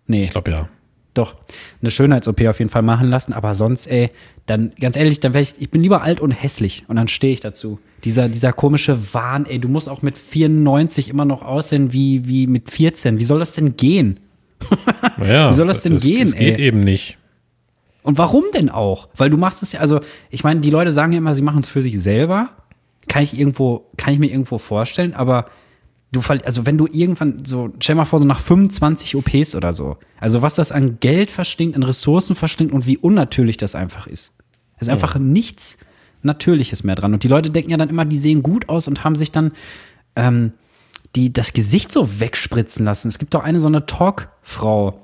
Nee. 0.07 0.23
Ich 0.25 0.31
glaube 0.31 0.51
ja. 0.51 0.69
Doch, 1.13 1.35
eine 1.81 1.91
Schönheits-OP 1.91 2.41
auf 2.47 2.59
jeden 2.59 2.71
Fall 2.71 2.83
machen 2.83 3.09
lassen, 3.09 3.33
aber 3.33 3.53
sonst, 3.53 3.87
ey, 3.87 4.11
dann, 4.45 4.71
ganz 4.79 4.95
ehrlich, 4.95 5.19
dann 5.19 5.33
wäre 5.33 5.43
ich, 5.43 5.55
ich 5.59 5.69
bin 5.69 5.81
lieber 5.81 6.03
alt 6.03 6.21
und 6.21 6.31
hässlich 6.31 6.85
und 6.87 6.95
dann 6.95 7.09
stehe 7.09 7.33
ich 7.33 7.41
dazu. 7.41 7.79
Dieser, 8.05 8.29
dieser 8.29 8.53
komische 8.53 9.13
Wahn, 9.13 9.45
ey, 9.45 9.59
du 9.59 9.67
musst 9.67 9.89
auch 9.89 10.01
mit 10.01 10.17
94 10.17 11.09
immer 11.09 11.25
noch 11.25 11.41
aussehen 11.41 11.91
wie, 11.91 12.27
wie 12.27 12.47
mit 12.47 12.71
14. 12.71 13.19
Wie 13.19 13.23
soll 13.25 13.39
das 13.39 13.53
denn 13.53 13.75
gehen? 13.75 14.19
Naja, 15.17 15.49
Wie 15.51 15.55
soll 15.55 15.67
das 15.67 15.83
denn 15.83 15.95
es, 15.95 16.03
gehen, 16.03 16.23
Es 16.23 16.35
geht 16.35 16.57
ey? 16.57 16.65
eben 16.65 16.79
nicht. 16.79 17.17
Und 18.03 18.17
warum 18.17 18.45
denn 18.53 18.69
auch? 18.69 19.09
Weil 19.15 19.29
du 19.29 19.37
machst 19.37 19.61
es 19.61 19.73
ja, 19.73 19.79
also, 19.79 19.99
ich 20.29 20.43
meine, 20.43 20.61
die 20.61 20.69
Leute 20.69 20.91
sagen 20.91 21.11
ja 21.11 21.19
immer, 21.19 21.35
sie 21.35 21.41
machen 21.41 21.61
es 21.61 21.69
für 21.69 21.81
sich 21.81 22.01
selber. 22.01 22.49
Kann 23.07 23.23
ich 23.23 23.37
irgendwo, 23.37 23.85
kann 23.97 24.13
ich 24.13 24.19
mir 24.19 24.31
irgendwo 24.31 24.57
vorstellen, 24.57 25.13
aber 25.13 25.47
du 26.11 26.21
also 26.21 26.65
wenn 26.65 26.77
du 26.77 26.87
irgendwann 26.91 27.45
so, 27.45 27.73
stell 27.79 27.95
mal 27.95 28.05
vor, 28.05 28.19
so 28.19 28.25
nach 28.25 28.39
25 28.39 29.15
OPs 29.15 29.55
oder 29.55 29.73
so, 29.73 29.97
also 30.19 30.41
was 30.41 30.55
das 30.55 30.71
an 30.71 30.99
Geld 30.99 31.31
verschlingt, 31.31 31.75
an 31.75 31.83
Ressourcen 31.83 32.35
verschlingt 32.35 32.71
und 32.73 32.85
wie 32.85 32.97
unnatürlich 32.97 33.57
das 33.57 33.75
einfach 33.75 34.07
ist. 34.07 34.33
Es 34.75 34.87
ist 34.87 34.89
einfach 34.89 35.17
nichts 35.17 35.77
Natürliches 36.23 36.83
mehr 36.83 36.95
dran. 36.95 37.13
Und 37.13 37.23
die 37.23 37.27
Leute 37.27 37.49
denken 37.49 37.71
ja 37.71 37.77
dann 37.77 37.89
immer, 37.89 38.05
die 38.05 38.17
sehen 38.17 38.43
gut 38.43 38.69
aus 38.69 38.87
und 38.87 39.03
haben 39.03 39.15
sich 39.15 39.31
dann 39.31 39.51
ähm, 40.15 40.53
die, 41.15 41.33
das 41.33 41.53
Gesicht 41.53 41.91
so 41.91 42.19
wegspritzen 42.19 42.85
lassen. 42.85 43.07
Es 43.07 43.19
gibt 43.19 43.33
doch 43.33 43.43
eine 43.43 43.59
so 43.59 43.67
eine 43.67 43.85
Talkfrau, 43.85 45.01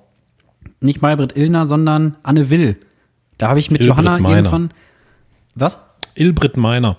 nicht 0.80 1.02
Maybrit 1.02 1.36
Illner, 1.36 1.66
sondern 1.66 2.18
Anne 2.24 2.50
Will. 2.50 2.78
Da 3.38 3.50
habe 3.50 3.60
ich 3.60 3.72
mit 3.72 3.82
Ilbrit 3.82 3.98
Johanna 3.98 4.20
Meiner. 4.20 4.36
irgendwann. 4.38 4.72
Was? 5.56 5.78
Ilbrit 6.16 6.58
Meiner. 6.58 6.98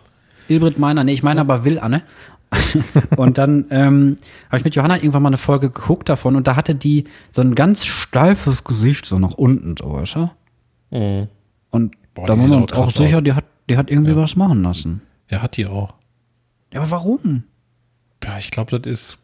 Ilbrit 0.48 0.78
Meiner, 0.78 1.04
nee, 1.04 1.12
ich 1.12 1.22
meine 1.22 1.40
aber 1.40 1.64
Will 1.64 1.78
Anne. 1.78 2.02
und 3.16 3.38
dann 3.38 3.66
ähm, 3.70 4.18
habe 4.48 4.58
ich 4.58 4.64
mit 4.64 4.74
Johanna 4.74 4.96
irgendwann 4.96 5.22
mal 5.22 5.28
eine 5.28 5.36
Folge 5.38 5.70
geguckt 5.70 6.08
davon 6.08 6.36
und 6.36 6.46
da 6.46 6.56
hatte 6.56 6.74
die 6.74 7.04
so 7.30 7.42
ein 7.42 7.54
ganz 7.54 7.84
steifes 7.84 8.64
Gesicht, 8.64 9.06
so 9.06 9.18
nach 9.18 9.34
unten, 9.34 9.76
so, 9.76 9.92
weißt 9.92 10.16
du? 10.16 11.28
Und 11.70 11.96
Boah, 12.14 12.26
da 12.26 12.32
waren 12.32 12.40
sieht 12.40 12.50
wir 12.50 12.56
auch 12.56 12.62
uns 12.62 12.72
auch 12.72 12.84
krass 12.84 12.94
sicher, 12.94 13.18
aus. 13.18 13.24
die 13.24 13.32
hat, 13.34 13.44
die 13.68 13.76
hat 13.76 13.90
irgendwie 13.90 14.16
was 14.16 14.36
machen 14.36 14.62
lassen. 14.62 15.02
Ja, 15.30 15.42
hat 15.42 15.56
die 15.56 15.66
auch. 15.66 15.94
Ja, 16.72 16.80
aber 16.80 16.90
warum? 16.90 17.44
Ja, 18.24 18.38
ich 18.38 18.50
glaube, 18.50 18.78
das 18.78 18.90
ist, 18.90 19.18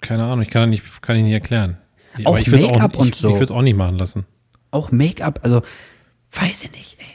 keine 0.00 0.24
Ahnung, 0.24 0.42
ich 0.42 0.48
kann 0.48 0.62
das 0.62 0.70
nicht, 0.70 1.02
kann 1.02 1.16
ich 1.16 1.22
nicht 1.24 1.32
erklären. 1.32 1.76
Auch 2.24 2.30
Aber 2.30 2.40
ich 2.40 2.50
würd's 2.50 2.64
Make-up 2.64 2.96
auch, 2.96 3.00
und 3.00 3.14
ich, 3.14 3.20
so. 3.20 3.28
Ich 3.28 3.34
würde 3.34 3.44
es 3.44 3.50
auch 3.50 3.62
nicht 3.62 3.76
machen 3.76 3.98
lassen. 3.98 4.26
Auch 4.70 4.90
Make-up, 4.90 5.40
also 5.42 5.62
weiß 6.32 6.64
ich 6.64 6.72
nicht, 6.72 6.98
ey. 6.98 7.06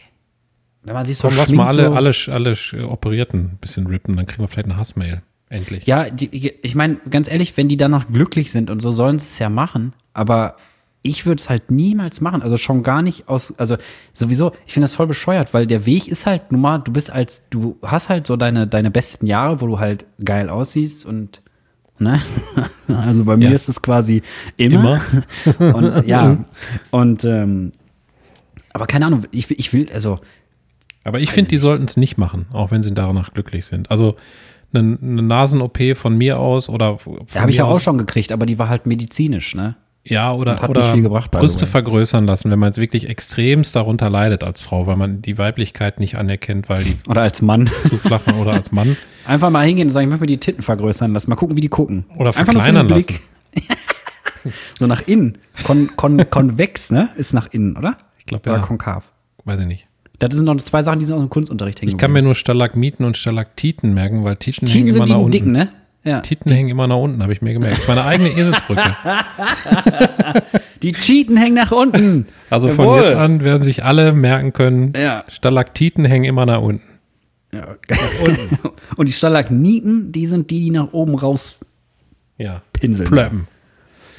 Wenn 0.83 0.93
man 0.93 1.05
sich 1.05 1.17
so 1.17 1.27
Komm, 1.27 1.37
lass 1.37 1.51
mal 1.51 1.67
alle, 1.67 1.91
alle, 1.91 2.11
alle 2.27 2.55
Operierten 2.89 3.39
ein 3.53 3.57
bisschen 3.61 3.87
rippen, 3.87 4.15
dann 4.15 4.25
kriegen 4.25 4.41
wir 4.41 4.47
vielleicht 4.47 4.67
eine 4.69 4.77
Hassmail. 4.77 5.21
Endlich. 5.49 5.85
Ja, 5.85 6.09
die, 6.09 6.49
ich 6.61 6.75
meine, 6.75 6.97
ganz 7.09 7.29
ehrlich, 7.31 7.55
wenn 7.57 7.69
die 7.69 7.77
danach 7.77 8.07
glücklich 8.07 8.51
sind 8.51 8.69
und 8.69 8.81
so 8.81 8.91
sollen 8.91 9.19
sie 9.19 9.25
es 9.25 9.39
ja 9.39 9.49
machen, 9.49 9.93
aber 10.13 10.57
ich 11.03 11.25
würde 11.25 11.39
es 11.41 11.49
halt 11.49 11.69
niemals 11.69 12.21
machen. 12.21 12.41
Also 12.41 12.57
schon 12.57 12.81
gar 12.81 13.01
nicht 13.01 13.27
aus, 13.27 13.53
also 13.57 13.77
sowieso, 14.13 14.53
ich 14.65 14.73
finde 14.73 14.85
das 14.85 14.93
voll 14.95 15.07
bescheuert, 15.07 15.53
weil 15.53 15.67
der 15.67 15.85
Weg 15.85 16.07
ist 16.07 16.25
halt 16.25 16.51
nun 16.51 16.61
mal, 16.61 16.79
du 16.79 16.91
bist 16.91 17.11
als, 17.11 17.43
du 17.49 17.77
hast 17.83 18.09
halt 18.09 18.25
so 18.25 18.35
deine, 18.35 18.67
deine 18.67 18.89
besten 18.89 19.25
Jahre, 19.27 19.61
wo 19.61 19.67
du 19.67 19.79
halt 19.79 20.05
geil 20.23 20.49
aussiehst 20.49 21.05
und 21.05 21.41
Ne? 21.99 22.19
Also 22.87 23.23
bei 23.23 23.37
mir 23.37 23.49
Ja. 23.49 23.55
ist 23.55 23.69
es 23.69 23.81
quasi 23.81 24.23
immer. 24.57 24.99
und 25.59 26.07
ja, 26.07 26.43
und 26.91 27.23
ähm, 27.23 27.71
aber 28.73 28.87
keine 28.87 29.05
Ahnung, 29.05 29.25
ich, 29.31 29.49
ich 29.51 29.71
will, 29.73 29.89
also 29.93 30.19
Aber 31.03 31.19
ich 31.19 31.31
finde, 31.31 31.49
die 31.49 31.57
sollten 31.57 31.85
es 31.85 31.97
nicht 31.97 32.17
machen, 32.17 32.45
auch 32.53 32.71
wenn 32.71 32.81
sie 32.81 32.93
danach 32.93 33.33
glücklich 33.33 33.65
sind. 33.65 33.91
Also 33.91 34.15
eine, 34.73 34.97
eine 35.01 35.21
Nasen-OP 35.21 35.95
von 35.95 36.17
mir 36.17 36.39
aus 36.39 36.69
oder 36.69 36.97
von 36.97 37.19
da 37.33 37.41
habe 37.41 37.51
ich 37.51 37.57
ja 37.57 37.65
auch 37.65 37.79
schon 37.79 37.97
gekriegt, 37.97 38.31
aber 38.31 38.45
die 38.45 38.57
war 38.57 38.69
halt 38.69 38.85
medizinisch, 38.85 39.55
ne? 39.55 39.75
Ja, 40.05 40.33
oder, 40.33 40.61
hat 40.61 40.69
oder 40.69 40.93
viel 40.93 41.01
gebracht, 41.01 41.31
Brüste 41.31 41.65
vergrößern 41.65 42.25
lassen, 42.25 42.51
wenn 42.51 42.59
man 42.59 42.69
jetzt 42.69 42.77
wirklich 42.77 43.07
extremst 43.07 43.73
darunter 43.73 44.09
leidet 44.09 44.43
als 44.43 44.59
Frau, 44.59 44.85
weil 44.85 44.97
man 44.97 45.21
die 45.21 45.37
Weiblichkeit 45.37 46.01
nicht 46.01 46.17
anerkennt, 46.17 46.67
weil 46.67 46.83
die 46.83 46.97
Oder 47.07 47.21
als 47.21 47.41
Mann. 47.41 47.69
zu 47.87 47.97
flach 47.97 48.27
oder 48.27 48.51
als 48.51 48.73
Mann. 48.73 48.97
Einfach 49.25 49.49
mal 49.49 49.65
hingehen 49.65 49.87
und 49.87 49.93
sagen, 49.93 50.07
ich 50.07 50.09
möchte 50.09 50.23
mir 50.23 50.27
die 50.27 50.39
Titten 50.39 50.61
vergrößern 50.61 51.13
lassen. 51.13 51.29
Mal 51.29 51.37
gucken, 51.37 51.55
wie 51.55 51.61
die 51.61 51.69
gucken. 51.69 52.05
Oder 52.17 52.33
verkleinern 52.33 52.87
Blick. 52.87 53.21
so 54.79 54.87
nach 54.87 55.07
innen. 55.07 55.37
Kon, 55.63 55.89
kon, 55.95 56.29
konvex, 56.29 56.91
ne? 56.91 57.09
Ist 57.15 57.33
nach 57.33 57.47
innen, 57.53 57.77
oder? 57.77 57.97
Ich 58.17 58.25
glaube, 58.25 58.49
Oder 58.49 58.59
ja. 58.59 58.65
konkav. 58.65 59.05
Weiß 59.45 59.61
ich 59.61 59.67
nicht. 59.67 59.87
Das 60.29 60.37
sind 60.37 60.45
noch 60.45 60.55
zwei 60.57 60.81
Sachen, 60.83 60.99
die 60.99 61.05
sind 61.05 61.15
aus 61.15 61.21
dem 61.21 61.29
Kunstunterricht 61.29 61.81
hängen. 61.81 61.91
Ich 61.91 61.97
kann 61.97 62.11
mir 62.11 62.21
nur 62.21 62.35
Stalagmiten 62.35 63.05
und 63.05 63.17
Stalaktiten 63.17 63.93
merken, 63.93 64.23
weil 64.23 64.37
Titen, 64.37 64.67
hängen 64.67 64.85
Titen 64.85 64.87
immer 64.87 64.93
sind 64.93 65.07
die 65.09 65.13
nach 65.13 65.19
unten. 65.19 65.31
dicken, 65.31 65.51
ne? 65.51 65.69
Ja. 66.05 66.19
Titen 66.19 66.51
hängen 66.51 66.69
immer 66.69 66.85
nach 66.87 66.97
unten, 66.97 67.23
habe 67.23 67.31
ich 67.31 67.41
mir 67.41 67.53
gemerkt. 67.53 67.75
Das 67.77 67.83
ist 67.83 67.87
meine 67.87 68.03
eigene 68.03 68.29
Eselsbrücke. 68.29 68.81
Die 70.81 70.91
Cheaten 70.91 71.37
hängen 71.37 71.55
nach 71.55 71.71
unten. 71.71 72.27
Also 72.49 72.69
von 72.69 72.85
Jawohl. 72.85 73.01
jetzt 73.03 73.13
an 73.13 73.41
werden 73.43 73.63
sich 73.63 73.85
alle 73.85 74.11
merken 74.11 74.51
können, 74.51 74.93
Ja. 74.97 75.23
Stalaktiten 75.29 76.03
hängen 76.05 76.25
immer 76.25 76.45
nach 76.45 76.61
unten. 76.61 76.83
Ja. 77.53 77.75
Und 78.97 79.07
die 79.07 79.13
Stalagniten, 79.13 80.11
die 80.11 80.25
sind 80.25 80.49
die, 80.51 80.59
die 80.59 80.71
nach 80.71 80.91
oben 80.91 81.15
raus 81.15 81.57
Ja. 82.37 82.61
pinseln. 82.73 83.09
Plöppen. 83.09 83.47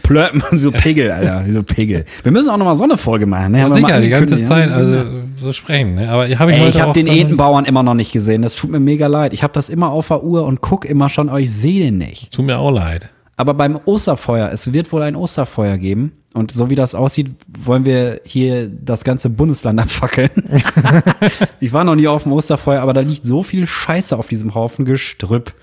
Plöppen, 0.02 0.42
so 0.58 0.70
Pegel, 0.70 1.10
Alter, 1.10 1.44
wie 1.46 1.52
so 1.52 1.62
Pegel. 1.62 2.06
Wir 2.22 2.32
müssen 2.32 2.48
auch 2.48 2.56
noch 2.56 2.66
mal 2.66 2.76
so 2.76 2.84
eine 2.84 2.96
Folge 2.96 3.26
machen. 3.26 3.52
Ne? 3.52 3.66
Wir 3.66 3.74
sicher, 3.74 4.00
die 4.00 4.08
ganze 4.08 4.42
Zeit, 4.44 4.70
ja. 4.70 4.76
also 4.76 5.04
so 5.44 5.52
sprechen. 5.52 5.94
Ne? 5.94 6.10
Aber 6.10 6.28
habe 6.28 6.52
ich 6.52 6.58
Ey, 6.58 6.68
ich 6.68 6.80
habe 6.80 6.92
den 6.92 7.06
Etenbauern 7.06 7.64
immer 7.64 7.82
noch 7.82 7.94
nicht 7.94 8.12
gesehen. 8.12 8.42
Das 8.42 8.54
tut 8.54 8.70
mir 8.70 8.80
mega 8.80 9.06
leid. 9.06 9.32
Ich 9.32 9.42
habe 9.42 9.52
das 9.52 9.68
immer 9.68 9.90
auf 9.90 10.08
der 10.08 10.24
Uhr 10.24 10.44
und 10.44 10.60
guck 10.60 10.84
immer 10.84 11.08
schon, 11.08 11.28
aber 11.28 11.40
ich 11.40 11.52
sehe 11.52 11.84
den 11.84 11.98
nicht. 11.98 12.32
Tut 12.32 12.46
mir 12.46 12.58
auch 12.58 12.70
leid. 12.70 13.10
Aber 13.36 13.54
beim 13.54 13.78
Osterfeuer, 13.84 14.50
es 14.52 14.72
wird 14.72 14.92
wohl 14.92 15.02
ein 15.02 15.16
Osterfeuer 15.16 15.76
geben. 15.78 16.12
Und 16.34 16.50
so 16.50 16.68
wie 16.68 16.74
das 16.74 16.94
aussieht, 16.94 17.30
wollen 17.64 17.84
wir 17.84 18.20
hier 18.24 18.68
das 18.68 19.04
ganze 19.04 19.30
Bundesland 19.30 19.80
abfackeln. 19.82 20.30
ich 21.60 21.72
war 21.72 21.84
noch 21.84 21.94
nie 21.94 22.08
auf 22.08 22.24
dem 22.24 22.32
Osterfeuer, 22.32 22.80
aber 22.80 22.92
da 22.92 23.00
liegt 23.00 23.26
so 23.26 23.42
viel 23.42 23.66
Scheiße 23.66 24.16
auf 24.16 24.28
diesem 24.28 24.54
Haufen. 24.54 24.84
Gestrüpp, 24.84 25.54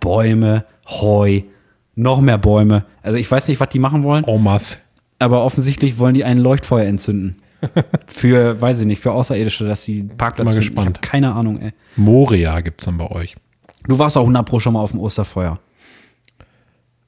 Bäume, 0.00 0.64
Heu, 0.86 1.42
noch 1.94 2.20
mehr 2.20 2.38
Bäume. 2.38 2.84
Also 3.02 3.18
ich 3.18 3.30
weiß 3.30 3.48
nicht, 3.48 3.60
was 3.60 3.68
die 3.68 3.78
machen 3.78 4.02
wollen, 4.02 4.24
Omas. 4.24 4.78
aber 5.18 5.44
offensichtlich 5.44 5.98
wollen 5.98 6.14
die 6.14 6.24
ein 6.24 6.38
Leuchtfeuer 6.38 6.86
entzünden. 6.86 7.36
für, 8.06 8.60
weiß 8.60 8.80
ich 8.80 8.86
nicht, 8.86 9.02
für 9.02 9.12
Außerirdische, 9.12 9.66
dass 9.66 9.84
die 9.84 10.02
Parkplatz 10.02 10.46
Mal 10.46 10.50
finden. 10.52 10.66
gespannt. 10.66 10.98
Ich 11.02 11.06
hab 11.06 11.12
keine 11.12 11.32
Ahnung, 11.34 11.60
ey. 11.60 11.72
Moria 11.96 12.60
gibt 12.60 12.80
es 12.80 12.86
dann 12.86 12.98
bei 12.98 13.10
euch. 13.10 13.36
Du 13.86 13.98
warst 13.98 14.16
auch 14.16 14.22
100 14.22 14.46
Pro 14.46 14.60
schon 14.60 14.72
mal 14.72 14.80
auf 14.80 14.90
dem 14.92 15.00
Osterfeuer. 15.00 15.58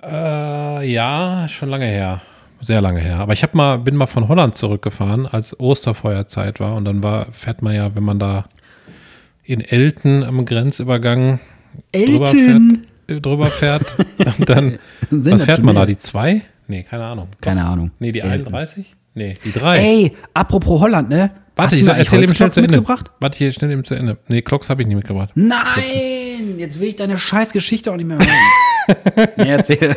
Äh, 0.03 0.91
ja, 0.93 1.47
schon 1.49 1.71
lange 1.71 1.87
her. 1.87 2.21
Sehr 2.61 2.81
lange 2.81 3.01
her. 3.01 3.17
Aber 3.19 3.33
ich 3.33 3.43
hab 3.43 3.55
mal, 3.55 3.79
bin 3.79 3.97
mal 3.97 4.07
von 4.07 4.29
Holland 4.29 4.57
zurückgefahren, 4.57 5.27
als 5.27 5.59
Osterfeuerzeit 5.59 6.61
war. 6.61 6.75
Und 6.75 6.85
dann 6.85 7.03
war, 7.03 7.27
fährt 7.33 7.63
man 7.63 7.75
ja, 7.75 7.95
wenn 7.95 8.05
man 8.05 8.19
da 8.19 8.47
in 9.43 9.61
Elten 9.61 10.23
am 10.25 10.45
Grenzübergang 10.45 11.39
drüber 11.93 12.27
fährt, 12.27 12.47
Elten! 12.49 12.87
äh, 13.07 13.21
drüber 13.21 13.47
fährt, 13.47 13.97
und 14.39 14.49
dann, 14.49 14.79
Sinn 15.11 15.35
was 15.35 15.45
fährt 15.45 15.63
man 15.63 15.75
da? 15.75 15.81
mehr. 15.83 15.87
Die 15.87 15.99
2? 15.99 16.43
Nee, 16.69 16.83
keine 16.83 17.05
Ahnung. 17.05 17.29
Keine 17.41 17.65
Ahnung. 17.65 17.91
Nee, 17.99 18.13
die 18.13 18.21
Elten. 18.21 18.49
31? 18.49 18.95
Nee, 19.17 19.35
die 19.45 19.53
3. 19.53 19.79
Ey, 19.79 20.13
apropos 20.35 20.81
Holland, 20.81 21.09
ne? 21.09 21.31
Warte, 21.57 21.75
Hast 21.75 21.81
ich 21.81 21.89
erzähl 21.89 22.23
eben 22.23 22.35
schnell 22.35 22.53
zu 22.53 22.61
Ende. 22.61 22.87
Warte, 22.87 23.39
hier 23.39 23.51
schnell 23.51 23.71
eben 23.71 23.83
zu 23.83 23.95
Ende. 23.95 24.19
Nee, 24.29 24.43
Klocks 24.43 24.69
habe 24.69 24.83
ich 24.83 24.89
nicht 24.89 24.97
mitgebracht. 24.97 25.31
Nein! 25.35 26.59
Jetzt 26.59 26.79
will 26.79 26.89
ich 26.89 26.97
deine 26.97 27.17
scheiß 27.17 27.53
Geschichte 27.53 27.91
auch 27.91 27.97
nicht 27.97 28.07
mehr 28.07 28.19
hören. 28.19 29.29
nee, 29.39 29.49
erzähl. 29.49 29.97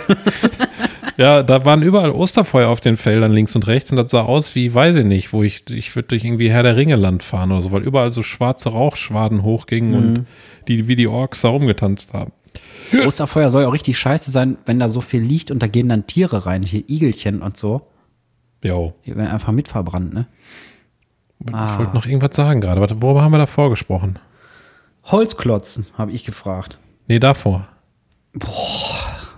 Ja, 1.17 1.43
da 1.43 1.65
waren 1.65 1.81
überall 1.81 2.11
Osterfeuer 2.11 2.69
auf 2.69 2.79
den 2.79 2.95
Feldern 2.95 3.33
links 3.33 3.53
und 3.55 3.67
rechts 3.67 3.91
und 3.91 3.97
das 3.97 4.09
sah 4.09 4.21
aus 4.21 4.55
wie, 4.55 4.73
weiß 4.73 4.95
ich 4.95 5.05
nicht, 5.05 5.33
wo 5.33 5.43
ich, 5.43 5.69
ich 5.69 5.93
würde 5.93 6.07
durch 6.07 6.23
irgendwie 6.23 6.49
Herr 6.49 6.63
der 6.63 6.77
Ringe 6.77 6.95
Land 6.95 7.23
fahren 7.23 7.51
oder 7.51 7.61
so, 7.61 7.73
weil 7.73 7.83
überall 7.83 8.13
so 8.13 8.23
schwarze 8.23 8.69
Rauchschwaden 8.69 9.43
hochgingen 9.43 9.95
und 9.95 10.25
die 10.69 10.87
wie 10.87 10.95
die 10.95 11.09
Orks 11.09 11.41
da 11.41 11.49
rumgetanzt 11.49 12.13
haben. 12.13 12.31
Osterfeuer 13.05 13.49
soll 13.49 13.63
ja 13.63 13.67
auch 13.67 13.73
richtig 13.73 13.99
scheiße 13.99 14.31
sein, 14.31 14.57
wenn 14.65 14.79
da 14.79 14.87
so 14.87 15.01
viel 15.01 15.19
liegt 15.19 15.51
und 15.51 15.61
da 15.61 15.67
gehen 15.67 15.89
dann 15.89 16.07
Tiere 16.07 16.45
rein, 16.45 16.63
hier 16.63 16.83
Igelchen 16.87 17.41
und 17.41 17.57
so. 17.57 17.81
Jo. 18.63 18.93
Die 19.05 19.15
werden 19.15 19.27
einfach 19.31 19.51
mitverbrannt, 19.51 20.13
ne? 20.13 20.25
Ich 21.45 21.53
wollte 21.53 21.93
noch 21.93 22.05
irgendwas 22.05 22.35
sagen 22.35 22.59
gerade. 22.59 22.81
Worüber 23.01 23.21
haben 23.21 23.31
wir 23.31 23.37
davor 23.37 23.69
gesprochen? 23.69 24.19
Holzklotzen, 25.05 25.87
habe 25.97 26.11
ich 26.11 26.23
gefragt. 26.25 26.77
Nee, 27.07 27.19
davor. 27.19 27.67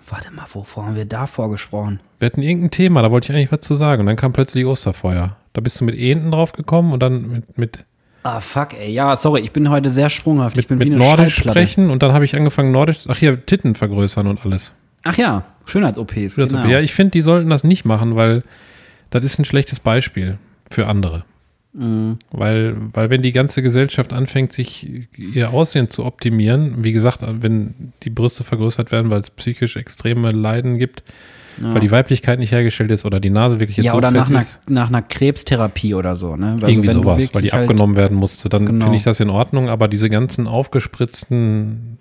Warte 0.10 0.32
mal, 0.34 0.46
wovor 0.52 0.86
haben 0.86 0.96
wir 0.96 1.06
da 1.06 1.26
vorgesprochen? 1.28 2.00
Wir 2.20 2.26
hatten 2.26 2.42
irgendein 2.42 2.72
Thema, 2.72 3.02
da 3.02 3.12
wollte 3.12 3.32
ich 3.32 3.38
eigentlich 3.38 3.52
was 3.52 3.62
zu 3.62 3.76
sagen. 3.76 4.02
Und 4.02 4.06
dann 4.08 4.16
kam 4.18 4.34
plötzlich 4.34 4.66
Osterfeuer. 4.66 5.38
Da 5.54 5.62
bist 5.62 5.80
du 5.80 5.86
mit 5.86 5.98
Enten 5.98 6.32
drauf 6.32 6.52
gekommen 6.54 6.92
und 6.92 7.02
dann 7.02 7.30
mit, 7.30 7.58
mit, 7.58 7.86
Ah, 8.24 8.40
fuck, 8.40 8.74
ey. 8.74 8.92
Ja, 8.92 9.16
sorry, 9.18 9.42
ich 9.42 9.52
bin 9.52 9.70
heute 9.70 9.90
sehr 9.90 10.10
sprunghaft. 10.10 10.58
ich 10.58 10.68
bin 10.68 10.78
mit 10.78 10.90
Nordisch 10.92 11.36
sprechen 11.36 11.90
und 11.90 12.04
dann 12.04 12.14
habe 12.14 12.26
ich 12.26 12.36
angefangen, 12.36 12.72
Nordisch, 12.72 13.00
ach 13.08 13.18
hier, 13.18 13.42
Titten 13.44 13.74
vergrößern 13.76 14.28
und 14.28 14.46
alles. 14.46 14.74
Ach 15.04 15.18
ja, 15.18 15.44
Schönheits-OPs. 15.66 16.36
Das- 16.36 16.52
Genau. 16.52 16.68
Ja, 16.68 16.80
ich 16.82 16.94
finde, 16.94 17.12
die 17.12 17.22
sollten 17.22 17.50
das 17.50 17.64
nicht 17.64 17.86
machen, 17.86 18.16
weil 18.16 18.44
das 19.12 19.24
ist 19.24 19.38
ein 19.40 19.46
schlechtes 19.46 19.80
Beispiel 19.80 20.40
für 20.70 20.88
andere. 20.88 21.24
Mhm. 21.74 22.18
Weil, 22.32 22.76
weil 22.94 23.10
wenn 23.12 23.22
die 23.22 23.32
ganze 23.32 23.62
Gesellschaft 23.62 24.12
anfängt, 24.12 24.52
sich 24.52 24.90
ihr 25.18 25.52
Aussehen 25.52 25.90
zu 25.90 26.04
optimieren, 26.06 26.84
wie 26.84 26.92
gesagt, 26.92 27.20
wenn 27.24 27.94
die 28.04 28.10
Brüste 28.10 28.44
vergrößert 28.44 28.92
werden, 28.92 29.10
weil 29.12 29.20
es 29.22 29.30
psychisch 29.30 29.78
extreme 29.78 30.32
Leiden 30.32 30.78
gibt, 30.80 31.04
weil 31.60 31.82
die 31.82 31.92
Weiblichkeit 31.92 32.40
nicht 32.40 32.54
hergestellt 32.54 32.92
ist 32.92 33.06
oder 33.06 33.20
die 33.20 33.30
Nase 33.30 33.60
wirklich 33.60 33.78
jetzt 33.78 33.86
ja, 33.86 33.92
so 33.92 33.98
oder 34.00 34.10
nach 34.10 34.30
einer, 34.30 34.40
ist. 34.40 34.60
nach 34.68 34.88
einer 34.88 35.02
Krebstherapie 35.02 35.94
oder 35.94 36.16
so, 36.16 36.36
ne? 36.38 36.54
Also 36.54 36.68
Irgendwie 36.68 36.88
sowas, 36.90 37.30
weil 37.34 37.42
die 37.42 37.52
halt- 37.52 37.64
abgenommen 37.64 37.96
werden 37.98 38.18
musste, 38.18 38.48
dann 38.50 38.66
Genau. 38.66 38.84
finde 38.86 38.98
ich 38.98 39.04
das 39.04 39.20
in 39.20 39.30
Ordnung, 39.30 39.70
aber 39.70 39.88
diese 39.90 40.10
ganzen 40.10 40.48
aufgespritzten 40.48 41.98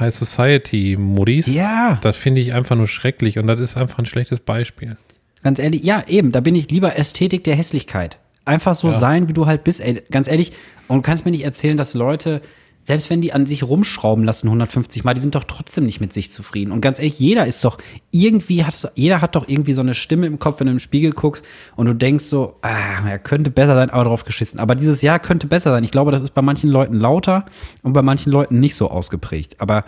High 0.00 0.14
Society 0.14 0.96
Modis, 0.98 1.46
Ja, 1.52 1.98
das 2.00 2.16
finde 2.16 2.40
ich 2.40 2.52
einfach 2.52 2.76
nur 2.76 2.86
schrecklich 2.88 3.38
und 3.38 3.48
das 3.48 3.60
ist 3.60 3.76
einfach 3.76 3.98
ein 3.98 4.06
schlechtes 4.06 4.40
Beispiel. 4.40 4.96
Ganz 5.42 5.58
ehrlich, 5.58 5.82
ja, 5.82 6.04
eben, 6.08 6.32
da 6.32 6.40
bin 6.40 6.54
ich 6.54 6.70
lieber 6.70 6.96
Ästhetik 6.96 7.44
der 7.44 7.54
Hässlichkeit. 7.56 8.18
Einfach 8.44 8.74
so 8.74 8.88
Ja. 8.88 8.92
sein, 8.94 9.28
wie 9.28 9.32
du 9.32 9.46
halt 9.46 9.64
bist, 9.64 9.80
ey, 9.80 10.02
ganz 10.10 10.28
ehrlich. 10.28 10.52
Und 10.88 10.98
du 10.98 11.02
kannst 11.02 11.24
mir 11.24 11.30
nicht 11.30 11.44
erzählen, 11.44 11.76
dass 11.76 11.94
Leute, 11.94 12.42
selbst 12.82 13.08
wenn 13.10 13.20
die 13.20 13.32
an 13.32 13.46
sich 13.46 13.62
rumschrauben 13.62 14.24
lassen 14.24 14.48
150 14.48 15.04
Mal, 15.04 15.14
die 15.14 15.20
sind 15.20 15.36
doch 15.36 15.44
trotzdem 15.44 15.86
nicht 15.86 16.00
mit 16.00 16.12
sich 16.12 16.32
zufrieden. 16.32 16.72
Und 16.72 16.80
ganz 16.80 16.98
ehrlich, 16.98 17.20
jeder 17.20 17.46
ist 17.46 17.64
doch 17.64 17.78
irgendwie, 18.10 18.64
hat, 18.64 18.90
jeder 18.96 19.20
hat 19.20 19.36
doch 19.36 19.46
irgendwie 19.48 19.72
so 19.74 19.80
eine 19.80 19.94
Stimme 19.94 20.26
im 20.26 20.40
Kopf, 20.40 20.58
wenn 20.58 20.66
du 20.66 20.72
im 20.72 20.80
Spiegel 20.80 21.12
guckst 21.12 21.44
und 21.76 21.86
du 21.86 21.94
denkst 21.94 22.24
so, 22.24 22.56
ah, 22.62 23.08
er 23.08 23.20
könnte 23.20 23.50
besser 23.50 23.76
sein, 23.76 23.90
aber 23.90 24.04
drauf 24.04 24.24
geschissen. 24.24 24.58
Aber 24.58 24.74
dieses 24.74 25.00
Jahr 25.02 25.20
könnte 25.20 25.46
besser 25.46 25.70
sein. 25.70 25.84
Ich 25.84 25.92
glaube, 25.92 26.10
das 26.10 26.22
ist 26.22 26.34
bei 26.34 26.42
manchen 26.42 26.68
Leuten 26.68 26.94
lauter 26.94 27.46
und 27.84 27.92
bei 27.92 28.02
manchen 28.02 28.32
Leuten 28.32 28.58
nicht 28.58 28.74
so 28.74 28.90
ausgeprägt. 28.90 29.60
Aber 29.60 29.84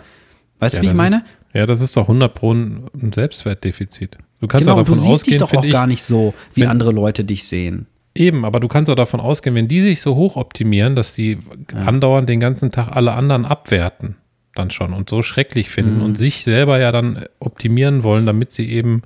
weißt 0.59 0.77
du, 0.77 0.81
wie 0.81 0.87
ich 0.91 0.93
meine? 0.93 1.17
Ist, 1.17 1.23
ja, 1.53 1.65
das 1.65 1.81
ist 1.81 1.97
doch 1.97 2.03
100 2.03 2.33
Pro 2.33 2.53
ein 2.53 3.11
Selbstwertdefizit. 3.13 4.17
Du 4.41 4.47
kannst 4.47 4.65
Genau, 4.65 4.75
auch 4.75 4.79
und 4.79 4.87
du 4.89 4.93
davon 4.95 5.07
siehst 5.11 5.27
dich 5.27 5.35
ausgehen, 5.35 5.39
doch 5.39 5.53
auch 5.53 5.63
ich. 5.63 5.71
gar 5.71 5.87
nicht 5.87 6.03
so, 6.03 6.33
wie 6.53 6.61
wenn- 6.61 6.69
andere 6.69 6.91
Leute 6.91 7.23
dich 7.23 7.45
sehen. 7.45 7.87
Eben, 8.13 8.45
aber 8.45 8.59
du 8.61 8.67
kannst 8.69 8.89
auch 8.89 8.95
davon 8.95 9.19
ausgehen, 9.19 9.55
wenn 9.55 9.67
die 9.67 9.81
sich 9.81 10.01
so 10.01 10.15
hoch 10.15 10.35
optimieren, 10.37 10.95
dass 10.95 11.13
die 11.15 11.37
andauernd 11.73 12.29
den 12.29 12.39
ganzen 12.39 12.71
Tag 12.71 12.95
alle 12.95 13.11
anderen 13.13 13.43
abwerten, 13.45 14.15
dann 14.53 14.71
schon 14.71 14.93
und 14.93 15.09
so 15.09 15.21
schrecklich 15.21 15.69
finden 15.69 15.97
Mhm. 15.97 16.01
und 16.03 16.17
sich 16.17 16.43
selber 16.45 16.79
ja 16.79 16.91
dann 16.93 17.25
optimieren 17.39 18.03
wollen, 18.03 18.25
damit 18.25 18.51
sie 18.53 18.69
eben 18.69 19.01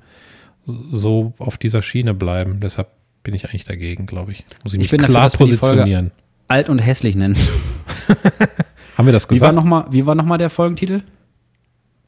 so 0.64 1.32
auf 1.38 1.58
dieser 1.58 1.82
Schiene 1.82 2.14
bleiben. 2.14 2.60
Deshalb 2.60 2.88
bin 3.24 3.34
ich 3.34 3.46
eigentlich 3.48 3.64
dagegen, 3.64 4.06
glaube 4.06 4.30
ich. 4.32 4.44
Muss 4.62 4.74
ich 4.74 4.78
mich 4.78 4.90
bin 4.90 5.00
dafür, 5.00 5.12
klar 5.14 5.30
Folge- 5.30 5.56
positionieren. 5.56 6.10
Alt 6.46 6.68
und 6.68 6.78
hässlich 6.78 7.16
nennen. 7.16 7.36
Haben 8.96 9.06
wir 9.06 9.12
das 9.12 9.24
Wie 9.30 9.40
war 9.40 9.50
gesagt? 9.50 9.54
nochmal 9.56 9.84
wie 9.90 10.06
war 10.06 10.14
noch 10.14 10.24
mal 10.24 10.38
der 10.38 10.50
Folgentitel? 10.50 11.02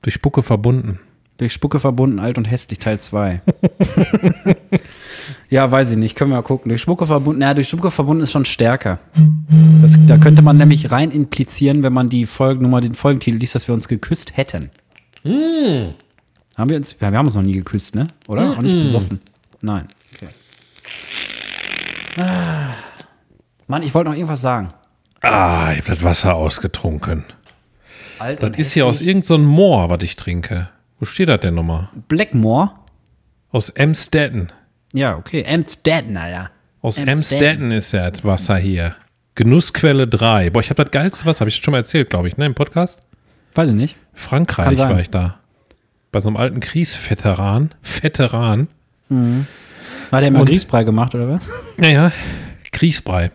Durch 0.02 0.14
Spucke 0.14 0.42
verbunden. 0.42 1.00
Durch 1.38 1.52
Spucke 1.52 1.80
verbunden, 1.80 2.18
alt 2.18 2.38
und 2.38 2.44
hässlich, 2.44 2.78
Teil 2.78 3.00
2. 3.00 3.40
ja, 5.50 5.70
weiß 5.70 5.92
ich 5.92 5.96
nicht, 5.96 6.14
können 6.14 6.30
wir 6.30 6.36
mal 6.36 6.42
gucken. 6.42 6.68
Durch 6.68 6.82
Spucke 6.82 7.06
verbunden, 7.06 7.42
ja, 7.42 7.54
durch 7.54 7.68
Spucke 7.68 7.90
verbunden 7.90 8.22
ist 8.22 8.32
schon 8.32 8.44
stärker. 8.44 8.98
Das, 9.80 9.96
da 10.06 10.18
könnte 10.18 10.42
man 10.42 10.56
nämlich 10.58 10.92
rein 10.92 11.10
implizieren, 11.10 11.82
wenn 11.82 11.92
man 11.92 12.08
die 12.08 12.26
Folgennummer, 12.26 12.80
den 12.80 12.94
Folgentitel 12.94 13.38
liest, 13.38 13.54
dass 13.54 13.66
wir 13.66 13.74
uns 13.74 13.88
geküsst 13.88 14.36
hätten. 14.36 14.70
Haben 15.24 16.68
wir 16.68 16.76
uns, 16.76 16.96
ja, 17.00 17.10
wir 17.10 17.18
haben 17.18 17.26
uns 17.26 17.34
noch 17.34 17.42
nie 17.42 17.54
geküsst, 17.54 17.94
ne? 17.94 18.06
Oder? 18.28 18.50
Auch 18.50 18.62
nicht 18.62 18.76
besoffen. 18.76 19.20
Nein. 19.62 19.84
Okay. 20.14 20.28
Ah. 22.20 22.74
Mann, 23.66 23.82
ich 23.82 23.94
wollte 23.94 24.10
noch 24.10 24.16
irgendwas 24.16 24.42
sagen. 24.42 24.74
Ah, 25.22 25.72
ich 25.72 25.78
habe 25.78 25.94
das 25.94 26.02
Wasser 26.02 26.34
ausgetrunken. 26.34 27.24
Alt 28.18 28.42
Das 28.42 28.48
und 28.48 28.58
ist 28.58 28.72
hier 28.72 28.86
aus 28.86 29.00
irgendeinem 29.00 29.46
Moor, 29.46 29.88
was 29.88 30.02
ich 30.02 30.16
trinke. 30.16 30.68
Wo 31.02 31.06
steht 31.06 31.28
das 31.28 31.40
denn 31.40 31.54
nochmal? 31.54 31.88
Blackmore? 32.06 32.70
Aus 33.50 33.70
Emstetten. 33.70 34.52
Ja, 34.92 35.16
okay. 35.16 35.42
Emstetten, 35.42 36.14
ja. 36.14 36.50
Aus 36.80 36.96
Emstetten 36.96 37.72
ist 37.72 37.92
das 37.92 38.22
Wasser 38.22 38.56
hier. 38.56 38.94
Genussquelle 39.34 40.06
3. 40.06 40.50
Boah, 40.50 40.60
ich 40.60 40.70
habe 40.70 40.84
das 40.84 40.92
geilste 40.92 41.26
Wasser, 41.26 41.40
habe 41.40 41.48
ich 41.48 41.56
schon 41.56 41.72
mal 41.72 41.78
erzählt, 41.78 42.08
glaube 42.08 42.28
ich, 42.28 42.36
ne, 42.36 42.46
im 42.46 42.54
Podcast? 42.54 43.00
Weiß 43.52 43.70
ich 43.70 43.74
nicht. 43.74 43.96
Frankreich 44.12 44.78
war 44.78 45.00
ich 45.00 45.10
da. 45.10 45.40
Bei 46.12 46.20
so 46.20 46.28
einem 46.28 46.36
alten 46.36 46.60
Kriegsveteran. 46.60 47.70
Veteran. 47.82 48.68
Mhm. 49.08 49.48
Hat 50.12 50.20
der 50.20 50.28
immer 50.28 50.44
Grießbrei 50.44 50.84
gemacht, 50.84 51.16
oder 51.16 51.28
was? 51.30 51.48
Naja, 51.78 52.12
Kriegsbrei. 52.70 53.32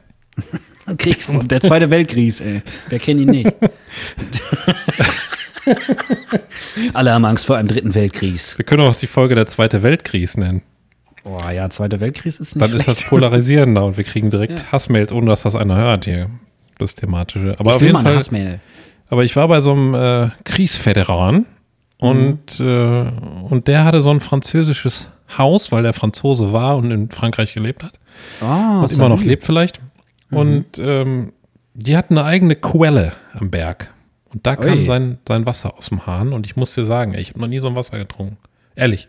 Kriegsbrei. 0.97 1.39
Der 1.43 1.59
Zweite 1.59 1.89
Weltkrieg, 1.89 2.39
ey. 2.39 2.61
Wer 2.87 2.99
kennt 2.99 3.19
ihn 3.19 3.29
nicht? 3.29 3.53
Alle 6.93 7.13
haben 7.13 7.25
Angst 7.25 7.45
vor 7.45 7.57
einem 7.57 7.67
dritten 7.67 7.95
Weltkrieg. 7.95 8.39
Wir 8.57 8.65
können 8.65 8.83
auch 8.83 8.95
die 8.95 9.07
Folge 9.07 9.35
der 9.35 9.45
Zweite 9.45 9.83
Weltkrieg 9.83 10.37
nennen. 10.37 10.61
Boah, 11.23 11.51
ja, 11.51 11.69
Zweiter 11.69 11.99
Weltkrieg 11.99 12.27
ist 12.27 12.39
nicht 12.39 12.61
Dann 12.61 12.69
schlecht. 12.69 12.87
ist 12.87 13.01
das 13.01 13.09
polarisierender 13.09 13.83
und 13.85 13.97
wir 13.97 14.03
kriegen 14.03 14.29
direkt 14.29 14.59
Ja. 14.61 14.71
Hassmails, 14.71 15.11
ohne 15.11 15.27
dass 15.27 15.43
das 15.43 15.55
einer 15.55 15.75
hört 15.75 16.05
hier. 16.05 16.29
Das 16.77 16.95
Thematische. 16.95 17.55
Aber 17.59 17.71
Ich 17.71 17.75
auf 17.77 17.81
jeden 17.81 17.99
Fall. 17.99 18.15
Hassmail. 18.15 18.59
Aber 19.09 19.23
ich 19.23 19.35
war 19.35 19.47
bei 19.47 19.61
so 19.61 19.71
einem 19.71 19.93
äh, 19.95 20.29
Kriegsveteran 20.43 21.45
und, 21.97 22.59
äh, 22.59 22.63
und 23.49 23.67
der 23.67 23.83
hatte 23.83 24.01
so 24.01 24.11
ein 24.11 24.19
französisches 24.19 25.09
Haus, 25.37 25.71
weil 25.71 25.83
der 25.83 25.93
Franzose 25.93 26.53
war 26.53 26.77
und 26.77 26.91
in 26.91 27.09
Frankreich 27.09 27.53
gelebt 27.53 27.83
hat. 27.83 27.93
Oh, 28.41 28.81
und 28.83 28.91
immer 28.91 29.09
noch 29.09 29.21
lebt 29.23 29.43
vielleicht. 29.43 29.79
Und 30.29 30.65
ähm, 30.77 31.33
die 31.73 31.95
hatten 31.97 32.17
eine 32.17 32.27
eigene 32.27 32.55
Quelle 32.55 33.13
am 33.33 33.49
Berg. 33.49 33.89
Und 34.33 34.45
da 34.45 34.55
kam 34.55 34.79
Ui. 34.79 34.85
sein, 34.85 35.17
sein 35.27 35.45
Wasser 35.45 35.77
aus 35.77 35.89
dem 35.89 36.05
Hahn. 36.05 36.33
Und 36.33 36.45
ich 36.45 36.55
muss 36.55 36.73
dir 36.75 36.85
sagen, 36.85 37.13
ich 37.13 37.29
habe 37.29 37.39
noch 37.39 37.47
nie 37.47 37.59
so 37.59 37.67
ein 37.67 37.75
Wasser 37.75 37.97
getrunken. 37.97 38.37
Ehrlich. 38.75 39.07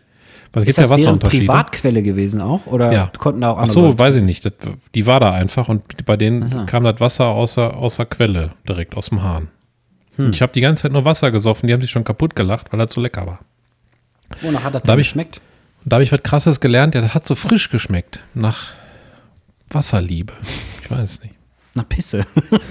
Was 0.53 0.63
gibt 0.63 0.69
Ist 0.69 0.77
das 0.79 0.89
deren 0.89 1.01
Wasserunterschiede? 1.01 1.45
Privatquelle 1.45 2.01
gewesen 2.01 2.41
auch? 2.41 2.65
Oder 2.65 2.91
Ja. 2.91 3.11
konnten 3.17 3.41
da 3.41 3.51
auch 3.51 3.57
Ach 3.57 3.61
andere 3.63 3.73
so, 3.73 3.81
Leute- 3.87 3.99
weiß 3.99 4.15
ich 4.15 4.23
nicht. 4.23 4.45
Das, 4.45 4.53
die 4.95 5.05
war 5.05 5.19
da 5.19 5.31
einfach 5.33 5.69
und 5.69 6.05
bei 6.05 6.17
denen 6.17 6.43
Ach 6.43 6.49
so. 6.51 6.65
kam 6.65 6.83
das 6.85 6.99
Wasser 6.99 7.25
außer, 7.27 7.75
außer 7.77 8.05
Quelle, 8.05 8.51
direkt 8.67 8.95
aus 8.97 9.09
dem 9.09 9.21
Hahn. 9.21 9.49
Hm. 10.15 10.27
Und 10.27 10.35
ich 10.35 10.41
habe 10.41 10.51
die 10.53 10.61
ganze 10.61 10.83
Zeit 10.83 10.91
nur 10.91 11.05
Wasser 11.05 11.29
gesoffen, 11.31 11.67
die 11.67 11.73
haben 11.73 11.81
sich 11.81 11.91
schon 11.91 12.03
kaputt 12.03 12.35
gelacht, 12.35 12.71
weil 12.71 12.79
das 12.79 12.93
so 12.93 13.01
lecker 13.01 13.27
war. 13.27 13.39
Wonach 14.41 14.63
hat 14.63 14.73
das 14.75 14.81
Da 14.83 14.93
denn 14.93 14.97
geschmeckt? 14.99 15.39
Und 15.83 15.91
da 15.93 15.95
habe 15.97 16.03
ich 16.03 16.11
was 16.11 16.23
krasses 16.23 16.59
gelernt, 16.59 16.95
ja, 16.95 17.01
das 17.01 17.13
hat 17.13 17.25
so 17.27 17.35
frisch 17.35 17.69
geschmeckt. 17.69 18.21
Nach 18.33 18.69
Wasserliebe. 19.69 20.33
Ich 20.83 20.89
weiß 20.89 21.11
es 21.11 21.21
nicht. 21.23 21.35
Na, 21.75 21.83
Pisse. 21.83 22.25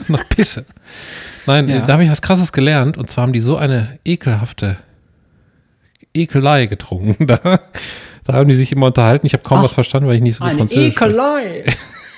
Nach 0.08 0.28
Pisse. 0.28 0.66
Nein, 1.48 1.68
Ja. 1.68 1.80
da 1.80 1.94
habe 1.94 2.04
ich 2.04 2.10
was 2.10 2.22
krasses 2.22 2.52
gelernt 2.52 2.96
und 2.96 3.10
zwar 3.10 3.22
haben 3.22 3.32
die 3.32 3.40
so 3.40 3.56
eine 3.56 3.98
ekelhafte 4.04 4.76
Ekelei 6.14 6.66
getrunken. 6.66 7.26
Da, 7.26 7.60
da 8.32 8.38
haben 8.40 8.48
die 8.48 8.54
sich 8.54 8.70
immer 8.72 8.86
unterhalten. 8.86 9.26
Ich 9.26 9.32
habe 9.32 9.42
kaum 9.42 9.58
Ach, 9.60 9.64
was 9.64 9.72
verstanden, 9.72 10.06
weil 10.08 10.16
ich 10.16 10.20
nicht 10.20 10.36
so 10.36 10.40
gut 10.44 10.50
Eine 10.50 10.58
Französisch. 10.58 10.94
Ekelei. 10.94 11.64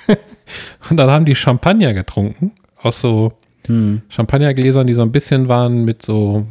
Und 0.89 0.97
dann 0.97 1.09
haben 1.09 1.23
die 1.25 1.35
Champagner 1.35 1.93
getrunken. 1.93 2.51
Aus 2.81 2.99
so 3.01 3.33
Hm. 3.67 4.01
Champagnergläsern, 4.09 4.87
die 4.87 4.93
so 4.93 5.03
ein 5.03 5.11
bisschen 5.11 5.47
waren 5.47 5.85
mit 5.85 6.01
so, 6.01 6.45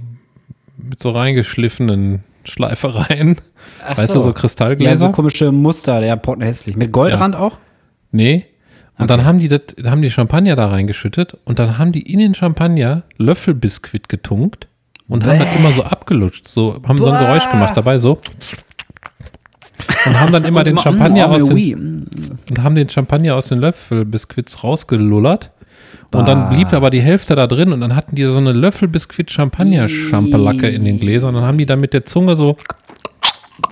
mit 0.79 1.03
so 1.03 1.11
reingeschliffenen 1.11 2.23
Schleifereien. 2.45 3.37
Ach 3.87 3.99
weißt 3.99 4.15
du, 4.15 4.21
so 4.21 4.29
Ja, 4.29 4.33
Kristallgläser? 4.33 4.97
so 5.09 5.11
komische 5.11 5.51
Muster, 5.53 6.01
der 6.01 6.17
pottenhässlich. 6.17 6.77
Mit 6.77 6.93
Goldrand 6.93 7.35
auch? 7.37 7.59
nee. 8.13 8.47
Und 9.01 9.11
dann 9.11 9.25
haben 9.25 9.39
die 9.39 9.49
das, 9.49 9.61
haben 9.85 10.03
die 10.03 10.11
Champagner 10.11 10.57
da 10.57 10.67
reingeschüttet 10.67 11.37
und 11.45 11.59
dann 11.59 11.79
haben 11.79 11.93
die 11.93 12.03
in 12.03 12.19
den 12.19 12.35
Champagner 12.35 13.05
Löffelbiskuit 13.19 14.09
getunkt 14.09 14.69
und 15.09 15.25
haben 15.25 15.39
das 15.39 15.49
Bäh. 15.49 15.59
immer 15.59 15.73
so 15.73 15.83
abgelutscht, 15.83 16.49
so, 16.49 16.81
haben 16.87 16.99
so 16.99 17.11
ein 17.11 17.19
Bäh. 17.19 17.27
Geräusch 17.27 17.51
gemacht 17.51 17.77
dabei, 17.77 17.99
so. 17.99 18.21
Und 20.07 20.21
haben 20.21 20.33
dann 20.33 20.45
immer 20.45 20.65
den 20.65 20.79
Champagner 20.79 21.29
mm, 21.29 21.31
aus 21.33 21.49
den, 21.49 22.07
und 22.49 22.63
haben 22.63 22.75
den 22.75 22.89
Champagner 22.89 23.35
aus 23.37 23.49
den 23.49 23.59
Löffelbiskuits 23.59 24.63
rausgelullert. 24.63 25.51
Und 26.13 26.27
dann 26.27 26.49
blieb 26.49 26.73
aber 26.73 26.91
die 26.91 27.01
Hälfte 27.01 27.37
da 27.37 27.47
drin 27.47 27.73
und 27.73 27.81
dann 27.81 27.95
hatten 27.95 28.17
die 28.17 28.25
so 28.25 28.39
eine 28.39 28.53
Löffelbiskuit 28.53 29.31
Champagner-Schampelacke 29.31 30.69
in 30.69 30.85
den 30.85 30.99
Gläsern 30.99 31.35
und 31.35 31.43
dann 31.43 31.49
haben 31.49 31.59
die 31.59 31.67
dann 31.67 31.81
mit 31.81 31.93
der 31.93 32.05
Zunge 32.05 32.35
so, 32.35 32.57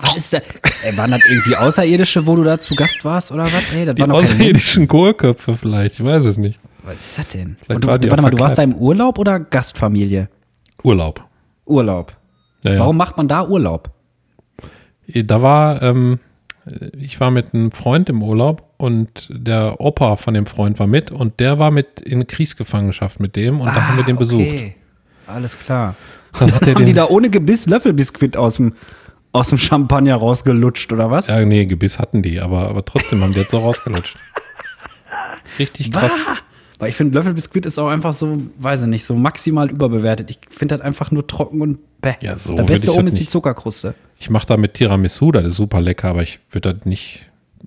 Was 0.01 0.17
ist 0.17 0.33
da? 0.33 0.39
Ey, 0.83 0.97
waren 0.97 1.11
das 1.11 1.21
irgendwie 1.29 1.55
Außerirdische, 1.55 2.25
wo 2.25 2.35
du 2.35 2.43
da 2.43 2.59
zu 2.59 2.75
Gast 2.75 3.03
warst 3.03 3.31
oder 3.31 3.43
was? 3.43 3.73
Ey, 3.73 3.85
das 3.85 3.95
die 3.95 4.01
waren 4.01 4.11
außerirdischen 4.11 4.87
Kohlköpfe 4.87 5.55
vielleicht, 5.55 5.99
ich 5.99 6.05
weiß 6.05 6.25
es 6.25 6.37
nicht. 6.37 6.59
Was 6.83 6.95
ist 6.95 7.17
das 7.17 7.27
denn? 7.27 7.57
Du, 7.67 7.77
die 7.79 7.87
warte 8.09 8.21
mal, 8.21 8.31
du 8.31 8.39
warst 8.39 8.57
da 8.57 8.63
im 8.63 8.75
Urlaub 8.75 9.17
oder 9.19 9.39
Gastfamilie? 9.39 10.29
Urlaub. 10.83 11.23
Urlaub. 11.65 12.13
Ja, 12.63 12.73
ja. 12.73 12.79
Warum 12.79 12.97
macht 12.97 13.17
man 13.17 13.27
da 13.27 13.45
Urlaub? 13.45 13.91
Da 15.07 15.41
war, 15.41 15.81
ähm, 15.81 16.19
ich 16.97 17.19
war 17.19 17.31
mit 17.31 17.53
einem 17.53 17.71
Freund 17.71 18.09
im 18.09 18.21
Urlaub 18.23 18.73
und 18.77 19.27
der 19.29 19.79
Opa 19.79 20.15
von 20.15 20.33
dem 20.33 20.45
Freund 20.45 20.79
war 20.79 20.87
mit 20.87 21.11
und 21.11 21.39
der 21.39 21.59
war 21.59 21.71
mit 21.71 21.99
in 22.01 22.27
Kriegsgefangenschaft 22.27 23.19
mit 23.19 23.35
dem 23.35 23.59
und 23.59 23.67
da 23.67 23.87
haben 23.87 23.97
wir 23.97 24.03
den 24.03 24.17
besucht. 24.17 24.41
Ah, 24.41 24.49
Okay. 24.49 24.75
Alles 25.27 25.59
klar. 25.59 25.95
Dann 26.39 26.49
er 26.49 26.55
Haben 26.55 26.79
die 26.79 26.85
den, 26.85 26.95
da 26.95 27.07
ohne 27.07 27.29
Gebiss 27.29 27.67
Löffelbiskuit 27.67 28.35
aus 28.35 28.55
dem, 28.55 28.73
aus 29.31 29.49
dem 29.49 29.57
Champagner 29.57 30.15
rausgelutscht 30.15 30.91
oder 30.91 31.11
was? 31.11 31.27
ja, 31.27 31.43
nee, 31.45 31.65
Gebiss 31.65 31.99
hatten 31.99 32.21
die, 32.21 32.39
aber, 32.39 32.67
aber 32.69 32.83
trotzdem 32.85 33.21
haben 33.21 33.33
die 33.33 33.39
jetzt 33.39 33.51
so 33.51 33.59
rausgelutscht. 33.59 34.17
Richtig 35.59 35.91
krass. 35.91 36.11
Bah! 36.25 36.37
Weil 36.79 36.89
ich 36.89 36.95
finde, 36.95 37.15
Löffelbiskuit 37.17 37.65
ist 37.65 37.77
auch 37.77 37.89
einfach 37.89 38.13
so, 38.13 38.41
weiß 38.57 38.83
ich 38.83 38.87
nicht, 38.87 39.03
so 39.05 39.13
maximal 39.13 39.69
überbewertet. 39.69 40.29
Ich 40.29 40.39
finde 40.49 40.77
das 40.77 40.85
einfach 40.85 41.11
nur 41.11 41.27
trocken 41.27 41.61
und 41.61 41.79
bäh. 42.01 42.13
Ja, 42.21 42.37
so 42.37 42.51
Das 42.53 42.59
würd 42.59 42.67
Beste 42.67 42.87
ich 42.87 42.93
oben 42.93 43.05
das 43.05 43.13
ist 43.15 43.19
die. 43.19 43.27
Zuckerkruste. 43.27 43.95
Ich 44.17 44.29
mache 44.29 44.47
da 44.47 44.55
mit 44.55 44.75
Tiramisu, 44.75 45.31
das 45.33 45.45
ist 45.45 45.55
super 45.57 45.81
lecker, 45.81 46.07
aber 46.09 46.23
ich 46.23 46.39
würde 46.51 46.73
das 46.73 46.85
nicht. 46.85 47.25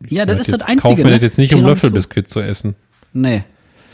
Ja, 0.08 0.24
das 0.24 0.38
ist 0.38 0.48
das 0.52 0.60
jetzt- 0.60 0.68
Einzige. 0.68 0.88
Kauf 0.88 0.98
mir 0.98 1.04
ne? 1.04 1.10
das 1.12 1.22
jetzt 1.22 1.38
nicht, 1.38 1.52
um 1.52 1.60
Tiramisu. 1.60 1.86
Löffelbiskuit 1.86 2.30
zu 2.30 2.40
essen. 2.40 2.74
Nee. 3.12 3.44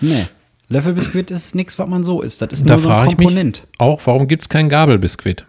Nee. 0.00 0.26
Löffelbiskuit 0.68 1.30
ist 1.32 1.54
nichts, 1.56 1.78
was 1.80 1.88
man 1.88 2.04
so 2.04 2.22
isst. 2.22 2.40
Das 2.40 2.52
ist 2.52 2.64
Da 2.64 2.74
nur 2.74 2.78
so 2.78 2.88
ein 2.88 2.94
frage 2.94 3.10
ich 3.10 3.18
mich 3.18 3.26
Komponent. 3.26 3.66
auch, 3.78 4.00
warum 4.04 4.28
gibt 4.28 4.42
es 4.44 4.48
kein 4.48 4.68
Gabelbiskuit? 4.68 5.44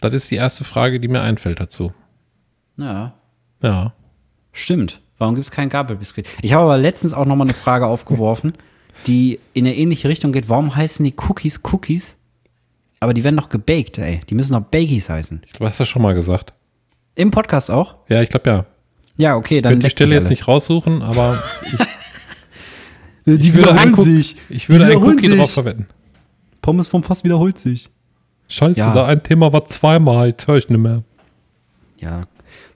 Das 0.00 0.12
ist 0.14 0.30
die 0.30 0.36
erste 0.36 0.64
Frage, 0.64 1.00
die 1.00 1.08
mir 1.08 1.22
einfällt 1.22 1.60
dazu. 1.60 1.92
Ja, 2.76 3.14
Ja. 3.62 3.92
stimmt. 4.52 5.00
Warum 5.18 5.36
gibt 5.36 5.44
es 5.46 5.50
kein 5.52 5.68
Gabelbiskuit? 5.68 6.26
Ich 6.42 6.52
habe 6.52 6.64
aber 6.64 6.76
letztens 6.76 7.14
auch 7.14 7.24
noch 7.24 7.36
mal 7.36 7.44
eine 7.44 7.54
Frage 7.54 7.86
aufgeworfen, 7.88 8.52
die 9.06 9.38
in 9.54 9.66
eine 9.66 9.76
ähnliche 9.76 10.08
Richtung 10.08 10.32
geht. 10.32 10.48
Warum 10.48 10.74
heißen 10.74 11.04
die 11.04 11.14
Cookies 11.16 11.60
Cookies? 11.72 12.16
Aber 13.00 13.14
die 13.14 13.22
werden 13.22 13.36
doch 13.36 13.48
gebaked, 13.48 13.98
ey. 13.98 14.20
Die 14.28 14.34
müssen 14.34 14.52
doch 14.54 14.60
Bakies 14.62 15.08
heißen. 15.08 15.42
Du 15.58 15.64
hast 15.66 15.78
das 15.78 15.88
schon 15.88 16.02
mal 16.02 16.14
gesagt. 16.14 16.52
Im 17.14 17.30
Podcast 17.30 17.70
auch? 17.70 17.96
Ja, 18.08 18.22
ich 18.22 18.28
glaube 18.30 18.50
ja. 18.50 18.66
Ja, 19.16 19.36
okay, 19.36 19.58
Ich 19.58 19.62
dann. 19.62 19.70
könnte 19.74 19.78
die 19.80 19.84
leckt 19.86 19.92
Stelle 19.98 20.14
jetzt 20.16 20.30
nicht 20.30 20.48
raussuchen, 20.48 21.02
aber 21.02 21.42
Die 23.26 23.32
ich 23.34 23.54
würde, 23.54 23.72
einen, 23.74 23.94
sich. 24.00 24.36
ich 24.50 24.68
würde 24.68 24.86
Die 24.86 24.92
einen 24.96 25.02
Cookie 25.02 25.28
sich. 25.28 25.38
drauf 25.38 25.50
verwenden. 25.52 25.86
Pommes 26.60 26.88
vom 26.88 27.02
Fass 27.02 27.24
wiederholt 27.24 27.58
sich. 27.58 27.90
Scheiße, 28.48 28.78
Ja. 28.80 28.92
da 28.94 29.06
ein 29.06 29.22
Thema 29.22 29.52
war 29.52 29.64
zweimal, 29.66 30.28
jetzt 30.28 30.46
höre 30.46 30.56
ich 30.58 30.68
nicht 30.68 30.78
mehr. 30.78 31.02
Ja, 31.98 32.22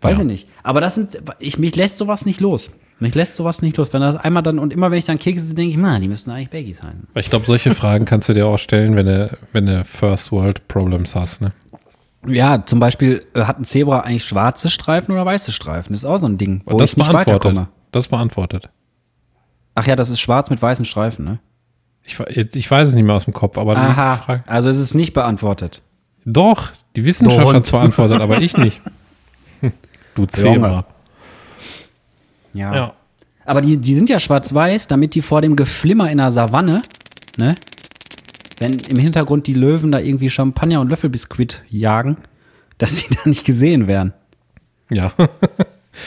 weiß 0.01 0.17
Ja. 0.17 0.23
ich 0.23 0.27
nicht. 0.27 0.49
Aber 0.63 0.81
das 0.81 0.95
sind, 0.95 1.21
ich, 1.39 1.59
mich 1.59 1.77
lässt 1.77 1.99
sowas 1.99 2.25
nicht 2.27 2.41
los. 2.41 2.71
Mich 3.01 3.15
lässt 3.15 3.37
sowas 3.37 3.63
nicht 3.63 3.77
los. 3.77 3.93
Wenn 3.93 4.01
das 4.01 4.17
einmal 4.17 4.43
dann, 4.43 4.59
und 4.59 4.73
immer 4.73 4.91
wenn 4.91 4.99
ich 4.99 5.05
dann 5.05 5.19
Kekse 5.21 5.45
sehe, 5.47 5.55
denke 5.55 5.71
ich, 5.71 5.77
na, 5.77 5.99
die 6.01 6.09
müssen 6.09 6.31
eigentlich 6.31 6.51
Baggies 6.51 6.79
sein. 6.79 7.07
Ich 7.15 7.31
glaube, 7.31 7.47
solche 7.47 7.73
Fragen 7.73 8.05
kannst 8.07 8.29
du 8.29 8.35
dir 8.35 8.47
auch 8.47 8.59
stellen, 8.59 8.97
wenn 8.97 9.07
du, 9.07 9.39
wenn 9.53 9.67
du 9.67 9.85
First 9.85 10.33
World 10.33 10.67
Problems 10.67 11.15
hast. 11.15 11.41
Ne? 11.41 11.53
Ja, 12.27 12.65
zum 12.67 12.81
Beispiel, 12.81 13.25
äh, 13.35 13.43
hat 13.43 13.61
ein 13.61 13.65
Zebra 13.65 14.01
eigentlich 14.01 14.25
schwarze 14.25 14.69
Streifen 14.69 15.13
oder 15.13 15.25
weiße 15.25 15.53
Streifen? 15.53 15.93
Das 15.93 16.03
ist 16.03 16.07
auch 16.09 16.19
so 16.19 16.27
ein 16.27 16.39
Ding, 16.39 16.63
wo 16.65 16.73
Und 16.73 16.81
das 16.81 16.91
ich 16.93 16.97
nicht 16.97 17.07
beantwortet. 17.09 17.45
weiterkomme. 17.45 17.69
Das 17.93 18.09
beantwortet. 18.09 18.69
Ach 19.77 19.87
ja, 19.87 19.95
das 19.95 20.11
ist 20.11 20.19
schwarz 20.19 20.51
mit 20.51 20.61
weißen 20.61 20.85
Streifen, 20.85 21.25
ne? 21.25 21.39
Ich, 22.09 22.19
jetzt, 22.35 22.57
ich 22.57 22.71
weiß 22.71 22.89
es 22.89 22.95
nicht 22.95 23.05
mehr 23.05 23.15
aus 23.15 23.27
dem 23.27 23.35
Kopf, 23.35 23.59
aber 23.59 23.75
die 23.75 23.81
Aha, 23.83 24.17
Frage. 24.17 24.43
also 24.47 24.71
es 24.71 24.79
ist 24.79 24.95
nicht 24.95 25.13
beantwortet. 25.13 25.83
Doch, 26.25 26.73
die 26.97 27.05
Wissenschaft 27.05 27.53
hat 27.53 27.65
es 27.65 27.71
beantwortet, 27.71 28.21
aber 28.21 28.41
ich 28.41 28.57
nicht. 28.57 28.81
Du 30.15 30.27
Zebra. 30.27 30.85
Ja. 32.53 32.75
Ja. 32.75 32.93
Aber 33.45 33.61
die, 33.61 33.77
die 33.77 33.95
sind 33.95 34.11
ja 34.11 34.19
schwarz-weiß, 34.19 34.89
damit 34.89 35.15
die 35.15 35.23
vor 35.23 35.43
dem 35.43 35.55
Geflimmer 35.55 36.11
in 36.11 36.19
der 36.19 36.33
Savanne, 36.33 36.83
ne? 37.37 37.55
Wenn 38.59 38.81
im 38.81 38.97
Hintergrund 38.97 39.47
die 39.47 39.55
Löwen 39.55 39.93
da 39.93 40.01
irgendwie 40.01 40.29
Champagner 40.29 40.81
und 40.81 40.89
Löffelbiskuit 40.89 41.63
jagen, 41.69 42.17
dass 42.79 42.97
sie 42.97 43.07
da 43.15 43.29
nicht 43.29 43.45
gesehen 43.45 43.87
werden. 43.87 44.13
Ja. 44.91 45.13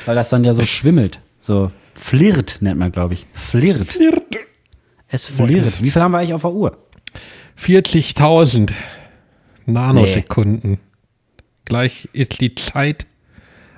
Weil 0.05 0.15
das 0.15 0.29
dann 0.29 0.43
ja 0.43 0.53
so 0.53 0.63
schwimmelt. 0.63 1.19
So 1.39 1.71
flirt 1.95 2.57
nennt 2.59 2.79
man, 2.79 2.91
glaube 2.91 3.13
ich. 3.13 3.25
Flirt. 3.33 3.97
Es 5.11 5.25
flirrt. 5.25 5.83
Wie 5.83 5.91
viel 5.91 6.01
haben 6.01 6.11
wir 6.11 6.19
eigentlich 6.19 6.33
auf 6.33 6.41
der 6.41 6.51
Uhr? 6.53 6.77
40.000 7.59 8.71
Nanosekunden. 9.65 10.79
Gleich 11.65 12.09
ist 12.13 12.39
die 12.41 12.55
Zeit 12.55 13.05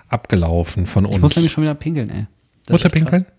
abgelaufen 0.07 0.86
von 0.86 1.05
uns. 1.05 1.15
Ich 1.15 1.21
muss 1.21 1.36
nämlich 1.36 1.51
schon 1.51 1.63
wieder 1.63 1.75
pinkeln, 1.75 2.09
ey. 2.09 2.25
Das 2.65 2.73
Muss 2.73 2.84
er 2.84 2.89
pinkeln? 2.91 3.25
krass. 3.25 3.34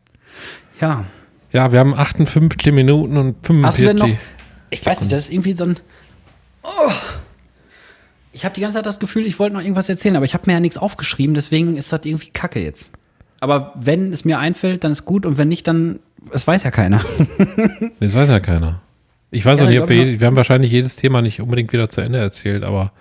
Ja. 0.81 1.05
Ja, 1.53 1.71
wir 1.73 1.79
haben 1.79 1.95
58 1.95 2.73
Minuten 2.73 3.17
und 3.17 3.37
45. 3.47 3.65
Hast 3.65 3.79
du 3.79 3.85
denn 3.85 3.97
noch? 3.97 4.19
Ich 4.71 4.85
weiß 4.85 5.01
nicht, 5.01 5.13
das 5.13 5.27
ist 5.27 5.33
irgendwie 5.33 5.57
so 5.57 5.65
ein. 5.65 5.77
Oh. 6.65 6.91
Ich 8.33 8.45
habe 8.45 8.55
die 8.55 8.61
ganze 8.61 8.75
Zeit 8.75 8.87
das 8.87 8.99
Gefühl, 8.99 9.25
ich 9.25 9.39
wollte 9.39 9.55
noch 9.55 9.63
irgendwas 9.63 9.89
erzählen, 9.89 10.17
aber 10.17 10.25
ich 10.25 10.35
habe 10.35 10.45
mir 10.47 10.55
ja 10.55 10.61
nichts 10.61 10.77
aufgeschrieben, 10.77 11.35
deswegen 11.37 11.77
ist 11.77 11.93
das 11.93 12.01
irgendwie 12.05 12.31
kacke 12.31 12.61
jetzt. 12.61 12.91
Aber 13.39 13.73
wenn 13.77 14.13
es 14.13 14.25
mir 14.25 14.41
einfällt, 14.41 14.83
dann 14.83 14.91
ist 14.91 15.05
gut 15.05 15.25
und 15.27 15.39
wenn 15.39 15.47
nicht, 15.49 15.69
dann, 15.69 16.01
es 16.33 16.47
weiß 16.47 16.63
ja 16.65 16.71
keiner. 16.71 17.05
Das 18.01 18.15
weiß 18.15 18.29
ja 18.29 18.41
keiner. 18.41 18.81
Ich 19.31 19.45
weiß 19.45 19.59
Ja, 19.59 19.65
auch 19.65 19.69
nicht, 19.69 19.77
ich 19.77 19.83
ob 19.83 19.89
wir, 19.89 20.21
wir 20.21 20.27
haben 20.27 20.37
wahrscheinlich 20.37 20.71
jedes 20.71 20.97
Thema 20.97 21.21
nicht 21.23 21.41
unbedingt 21.41 21.73
wieder 21.73 21.89
zu 21.89 22.01
Ende 22.01 22.19
erzählt, 22.19 22.63
aber 22.63 22.93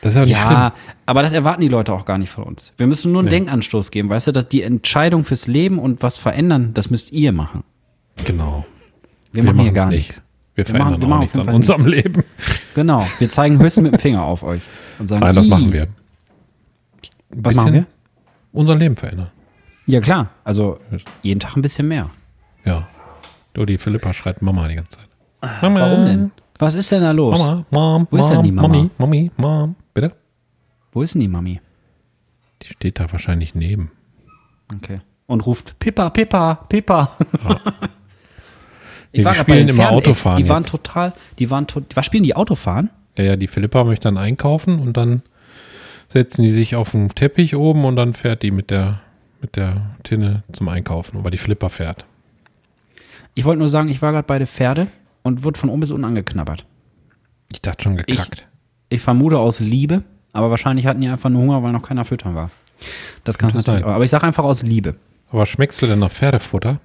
das 0.00 0.12
ist 0.14 0.16
ja 0.16 0.22
nicht 0.26 0.32
Ja, 0.32 0.72
aber 1.06 1.22
das 1.22 1.32
erwarten 1.32 1.60
die 1.60 1.68
Leute 1.68 1.92
auch 1.92 2.04
gar 2.04 2.18
nicht 2.18 2.30
von 2.30 2.44
uns. 2.44 2.72
Wir 2.76 2.86
müssen 2.86 3.12
nur 3.12 3.20
einen 3.22 3.28
Nee. 3.28 3.36
Denkanstoß 3.38 3.90
geben, 3.90 4.08
weißt 4.08 4.28
du, 4.28 4.32
dass 4.32 4.48
die 4.48 4.62
Entscheidung 4.62 5.24
fürs 5.24 5.46
Leben 5.46 5.78
und 5.78 6.02
was 6.02 6.16
verändern, 6.18 6.72
das 6.74 6.90
müsst 6.90 7.12
ihr 7.12 7.32
machen. 7.32 7.62
schlimm. 8.16 8.38
Genau. 8.38 8.66
Wir, 9.32 9.44
machen 9.44 9.60
hier 9.60 9.72
gar 9.72 9.86
nicht. 9.86 10.08
nichts. 10.08 10.22
Wir 10.54 10.66
Wir 10.66 10.78
machen- 10.78 10.98
verändern 10.98 11.00
wir 11.00 11.06
auch 11.06 11.10
machen 11.10 11.20
nichts 11.20 11.38
an 11.38 11.48
unserem 11.48 11.86
Leben. 11.86 12.24
Genau. 12.74 13.06
Wir 13.18 13.30
zeigen 13.30 13.58
höchstens 13.60 13.84
mit 13.84 13.92
dem 13.92 14.00
Finger 14.00 14.22
auf 14.22 14.42
euch 14.42 14.62
und 14.98 15.06
sagen, 15.08 15.20
Nein, 15.20 15.36
das 15.36 15.46
machen 15.46 15.72
wir. 15.72 15.86
Was 17.30 17.54
machen 17.54 17.72
wir? 17.74 17.86
Unser 18.52 18.74
Leben 18.76 18.96
verändern. 18.96 19.30
Ja, 19.86 20.00
klar. 20.00 20.30
Also 20.44 20.80
jeden 21.22 21.38
Tag 21.40 21.56
ein 21.56 21.62
bisschen 21.62 21.86
mehr. 21.86 22.10
Ja. 22.68 22.86
Du, 23.54 23.64
die 23.64 23.78
Philippa 23.78 24.12
schreit 24.12 24.42
Mama 24.42 24.68
die 24.68 24.74
ganze 24.76 24.92
Zeit. 24.98 25.08
Mama. 25.62 25.80
Warum 25.80 26.04
denn? 26.06 26.30
Was 26.58 26.74
ist 26.74 26.90
denn 26.92 27.02
da 27.02 27.12
los? 27.12 27.38
Mama, 27.38 27.64
Mom, 27.70 28.08
Wo 28.10 28.16
ist 28.18 28.26
denn 28.28 28.36
Mom, 28.36 28.44
die 28.44 28.52
Mama? 28.52 28.68
Mami, 28.68 28.90
Mami, 28.98 29.30
Mom. 29.36 29.74
Bitte? 29.94 30.12
Wo 30.92 31.02
ist 31.02 31.14
denn 31.14 31.20
die 31.20 31.28
Mami? 31.28 31.60
Die 32.62 32.68
steht 32.68 32.98
da 33.00 33.10
wahrscheinlich 33.10 33.54
neben. 33.54 33.90
Okay. 34.74 35.00
Und 35.26 35.46
ruft 35.46 35.78
Pippa, 35.78 36.10
Pippa, 36.10 36.56
Pippa. 36.68 37.16
Nee, 39.10 39.20
die 39.20 39.24
grad 39.24 39.36
bei 39.36 39.42
spielen 39.42 39.66
den 39.68 39.76
immer 39.76 39.90
Autofahren 39.90 40.42
Die 40.42 40.48
waren 40.50 40.60
jetzt. 40.60 40.70
total, 40.70 41.14
die 41.38 41.48
waren 41.48 41.66
total, 41.66 41.88
was 41.96 42.04
spielen 42.04 42.24
die 42.24 42.36
Autofahren? 42.36 42.90
Ja, 43.16 43.24
ja, 43.24 43.36
die 43.36 43.46
Philippa 43.46 43.82
möchte 43.84 44.04
dann 44.08 44.18
einkaufen 44.18 44.78
und 44.80 44.98
dann 44.98 45.22
setzen 46.08 46.42
die 46.42 46.50
sich 46.50 46.76
auf 46.76 46.90
den 46.90 47.08
Teppich 47.08 47.56
oben 47.56 47.86
und 47.86 47.96
dann 47.96 48.12
fährt 48.12 48.42
die 48.42 48.50
mit 48.50 48.70
der, 48.70 49.00
mit 49.40 49.56
der 49.56 49.80
Tinne 50.02 50.42
zum 50.52 50.68
Einkaufen, 50.68 51.24
weil 51.24 51.30
die 51.30 51.38
Philippa 51.38 51.70
fährt. 51.70 52.04
Ich 53.38 53.44
wollte 53.44 53.60
nur 53.60 53.68
sagen, 53.68 53.88
ich 53.88 54.02
war 54.02 54.10
gerade 54.10 54.26
bei 54.26 54.38
der 54.38 54.48
Pferde 54.48 54.88
und 55.22 55.44
wurde 55.44 55.60
von 55.60 55.70
oben 55.70 55.78
bis 55.78 55.92
unten 55.92 56.04
angeknabbert. 56.04 56.66
Ich 57.52 57.62
dachte 57.62 57.84
schon 57.84 57.96
gekackt. 57.96 58.48
Ich 58.88 59.00
vermute 59.00 59.38
aus 59.38 59.60
Liebe, 59.60 60.02
aber 60.32 60.50
wahrscheinlich 60.50 60.86
hatten 60.86 61.00
die 61.00 61.08
einfach 61.08 61.30
nur 61.30 61.42
Hunger, 61.42 61.62
weil 61.62 61.70
noch 61.70 61.82
keiner 61.82 62.04
füttern 62.04 62.34
war. 62.34 62.50
Das 63.22 63.38
kann 63.38 63.52
natürlich 63.54 63.84
auch. 63.84 63.90
Aber 63.92 64.02
ich 64.02 64.10
sage 64.10 64.26
einfach 64.26 64.42
aus 64.42 64.64
Liebe. 64.64 64.96
Aber 65.30 65.46
schmeckst 65.46 65.80
du 65.80 65.86
denn 65.86 66.00
nach 66.00 66.10
Pferdefutter? 66.10 66.80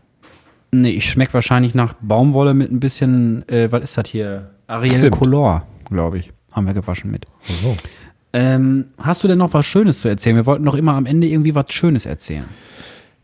Nee, 0.70 0.92
ich 0.92 1.10
schmecke 1.10 1.34
wahrscheinlich 1.34 1.74
nach 1.74 1.96
Baumwolle 2.02 2.54
mit 2.54 2.72
ein 2.72 2.80
bisschen, 2.80 3.50
äh, 3.50 3.72
was 3.72 3.82
ist 3.82 3.98
das 3.98 4.08
hier? 4.08 4.52
Ariel 4.68 4.92
Zimt. 4.92 5.18
Color, 5.18 5.66
glaube 5.90 6.20
ich. 6.20 6.32
Haben 6.52 6.68
wir 6.68 6.76
gewaschen 6.76 7.10
mit. 7.10 7.26
So. 7.64 7.76
Ähm, 8.32 8.90
hast 9.00 9.24
du 9.24 9.28
denn 9.28 9.40
noch 9.40 9.56
was 9.56 9.66
Schönes 9.66 10.02
zu 10.02 10.08
erzählen? 10.08 10.36
Wir 10.36 10.46
wollten 10.46 10.66
doch 10.66 10.76
immer 10.76 10.94
am 10.94 11.08
Ende 11.08 11.26
irgendwie 11.26 11.56
was 11.56 11.74
Schönes 11.74 12.06
erzählen. 12.06 12.46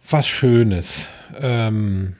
Was 0.10 0.26
Schönes. 0.26 1.10
Ähm, 1.40 2.16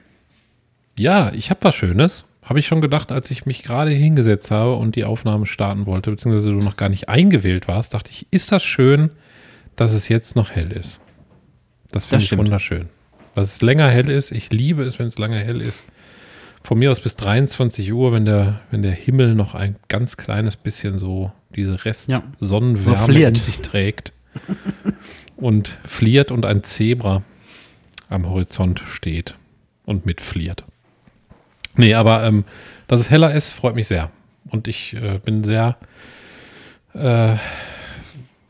ja, 1.00 1.32
ich 1.32 1.50
habe 1.50 1.60
was 1.62 1.74
Schönes. 1.74 2.24
Habe 2.42 2.58
ich 2.58 2.66
schon 2.66 2.80
gedacht, 2.80 3.12
als 3.12 3.30
ich 3.30 3.46
mich 3.46 3.62
gerade 3.62 3.90
hingesetzt 3.90 4.50
habe 4.50 4.74
und 4.74 4.96
die 4.96 5.04
Aufnahme 5.04 5.46
starten 5.46 5.86
wollte, 5.86 6.10
beziehungsweise 6.10 6.50
du 6.50 6.58
noch 6.58 6.76
gar 6.76 6.88
nicht 6.88 7.08
eingewählt 7.08 7.68
warst, 7.68 7.94
dachte 7.94 8.10
ich, 8.10 8.26
ist 8.30 8.52
das 8.52 8.64
schön, 8.64 9.10
dass 9.76 9.92
es 9.92 10.08
jetzt 10.08 10.36
noch 10.36 10.50
hell 10.50 10.72
ist. 10.72 10.98
Das 11.90 12.06
finde 12.06 12.22
ich 12.22 12.26
stimmt. 12.26 12.42
wunderschön. 12.42 12.88
Dass 13.34 13.54
es 13.54 13.62
länger 13.62 13.88
hell 13.88 14.10
ist. 14.10 14.32
Ich 14.32 14.50
liebe 14.50 14.82
es, 14.82 14.98
wenn 14.98 15.06
es 15.06 15.16
lange 15.16 15.38
hell 15.38 15.60
ist. 15.60 15.84
Von 16.62 16.78
mir 16.78 16.90
aus 16.90 17.00
bis 17.00 17.16
23 17.16 17.90
Uhr, 17.92 18.12
wenn 18.12 18.24
der, 18.26 18.60
wenn 18.70 18.82
der 18.82 18.92
Himmel 18.92 19.34
noch 19.34 19.54
ein 19.54 19.76
ganz 19.88 20.16
kleines 20.18 20.56
bisschen 20.56 20.98
so 20.98 21.32
diese 21.54 21.84
Rest 21.84 22.08
Ja. 22.10 22.22
So 22.40 22.58
in 22.58 23.34
sich 23.36 23.58
trägt 23.60 24.12
und 25.36 25.68
fliert 25.84 26.30
und 26.30 26.44
ein 26.44 26.62
Zebra 26.62 27.22
am 28.08 28.28
Horizont 28.28 28.80
steht 28.86 29.36
und 29.86 30.04
mitfliert. 30.04 30.64
Nee, 31.76 31.94
aber 31.94 32.24
ähm, 32.24 32.44
dass 32.88 33.00
es 33.00 33.10
heller 33.10 33.32
ist, 33.32 33.50
freut 33.50 33.74
mich 33.74 33.86
sehr. 33.88 34.10
Und 34.50 34.68
ich 34.68 34.94
äh, 34.94 35.18
bin 35.24 35.44
sehr 35.44 35.76
äh, 36.94 37.36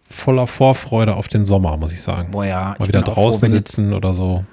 voller 0.08 0.46
Vorfreude 0.46 1.14
auf 1.16 1.28
den 1.28 1.44
Sommer, 1.46 1.76
muss 1.76 1.92
ich 1.92 2.02
sagen. 2.02 2.30
Boah, 2.32 2.44
ja. 2.44 2.76
Mal 2.78 2.86
ich 2.86 2.88
wieder 2.88 3.00
auch 3.00 3.14
froh, 3.14 3.14
draußen 3.14 3.42
wenn 3.42 3.56
jetzt- 3.56 3.72
sitzen 3.72 3.92
oder 3.94 4.14
so. 4.14 4.44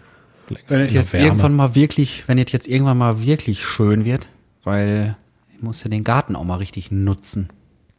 Wenn 0.70 0.82
es 0.82 0.94
jetzt 0.94 1.12
Wärme. 1.12 1.26
irgendwann 1.28 1.56
mal 1.56 1.76
wirklich, 1.76 2.24
wenn 2.28 2.38
es 2.38 2.52
jetzt 2.54 2.70
irgendwann 2.70 2.98
mal 2.98 3.26
wirklich 3.26 3.66
schön 3.66 4.06
wird, 4.06 4.28
weil 4.64 5.18
ich 5.54 5.62
muss 5.62 5.84
ja 5.84 5.90
den 5.90 6.06
Garten 6.06 6.38
auch 6.38 6.46
mal 6.46 6.56
richtig 6.56 6.90
nutzen. 6.90 7.50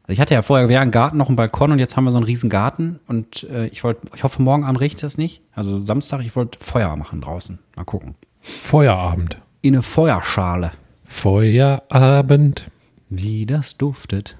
Also 0.05 0.15
ich 0.15 0.21
hatte 0.21 0.33
ja 0.33 0.41
vorher, 0.41 0.71
wir 0.71 0.77
hatten 0.77 0.85
einen 0.85 0.91
Garten, 0.93 1.19
noch 1.19 1.29
einen 1.29 1.37
Balkon 1.37 1.73
und 1.73 1.79
jetzt 1.79 1.95
haben 1.99 2.05
wir 2.05 2.11
so 2.11 2.17
einen 2.17 2.25
riesen 2.25 2.49
Garten 2.49 3.01
und 3.07 3.43
äh, 3.51 3.67
ich 3.67 3.85
wollte, 3.85 4.07
ich 4.15 4.25
hoffe, 4.25 4.41
morgen 4.41 4.65
Abend 4.65 4.81
regnet 4.81 5.03
es 5.05 5.19
nicht. 5.19 5.43
Also 5.53 5.83
Samstag, 5.83 6.21
ich 6.23 6.35
wollte 6.37 6.59
Feuer 6.65 6.97
machen 6.97 7.21
draußen. 7.21 7.59
Mal 7.77 7.85
gucken. 7.85 8.15
Feuerabend. 8.41 9.37
In 9.61 9.75
eine 9.75 9.83
Feuerschale. 9.83 10.73
Feuerabend. 11.05 12.67
Wie 13.09 13.47
das 13.47 13.77
duftet. 13.77 14.37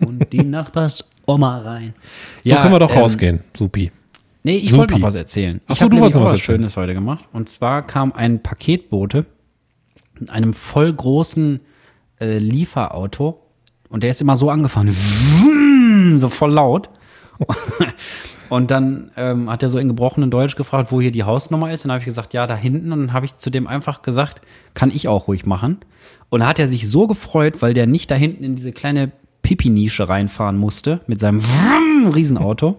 Und 0.00 0.32
die 0.32 0.38
Nachbars 0.44 1.04
Oma 1.26 1.58
rein. 1.58 1.94
So 2.42 2.54
können 2.56 2.72
wir 2.72 2.78
doch 2.78 2.92
ähm, 2.92 2.98
rausgehen. 2.98 3.40
Supi. 3.56 3.92
Nee, 4.42 4.56
ich 4.56 4.72
wollte 4.72 4.94
noch 4.94 5.02
was 5.02 5.14
erzählen. 5.14 5.60
Ach 5.66 5.74
ich 5.74 5.78
du 5.80 5.98
wolltest 5.98 6.16
noch 6.16 6.24
was 6.24 6.32
erzählen. 6.32 6.58
Schönes 6.58 6.76
heute 6.76 6.94
gemacht. 6.94 7.24
Und 7.32 7.50
zwar 7.50 7.82
kam 7.82 8.12
ein 8.12 8.42
Paketbote 8.42 9.26
in 10.18 10.30
einem 10.30 10.54
voll 10.54 10.92
großen 10.92 11.60
äh, 12.20 12.38
Lieferauto 12.38 13.42
und 13.90 14.02
der 14.02 14.10
ist 14.10 14.20
immer 14.20 14.36
so 14.36 14.50
angefahren. 14.50 14.94
So 16.18 16.28
voll 16.30 16.52
laut. 16.52 16.88
Und 18.48 18.70
dann 18.70 19.10
ähm, 19.16 19.50
hat 19.50 19.62
er 19.62 19.70
so 19.70 19.78
in 19.78 19.88
gebrochenem 19.88 20.30
Deutsch 20.30 20.56
gefragt, 20.56 20.90
wo 20.92 21.00
hier 21.00 21.10
die 21.10 21.24
Hausnummer 21.24 21.72
ist. 21.72 21.84
Und 21.84 21.88
dann 21.88 21.94
habe 21.94 22.00
ich 22.00 22.06
gesagt, 22.06 22.32
ja, 22.32 22.46
da 22.46 22.56
hinten. 22.56 22.92
Und 22.92 23.00
dann 23.00 23.12
habe 23.12 23.26
ich 23.26 23.36
zu 23.36 23.50
dem 23.50 23.66
einfach 23.66 24.02
gesagt, 24.02 24.40
kann 24.74 24.90
ich 24.90 25.08
auch 25.08 25.28
ruhig 25.28 25.46
machen. 25.46 25.78
Und 26.30 26.40
da 26.40 26.46
hat 26.46 26.58
er 26.58 26.68
sich 26.68 26.88
so 26.88 27.06
gefreut, 27.06 27.60
weil 27.60 27.74
der 27.74 27.86
nicht 27.86 28.10
da 28.10 28.14
hinten 28.14 28.44
in 28.44 28.56
diese 28.56 28.72
kleine 28.72 29.10
Pipi-Nische 29.42 30.08
reinfahren 30.08 30.56
musste 30.56 31.00
mit 31.06 31.20
seinem 31.20 31.40
Vroom, 31.40 32.08
Riesenauto. 32.08 32.78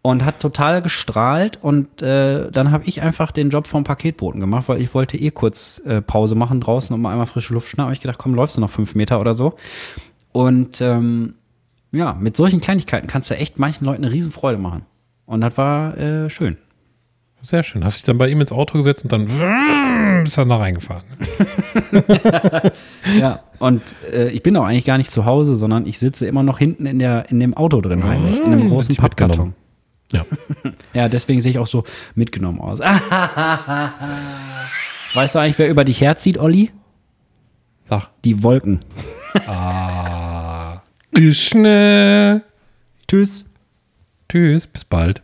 Und 0.00 0.24
hat 0.24 0.40
total 0.40 0.80
gestrahlt. 0.80 1.58
Und 1.60 2.00
äh, 2.00 2.50
dann 2.50 2.70
habe 2.70 2.84
ich 2.86 3.02
einfach 3.02 3.30
den 3.30 3.50
Job 3.50 3.66
vom 3.66 3.84
Paketboten 3.84 4.40
gemacht, 4.40 4.68
weil 4.68 4.80
ich 4.80 4.94
wollte 4.94 5.18
eh 5.18 5.30
kurz 5.30 5.82
äh, 5.84 6.00
Pause 6.00 6.34
machen 6.34 6.60
draußen 6.60 6.94
und 6.94 7.02
mal 7.02 7.10
einmal 7.10 7.26
frische 7.26 7.52
Luft 7.52 7.68
schnappen. 7.68 7.92
Ich 7.92 8.00
gedacht, 8.00 8.18
komm, 8.18 8.34
läufst 8.34 8.56
du 8.56 8.60
noch 8.60 8.70
fünf 8.70 8.94
Meter 8.94 9.20
oder 9.20 9.34
so. 9.34 9.54
Und 10.32 10.80
ähm, 10.80 11.34
ja, 11.92 12.14
mit 12.14 12.36
solchen 12.36 12.60
Kleinigkeiten 12.60 13.06
kannst 13.06 13.30
du 13.30 13.36
echt 13.36 13.58
manchen 13.58 13.84
Leuten 13.84 14.04
eine 14.04 14.12
Riesenfreude 14.12 14.58
machen. 14.58 14.82
Und 15.26 15.40
das 15.40 15.56
war 15.56 15.96
äh, 15.96 16.30
schön. 16.30 16.56
Sehr 17.42 17.62
schön. 17.62 17.84
Hast 17.84 17.98
dich 17.98 18.04
dann 18.04 18.18
bei 18.18 18.28
ihm 18.28 18.40
ins 18.40 18.50
Auto 18.50 18.78
gesetzt 18.78 19.04
und 19.04 19.12
dann 19.12 19.26
bist 20.24 20.38
dann 20.38 20.48
da 20.48 20.56
reingefahren. 20.56 21.04
Ja. 23.18 23.40
Und 23.58 23.94
äh, 24.12 24.28
ich 24.30 24.42
bin 24.42 24.56
auch 24.56 24.64
eigentlich 24.64 24.84
gar 24.84 24.98
nicht 24.98 25.10
zu 25.10 25.24
Hause, 25.24 25.56
sondern 25.56 25.86
ich 25.86 25.98
sitze 25.98 26.26
immer 26.26 26.42
noch 26.42 26.58
hinten 26.58 26.84
in, 26.86 26.98
der, 26.98 27.30
in 27.30 27.40
dem 27.40 27.54
Auto 27.54 27.80
drin 27.80 28.04
heimlich, 28.04 28.36
in 28.36 28.52
einem 28.52 28.68
großen 28.68 28.94
Pappkarton. 28.96 29.54
Ja. 30.12 30.24
Ja, 30.94 31.08
deswegen 31.08 31.40
sehe 31.40 31.52
ich 31.52 31.58
auch 31.58 31.66
so 31.66 31.84
mitgenommen 32.14 32.60
aus. 32.60 32.80
weißt 32.80 32.94
du 35.34 35.38
eigentlich, 35.38 35.58
wer 35.58 35.68
über 35.68 35.84
dich 35.84 36.00
herzieht, 36.00 36.38
Olli? 36.38 36.70
Sag. 37.82 38.08
Die 38.24 38.42
Wolken. 38.42 38.80
Ah. 39.46 40.57
Geschnä. 41.12 42.42
Tschüss. 43.08 43.44
Tschüss, 44.28 44.66
bis 44.66 44.84
bald. 44.84 45.22